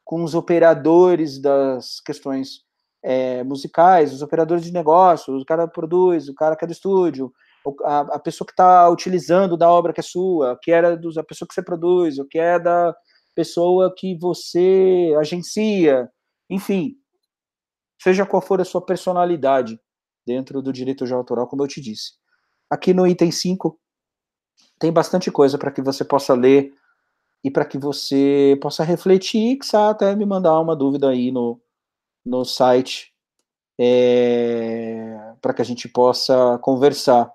com 0.04 0.22
os 0.22 0.34
operadores 0.34 1.40
das 1.40 2.00
questões 2.00 2.62
é, 3.02 3.42
musicais, 3.42 4.12
os 4.12 4.22
operadores 4.22 4.64
de 4.64 4.72
negócio, 4.72 5.36
o 5.36 5.44
cara 5.44 5.66
produz, 5.66 6.28
o 6.28 6.34
cara 6.34 6.54
que 6.54 6.64
é 6.64 6.68
do 6.68 6.72
estúdio, 6.72 7.32
a, 7.82 8.00
a 8.00 8.18
pessoa 8.18 8.46
que 8.46 8.52
está 8.52 8.88
utilizando 8.88 9.56
da 9.56 9.68
obra 9.68 9.92
que 9.92 10.00
é 10.00 10.02
sua, 10.02 10.56
que 10.62 10.70
era 10.70 10.96
dos, 10.96 11.18
a 11.18 11.24
pessoa 11.24 11.48
que 11.48 11.54
você 11.54 11.62
produz, 11.62 12.18
o 12.18 12.26
que 12.26 12.38
é 12.38 12.58
da 12.58 12.94
pessoa 13.34 13.92
que 13.92 14.16
você 14.16 15.12
agencia, 15.18 16.08
enfim, 16.48 16.94
seja 18.00 18.24
qual 18.24 18.40
for 18.40 18.60
a 18.60 18.64
sua 18.64 18.84
personalidade 18.84 19.76
dentro 20.26 20.62
do 20.62 20.72
direito 20.72 21.06
de 21.06 21.12
autoral, 21.12 21.46
como 21.46 21.62
eu 21.62 21.68
te 21.68 21.80
disse. 21.80 22.12
Aqui 22.70 22.92
no 22.94 23.06
item 23.06 23.30
5, 23.30 23.78
tem 24.78 24.92
bastante 24.92 25.30
coisa 25.30 25.58
para 25.58 25.70
que 25.70 25.82
você 25.82 26.04
possa 26.04 26.34
ler 26.34 26.72
e 27.42 27.50
para 27.50 27.64
que 27.64 27.78
você 27.78 28.58
possa 28.60 28.82
refletir 28.82 29.52
e 29.52 29.58
que 29.58 29.76
até 29.76 30.14
me 30.16 30.24
mandar 30.24 30.58
uma 30.60 30.74
dúvida 30.74 31.10
aí 31.10 31.30
no, 31.30 31.60
no 32.24 32.44
site 32.44 33.14
é, 33.78 35.34
para 35.40 35.52
que 35.52 35.62
a 35.62 35.64
gente 35.64 35.88
possa 35.88 36.58
conversar 36.58 37.30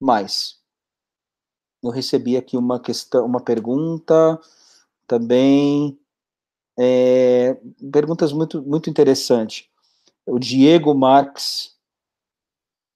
mais. 0.00 0.58
Eu 1.82 1.90
recebi 1.90 2.36
aqui 2.36 2.56
uma 2.56 2.80
questão, 2.80 3.24
uma 3.24 3.40
pergunta 3.40 4.38
também, 5.06 5.98
é, 6.78 7.56
perguntas 7.92 8.32
muito 8.32 8.62
muito 8.62 8.90
interessantes. 8.90 9.68
O 10.26 10.38
Diego 10.38 10.94
Marques 10.94 11.77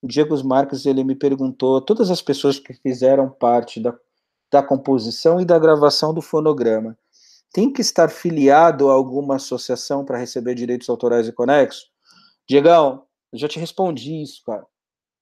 o 0.03 0.07
Diego 0.07 0.35
Marques 0.43 0.85
ele 0.85 1.01
me 1.01 1.15
perguntou 1.15 1.79
todas 1.79 2.11
as 2.11 2.21
pessoas 2.21 2.59
que 2.59 2.73
fizeram 2.73 3.29
parte 3.29 3.79
da, 3.79 3.95
da 4.51 4.61
composição 4.61 5.39
e 5.39 5.45
da 5.45 5.57
gravação 5.57 6.13
do 6.13 6.21
fonograma 6.21 6.97
tem 7.53 7.71
que 7.71 7.79
estar 7.79 8.09
filiado 8.09 8.89
a 8.89 8.93
alguma 8.93 9.35
associação 9.35 10.03
para 10.03 10.17
receber 10.17 10.55
direitos 10.55 10.89
autorais 10.89 11.27
e 11.27 11.31
conexos? 11.31 11.89
Diegão, 12.49 13.05
eu 13.31 13.39
já 13.39 13.47
te 13.47 13.59
respondi 13.59 14.21
isso, 14.21 14.41
cara. 14.45 14.65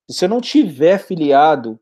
Se 0.09 0.17
você 0.17 0.27
não 0.27 0.41
tiver 0.41 0.97
filiado 0.97 1.79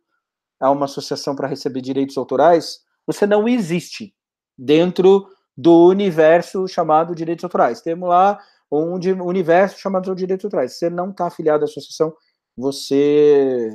a 0.60 0.70
uma 0.70 0.86
associação 0.86 1.36
para 1.36 1.48
receber 1.48 1.82
direitos 1.82 2.18
autorais, 2.18 2.80
você 3.08 3.26
não 3.26 3.48
existe 3.48 4.14
dentro 4.58 5.30
do 5.56 5.88
universo 5.88 6.68
chamado 6.68 7.16
direitos 7.16 7.44
autorais. 7.46 7.80
Temos 7.80 8.10
lá 8.10 8.40
um 8.72 9.00
universo 9.24 9.80
chamado 9.80 10.14
direitos 10.16 10.46
autorais. 10.46 10.74
Você 10.74 10.90
não 10.90 11.12
está 11.12 11.28
afiliado 11.28 11.64
à 11.64 11.66
associação, 11.66 12.14
você 12.60 13.70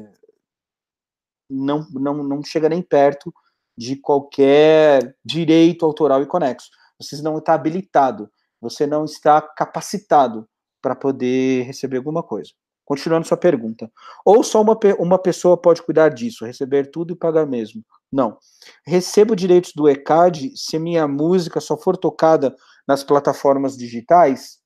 não, 1.48 1.86
não, 1.90 2.22
não 2.22 2.42
chega 2.42 2.68
nem 2.68 2.82
perto 2.82 3.32
de 3.76 3.96
qualquer 3.96 5.16
direito 5.24 5.84
autoral 5.84 6.22
e 6.22 6.26
conexo. 6.26 6.68
Você 6.98 7.20
não 7.22 7.38
está 7.38 7.54
habilitado, 7.54 8.30
você 8.60 8.86
não 8.86 9.04
está 9.04 9.40
capacitado 9.40 10.48
para 10.82 10.94
poder 10.94 11.62
receber 11.62 11.96
alguma 11.96 12.22
coisa. 12.22 12.50
Continuando 12.84 13.26
sua 13.26 13.38
pergunta. 13.38 13.90
Ou 14.24 14.44
só 14.44 14.60
uma, 14.60 14.78
uma 14.98 15.18
pessoa 15.18 15.56
pode 15.56 15.82
cuidar 15.82 16.10
disso, 16.10 16.44
receber 16.44 16.90
tudo 16.90 17.14
e 17.14 17.16
pagar 17.16 17.46
mesmo? 17.46 17.82
Não. 18.12 18.38
Recebo 18.86 19.34
direitos 19.34 19.72
do 19.74 19.88
ECAD 19.88 20.54
se 20.54 20.78
minha 20.78 21.08
música 21.08 21.58
só 21.60 21.78
for 21.78 21.96
tocada 21.96 22.54
nas 22.86 23.02
plataformas 23.02 23.78
digitais? 23.78 24.58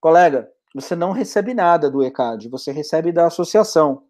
Colega, 0.00 0.48
você 0.80 0.96
não 0.96 1.12
recebe 1.12 1.54
nada 1.54 1.90
do 1.90 2.02
ECAD, 2.02 2.48
você 2.48 2.72
recebe 2.72 3.12
da 3.12 3.26
associação. 3.26 4.04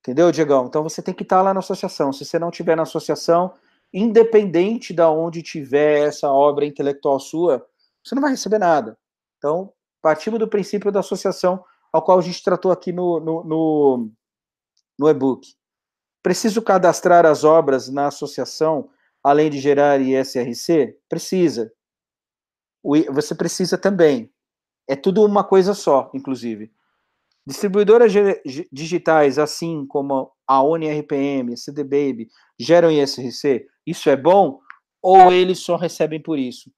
Entendeu, 0.00 0.32
Diegão? 0.32 0.66
Então 0.66 0.82
você 0.82 1.00
tem 1.00 1.14
que 1.14 1.22
estar 1.22 1.42
lá 1.42 1.54
na 1.54 1.60
associação. 1.60 2.12
Se 2.12 2.24
você 2.24 2.38
não 2.38 2.50
estiver 2.50 2.76
na 2.76 2.82
associação, 2.82 3.54
independente 3.92 4.92
de 4.92 5.02
onde 5.02 5.42
tiver 5.42 6.08
essa 6.08 6.30
obra 6.30 6.64
intelectual 6.64 7.20
sua, 7.20 7.64
você 8.02 8.14
não 8.14 8.22
vai 8.22 8.32
receber 8.32 8.58
nada. 8.58 8.98
Então, 9.38 9.72
partimos 10.00 10.40
do 10.40 10.48
princípio 10.48 10.90
da 10.90 11.00
associação 11.00 11.64
ao 11.92 12.02
qual 12.02 12.18
a 12.18 12.22
gente 12.22 12.42
tratou 12.42 12.72
aqui 12.72 12.90
no, 12.90 13.20
no, 13.20 13.44
no, 13.44 14.10
no 14.98 15.08
e-book. 15.08 15.54
Preciso 16.22 16.62
cadastrar 16.62 17.26
as 17.26 17.44
obras 17.44 17.88
na 17.88 18.06
associação, 18.06 18.88
além 19.22 19.50
de 19.50 19.60
gerar 19.60 20.00
ISRC? 20.00 20.98
Precisa. 21.08 21.72
Você 23.10 23.34
precisa 23.34 23.76
também. 23.76 24.31
É 24.88 24.96
tudo 24.96 25.24
uma 25.24 25.44
coisa 25.44 25.74
só, 25.74 26.10
inclusive. 26.14 26.72
Distribuidoras 27.46 28.12
digitais, 28.70 29.38
assim 29.38 29.84
como 29.86 30.32
a 30.46 30.62
ONRPM, 30.62 31.52
a 31.52 31.56
CD 31.56 31.82
Baby, 31.82 32.28
geram 32.58 32.90
ISRC? 32.90 33.66
Isso 33.86 34.08
é 34.08 34.16
bom? 34.16 34.60
Ou 35.00 35.32
eles 35.32 35.58
só 35.58 35.76
recebem 35.76 36.22
por 36.22 36.38
isso? 36.38 36.72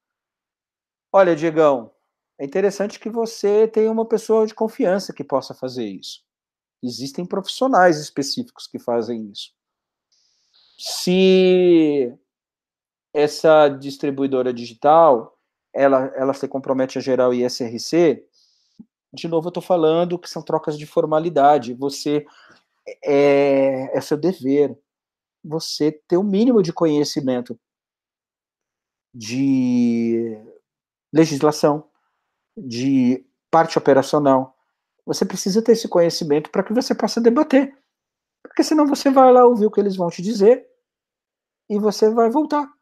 Olha, 1.13 1.37
Diegão, 1.37 1.93
é 2.39 2.45
interessante 2.45 2.99
que 2.99 3.11
você 3.11 3.69
tenha 3.69 3.91
uma 3.91 4.07
pessoa 4.07 4.47
de 4.47 4.55
confiança 4.55 5.13
que 5.13 5.23
possa 5.23 5.55
fazer 5.55 5.87
isso. 5.87 6.25
Existem 6.83 7.25
profissionais 7.25 7.99
específicos 7.99 8.67
que 8.67 8.79
fazem 8.79 9.31
isso. 9.31 9.53
Se 10.79 12.13
essa 13.13 13.69
distribuidora 13.69 14.53
digital 14.53 15.34
ela, 15.75 16.13
ela 16.15 16.33
se 16.33 16.47
compromete 16.47 16.99
a 16.99 17.01
gerar 17.01 17.29
o 17.29 17.35
ISRC, 17.35 18.25
de 19.15 19.29
novo 19.29 19.47
eu 19.47 19.51
estou 19.51 19.63
falando 19.63 20.19
que 20.19 20.29
são 20.29 20.43
trocas 20.43 20.77
de 20.77 20.87
formalidade. 20.87 21.73
Você 21.75 22.27
é, 23.05 23.97
é 23.97 24.01
seu 24.01 24.17
dever. 24.17 24.77
Você 25.45 25.93
ter 26.09 26.17
o 26.17 26.21
um 26.21 26.25
mínimo 26.25 26.63
de 26.63 26.73
conhecimento 26.73 27.59
de 29.15 30.37
legislação, 31.13 31.89
de 32.57 33.25
parte 33.51 33.79
operacional. 33.79 34.57
Você 35.07 35.25
precisa 35.25 35.63
ter 35.63 35.73
esse 35.73 35.87
conhecimento 35.87 36.51
para 36.51 36.65
que 36.65 36.73
você 36.73 36.93
possa 36.93 37.21
debater. 37.21 37.73
Porque 38.43 38.65
senão 38.65 38.85
você 38.87 39.11
vai 39.11 39.33
lá 39.33 39.45
ouvir 39.45 39.67
o 39.67 39.71
que 39.71 39.79
eles 39.79 39.95
vão 39.95 40.11
te 40.11 40.21
dizer 40.21 40.67
e 41.71 41.79
você 41.79 42.11
vai 42.11 42.29
voltar 42.29 42.74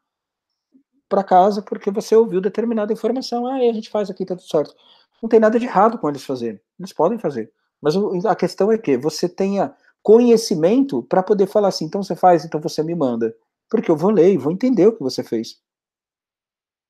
para 1.13 1.23
casa 1.23 1.61
porque 1.61 1.91
você 1.91 2.15
ouviu 2.15 2.41
determinada 2.41 2.91
informação. 2.91 3.45
Ah, 3.45 3.57
a 3.57 3.73
gente 3.73 3.91
faz 3.91 4.09
aqui, 4.09 4.25
tá 4.25 4.35
tudo 4.35 4.47
certo. 4.47 4.73
Não 5.21 5.29
tem 5.29 5.39
nada 5.39 5.59
de 5.59 5.65
errado 5.67 5.99
com 5.99 6.09
eles 6.09 6.23
fazerem. 6.25 6.59
Eles 6.79 6.91
podem 6.91 7.19
fazer. 7.19 7.51
Mas 7.79 7.95
a 8.25 8.35
questão 8.35 8.71
é 8.71 8.79
que 8.79 8.97
você 8.97 9.29
tenha 9.29 9.75
conhecimento 10.01 11.03
para 11.03 11.21
poder 11.21 11.45
falar 11.45 11.67
assim, 11.67 11.85
então 11.85 12.01
você 12.01 12.15
faz, 12.15 12.43
então 12.43 12.59
você 12.59 12.81
me 12.81 12.95
manda. 12.95 13.35
Porque 13.69 13.91
eu 13.91 13.95
vou 13.95 14.09
ler 14.09 14.33
e 14.33 14.37
vou 14.37 14.51
entender 14.51 14.87
o 14.87 14.93
que 14.93 15.03
você 15.03 15.23
fez. 15.23 15.59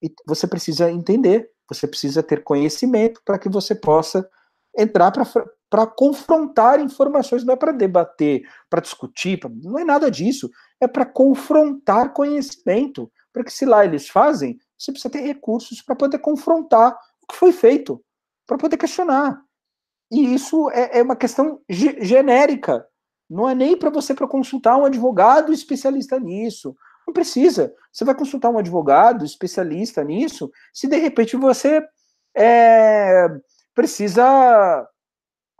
E 0.01 0.09
você 0.25 0.47
precisa 0.47 0.89
entender, 0.89 1.51
você 1.67 1.85
precisa 1.85 2.23
ter 2.23 2.43
conhecimento 2.45 3.21
para 3.25 3.37
que 3.37 3.49
você 3.49 3.75
possa 3.75 4.25
entrar 4.77 5.11
para 5.11 5.87
confrontar 5.87 6.79
informações, 6.79 7.43
não 7.43 7.55
é 7.55 7.57
para 7.57 7.73
debater, 7.73 8.43
para 8.69 8.81
discutir, 8.81 9.37
pra, 9.37 9.49
não 9.49 9.77
é 9.77 9.83
nada 9.83 10.09
disso. 10.09 10.49
É 10.79 10.87
para 10.87 11.05
confrontar 11.05 12.13
conhecimento 12.13 13.11
para 13.33 13.43
que 13.43 13.51
se 13.51 13.65
lá 13.65 13.83
eles 13.83 14.07
fazem, 14.07 14.59
você 14.77 14.91
precisa 14.91 15.11
ter 15.11 15.21
recursos 15.21 15.81
para 15.81 15.95
poder 15.95 16.19
confrontar 16.19 16.95
o 17.21 17.27
que 17.27 17.35
foi 17.35 17.51
feito, 17.51 18.01
para 18.45 18.57
poder 18.57 18.77
questionar. 18.77 19.41
E 20.11 20.33
isso 20.33 20.69
é, 20.69 20.99
é 20.99 21.01
uma 21.01 21.15
questão 21.15 21.59
genérica. 21.67 22.85
Não 23.27 23.49
é 23.49 23.55
nem 23.55 23.75
para 23.75 23.89
você 23.89 24.13
para 24.13 24.27
consultar 24.27 24.77
um 24.77 24.85
advogado 24.85 25.51
especialista 25.51 26.19
nisso, 26.19 26.75
Não 27.07 27.13
precisa. 27.13 27.73
Você 27.91 28.05
vai 28.05 28.15
consultar 28.15 28.49
um 28.49 28.57
advogado 28.57 29.25
especialista 29.25 30.03
nisso, 30.03 30.51
se 30.71 30.87
de 30.87 30.97
repente 30.97 31.35
você 31.35 31.83
é, 32.35 33.27
precisa 33.73 34.87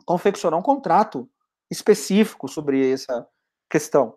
confeccionar 0.06 0.58
um 0.58 0.62
contrato 0.62 1.28
específico 1.70 2.48
sobre 2.48 2.92
essa 2.92 3.26
questão. 3.68 4.16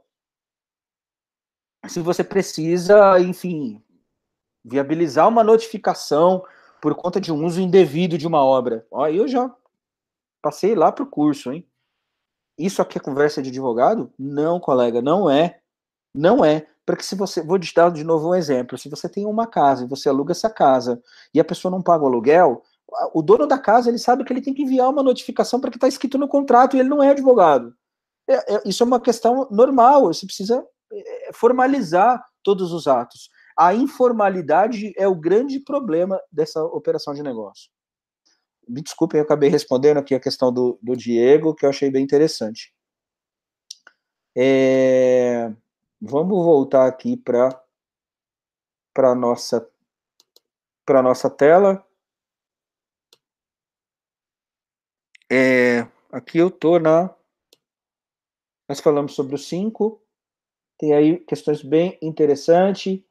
Se 1.85 1.99
você 1.99 2.23
precisa, 2.23 3.19
enfim, 3.19 3.83
viabilizar 4.63 5.27
uma 5.27 5.43
notificação 5.43 6.43
por 6.81 6.95
conta 6.95 7.19
de 7.19 7.31
um 7.31 7.45
uso 7.45 7.61
indevido 7.61 8.17
de 8.17 8.27
uma 8.27 8.43
obra. 8.43 8.85
Ó, 8.91 9.07
eu 9.07 9.27
já 9.27 9.53
passei 10.41 10.75
lá 10.75 10.91
para 10.91 11.03
o 11.03 11.09
curso, 11.09 11.51
hein? 11.51 11.67
Isso 12.57 12.81
aqui 12.81 12.97
é 12.97 13.01
conversa 13.01 13.41
de 13.41 13.49
advogado? 13.49 14.11
Não, 14.17 14.59
colega, 14.59 15.01
não 15.01 15.29
é. 15.29 15.59
Não 16.13 16.43
é. 16.43 16.67
Porque 16.85 17.03
se 17.03 17.15
você. 17.15 17.41
Vou 17.41 17.59
te 17.59 17.73
dar 17.73 17.91
de 17.91 18.03
novo 18.03 18.29
um 18.29 18.35
exemplo. 18.35 18.77
Se 18.77 18.89
você 18.89 19.07
tem 19.07 19.25
uma 19.25 19.45
casa 19.45 19.83
e 19.83 19.87
você 19.87 20.09
aluga 20.09 20.31
essa 20.31 20.49
casa 20.49 21.01
e 21.33 21.39
a 21.39 21.45
pessoa 21.45 21.71
não 21.71 21.81
paga 21.81 22.03
o 22.03 22.07
aluguel, 22.07 22.63
o 23.13 23.21
dono 23.21 23.45
da 23.45 23.59
casa 23.59 23.89
ele 23.89 23.99
sabe 23.99 24.23
que 24.23 24.33
ele 24.33 24.41
tem 24.41 24.53
que 24.53 24.63
enviar 24.63 24.89
uma 24.89 25.03
notificação 25.03 25.59
para 25.59 25.69
que 25.69 25.77
está 25.77 25.87
escrito 25.87 26.17
no 26.17 26.27
contrato 26.27 26.75
e 26.75 26.79
ele 26.79 26.89
não 26.89 27.03
é 27.03 27.09
advogado. 27.09 27.75
É, 28.27 28.55
é, 28.55 28.61
isso 28.65 28.83
é 28.83 28.85
uma 28.85 28.99
questão 28.99 29.47
normal. 29.51 30.05
Você 30.05 30.25
precisa 30.25 30.65
formalizar 31.33 32.23
todos 32.43 32.71
os 32.71 32.87
atos. 32.87 33.29
A 33.57 33.73
informalidade 33.73 34.93
é 34.97 35.07
o 35.07 35.15
grande 35.15 35.59
problema 35.59 36.21
dessa 36.31 36.63
operação 36.63 37.13
de 37.13 37.23
negócio. 37.23 37.71
Me 38.67 38.81
desculpem, 38.81 39.19
eu 39.19 39.23
acabei 39.23 39.49
respondendo 39.49 39.97
aqui 39.97 40.13
a 40.13 40.19
questão 40.19 40.51
do, 40.51 40.77
do 40.81 40.95
Diego, 40.95 41.55
que 41.55 41.65
eu 41.65 41.69
achei 41.69 41.89
bem 41.89 42.03
interessante. 42.03 42.73
É, 44.37 45.51
vamos 45.99 46.37
voltar 46.43 46.85
aqui 46.87 47.17
para 47.17 47.49
para 48.93 49.15
nossa 49.15 49.67
nossa 51.03 51.29
tela. 51.29 51.85
É, 55.31 55.87
aqui 56.11 56.37
eu 56.37 56.49
tô 56.49 56.79
na 56.79 57.13
nós 58.69 58.79
falamos 58.79 59.13
sobre 59.13 59.35
o 59.35 59.37
5. 59.37 60.01
Tem 60.77 60.93
aí 60.93 61.17
questões 61.17 61.63
bem 61.63 61.97
interessantes 62.01 63.01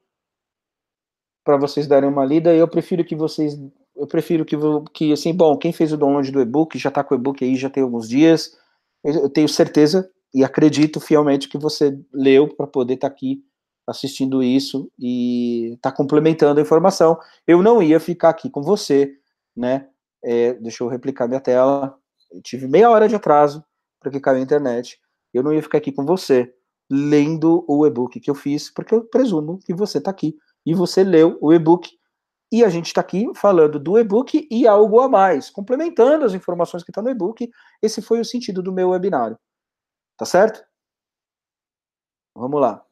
para 1.43 1.57
vocês 1.57 1.87
darem 1.87 2.09
uma 2.09 2.25
lida. 2.25 2.53
Eu 2.53 2.67
prefiro 2.67 3.03
que 3.03 3.15
vocês, 3.15 3.59
eu 3.95 4.07
prefiro 4.07 4.45
que, 4.45 4.55
que 4.93 5.11
assim, 5.11 5.33
bom, 5.33 5.57
quem 5.57 5.73
fez 5.73 5.91
o 5.91 5.97
download 5.97 6.31
do 6.31 6.41
e-book 6.41 6.77
já 6.77 6.89
está 6.89 7.03
com 7.03 7.13
o 7.13 7.17
e-book 7.17 7.43
aí 7.43 7.55
já 7.55 7.69
tem 7.69 7.83
alguns 7.83 8.07
dias. 8.07 8.57
Eu 9.03 9.29
tenho 9.29 9.47
certeza 9.47 10.09
e 10.33 10.43
acredito 10.43 10.99
fielmente 10.99 11.49
que 11.49 11.57
você 11.57 11.97
leu 12.13 12.53
para 12.53 12.67
poder 12.67 12.95
estar 12.95 13.09
tá 13.09 13.13
aqui 13.13 13.43
assistindo 13.85 14.43
isso 14.43 14.91
e 14.99 15.73
está 15.75 15.91
complementando 15.91 16.59
a 16.59 16.63
informação. 16.63 17.17
Eu 17.45 17.61
não 17.61 17.81
ia 17.81 17.99
ficar 17.99 18.29
aqui 18.29 18.49
com 18.49 18.61
você, 18.61 19.13
né? 19.55 19.87
É, 20.23 20.53
deixa 20.55 20.83
eu 20.83 20.87
replicar 20.87 21.27
minha 21.27 21.39
tela. 21.39 21.97
Eu 22.31 22.41
tive 22.41 22.67
meia 22.67 22.89
hora 22.89 23.07
de 23.07 23.15
atraso 23.15 23.63
para 23.99 24.11
que 24.11 24.19
caiu 24.19 24.39
a 24.39 24.41
internet. 24.41 24.99
Eu 25.33 25.43
não 25.43 25.53
ia 25.53 25.63
ficar 25.63 25.77
aqui 25.77 25.91
com 25.91 26.05
você 26.05 26.53
lendo 26.89 27.65
o 27.67 27.85
e-book 27.85 28.19
que 28.19 28.29
eu 28.29 28.35
fiz, 28.35 28.69
porque 28.69 28.93
eu 28.93 29.05
presumo 29.05 29.59
que 29.59 29.73
você 29.73 29.97
está 29.97 30.11
aqui 30.11 30.37
e 30.65 30.73
você 30.73 31.03
leu 31.03 31.37
o 31.41 31.53
e-book. 31.53 31.89
E 32.51 32.63
a 32.63 32.69
gente 32.69 32.87
está 32.87 33.01
aqui 33.01 33.29
falando 33.35 33.77
do 33.79 33.99
e-book 33.99 34.47
e 34.49 34.67
algo 34.67 35.01
a 35.01 35.09
mais, 35.09 35.49
complementando 35.49 36.25
as 36.25 36.33
informações 36.33 36.83
que 36.83 36.91
estão 36.91 37.03
tá 37.03 37.09
no 37.09 37.15
e-book. 37.15 37.49
Esse 37.81 38.01
foi 38.01 38.21
o 38.21 38.25
sentido 38.25 38.63
do 38.63 38.71
meu 38.71 38.89
webinário. 38.89 39.37
Tá 40.17 40.25
certo? 40.25 40.65
Vamos 42.35 42.61
lá. 42.61 42.85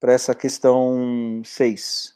Para 0.00 0.12
essa 0.12 0.34
questão 0.34 1.42
6. 1.44 2.14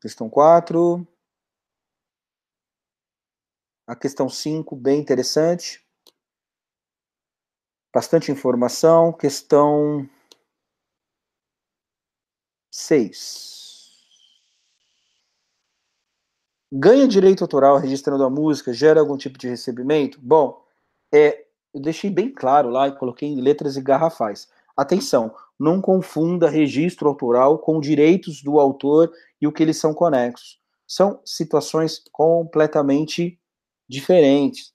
Questão 0.00 0.30
4. 0.30 1.06
A 3.88 3.96
questão 3.96 4.28
5, 4.28 4.76
bem 4.76 5.00
interessante 5.00 5.84
bastante 7.98 8.30
informação. 8.30 9.12
Questão 9.12 10.08
6. 12.70 13.58
Ganha 16.70 17.08
direito 17.08 17.42
autoral 17.42 17.78
registrando 17.78 18.22
a 18.22 18.30
música, 18.30 18.72
gera 18.72 19.00
algum 19.00 19.16
tipo 19.16 19.38
de 19.38 19.48
recebimento? 19.48 20.20
Bom, 20.20 20.62
é, 21.12 21.46
eu 21.74 21.80
deixei 21.80 22.10
bem 22.10 22.32
claro 22.32 22.68
lá 22.68 22.86
e 22.86 22.96
coloquei 22.96 23.28
em 23.28 23.40
letras 23.40 23.76
e 23.76 23.80
garrafais. 23.80 24.48
Atenção, 24.76 25.34
não 25.58 25.80
confunda 25.80 26.48
registro 26.48 27.08
autoral 27.08 27.58
com 27.58 27.80
direitos 27.80 28.42
do 28.42 28.60
autor 28.60 29.10
e 29.40 29.46
o 29.48 29.52
que 29.52 29.62
eles 29.62 29.78
são 29.78 29.94
conexos. 29.94 30.60
São 30.86 31.20
situações 31.24 32.00
completamente 32.12 33.40
diferentes 33.88 34.72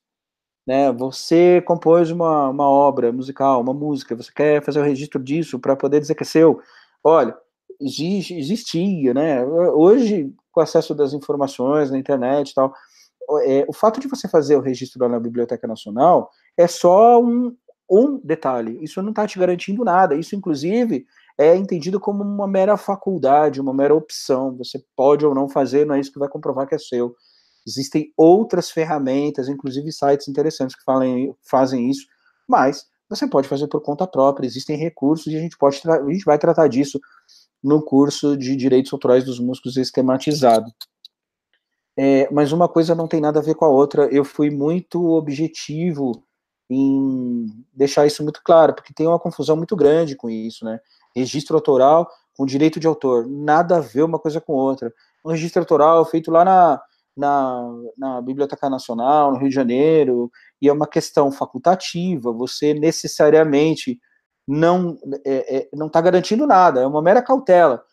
né? 0.65 0.91
Você 0.93 1.61
compôs 1.61 2.09
uma, 2.11 2.49
uma 2.49 2.69
obra 2.69 3.11
musical, 3.11 3.61
uma 3.61 3.73
música, 3.73 4.15
você 4.15 4.31
quer 4.33 4.63
fazer 4.63 4.79
o 4.79 4.83
registro 4.83 5.21
disso 5.21 5.59
para 5.59 5.75
poder 5.75 5.99
dizer 5.99 6.15
que 6.15 6.23
é 6.23 6.25
seu. 6.25 6.59
Olha, 7.03 7.35
existe, 7.81 8.37
existia, 8.37 9.13
né? 9.13 9.43
Hoje, 9.45 10.33
com 10.51 10.61
o 10.61 10.63
acesso 10.63 10.95
das 10.95 11.13
informações 11.13 11.91
na 11.91 11.97
internet 11.97 12.51
e 12.51 12.53
tal, 12.53 12.73
é, 13.43 13.65
o 13.67 13.73
fato 13.73 13.99
de 13.99 14.07
você 14.07 14.27
fazer 14.27 14.55
o 14.55 14.61
registro 14.61 15.01
lá 15.01 15.09
na 15.09 15.19
Biblioteca 15.19 15.67
Nacional 15.67 16.29
é 16.57 16.67
só 16.67 17.21
um, 17.21 17.55
um 17.89 18.19
detalhe. 18.23 18.79
Isso 18.81 19.01
não 19.01 19.09
está 19.09 19.27
te 19.27 19.39
garantindo 19.39 19.83
nada. 19.83 20.15
Isso, 20.15 20.35
inclusive, 20.35 21.05
é 21.37 21.55
entendido 21.55 21.99
como 21.99 22.23
uma 22.23 22.47
mera 22.47 22.77
faculdade, 22.77 23.59
uma 23.61 23.73
mera 23.73 23.95
opção. 23.95 24.55
Você 24.57 24.81
pode 24.95 25.25
ou 25.25 25.35
não 25.35 25.49
fazer, 25.49 25.85
não 25.85 25.95
é 25.95 25.99
isso 25.99 26.11
que 26.11 26.19
vai 26.19 26.29
comprovar 26.29 26.67
que 26.67 26.75
é 26.75 26.79
seu. 26.79 27.15
Existem 27.65 28.11
outras 28.17 28.69
ferramentas, 28.69 29.47
inclusive 29.47 29.91
sites 29.91 30.27
interessantes 30.27 30.75
que 30.75 30.83
falem, 30.83 31.35
fazem 31.41 31.89
isso, 31.89 32.05
mas 32.47 32.85
você 33.09 33.27
pode 33.27 33.47
fazer 33.47 33.67
por 33.67 33.81
conta 33.81 34.07
própria, 34.07 34.45
existem 34.45 34.77
recursos 34.77 35.27
e 35.27 35.37
a 35.37 35.39
gente 35.39 35.57
pode 35.57 35.81
a 35.87 36.11
gente 36.11 36.25
vai 36.25 36.37
tratar 36.37 36.67
disso 36.67 36.99
no 37.63 37.81
curso 37.81 38.35
de 38.35 38.55
direitos 38.55 38.91
autorais 38.91 39.23
dos 39.23 39.39
músicos 39.39 39.77
esquematizado. 39.77 40.71
É, 41.95 42.29
mas 42.31 42.51
uma 42.51 42.67
coisa 42.67 42.95
não 42.95 43.07
tem 43.07 43.21
nada 43.21 43.39
a 43.39 43.43
ver 43.43 43.55
com 43.55 43.65
a 43.65 43.69
outra. 43.69 44.05
Eu 44.11 44.25
fui 44.25 44.49
muito 44.49 45.11
objetivo 45.11 46.23
em 46.69 47.45
deixar 47.71 48.05
isso 48.05 48.23
muito 48.23 48.41
claro, 48.43 48.73
porque 48.73 48.93
tem 48.93 49.07
uma 49.07 49.19
confusão 49.19 49.55
muito 49.55 49.75
grande 49.75 50.15
com 50.15 50.29
isso, 50.29 50.65
né? 50.65 50.79
Registro 51.15 51.55
autoral 51.55 52.09
com 52.35 52.45
direito 52.45 52.79
de 52.79 52.87
autor, 52.87 53.27
nada 53.27 53.77
a 53.77 53.79
ver 53.79 54.03
uma 54.03 54.17
coisa 54.17 54.41
com 54.41 54.53
outra. 54.53 54.91
Um 55.23 55.29
registro 55.31 55.61
autoral 55.61 56.03
feito 56.05 56.31
lá 56.31 56.43
na, 56.43 56.81
na, 57.15 57.63
na 57.97 58.21
Biblioteca 58.21 58.69
Nacional, 58.69 59.31
no 59.31 59.37
Rio 59.37 59.49
de 59.49 59.55
Janeiro, 59.55 60.31
e 60.61 60.67
é 60.67 60.73
uma 60.73 60.87
questão 60.87 61.31
facultativa, 61.31 62.31
você 62.31 62.73
necessariamente 62.73 63.99
não 64.47 64.97
é, 65.25 65.57
é, 65.57 65.69
não 65.73 65.87
está 65.87 66.01
garantindo 66.01 66.45
nada, 66.45 66.81
é 66.81 66.87
uma 66.87 67.01
mera 67.01 67.21
cautela. 67.21 67.83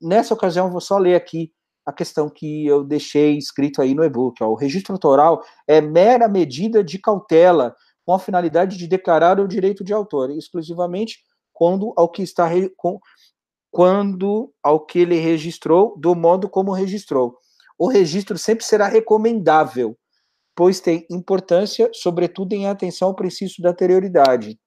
Nessa 0.00 0.34
ocasião, 0.34 0.70
vou 0.70 0.80
só 0.80 0.98
ler 0.98 1.14
aqui 1.14 1.52
a 1.84 1.92
questão 1.92 2.28
que 2.28 2.66
eu 2.66 2.84
deixei 2.84 3.36
escrito 3.36 3.80
aí 3.80 3.94
no 3.94 4.04
e-book. 4.04 4.42
O 4.42 4.54
registro 4.54 4.92
autoral 4.92 5.42
é 5.66 5.80
mera 5.80 6.28
medida 6.28 6.84
de 6.84 6.98
cautela 6.98 7.74
com 8.04 8.12
a 8.12 8.18
finalidade 8.18 8.76
de 8.76 8.86
declarar 8.86 9.40
o 9.40 9.48
direito 9.48 9.84
de 9.84 9.92
autor, 9.92 10.30
exclusivamente 10.30 11.18
quando 11.52 11.92
ao 11.96 12.10
que 12.10 12.22
está 12.22 12.48
com, 12.76 12.98
quando 13.70 14.52
ao 14.62 14.84
que 14.84 15.00
ele 15.00 15.16
registrou, 15.16 15.94
do 15.98 16.14
modo 16.14 16.48
como 16.48 16.72
registrou 16.72 17.36
o 17.78 17.86
registro 17.86 18.36
sempre 18.36 18.64
será 18.64 18.88
recomendável, 18.88 19.96
pois 20.56 20.80
tem 20.80 21.06
importância, 21.08 21.88
sobretudo 21.94 22.52
em 22.52 22.66
atenção 22.66 23.08
ao 23.08 23.14
princípio 23.14 23.62
da 23.62 23.70
anterioridade. 23.70 24.58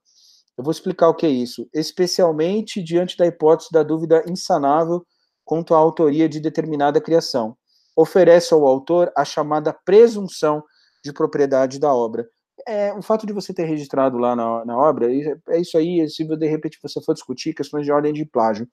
Eu 0.58 0.64
vou 0.64 0.72
explicar 0.72 1.10
o 1.10 1.16
que 1.16 1.26
é 1.26 1.30
isso, 1.30 1.68
especialmente 1.74 2.82
diante 2.82 3.18
da 3.18 3.26
hipótese 3.26 3.70
da 3.72 3.84
dúvida 3.84 4.24
insanável 4.28 5.06
quanto 5.44 5.74
à 5.74 5.78
autoria 5.78 6.30
de 6.30 6.40
determinada 6.40 7.02
criação. 7.02 7.58
Oferece 7.96 8.54
ao 8.54 8.66
autor 8.66 9.12
a 9.18 9.26
chamada 9.26 9.74
presunção 9.86 10.64
de 11.04 11.12
propriedade 11.12 11.80
da 11.80 11.94
obra. 11.94 12.26
É, 12.68 12.94
o 12.94 13.02
fato 13.02 13.26
de 13.26 13.34
você 13.34 13.54
ter 13.54 13.66
registrado 13.66 14.18
lá 14.18 14.36
na, 14.36 14.64
na 14.64 14.78
obra, 14.78 15.08
é 15.50 15.60
isso 15.60 15.78
aí, 15.78 16.08
se 16.10 16.24
de 16.24 16.48
repente 16.48 16.80
você 16.82 17.02
for 17.02 17.14
discutir 17.14 17.54
questões 17.54 17.86
de 17.86 17.92
ordem 17.92 18.14
de 18.14 18.24
plágio. 18.24 18.68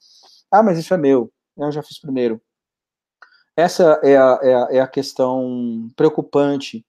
Ah, 0.52 0.62
mas 0.62 0.78
isso 0.78 0.92
é 0.94 0.96
meu, 0.98 1.32
eu 1.56 1.72
já 1.72 1.82
fiz 1.82 2.00
primeiro. 2.00 2.40
Essa 3.58 3.98
é 4.04 4.16
a, 4.16 4.38
é 4.40 4.54
a, 4.54 4.68
é 4.70 4.80
a 4.80 4.86
questão 4.86 5.90
preocupante 5.96 6.86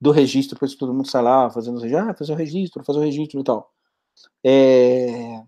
do 0.00 0.10
registro, 0.10 0.58
por 0.58 0.64
isso 0.66 0.76
todo 0.76 0.92
mundo 0.92 1.08
sai 1.08 1.22
lá 1.22 1.48
fazendo 1.48 1.80
ah, 1.96 2.12
fazer 2.12 2.32
o 2.32 2.34
registro, 2.34 2.82
fazer 2.82 2.98
o 2.98 3.02
registro 3.02 3.38
e 3.38 3.44
tal. 3.44 3.72
É... 4.44 5.40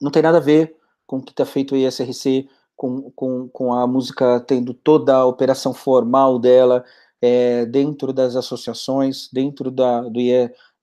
Não 0.00 0.12
tem 0.12 0.22
nada 0.22 0.38
a 0.38 0.40
ver 0.40 0.76
com 1.04 1.16
o 1.16 1.22
que 1.22 1.32
está 1.32 1.44
feito 1.44 1.74
o 1.74 1.76
ISRC, 1.76 2.48
com, 2.76 3.10
com, 3.10 3.48
com 3.48 3.74
a 3.74 3.88
música 3.88 4.38
tendo 4.38 4.72
toda 4.72 5.16
a 5.16 5.26
operação 5.26 5.74
formal 5.74 6.38
dela, 6.38 6.84
é, 7.20 7.66
dentro 7.66 8.12
das 8.12 8.36
associações, 8.36 9.28
dentro, 9.32 9.68
da, 9.68 10.00
do, 10.02 10.20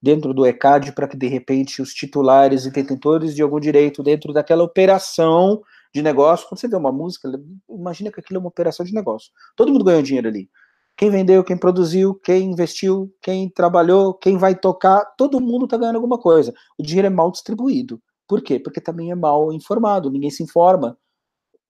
dentro 0.01 0.33
do 0.33 0.45
ECAD, 0.45 0.91
para 0.91 1.07
que, 1.07 1.15
de 1.15 1.27
repente, 1.27 1.81
os 1.81 1.93
titulares 1.93 2.65
e 2.65 2.71
detentores 2.71 3.33
de 3.33 3.41
algum 3.41 3.61
direito, 3.61 4.03
dentro 4.03 4.33
daquela 4.33 4.63
operação 4.65 5.63
de 5.93 6.01
negócio, 6.01 6.47
quando 6.47 6.59
você 6.59 6.67
vê 6.67 6.75
uma 6.75 6.91
música, 6.91 7.29
imagina 7.69 8.11
que 8.11 8.19
aquilo 8.19 8.37
é 8.37 8.39
uma 8.41 8.49
operação 8.49 8.85
de 8.85 8.93
negócio. 8.93 9.31
Todo 9.55 9.71
mundo 9.71 9.83
ganhou 9.83 10.01
dinheiro 10.01 10.27
ali. 10.27 10.49
Quem 10.95 11.09
vendeu, 11.09 11.43
quem 11.43 11.57
produziu, 11.57 12.13
quem 12.13 12.51
investiu, 12.51 13.13
quem 13.21 13.49
trabalhou, 13.49 14.13
quem 14.13 14.37
vai 14.37 14.53
tocar, 14.53 15.05
todo 15.17 15.39
mundo 15.39 15.65
está 15.65 15.77
ganhando 15.77 15.95
alguma 15.95 16.19
coisa. 16.19 16.53
O 16.77 16.83
dinheiro 16.83 17.07
é 17.07 17.09
mal 17.09 17.31
distribuído. 17.31 18.01
Por 18.27 18.41
quê? 18.43 18.59
Porque 18.59 18.81
também 18.81 19.09
é 19.09 19.15
mal 19.15 19.51
informado, 19.53 20.11
ninguém 20.11 20.29
se 20.29 20.43
informa. 20.43 20.97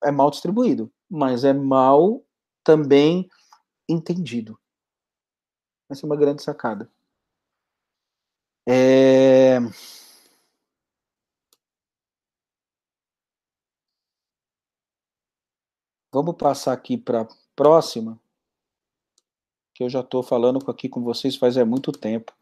É 0.03 0.11
mal 0.11 0.31
distribuído, 0.31 0.91
mas 1.09 1.43
é 1.43 1.53
mal 1.53 2.23
também 2.63 3.29
entendido. 3.87 4.59
Essa 5.89 6.05
é 6.05 6.07
uma 6.07 6.17
grande 6.17 6.43
sacada. 6.43 6.89
É... 8.67 9.59
Vamos 16.11 16.35
passar 16.37 16.73
aqui 16.73 16.97
para 16.97 17.21
a 17.21 17.27
próxima, 17.55 18.19
que 19.75 19.83
eu 19.83 19.89
já 19.89 19.99
estou 19.99 20.23
falando 20.23 20.59
aqui 20.69 20.89
com 20.89 21.03
vocês 21.03 21.35
faz 21.35 21.55
é 21.55 21.63
muito 21.63 21.91
tempo. 21.91 22.33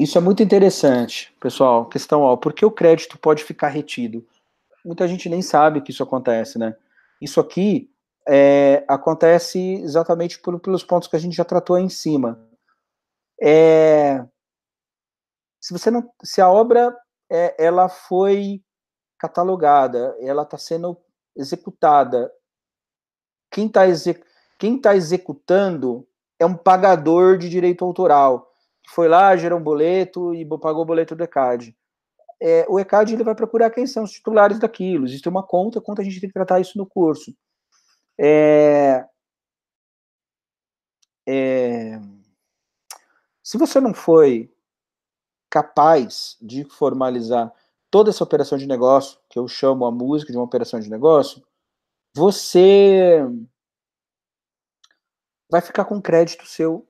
Isso 0.00 0.16
é 0.16 0.20
muito 0.20 0.42
interessante, 0.42 1.30
pessoal. 1.38 1.86
Questão, 1.86 2.22
ó, 2.22 2.34
por 2.34 2.54
que 2.54 2.64
o 2.64 2.70
crédito 2.70 3.18
pode 3.18 3.44
ficar 3.44 3.68
retido? 3.68 4.26
Muita 4.82 5.06
gente 5.06 5.28
nem 5.28 5.42
sabe 5.42 5.82
que 5.82 5.90
isso 5.90 6.02
acontece, 6.02 6.58
né? 6.58 6.74
Isso 7.20 7.38
aqui 7.38 7.92
é, 8.26 8.82
acontece 8.88 9.58
exatamente 9.82 10.38
por, 10.38 10.58
pelos 10.58 10.82
pontos 10.82 11.06
que 11.06 11.16
a 11.16 11.18
gente 11.18 11.36
já 11.36 11.44
tratou 11.44 11.76
aí 11.76 11.82
em 11.84 11.90
cima. 11.90 12.42
É, 13.38 14.24
se 15.60 15.74
você 15.74 15.90
não, 15.90 16.10
se 16.24 16.40
a 16.40 16.48
obra 16.48 16.96
é, 17.30 17.62
ela 17.62 17.86
foi 17.90 18.62
catalogada, 19.20 20.16
ela 20.20 20.42
está 20.42 20.58
sendo 20.58 20.96
executada, 21.36 22.32
quem 23.50 23.66
está 23.66 23.86
exec, 23.86 24.24
tá 24.82 24.96
executando 24.96 26.06
é 26.38 26.46
um 26.46 26.56
pagador 26.56 27.36
de 27.36 27.48
direito 27.48 27.84
autoral 27.84 28.50
foi 28.90 29.08
lá, 29.08 29.36
gerou 29.36 29.58
um 29.58 29.62
boleto 29.62 30.34
e 30.34 30.44
pagou 30.58 30.82
o 30.82 30.86
boleto 30.86 31.14
do 31.14 31.22
ECAD. 31.22 31.76
É, 32.42 32.66
o 32.68 32.78
ECAD 32.80 33.14
ele 33.14 33.24
vai 33.24 33.34
procurar 33.34 33.70
quem 33.70 33.86
são 33.86 34.02
os 34.02 34.10
titulares 34.10 34.58
daquilo. 34.58 35.04
Existe 35.04 35.28
uma 35.28 35.42
conta, 35.42 35.80
conta 35.80 36.02
a 36.02 36.04
gente 36.04 36.20
tem 36.20 36.28
que 36.28 36.34
tratar 36.34 36.60
isso 36.60 36.76
no 36.76 36.86
curso. 36.86 37.32
É, 38.18 39.04
é, 41.28 42.00
se 43.42 43.56
você 43.56 43.80
não 43.80 43.94
foi 43.94 44.52
capaz 45.48 46.36
de 46.40 46.64
formalizar 46.64 47.52
toda 47.90 48.10
essa 48.10 48.24
operação 48.24 48.56
de 48.56 48.66
negócio, 48.66 49.18
que 49.28 49.38
eu 49.38 49.48
chamo 49.48 49.84
a 49.84 49.90
música 49.90 50.32
de 50.32 50.38
uma 50.38 50.44
operação 50.44 50.78
de 50.78 50.88
negócio, 50.88 51.42
você 52.14 53.20
vai 55.50 55.60
ficar 55.60 55.84
com 55.84 56.00
crédito 56.00 56.46
seu 56.46 56.86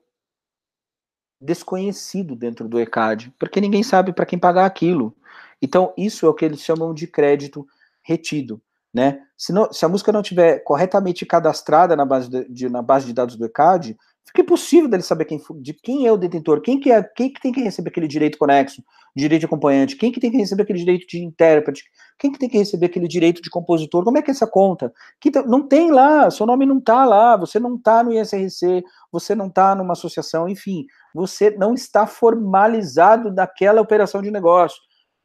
desconhecido 1.41 2.35
dentro 2.35 2.69
do 2.69 2.79
ECAD, 2.79 3.33
porque 3.39 3.59
ninguém 3.59 3.81
sabe 3.81 4.13
para 4.13 4.25
quem 4.25 4.37
pagar 4.37 4.65
aquilo. 4.65 5.15
Então, 5.59 5.93
isso 5.97 6.25
é 6.25 6.29
o 6.29 6.33
que 6.33 6.45
eles 6.45 6.61
chamam 6.61 6.93
de 6.93 7.07
crédito 7.07 7.67
retido. 8.03 8.61
Né? 8.93 9.25
Se, 9.37 9.51
não, 9.51 9.71
se 9.71 9.83
a 9.85 9.89
música 9.89 10.11
não 10.11 10.21
tiver 10.21 10.59
corretamente 10.59 11.25
cadastrada 11.25 11.95
na 11.95 12.05
base 12.05 12.29
de, 12.29 12.47
de, 12.49 12.69
na 12.69 12.81
base 12.81 13.07
de 13.07 13.13
dados 13.13 13.35
do 13.35 13.45
ECAD, 13.45 13.97
fica 14.25 14.41
impossível 14.41 14.89
dele 14.89 15.03
saber 15.03 15.25
quem, 15.25 15.39
de 15.61 15.73
quem 15.73 16.07
é 16.07 16.11
o 16.11 16.17
detentor, 16.17 16.61
quem 16.61 16.79
que, 16.79 16.91
é, 16.91 17.03
quem 17.03 17.31
que 17.31 17.41
tem 17.41 17.51
que 17.51 17.61
receber 17.61 17.89
aquele 17.89 18.07
direito 18.07 18.37
conexo, 18.37 18.83
direito 19.15 19.41
de 19.41 19.45
acompanhante, 19.45 19.95
quem 19.97 20.11
que 20.11 20.19
tem 20.19 20.31
que 20.31 20.37
receber 20.37 20.63
aquele 20.63 20.79
direito 20.79 21.05
de 21.07 21.23
intérprete, 21.23 21.83
quem 22.17 22.31
que 22.31 22.39
tem 22.39 22.47
que 22.47 22.57
receber 22.57 22.85
aquele 22.85 23.07
direito 23.07 23.41
de 23.41 23.49
compositor, 23.49 24.03
como 24.03 24.17
é 24.17 24.21
que 24.21 24.31
é 24.31 24.33
essa 24.33 24.47
conta? 24.47 24.93
Que, 25.19 25.31
não 25.45 25.67
tem 25.67 25.91
lá, 25.91 26.29
seu 26.31 26.45
nome 26.45 26.65
não 26.65 26.77
está 26.77 27.05
lá, 27.05 27.35
você 27.35 27.59
não 27.59 27.75
está 27.75 28.03
no 28.03 28.13
ISRC, 28.13 28.83
você 29.11 29.35
não 29.35 29.47
está 29.47 29.75
numa 29.75 29.93
associação, 29.93 30.47
enfim, 30.47 30.85
você 31.13 31.51
não 31.51 31.73
está 31.73 32.07
formalizado 32.07 33.31
naquela 33.33 33.81
operação 33.81 34.21
de 34.21 34.31
negócio. 34.31 34.79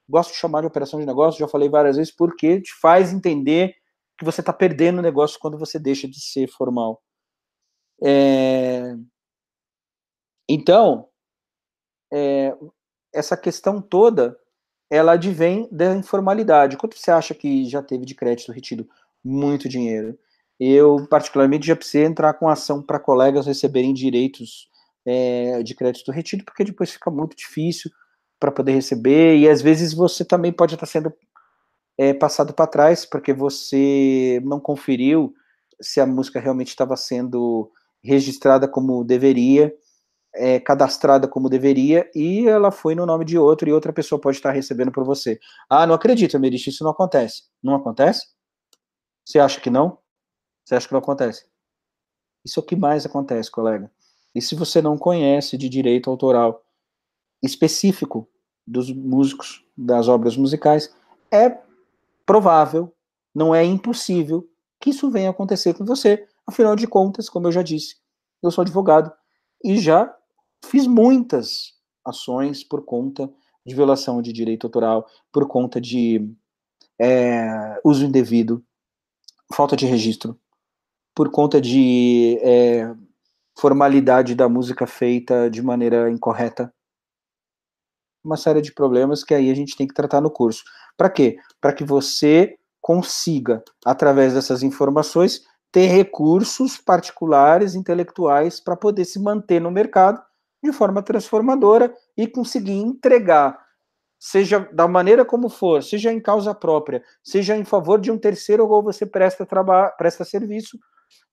Gosto 0.09 0.33
de 0.33 0.39
chamar 0.39 0.61
de 0.61 0.67
operação 0.67 0.99
de 0.99 1.07
negócio, 1.07 1.39
já 1.39 1.49
falei 1.49 1.69
várias 1.69 1.97
vezes, 1.97 2.15
porque 2.15 2.61
te 2.61 2.73
faz 2.81 3.13
entender 3.13 3.75
que 4.19 4.25
você 4.25 4.41
está 4.41 4.53
perdendo 4.53 4.99
o 4.99 5.03
negócio 5.03 5.39
quando 5.41 5.59
você 5.59 5.79
deixa 5.79 6.09
de 6.09 6.21
ser 6.21 6.49
formal. 6.49 7.03
É... 8.03 8.95
Então, 10.49 11.09
é... 12.13 12.55
essa 13.13 13.37
questão 13.37 13.81
toda, 13.81 14.39
ela 14.91 15.13
advém 15.13 15.69
da 15.71 15.95
informalidade. 15.95 16.77
Quanto 16.77 16.99
você 16.99 17.11
acha 17.11 17.35
que 17.35 17.65
já 17.67 17.83
teve 17.83 18.05
de 18.05 18.15
crédito 18.15 18.53
retido? 18.53 18.89
Muito 19.25 19.69
dinheiro. 19.69 20.19
Eu, 20.59 21.07
particularmente, 21.09 21.67
já 21.67 21.77
precisei 21.77 22.05
entrar 22.05 22.35
com 22.35 22.49
ação 22.49 22.83
para 22.83 22.99
colegas 22.99 23.47
receberem 23.47 23.93
direitos 23.93 24.71
é, 25.05 25.63
de 25.63 25.75
crédito 25.75 26.11
retido, 26.11 26.45
porque 26.45 26.65
depois 26.65 26.91
fica 26.93 27.11
muito 27.11 27.37
difícil 27.37 27.91
para 28.41 28.53
poder 28.53 28.73
receber, 28.73 29.37
e 29.39 29.49
às 29.49 29.63
vezes 29.63 29.95
você 29.95 30.25
também 30.25 30.53
pode 30.53 30.75
estar 30.75 30.87
sendo 30.87 31.13
é, 31.99 32.13
passado 32.13 32.53
para 32.53 32.67
trás, 32.67 33.07
porque 33.07 33.33
você 33.33 34.41
não 34.45 34.61
conferiu 34.61 35.35
se 35.81 36.01
a 36.01 36.07
música 36.07 36.41
realmente 36.41 36.69
estava 36.69 36.97
sendo 36.97 37.71
registrada 38.07 38.69
como 38.69 39.05
deveria, 39.05 39.75
é, 40.35 40.61
cadastrada 40.61 41.27
como 41.27 41.49
deveria, 41.49 42.11
e 42.15 42.47
ela 42.47 42.71
foi 42.71 42.95
no 42.95 43.07
nome 43.07 43.25
de 43.25 43.39
outro, 43.39 43.69
e 43.69 43.73
outra 43.73 43.93
pessoa 43.93 44.21
pode 44.21 44.37
estar 44.37 44.53
recebendo 44.53 44.93
por 44.93 45.05
você. 45.05 45.39
Ah, 45.69 45.87
não 45.87 45.95
acredito, 45.95 46.39
Merich, 46.39 46.71
isso 46.71 46.85
não 46.85 46.91
acontece. 46.91 47.45
Não 47.63 47.75
acontece? 47.75 48.27
Você 49.25 49.39
acha 49.39 49.61
que 49.61 49.71
não? 49.71 49.99
Você 50.65 50.75
acha 50.75 50.87
que 50.87 50.93
não 50.93 51.01
acontece? 51.01 51.47
Isso 52.45 52.61
é 52.61 52.63
o 52.63 52.67
que 52.67 52.77
mais 52.77 53.05
acontece, 53.05 53.51
colega. 53.51 53.91
E 54.35 54.41
se 54.41 54.55
você 54.55 54.81
não 54.81 54.97
conhece 54.97 55.57
de 55.57 55.69
direito 55.69 56.11
autoral 56.11 56.65
específico 57.43 58.29
dos 58.67 58.93
músicos, 58.93 59.65
das 59.77 60.09
obras 60.09 60.37
musicais, 60.37 60.95
é 61.31 61.59
provável, 62.25 62.93
não 63.35 63.55
é 63.55 63.65
impossível 63.65 64.49
que 64.81 64.91
isso 64.91 65.11
venha 65.11 65.31
acontecer 65.31 65.75
com 65.75 65.85
você. 65.85 66.27
Afinal 66.47 66.77
de 66.77 66.87
contas, 66.87 67.29
como 67.29 67.49
eu 67.49 67.53
já 67.53 67.63
disse, 67.63 67.97
eu 68.43 68.51
sou 68.51 68.63
advogado 68.63 69.13
e 69.65 69.79
já 69.79 70.15
fiz 70.65 70.87
muitas 70.87 71.75
ações 72.05 72.63
por 72.63 72.85
conta 72.85 73.31
de 73.65 73.75
violação 73.75 74.23
de 74.23 74.33
direito 74.33 74.67
autoral, 74.67 75.07
por 75.33 75.49
conta 75.49 75.81
de 75.81 76.33
é, 77.01 77.81
uso 77.85 78.05
indevido, 78.05 78.65
falta 79.53 79.77
de 79.77 79.87
registro, 79.87 80.39
por 81.15 81.31
conta 81.31 81.61
de 81.61 82.39
é, 82.43 82.95
formalidade 83.59 84.35
da 84.35 84.49
música 84.49 84.87
feita 84.87 85.51
de 85.51 85.63
maneira 85.63 86.11
incorreta. 86.11 86.73
Uma 88.23 88.37
série 88.37 88.61
de 88.61 88.73
problemas 88.73 89.25
que 89.25 89.35
aí 89.35 89.51
a 89.51 89.55
gente 89.55 89.77
tem 89.77 89.87
que 89.87 89.95
tratar 89.95 90.21
no 90.21 90.31
curso. 90.31 90.63
Para 90.97 91.11
quê? 91.11 91.39
Para 91.61 91.73
que 91.73 91.85
você 91.85 92.57
consiga, 92.81 93.65
através 93.85 94.35
dessas 94.35 94.63
informações, 94.63 95.45
ter 95.77 95.89
recursos 95.89 96.79
particulares, 96.79 97.75
intelectuais, 97.75 98.59
para 98.59 98.75
poder 98.75 99.05
se 99.05 99.21
manter 99.21 99.61
no 99.61 99.71
mercado 99.71 100.19
de 100.65 100.73
forma 100.73 101.03
transformadora 101.03 101.95
e 102.17 102.27
conseguir 102.27 102.79
entregar, 102.79 103.63
seja 104.19 104.61
da 104.73 104.89
maneira 104.89 105.23
como 105.23 105.51
for, 105.51 105.83
seja 105.83 106.11
em 106.11 106.19
causa 106.19 106.55
própria, 106.55 107.05
seja 107.23 107.55
em 107.55 107.63
favor 107.63 108.01
de 108.01 108.11
um 108.11 108.17
terceiro 108.17 108.67
ou 108.67 108.83
você 108.83 109.05
presta, 109.05 109.47
presta 109.99 110.25
serviço, 110.25 110.79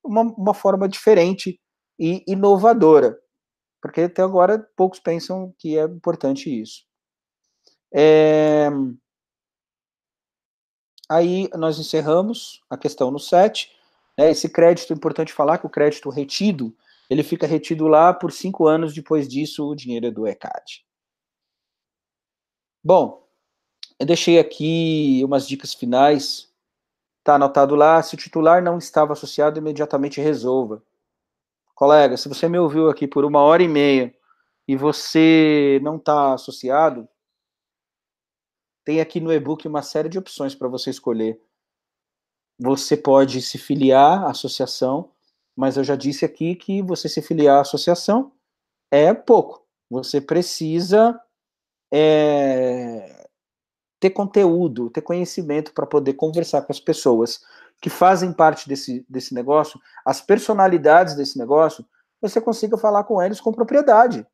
uma, 0.04 0.24
uma 0.24 0.54
forma 0.54 0.90
diferente 0.90 1.58
e 1.98 2.22
inovadora, 2.28 3.18
porque 3.82 4.02
até 4.02 4.22
agora 4.22 4.60
poucos 4.76 5.00
pensam 5.00 5.56
que 5.58 5.78
é 5.78 5.86
importante 5.86 6.50
isso. 6.50 6.84
É... 7.96 8.70
Aí 11.10 11.50
nós 11.56 11.80
encerramos 11.80 12.62
a 12.70 12.78
questão 12.78 13.10
no 13.10 13.20
7. 13.20 13.82
Né, 14.18 14.32
esse 14.32 14.50
crédito, 14.50 14.94
é 14.94 14.96
importante 14.96 15.34
falar 15.34 15.58
que 15.58 15.66
o 15.66 15.70
crédito 15.70 16.10
retido, 16.10 16.76
ele 17.10 17.24
fica 17.24 17.48
retido 17.48 17.88
lá 17.88 18.14
por 18.14 18.32
cinco 18.32 18.68
anos, 18.68 18.94
depois 18.94 19.28
disso 19.28 19.68
o 19.68 19.76
dinheiro 19.76 20.08
é 20.08 20.12
do 20.12 20.28
ECAD. 20.28 20.86
Bom, 22.84 23.28
eu 24.00 24.06
deixei 24.06 24.40
aqui 24.40 25.22
umas 25.24 25.48
dicas 25.48 25.74
finais. 25.74 26.52
Está 27.20 27.36
anotado 27.36 27.76
lá, 27.76 28.04
se 28.04 28.16
o 28.16 28.18
titular 28.18 28.62
não 28.62 28.78
estava 28.78 29.14
associado, 29.14 29.58
imediatamente 29.58 30.20
resolva. 30.20 30.84
Colega, 31.74 32.18
se 32.18 32.28
você 32.28 32.50
me 32.50 32.60
ouviu 32.60 32.90
aqui 32.90 33.08
por 33.08 33.24
uma 33.24 33.42
hora 33.42 33.64
e 33.64 33.68
meia 33.68 34.14
e 34.68 34.76
você 34.76 35.80
não 35.82 35.96
está 35.96 36.34
associado, 36.34 37.08
tem 38.84 39.00
aqui 39.00 39.20
no 39.22 39.32
e-book 39.32 39.68
uma 39.68 39.82
série 39.82 40.10
de 40.10 40.20
opções 40.20 40.54
para 40.54 40.68
você 40.68 40.90
escolher. 40.90 41.42
Você 42.60 42.96
pode 42.96 43.42
se 43.42 43.58
filiar 43.58 44.24
à 44.24 44.32
associação, 44.32 45.10
mas 45.56 45.78
eu 45.78 45.84
já 45.84 45.96
disse 45.96 46.26
aqui 46.26 46.56
que 46.56 46.82
você 46.82 47.10
se 47.10 47.22
filiar 47.22 47.58
à 47.58 47.62
associação 47.62 48.32
é 48.92 49.14
pouco. 49.14 49.66
Você 49.90 50.22
precisa 50.22 51.20
é, 51.92 53.28
ter 54.00 54.10
conteúdo, 54.10 54.90
ter 54.90 55.02
conhecimento 55.02 55.74
para 55.74 55.86
poder 55.86 56.14
conversar 56.14 56.62
com 56.64 56.72
as 56.72 56.80
pessoas 56.80 57.42
que 57.82 57.90
fazem 57.90 58.32
parte 58.32 58.68
desse, 58.68 59.06
desse 59.10 59.34
negócio, 59.34 59.80
as 60.06 60.22
personalidades 60.22 61.16
desse 61.16 61.38
negócio, 61.38 61.86
você 62.22 62.40
consiga 62.40 62.78
falar 62.78 63.04
com 63.04 63.22
eles 63.22 63.42
com 63.42 63.52
propriedade. 63.52 64.26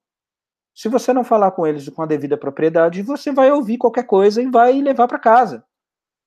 Se 0.76 0.88
você 0.88 1.12
não 1.12 1.24
falar 1.24 1.52
com 1.52 1.66
eles 1.66 1.90
com 1.90 2.02
a 2.02 2.06
devida 2.06 2.38
propriedade, 2.38 3.02
você 3.02 3.32
vai 3.32 3.52
ouvir 3.52 3.78
qualquer 3.78 4.04
coisa 4.04 4.41
e 4.41 4.50
vai 4.50 4.80
levar 4.82 5.08
para 5.08 5.20
casa. 5.20 5.66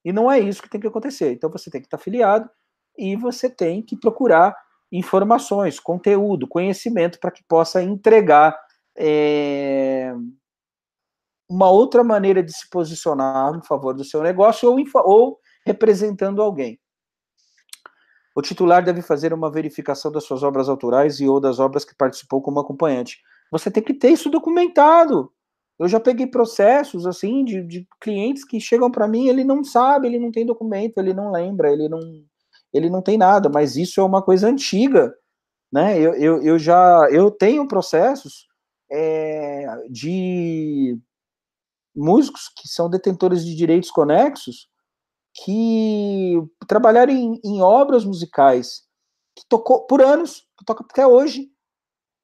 E 0.04 0.12
não 0.12 0.30
é 0.30 0.38
isso 0.38 0.62
que 0.62 0.68
tem 0.68 0.80
que 0.80 0.86
acontecer. 0.86 1.32
Então 1.32 1.50
você 1.50 1.70
tem 1.70 1.80
que 1.80 1.86
estar 1.86 1.96
afiliado 1.96 2.48
e 2.96 3.16
você 3.16 3.48
tem 3.48 3.82
que 3.82 3.96
procurar 3.96 4.54
informações, 4.90 5.80
conteúdo, 5.80 6.46
conhecimento 6.46 7.18
para 7.18 7.30
que 7.30 7.42
possa 7.48 7.82
entregar 7.82 8.58
é, 8.96 10.12
uma 11.48 11.70
outra 11.70 12.04
maneira 12.04 12.42
de 12.42 12.52
se 12.52 12.68
posicionar 12.68 13.54
em 13.54 13.62
favor 13.62 13.94
do 13.94 14.04
seu 14.04 14.22
negócio 14.22 14.70
ou, 14.70 14.76
ou 15.04 15.38
representando 15.66 16.42
alguém. 16.42 16.78
O 18.34 18.40
titular 18.40 18.82
deve 18.82 19.02
fazer 19.02 19.32
uma 19.34 19.50
verificação 19.50 20.10
das 20.10 20.24
suas 20.24 20.42
obras 20.42 20.68
autorais 20.68 21.20
e 21.20 21.28
ou 21.28 21.38
das 21.38 21.58
obras 21.58 21.84
que 21.84 21.94
participou 21.94 22.40
como 22.40 22.60
acompanhante. 22.60 23.18
Você 23.50 23.70
tem 23.70 23.82
que 23.82 23.92
ter 23.92 24.10
isso 24.10 24.30
documentado. 24.30 25.30
Eu 25.82 25.88
já 25.88 25.98
peguei 25.98 26.28
processos 26.28 27.06
assim 27.06 27.44
de, 27.44 27.62
de 27.66 27.88
clientes 28.00 28.44
que 28.44 28.60
chegam 28.60 28.88
para 28.88 29.08
mim, 29.08 29.26
ele 29.26 29.42
não 29.42 29.64
sabe, 29.64 30.06
ele 30.06 30.18
não 30.18 30.30
tem 30.30 30.46
documento, 30.46 30.98
ele 30.98 31.12
não 31.12 31.32
lembra, 31.32 31.72
ele 31.72 31.88
não, 31.88 32.00
ele 32.72 32.88
não 32.88 33.02
tem 33.02 33.18
nada, 33.18 33.48
mas 33.48 33.76
isso 33.76 34.00
é 34.00 34.04
uma 34.04 34.22
coisa 34.22 34.48
antiga, 34.48 35.12
né? 35.72 35.98
Eu, 35.98 36.14
eu, 36.14 36.42
eu 36.42 36.58
já 36.58 37.08
eu 37.10 37.32
tenho 37.32 37.66
processos 37.66 38.46
é, 38.90 39.66
de 39.90 40.96
músicos 41.94 42.48
que 42.56 42.68
são 42.68 42.88
detentores 42.88 43.44
de 43.44 43.54
direitos 43.56 43.90
conexos 43.90 44.68
que 45.34 46.36
trabalharam 46.68 47.12
em, 47.12 47.40
em 47.44 47.60
obras 47.60 48.04
musicais 48.04 48.82
que 49.34 49.44
tocou 49.48 49.84
por 49.86 50.00
anos, 50.00 50.46
que 50.56 50.64
toca 50.64 50.84
até 50.88 51.04
hoje, 51.04 51.50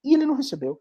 e 0.04 0.14
ele 0.14 0.26
não 0.26 0.34
recebeu. 0.34 0.80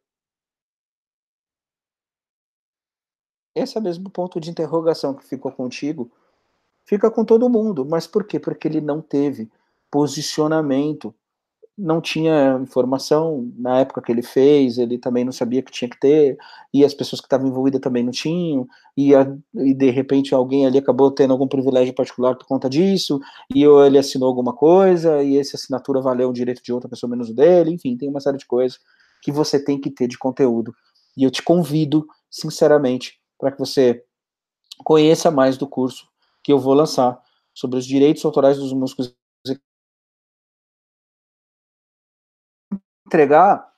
Esse 3.58 3.78
é 3.78 3.82
mesmo 3.82 4.10
ponto 4.10 4.40
de 4.40 4.50
interrogação 4.50 5.14
que 5.14 5.26
ficou 5.26 5.52
contigo, 5.52 6.12
fica 6.86 7.10
com 7.10 7.26
todo 7.26 7.50
mundo. 7.50 7.86
Mas 7.86 8.08
por 8.08 8.24
quê? 8.24 8.40
Porque 8.40 8.68
ele 8.68 8.82
não 8.82 9.02
teve 9.02 9.50
posicionamento, 9.90 11.14
não 11.78 12.02
tinha 12.02 12.60
informação 12.62 13.52
na 13.56 13.80
época 13.80 14.02
que 14.02 14.12
ele 14.12 14.24
fez, 14.24 14.80
ele 14.80 14.98
também 14.98 15.24
não 15.24 15.32
sabia 15.32 15.62
que 15.62 15.72
tinha 15.72 15.88
que 15.88 16.00
ter, 16.00 16.36
e 16.74 16.84
as 16.84 16.94
pessoas 16.94 17.22
que 17.22 17.28
estavam 17.28 17.48
envolvidas 17.48 17.80
também 17.80 18.04
não 18.04 18.12
tinham, 18.12 18.68
e, 18.98 19.14
a, 19.14 19.32
e 19.54 19.76
de 19.76 19.92
repente 19.92 20.34
alguém 20.34 20.66
ali 20.66 20.80
acabou 20.80 21.12
tendo 21.12 21.32
algum 21.32 21.48
privilégio 21.48 21.94
particular 21.94 22.36
por 22.36 22.48
conta 22.48 22.68
disso, 22.68 23.20
e 23.54 23.66
ou 23.68 23.86
ele 23.86 24.00
assinou 24.00 24.28
alguma 24.28 24.54
coisa, 24.54 25.22
e 25.22 25.38
essa 25.38 25.56
assinatura 25.56 26.02
valeu 26.02 26.30
o 26.30 26.34
direito 26.34 26.64
de 26.64 26.74
outra 26.74 26.90
pessoa 26.90 27.10
menos 27.10 27.30
o 27.30 27.36
dele, 27.36 27.72
enfim, 27.72 27.96
tem 27.96 28.10
uma 28.10 28.20
série 28.20 28.38
de 28.38 28.48
coisas 28.48 28.80
que 29.22 29.32
você 29.32 29.64
tem 29.64 29.80
que 29.80 29.92
ter 29.92 30.08
de 30.08 30.18
conteúdo. 30.18 30.74
E 31.16 31.24
eu 31.24 31.30
te 31.30 31.44
convido, 31.44 32.08
sinceramente, 32.30 33.20
para 33.38 33.52
que 33.52 33.60
você 33.60 34.06
conheça 34.84 35.32
mais 35.32 35.58
do 35.58 35.68
curso 35.68 36.10
que 36.44 36.52
eu 36.52 36.60
vou 36.60 36.74
lançar 36.74 37.22
sobre 37.54 37.78
os 37.80 37.86
direitos 37.86 38.24
autorais 38.26 38.58
dos 38.58 38.74
músicos 38.74 39.16
entregar 43.06 43.74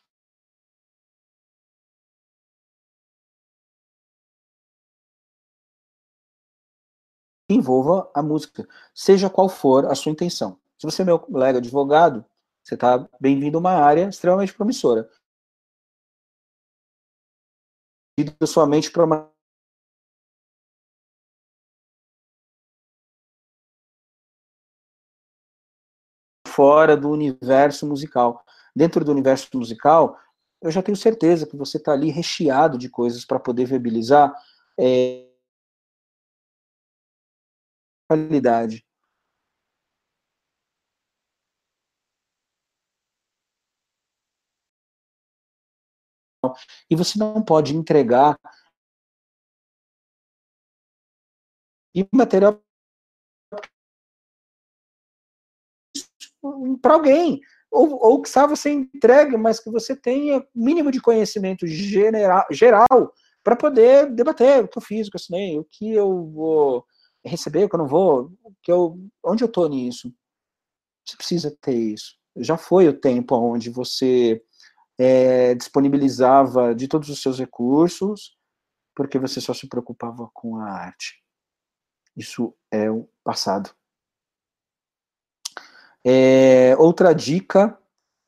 envolva 7.49 8.09
a 8.13 8.21
música, 8.21 8.67
seja 8.93 9.29
qual 9.29 9.49
for 9.49 9.85
a 9.85 9.95
sua 9.95 10.11
intenção. 10.11 10.59
Se 10.77 10.85
você 10.85 11.01
é 11.01 11.05
meu 11.05 11.19
colega 11.19 11.57
advogado, 11.57 12.23
você 12.63 12.75
está 12.75 13.07
bem-vindo 13.19 13.57
a 13.57 13.59
uma 13.59 13.71
área 13.71 14.07
extremamente 14.07 14.53
promissora. 14.53 15.09
E 18.17 18.45
somente 18.45 18.91
para 18.91 19.05
uma 19.05 19.31
fora 26.59 26.97
do 26.97 27.09
universo 27.09 27.87
musical. 27.87 28.43
Dentro 28.75 29.05
do 29.05 29.13
universo 29.13 29.47
musical, 29.53 30.19
eu 30.61 30.69
já 30.69 30.83
tenho 30.83 30.97
certeza 30.97 31.47
que 31.47 31.55
você 31.55 31.77
está 31.77 31.93
ali 31.93 32.09
recheado 32.09 32.77
de 32.77 32.89
coisas 32.89 33.23
para 33.23 33.39
poder 33.39 33.65
viabilizar 33.65 34.35
é, 34.77 35.25
qualidade. 38.09 38.85
E 46.89 46.95
você 46.95 47.17
não 47.17 47.41
pode 47.41 47.73
entregar 47.73 48.37
e 51.95 52.05
material 52.13 52.61
para 56.81 56.93
alguém. 56.93 57.39
Ou, 57.71 58.03
ou 58.03 58.21
que 58.21 58.29
você 58.29 58.71
entregue, 58.71 59.37
mas 59.37 59.59
que 59.59 59.69
você 59.69 59.95
tenha 59.95 60.43
mínimo 60.55 60.91
de 60.91 61.01
conhecimento 61.01 61.67
general, 61.67 62.45
geral 62.51 63.13
para 63.43 63.55
poder 63.55 64.11
debater 64.13 64.63
o 64.63 64.67
que 64.67 64.77
eu 64.77 64.81
fiz, 64.81 65.07
o 65.07 65.11
que 65.11 65.15
eu 65.15 65.19
assinei, 65.19 65.59
o 65.59 65.63
que 65.63 65.93
eu 65.93 66.25
vou 66.31 66.85
receber, 67.23 67.63
o 67.65 67.69
que 67.69 67.75
eu 67.75 67.79
não 67.79 67.87
vou, 67.87 68.31
o 68.43 68.53
que 68.61 68.71
eu, 68.71 68.97
onde 69.23 69.43
eu 69.43 69.47
estou 69.47 69.69
nisso. 69.69 70.13
Você 71.05 71.17
precisa 71.17 71.57
ter 71.61 71.75
isso. 71.75 72.17
Já 72.37 72.57
foi 72.57 72.87
o 72.87 72.99
tempo 72.99 73.35
onde 73.35 73.69
você 73.69 74.41
é, 74.97 75.55
disponibilizava 75.55 76.75
de 76.75 76.87
todos 76.87 77.09
os 77.09 77.21
seus 77.21 77.39
recursos, 77.39 78.37
porque 78.95 79.17
você 79.17 79.39
só 79.39 79.53
se 79.53 79.67
preocupava 79.67 80.29
com 80.33 80.57
a 80.57 80.69
arte. 80.69 81.23
Isso 82.15 82.53
é 82.71 82.91
o 82.91 83.09
passado. 83.23 83.73
É, 86.11 86.75
outra 86.79 87.13
dica: 87.13 87.77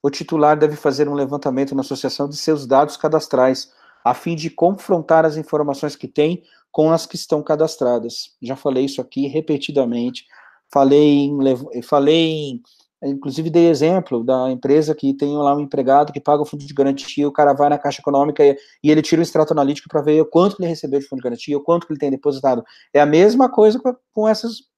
o 0.03 0.11
titular 0.11 0.55
deve 0.55 0.75
fazer 0.75 1.09
um 1.09 1.15
levantamento 1.15 1.73
na 1.73 1.81
associação 1.81 2.29
de 2.29 2.37
seus 2.37 2.67
dados 2.67 2.95
cadastrais, 2.95 3.71
a 4.05 4.13
fim 4.13 4.35
de 4.35 4.51
confrontar 4.51 5.25
as 5.25 5.35
informações 5.35 5.95
que 5.95 6.07
tem 6.07 6.43
com 6.71 6.91
as 6.91 7.07
que 7.07 7.15
estão 7.15 7.41
cadastradas. 7.41 8.35
Já 8.39 8.55
falei 8.55 8.85
isso 8.85 9.01
aqui 9.01 9.25
repetidamente. 9.27 10.27
Falei 10.71 11.25
em, 11.25 11.81
falei 11.81 12.15
em, 12.15 12.63
inclusive 13.03 13.49
dei 13.49 13.67
exemplo 13.67 14.23
da 14.23 14.51
empresa 14.51 14.93
que 14.93 15.11
tem 15.15 15.35
lá 15.35 15.55
um 15.55 15.61
empregado 15.61 16.13
que 16.13 16.21
paga 16.21 16.43
o 16.43 16.45
fundo 16.45 16.63
de 16.63 16.73
garantia, 16.75 17.27
o 17.27 17.31
cara 17.31 17.51
vai 17.51 17.67
na 17.67 17.79
Caixa 17.79 17.99
Econômica 17.99 18.45
e, 18.45 18.55
e 18.83 18.91
ele 18.91 19.01
tira 19.01 19.21
o 19.21 19.23
extrato 19.23 19.53
analítico 19.53 19.89
para 19.89 20.03
ver 20.03 20.21
o 20.21 20.25
quanto 20.25 20.57
ele 20.59 20.69
recebeu 20.69 20.99
de 20.99 21.07
fundo 21.07 21.19
de 21.19 21.23
garantia, 21.23 21.57
o 21.57 21.63
quanto 21.63 21.87
ele 21.89 21.99
tem 21.99 22.11
depositado. 22.11 22.63
É 22.93 23.01
a 23.01 23.07
mesma 23.07 23.49
coisa 23.49 23.81
com 24.13 24.29
essas 24.29 24.70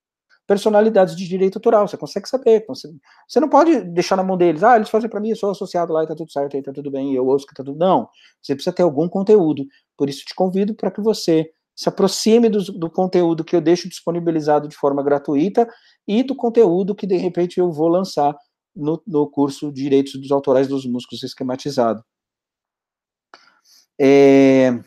personalidades 0.45 1.15
de 1.15 1.27
direito 1.27 1.57
autoral, 1.57 1.87
você 1.87 1.97
consegue 1.97 2.27
saber. 2.27 2.65
Você, 2.67 3.39
não 3.39 3.49
pode 3.49 3.81
deixar 3.81 4.15
na 4.15 4.23
mão 4.23 4.37
deles, 4.37 4.63
ah, 4.63 4.75
eles 4.75 4.89
fazem 4.89 5.09
para 5.09 5.19
mim, 5.19 5.29
eu 5.29 5.35
sou 5.35 5.51
associado 5.51 5.93
lá 5.93 6.03
e 6.03 6.07
tá 6.07 6.15
tudo 6.15 6.31
certo, 6.31 6.55
aí 6.55 6.63
tá 6.63 6.73
tudo 6.73 6.91
bem, 6.91 7.13
eu 7.13 7.25
ouço 7.25 7.47
que 7.47 7.53
tá 7.53 7.63
tudo. 7.63 7.77
Não, 7.77 8.07
você 8.41 8.53
precisa 8.53 8.75
ter 8.75 8.83
algum 8.83 9.07
conteúdo. 9.07 9.65
Por 9.97 10.09
isso 10.09 10.25
te 10.25 10.35
convido 10.35 10.75
para 10.75 10.91
que 10.91 11.01
você 11.01 11.49
se 11.75 11.89
aproxime 11.89 12.49
do, 12.49 12.59
do, 12.59 12.89
conteúdo 12.89 13.43
que 13.43 13.55
eu 13.55 13.61
deixo 13.61 13.89
disponibilizado 13.89 14.67
de 14.67 14.75
forma 14.75 15.01
gratuita 15.01 15.67
e 16.07 16.21
do 16.21 16.35
conteúdo 16.35 16.93
que 16.93 17.07
de 17.07 17.17
repente 17.17 17.59
eu 17.59 17.71
vou 17.71 17.87
lançar 17.87 18.35
no, 18.75 19.01
no 19.07 19.27
curso 19.29 19.71
Direitos 19.71 20.13
dos 20.19 20.31
Autorais 20.31 20.67
dos 20.67 20.85
Músicos 20.85 21.23
Esquematizado. 21.23 22.03
É, 23.99 24.79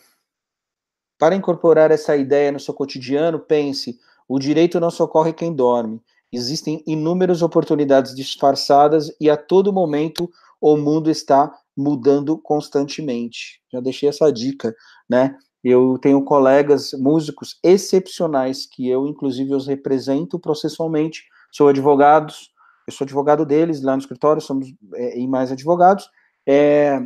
para 1.18 1.34
incorporar 1.34 1.90
essa 1.90 2.16
ideia 2.16 2.52
no 2.52 2.60
seu 2.60 2.74
cotidiano, 2.74 3.40
pense 3.40 3.98
o 4.28 4.38
direito 4.38 4.80
não 4.80 4.90
socorre 4.90 5.32
quem 5.32 5.54
dorme. 5.54 6.00
Existem 6.32 6.82
inúmeras 6.86 7.42
oportunidades 7.42 8.14
disfarçadas 8.14 9.10
e 9.20 9.30
a 9.30 9.36
todo 9.36 9.72
momento 9.72 10.30
o 10.60 10.76
mundo 10.76 11.10
está 11.10 11.52
mudando 11.76 12.36
constantemente. 12.38 13.60
Já 13.72 13.80
deixei 13.80 14.08
essa 14.08 14.32
dica, 14.32 14.74
né? 15.08 15.36
Eu 15.62 15.98
tenho 16.00 16.22
colegas 16.22 16.92
músicos 16.92 17.58
excepcionais 17.62 18.66
que 18.66 18.88
eu, 18.88 19.06
inclusive, 19.06 19.54
os 19.54 19.66
represento 19.66 20.38
processualmente. 20.38 21.24
Sou 21.50 21.68
advogado, 21.68 22.32
eu 22.86 22.92
sou 22.92 23.04
advogado 23.04 23.44
deles 23.44 23.82
lá 23.82 23.92
no 23.92 24.00
escritório, 24.00 24.40
somos 24.40 24.68
é, 24.94 25.18
e 25.18 25.26
mais 25.26 25.50
advogados. 25.50 26.08
É, 26.46 27.00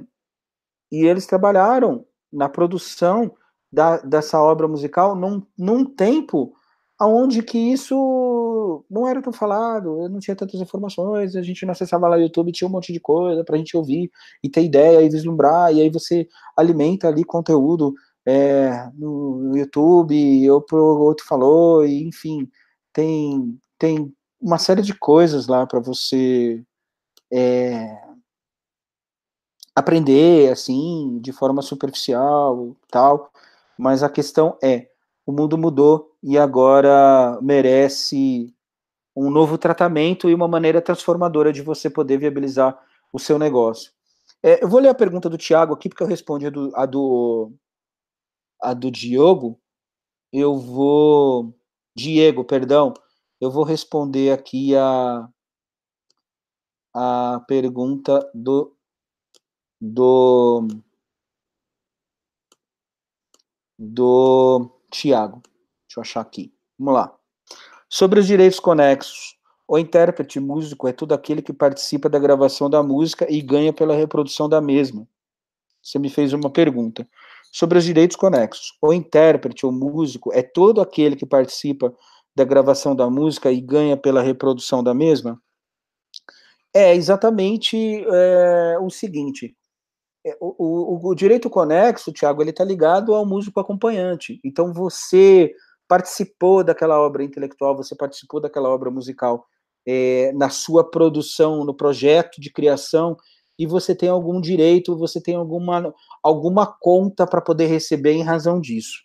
e 0.93 1.07
eles 1.07 1.27
trabalharam 1.27 2.05
na 2.33 2.49
produção 2.49 3.35
da, 3.73 3.99
dessa 3.99 4.41
obra 4.41 4.69
musical 4.69 5.15
num, 5.15 5.43
num 5.57 5.85
tempo 5.85 6.53
aonde 7.01 7.43
que 7.43 7.57
isso 7.57 8.85
não 8.91 9.09
era 9.09 9.23
tão 9.23 9.33
falado, 9.33 10.07
não 10.11 10.19
tinha 10.19 10.37
tantas 10.37 10.61
informações, 10.61 11.35
a 11.35 11.41
gente 11.41 11.65
não 11.65 11.73
acessava 11.73 12.07
lá 12.07 12.17
o 12.19 12.21
YouTube, 12.21 12.53
tinha 12.53 12.69
um 12.69 12.71
monte 12.71 12.93
de 12.93 13.01
coisa 13.01 13.43
para 13.43 13.55
a 13.55 13.59
gente 13.59 13.75
ouvir 13.75 14.11
e 14.45 14.51
ter 14.51 14.63
ideia 14.63 15.01
e 15.01 15.09
vislumbrar, 15.09 15.73
e 15.73 15.81
aí 15.81 15.89
você 15.89 16.29
alimenta 16.55 17.09
ali 17.09 17.25
conteúdo 17.25 17.95
é, 18.27 18.87
no 18.95 19.57
YouTube, 19.57 20.51
ou 20.51 20.61
pro 20.61 20.79
outro 20.79 21.25
falou, 21.27 21.87
e 21.87 22.07
enfim, 22.07 22.47
tem, 22.93 23.59
tem 23.79 24.15
uma 24.39 24.59
série 24.59 24.83
de 24.83 24.93
coisas 24.93 25.47
lá 25.47 25.67
para 25.67 25.81
você 25.81 26.63
é, 27.33 27.99
aprender, 29.75 30.53
assim, 30.53 31.19
de 31.23 31.33
forma 31.33 31.63
superficial, 31.63 32.77
tal, 32.91 33.33
mas 33.79 34.03
a 34.03 34.11
questão 34.11 34.59
é, 34.63 34.89
o 35.25 35.33
mundo 35.33 35.57
mudou 35.57 36.10
e 36.23 36.39
agora 36.39 37.39
merece 37.43 38.55
um 39.17 39.31
novo 39.31 39.59
tratamento 39.59 40.29
e 40.29 40.35
uma 40.35 40.49
maneira 40.49 40.81
transformadora 40.81 41.53
de 41.53 41.63
você 41.63 41.91
poder 41.91 42.19
viabilizar 42.19 42.79
o 43.13 43.19
seu 43.19 43.39
negócio. 43.39 43.93
É, 44.43 44.63
eu 44.63 44.69
vou 44.69 44.81
ler 44.81 44.89
a 44.89 44.95
pergunta 44.95 45.29
do 45.29 45.39
Tiago 45.39 45.75
aqui, 45.75 45.89
porque 45.89 46.03
eu 46.03 46.07
respondi 46.07 46.47
a 46.47 46.51
do, 46.51 46.73
a 46.75 46.87
do, 46.87 47.53
a 48.63 48.75
do 48.75 48.91
Diogo. 48.91 49.61
Eu 50.33 50.57
vou. 50.59 51.55
Diego, 51.95 52.45
perdão. 52.45 52.95
Eu 53.41 53.51
vou 53.51 53.65
responder 53.65 54.33
aqui 54.33 54.77
a, 54.77 55.29
a 56.95 57.45
pergunta 57.49 58.31
do, 58.35 58.77
do, 59.81 60.69
do 63.79 64.71
Tiago. 64.91 65.43
Deixa 65.91 65.99
eu 65.99 66.03
achar 66.03 66.21
aqui. 66.21 66.55
Vamos 66.79 66.95
lá. 66.95 67.13
Sobre 67.89 68.21
os 68.21 68.27
direitos 68.27 68.61
conexos. 68.61 69.37
O 69.67 69.77
intérprete 69.77 70.39
músico 70.39 70.87
é 70.87 70.93
todo 70.93 71.13
aquele 71.13 71.43
que 71.43 71.53
participa 71.53 72.09
da 72.09 72.19
gravação 72.19 72.71
da 72.71 72.83
música 72.83 73.27
e 73.29 73.41
ganha 73.43 73.73
pela 73.73 73.95
reprodução 73.95 74.49
da 74.49 74.61
mesma. 74.61 75.07
Você 75.83 75.99
me 75.99 76.09
fez 76.09 76.33
uma 76.33 76.49
pergunta. 76.49 77.09
Sobre 77.53 77.79
os 77.79 77.85
direitos 77.85 78.17
conexos. 78.17 78.77
O 78.81 78.93
intérprete 78.93 79.67
ou 79.67 79.73
músico 79.73 80.33
é 80.33 80.43
todo 80.43 80.81
aquele 80.81 81.17
que 81.17 81.27
participa 81.27 81.93
da 82.37 82.45
gravação 82.45 82.95
da 82.95 83.11
música 83.11 83.51
e 83.51 83.61
ganha 83.61 83.97
pela 83.97 84.23
reprodução 84.23 84.85
da 84.85 84.95
mesma? 84.95 85.41
É 86.73 86.95
exatamente 86.95 88.05
é, 88.07 88.79
o 88.81 88.91
seguinte: 88.91 89.57
é, 90.25 90.37
o, 90.41 90.55
o, 90.57 91.11
o, 91.11 91.15
direito 91.17 91.51
conexo, 91.51 92.13
Tiago, 92.13 92.43
ele 92.43 92.51
está 92.51 92.63
ligado 92.63 93.13
ao 93.13 93.27
músico 93.27 93.59
acompanhante. 93.59 94.41
Então 94.45 94.73
você 94.73 95.53
participou 95.91 96.63
daquela 96.63 97.01
obra 97.01 97.25
intelectual, 97.25 97.77
você 97.77 97.97
participou 97.97 98.41
daquela 98.41 98.69
obra 98.69 98.93
musical 98.93 99.45
é, 99.85 100.31
na 100.35 100.49
sua 100.49 100.89
produção, 100.89 101.65
no 101.65 101.75
projeto 101.75 102.41
de 102.41 102.49
criação, 102.49 103.17
e 103.59 103.67
você 103.67 103.93
tem 103.93 104.09
algum 104.09 104.41
direito, 104.41 104.97
você 104.97 105.21
tem 105.21 105.35
alguma, 105.35 105.93
alguma 106.23 106.65
conta 106.65 107.27
para 107.27 107.41
poder 107.41 107.67
receber 107.67 108.13
em 108.13 108.23
razão 108.23 108.61
disso. 108.61 109.01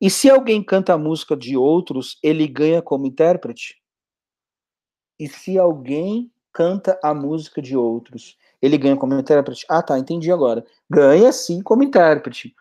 E 0.00 0.08
se 0.08 0.30
alguém 0.30 0.64
canta 0.64 0.94
a 0.94 0.98
música 0.98 1.36
de 1.36 1.58
outros, 1.58 2.18
ele 2.22 2.48
ganha 2.48 2.80
como 2.80 3.06
intérprete? 3.06 3.74
E 5.20 5.28
se 5.28 5.58
alguém 5.58 6.32
canta 6.54 6.98
a 7.04 7.12
música 7.12 7.60
de 7.60 7.76
outros, 7.76 8.38
ele 8.62 8.78
ganha 8.78 8.96
como 8.96 9.12
intérprete? 9.12 9.66
Ah, 9.68 9.82
tá, 9.82 9.98
entendi 9.98 10.32
agora. 10.32 10.64
Ganha 10.88 11.30
sim 11.32 11.60
como 11.60 11.82
intérprete. 11.82 12.54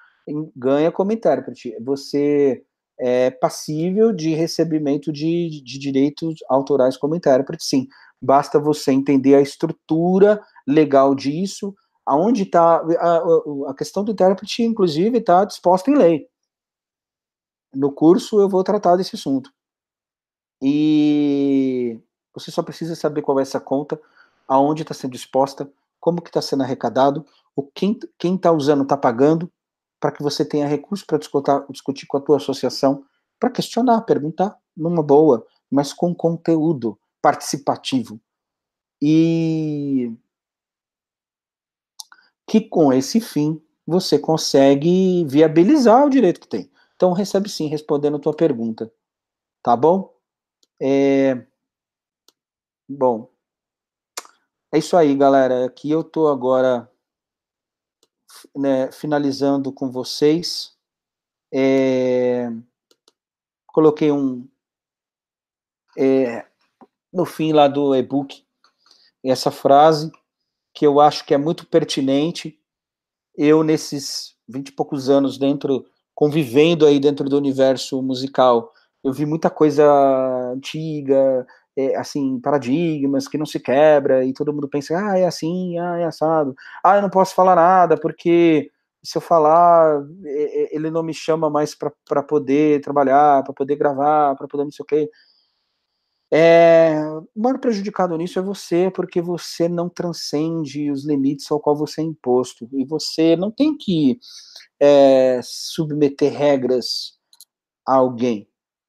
Ganha 0.53 0.91
como 0.91 1.13
intérprete. 1.13 1.75
Você 1.81 2.63
é 2.99 3.31
passível 3.31 4.13
de 4.13 4.33
recebimento 4.33 5.11
de, 5.11 5.61
de 5.63 5.79
direitos 5.79 6.35
autorais 6.49 6.97
como 6.97 7.15
intérprete, 7.15 7.63
sim. 7.63 7.87
Basta 8.21 8.59
você 8.59 8.91
entender 8.91 9.35
a 9.35 9.41
estrutura 9.41 10.41
legal 10.67 11.13
disso, 11.13 11.75
aonde 12.05 12.43
está 12.43 12.77
a, 12.77 13.17
a, 13.69 13.75
questão 13.75 14.03
do 14.03 14.11
intérprete, 14.11 14.63
inclusive, 14.63 15.17
está 15.17 15.43
disposta 15.45 15.91
em 15.91 15.95
lei. 15.95 16.27
No 17.73 17.91
curso 17.91 18.39
eu 18.39 18.47
vou 18.47 18.63
tratar 18.63 18.95
desse 18.95 19.15
assunto. 19.15 19.51
E 20.61 21.99
você 22.33 22.51
só 22.51 22.63
precisa 22.63 22.95
saber 22.95 23.21
qual 23.21 23.39
é 23.39 23.41
essa 23.41 23.59
conta, 23.59 23.99
aonde 24.47 24.83
está 24.83 24.93
sendo 24.93 25.15
exposta, 25.15 25.69
como 25.99 26.21
que 26.21 26.29
está 26.29 26.41
sendo 26.41 26.63
arrecadado, 26.63 27.25
o 27.55 27.63
quem 27.63 27.99
está 28.35 28.51
usando 28.51 28.83
está 28.83 28.95
pagando, 28.95 29.51
para 30.03 30.11
que 30.11 30.21
você 30.21 30.43
tenha 30.43 30.67
recurso 30.67 31.05
para 31.05 31.17
discutir, 31.69 32.05
com 32.07 32.17
a 32.17 32.19
tua 32.19 32.35
associação, 32.35 33.05
para 33.39 33.49
questionar, 33.49 34.01
perguntar, 34.01 34.59
numa 34.75 35.01
boa, 35.01 35.47
mas 35.71 35.93
com 35.93 36.13
conteúdo 36.13 36.99
participativo. 37.21 38.19
E 39.01 40.11
que 42.45 42.59
com 42.59 42.91
esse 42.91 43.21
fim 43.21 43.63
você 43.87 44.19
consegue 44.19 45.23
viabilizar 45.23 46.05
o 46.05 46.09
direito 46.09 46.41
que 46.41 46.49
tem. 46.49 46.69
Então 46.97 47.13
recebe 47.13 47.47
sim, 47.47 47.67
respondendo 47.67 48.17
a 48.17 48.19
tua 48.19 48.35
pergunta. 48.35 48.91
Tá 49.63 49.73
bom? 49.73 50.13
É... 50.81 51.45
Bom, 52.89 53.31
é 54.69 54.79
isso 54.79 54.97
aí, 54.97 55.15
galera. 55.15 55.63
Aqui 55.63 55.89
eu 55.89 56.03
tô 56.03 56.27
agora 56.27 56.91
né, 58.55 58.91
finalizando 58.91 59.71
com 59.71 59.91
vocês. 59.91 60.75
É... 61.53 62.49
Coloquei 63.67 64.11
um 64.11 64.47
é... 65.97 66.45
no 67.11 67.25
fim 67.25 67.53
lá 67.53 67.67
do 67.67 67.95
e-book 67.95 68.43
essa 69.23 69.51
frase 69.51 70.11
que 70.73 70.85
eu 70.85 70.99
acho 70.99 71.25
que 71.25 71.33
é 71.33 71.37
muito 71.37 71.65
pertinente. 71.65 72.59
Eu 73.35 73.63
nesses 73.63 74.35
vinte 74.47 74.69
e 74.69 74.73
poucos 74.73 75.09
anos 75.09 75.37
dentro 75.37 75.85
convivendo 76.13 76.85
aí 76.85 76.99
dentro 76.99 77.27
do 77.27 77.37
universo 77.37 78.01
musical, 78.01 78.71
eu 79.03 79.11
vi 79.11 79.25
muita 79.25 79.49
coisa 79.49 79.83
antiga, 80.53 81.45
é, 81.77 81.95
assim, 81.95 82.39
paradigmas 82.39 83.27
que 83.27 83.37
não 83.37 83.45
se 83.45 83.59
quebra, 83.59 84.25
e 84.25 84.33
todo 84.33 84.53
mundo 84.53 84.67
pensa, 84.69 84.97
ah, 84.97 85.17
é 85.17 85.25
assim, 85.25 85.77
ah, 85.79 85.97
é 85.99 86.05
assado, 86.05 86.55
ah, 86.83 86.95
eu 86.97 87.01
não 87.01 87.09
posso 87.09 87.35
falar 87.35 87.55
nada, 87.55 87.97
porque 87.97 88.69
se 89.03 89.17
eu 89.17 89.21
falar, 89.21 90.01
ele 90.71 90.89
não 90.89 91.03
me 91.03 91.13
chama 91.13 91.49
mais 91.49 91.75
para 91.75 92.23
poder 92.23 92.81
trabalhar, 92.81 93.43
para 93.43 93.53
poder 93.53 93.75
gravar, 93.75 94.35
para 94.35 94.47
poder 94.47 94.63
não 94.63 94.71
sei 94.71 94.83
o 94.83 94.85
quê. 94.85 95.09
É, 96.31 96.95
o 97.35 97.41
maior 97.41 97.59
prejudicado 97.59 98.17
nisso 98.17 98.39
é 98.39 98.41
você, 98.41 98.89
porque 98.89 99.21
você 99.21 99.69
não 99.69 99.87
transcende 99.89 100.89
os 100.89 101.05
limites 101.05 101.51
ao 101.51 101.59
qual 101.59 101.75
você 101.75 102.01
é 102.01 102.03
imposto, 102.05 102.67
e 102.73 102.85
você 102.85 103.35
não 103.35 103.51
tem 103.51 103.77
que 103.77 104.17
é, 104.79 105.39
submeter 105.43 106.33
regras 106.33 107.19
a 107.87 107.95
alguém, 107.95 108.47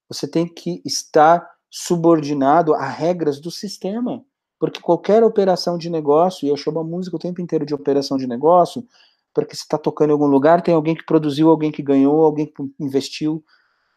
você 0.08 0.28
tem 0.28 0.46
que 0.46 0.80
estar 0.86 1.53
subordinado 1.76 2.72
a 2.72 2.86
regras 2.86 3.40
do 3.40 3.50
sistema. 3.50 4.24
Porque 4.60 4.80
qualquer 4.80 5.24
operação 5.24 5.76
de 5.76 5.90
negócio, 5.90 6.46
e 6.46 6.48
eu 6.48 6.56
chamo 6.56 6.78
a 6.78 6.84
música 6.84 7.16
o 7.16 7.18
tempo 7.18 7.40
inteiro 7.40 7.66
de 7.66 7.74
operação 7.74 8.16
de 8.16 8.28
negócio, 8.28 8.86
porque 9.34 9.56
se 9.56 9.62
está 9.62 9.76
tocando 9.76 10.10
em 10.10 10.12
algum 10.12 10.28
lugar, 10.28 10.62
tem 10.62 10.72
alguém 10.72 10.94
que 10.94 11.04
produziu, 11.04 11.50
alguém 11.50 11.72
que 11.72 11.82
ganhou, 11.82 12.24
alguém 12.24 12.46
que 12.46 12.54
investiu, 12.78 13.44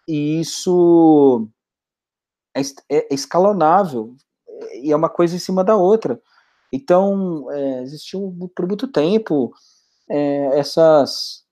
e 0.08 0.40
isso 0.42 1.48
é, 2.56 2.62
é, 2.90 3.14
escalonável, 3.14 4.16
e 4.82 4.92
é 4.92 4.96
uma 4.96 5.10
coisa 5.10 5.36
em 5.36 5.40
cima 5.40 5.64
da 5.64 5.76
outra. 5.76 6.20
Então, 6.74 7.46
é, 7.52 7.84
existiu 7.84 8.36
por 8.56 8.68
muito 8.68 8.88
tempo 8.88 9.54
é, 10.10 10.60
essas 10.60 11.44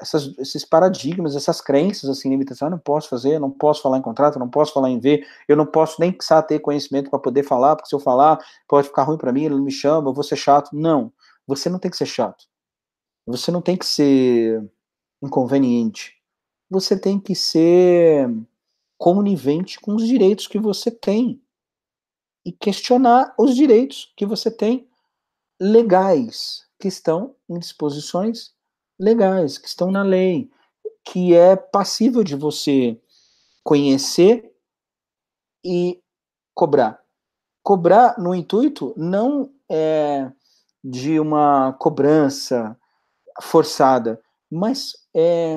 essas, 0.00 0.36
esses 0.38 0.64
paradigmas, 0.64 1.36
essas 1.36 1.60
crenças, 1.60 2.08
assim, 2.10 2.30
limitações, 2.30 2.68
ah, 2.68 2.70
não 2.70 2.78
posso 2.78 3.08
fazer, 3.08 3.38
não 3.38 3.50
posso 3.50 3.82
falar 3.82 3.98
em 3.98 4.02
contrato, 4.02 4.38
não 4.38 4.48
posso 4.48 4.72
falar 4.72 4.90
em 4.90 4.98
ver, 4.98 5.26
eu 5.48 5.56
não 5.56 5.66
posso 5.66 6.00
nem 6.00 6.12
precisar 6.12 6.42
ter 6.42 6.58
conhecimento 6.60 7.10
para 7.10 7.18
poder 7.18 7.42
falar, 7.42 7.76
porque 7.76 7.88
se 7.88 7.94
eu 7.94 8.00
falar, 8.00 8.38
pode 8.68 8.88
ficar 8.88 9.04
ruim 9.04 9.18
para 9.18 9.32
mim, 9.32 9.44
ele 9.44 9.54
não 9.54 9.64
me 9.64 9.70
chama, 9.70 10.10
eu 10.10 10.14
vou 10.14 10.24
ser 10.24 10.36
chato. 10.36 10.70
Não, 10.72 11.12
você 11.46 11.68
não 11.68 11.78
tem 11.78 11.90
que 11.90 11.96
ser 11.96 12.06
chato. 12.06 12.44
Você 13.26 13.50
não 13.50 13.62
tem 13.62 13.76
que 13.76 13.86
ser 13.86 14.62
inconveniente. 15.22 16.14
Você 16.70 16.98
tem 16.98 17.18
que 17.18 17.34
ser 17.34 18.28
conivente 18.98 19.80
com 19.80 19.94
os 19.94 20.06
direitos 20.06 20.46
que 20.46 20.58
você 20.58 20.90
tem 20.90 21.40
e 22.44 22.52
questionar 22.52 23.34
os 23.38 23.54
direitos 23.54 24.12
que 24.16 24.26
você 24.26 24.50
tem 24.50 24.88
legais 25.60 26.66
que 26.78 26.88
estão 26.88 27.34
em 27.48 27.58
disposições 27.58 28.53
legais, 28.98 29.58
que 29.58 29.68
estão 29.68 29.90
na 29.90 30.02
lei, 30.02 30.50
que 31.04 31.34
é 31.34 31.56
passível 31.56 32.22
de 32.24 32.34
você 32.34 33.00
conhecer 33.62 34.52
e 35.64 36.00
cobrar. 36.54 37.02
Cobrar 37.62 38.18
no 38.18 38.34
intuito 38.34 38.94
não 38.96 39.50
é 39.70 40.30
de 40.82 41.18
uma 41.18 41.72
cobrança 41.74 42.78
forçada, 43.40 44.20
mas 44.50 44.92
é 45.14 45.56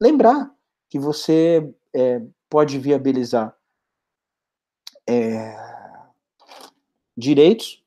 lembrar 0.00 0.52
que 0.90 0.98
você 0.98 1.72
é, 1.94 2.20
pode 2.50 2.78
viabilizar 2.78 3.56
é, 5.08 5.56
direitos, 7.16 7.82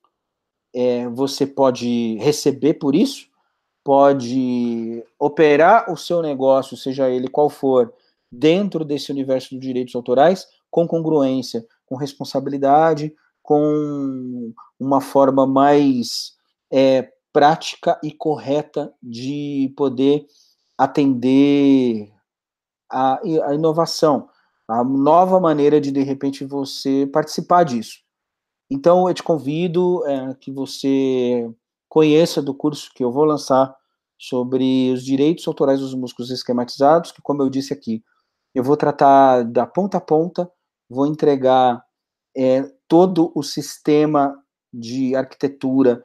é, 0.74 1.08
você 1.10 1.46
pode 1.46 2.16
receber 2.18 2.76
por 2.76 2.96
isso, 2.96 3.29
pode 3.84 5.04
operar 5.18 5.92
o 5.92 5.98
seu 5.98 6.22
negócio, 6.22 6.78
seja 6.78 7.10
ele 7.10 7.28
qual 7.28 7.50
for, 7.50 7.94
dentro 8.32 8.86
desse 8.86 9.12
universo 9.12 9.56
dos 9.56 9.66
direitos 9.66 9.96
autorais, 9.96 10.48
com 10.70 10.88
congruência, 10.88 11.66
com 11.86 11.96
responsabilidade, 11.96 13.14
com 13.42 14.54
uma 14.80 15.02
forma 15.02 15.48
mais 15.48 16.34
é, 16.72 17.12
prática 17.34 18.00
e 18.04 18.12
correta 18.12 18.94
de 19.02 19.74
poder 19.76 20.26
atender 20.78 22.12
a, 22.92 23.20
a 23.48 23.54
inovação, 23.54 24.30
a 24.68 24.84
nova 24.84 25.40
maneira 25.40 25.82
de, 25.82 25.92
de 25.92 26.04
repente, 26.04 26.46
você 26.46 27.08
participar 27.12 27.64
disso. 27.64 28.00
Então, 28.70 29.08
eu 29.08 29.14
te 29.14 29.24
convido 29.24 30.06
é, 30.06 30.36
que 30.36 30.52
você 30.52 31.52
conheça 31.90 32.42
do 32.42 32.54
curso 32.54 32.92
que 32.94 33.04
eu 33.04 33.12
vou 33.12 33.26
lançar 33.26 33.76
sobre 34.18 34.92
os 34.94 35.04
direitos 35.04 35.48
autorais 35.48 35.80
dos 35.80 35.96
músicos 35.96 36.30
esquematizados, 36.30 37.12
que, 37.12 37.22
como 37.22 37.42
eu 37.42 37.50
disse 37.50 37.74
aqui, 37.74 38.04
eu 38.54 38.64
vou 38.64 38.78
tratar 38.78 39.44
da 39.44 39.66
ponta 39.66 39.98
a 39.98 40.02
ponta, 40.02 40.50
vou 40.90 41.08
entregar 41.08 41.84
é, 42.38 42.64
todo 42.88 43.32
o 43.34 43.42
sistema 43.42 44.36
de 44.72 45.16
arquitetura 45.16 46.04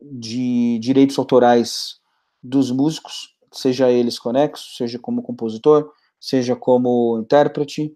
de 0.00 0.78
direitos 0.80 1.18
autorais 1.18 2.00
dos 2.42 2.70
músicos, 2.70 3.36
seja 3.52 3.90
eles 3.90 4.18
conexos, 4.18 4.76
seja 4.76 4.98
como 4.98 5.22
compositor, 5.22 5.92
seja 6.18 6.56
como 6.56 7.18
intérprete, 7.20 7.94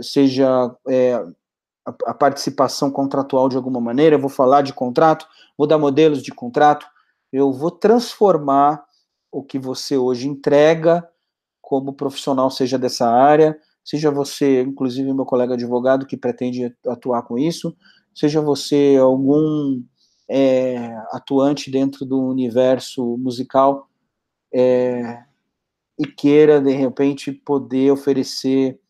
seja 0.00 0.74
é, 0.88 1.24
a, 2.06 2.14
participação 2.14 2.90
contratual 2.90 3.48
de 3.48 3.56
alguma 3.56 3.80
maneira, 3.80 4.16
eu 4.16 4.20
vou 4.20 4.30
falar 4.30 4.62
de 4.62 4.72
contrato, 4.72 5.26
vou 5.56 5.66
dar 5.66 5.78
modelos 5.78 6.22
de 6.22 6.32
contrato, 6.32 6.86
eu 7.32 7.52
vou 7.52 7.70
transformar 7.70 8.82
o 9.30 9.42
que 9.42 9.58
você 9.58 9.96
hoje 9.96 10.28
entrega 10.28 11.08
como 11.60 11.92
profissional, 11.92 12.50
seja 12.50 12.78
dessa 12.78 13.08
área, 13.08 13.56
seja 13.84 14.10
você, 14.10 14.62
inclusive 14.62 15.12
meu 15.12 15.24
colega 15.24 15.54
advogado 15.54 16.06
que 16.06 16.16
pretende 16.16 16.74
atuar 16.86 17.22
com 17.22 17.38
isso, 17.38 17.76
seja 18.14 18.40
você 18.40 18.96
algum 19.00 19.82
é, 20.28 20.94
atuante 21.12 21.70
dentro 21.70 22.04
do 22.04 22.20
universo 22.20 23.16
musical 23.18 23.88
é, 24.52 25.22
e 25.98 26.06
queira, 26.06 26.60
de 26.60 26.72
repente, 26.72 27.32
poder 27.32 27.92
oferecer 27.92 28.80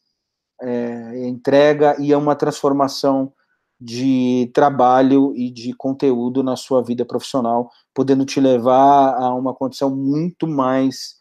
é, 0.63 1.29
entrega 1.29 1.97
e 1.99 2.13
é 2.13 2.17
uma 2.17 2.37
transformação 2.37 3.33
de 3.81 4.51
trabalho 4.53 5.33
e 5.35 5.51
de 5.51 5.73
conteúdo 5.73 6.43
na 6.43 6.55
sua 6.55 6.83
vida 6.83 7.05
profissional, 7.05 7.71
podendo 7.95 8.27
te 8.27 8.39
levar 8.39 9.15
a 9.15 9.35
uma 9.35 9.55
condição 9.55 9.95
muito 9.95 10.47
mais 10.47 11.15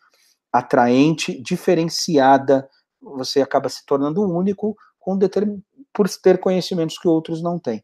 atraente, 0.52 1.42
diferenciada, 1.42 2.68
você 3.02 3.42
acaba 3.42 3.70
se 3.70 3.86
tornando 3.86 4.22
único 4.22 4.76
com 5.00 5.18
determin... 5.18 5.64
por 5.94 6.10
ter 6.10 6.40
conhecimentos 6.40 6.98
que 6.98 7.08
outros 7.08 7.42
não 7.42 7.58
têm. 7.58 7.82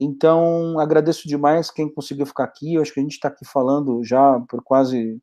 Então, 0.00 0.80
agradeço 0.80 1.28
demais 1.28 1.70
quem 1.70 1.92
conseguiu 1.92 2.24
ficar 2.26 2.44
aqui. 2.44 2.74
Eu 2.74 2.82
acho 2.82 2.92
que 2.92 3.00
a 3.00 3.02
gente 3.02 3.12
está 3.12 3.28
aqui 3.28 3.44
falando 3.44 4.02
já 4.02 4.40
por 4.48 4.62
quase 4.64 5.20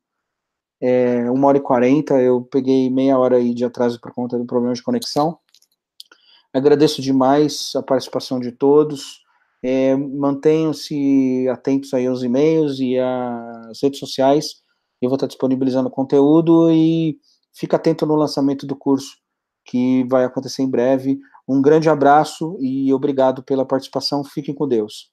é, 0.80 1.30
uma 1.32 1.48
hora 1.48 1.58
e 1.58 1.62
quarenta. 1.62 2.22
Eu 2.22 2.44
peguei 2.44 2.90
meia 2.90 3.18
hora 3.18 3.38
aí 3.38 3.56
de 3.56 3.66
atraso 3.66 4.00
por 4.00 4.14
conta 4.14 4.38
do 4.38 4.46
problema 4.46 4.76
de 4.76 4.84
conexão. 4.84 5.40
Agradeço 6.58 7.04
demais 7.04 7.72
a 7.76 7.84
participação 7.84 8.40
de 8.40 8.52
todos. 8.52 9.20
É, 9.64 9.96
Mantenham-se 9.96 11.48
atentos 11.50 11.94
aí 11.94 12.08
aos 12.08 12.24
e-mails 12.24 12.80
e 12.80 12.98
às 12.98 13.80
redes 13.84 14.00
sociais. 14.00 14.56
Eu 15.00 15.08
vou 15.08 15.18
estar 15.18 15.28
disponibilizando 15.28 15.88
conteúdo 15.88 16.72
e 16.72 17.20
fica 17.54 17.76
atento 17.76 18.08
no 18.08 18.16
lançamento 18.16 18.66
do 18.66 18.76
curso 18.76 19.18
que 19.66 20.04
vai 20.10 20.24
acontecer 20.26 20.64
em 20.64 20.70
breve. 20.70 21.20
Um 21.48 21.62
grande 21.62 21.90
abraço 21.90 22.58
e 22.60 22.92
obrigado 22.92 23.44
pela 23.44 23.64
participação. 23.64 24.24
Fiquem 24.24 24.56
com 24.56 24.68
Deus. 24.68 25.12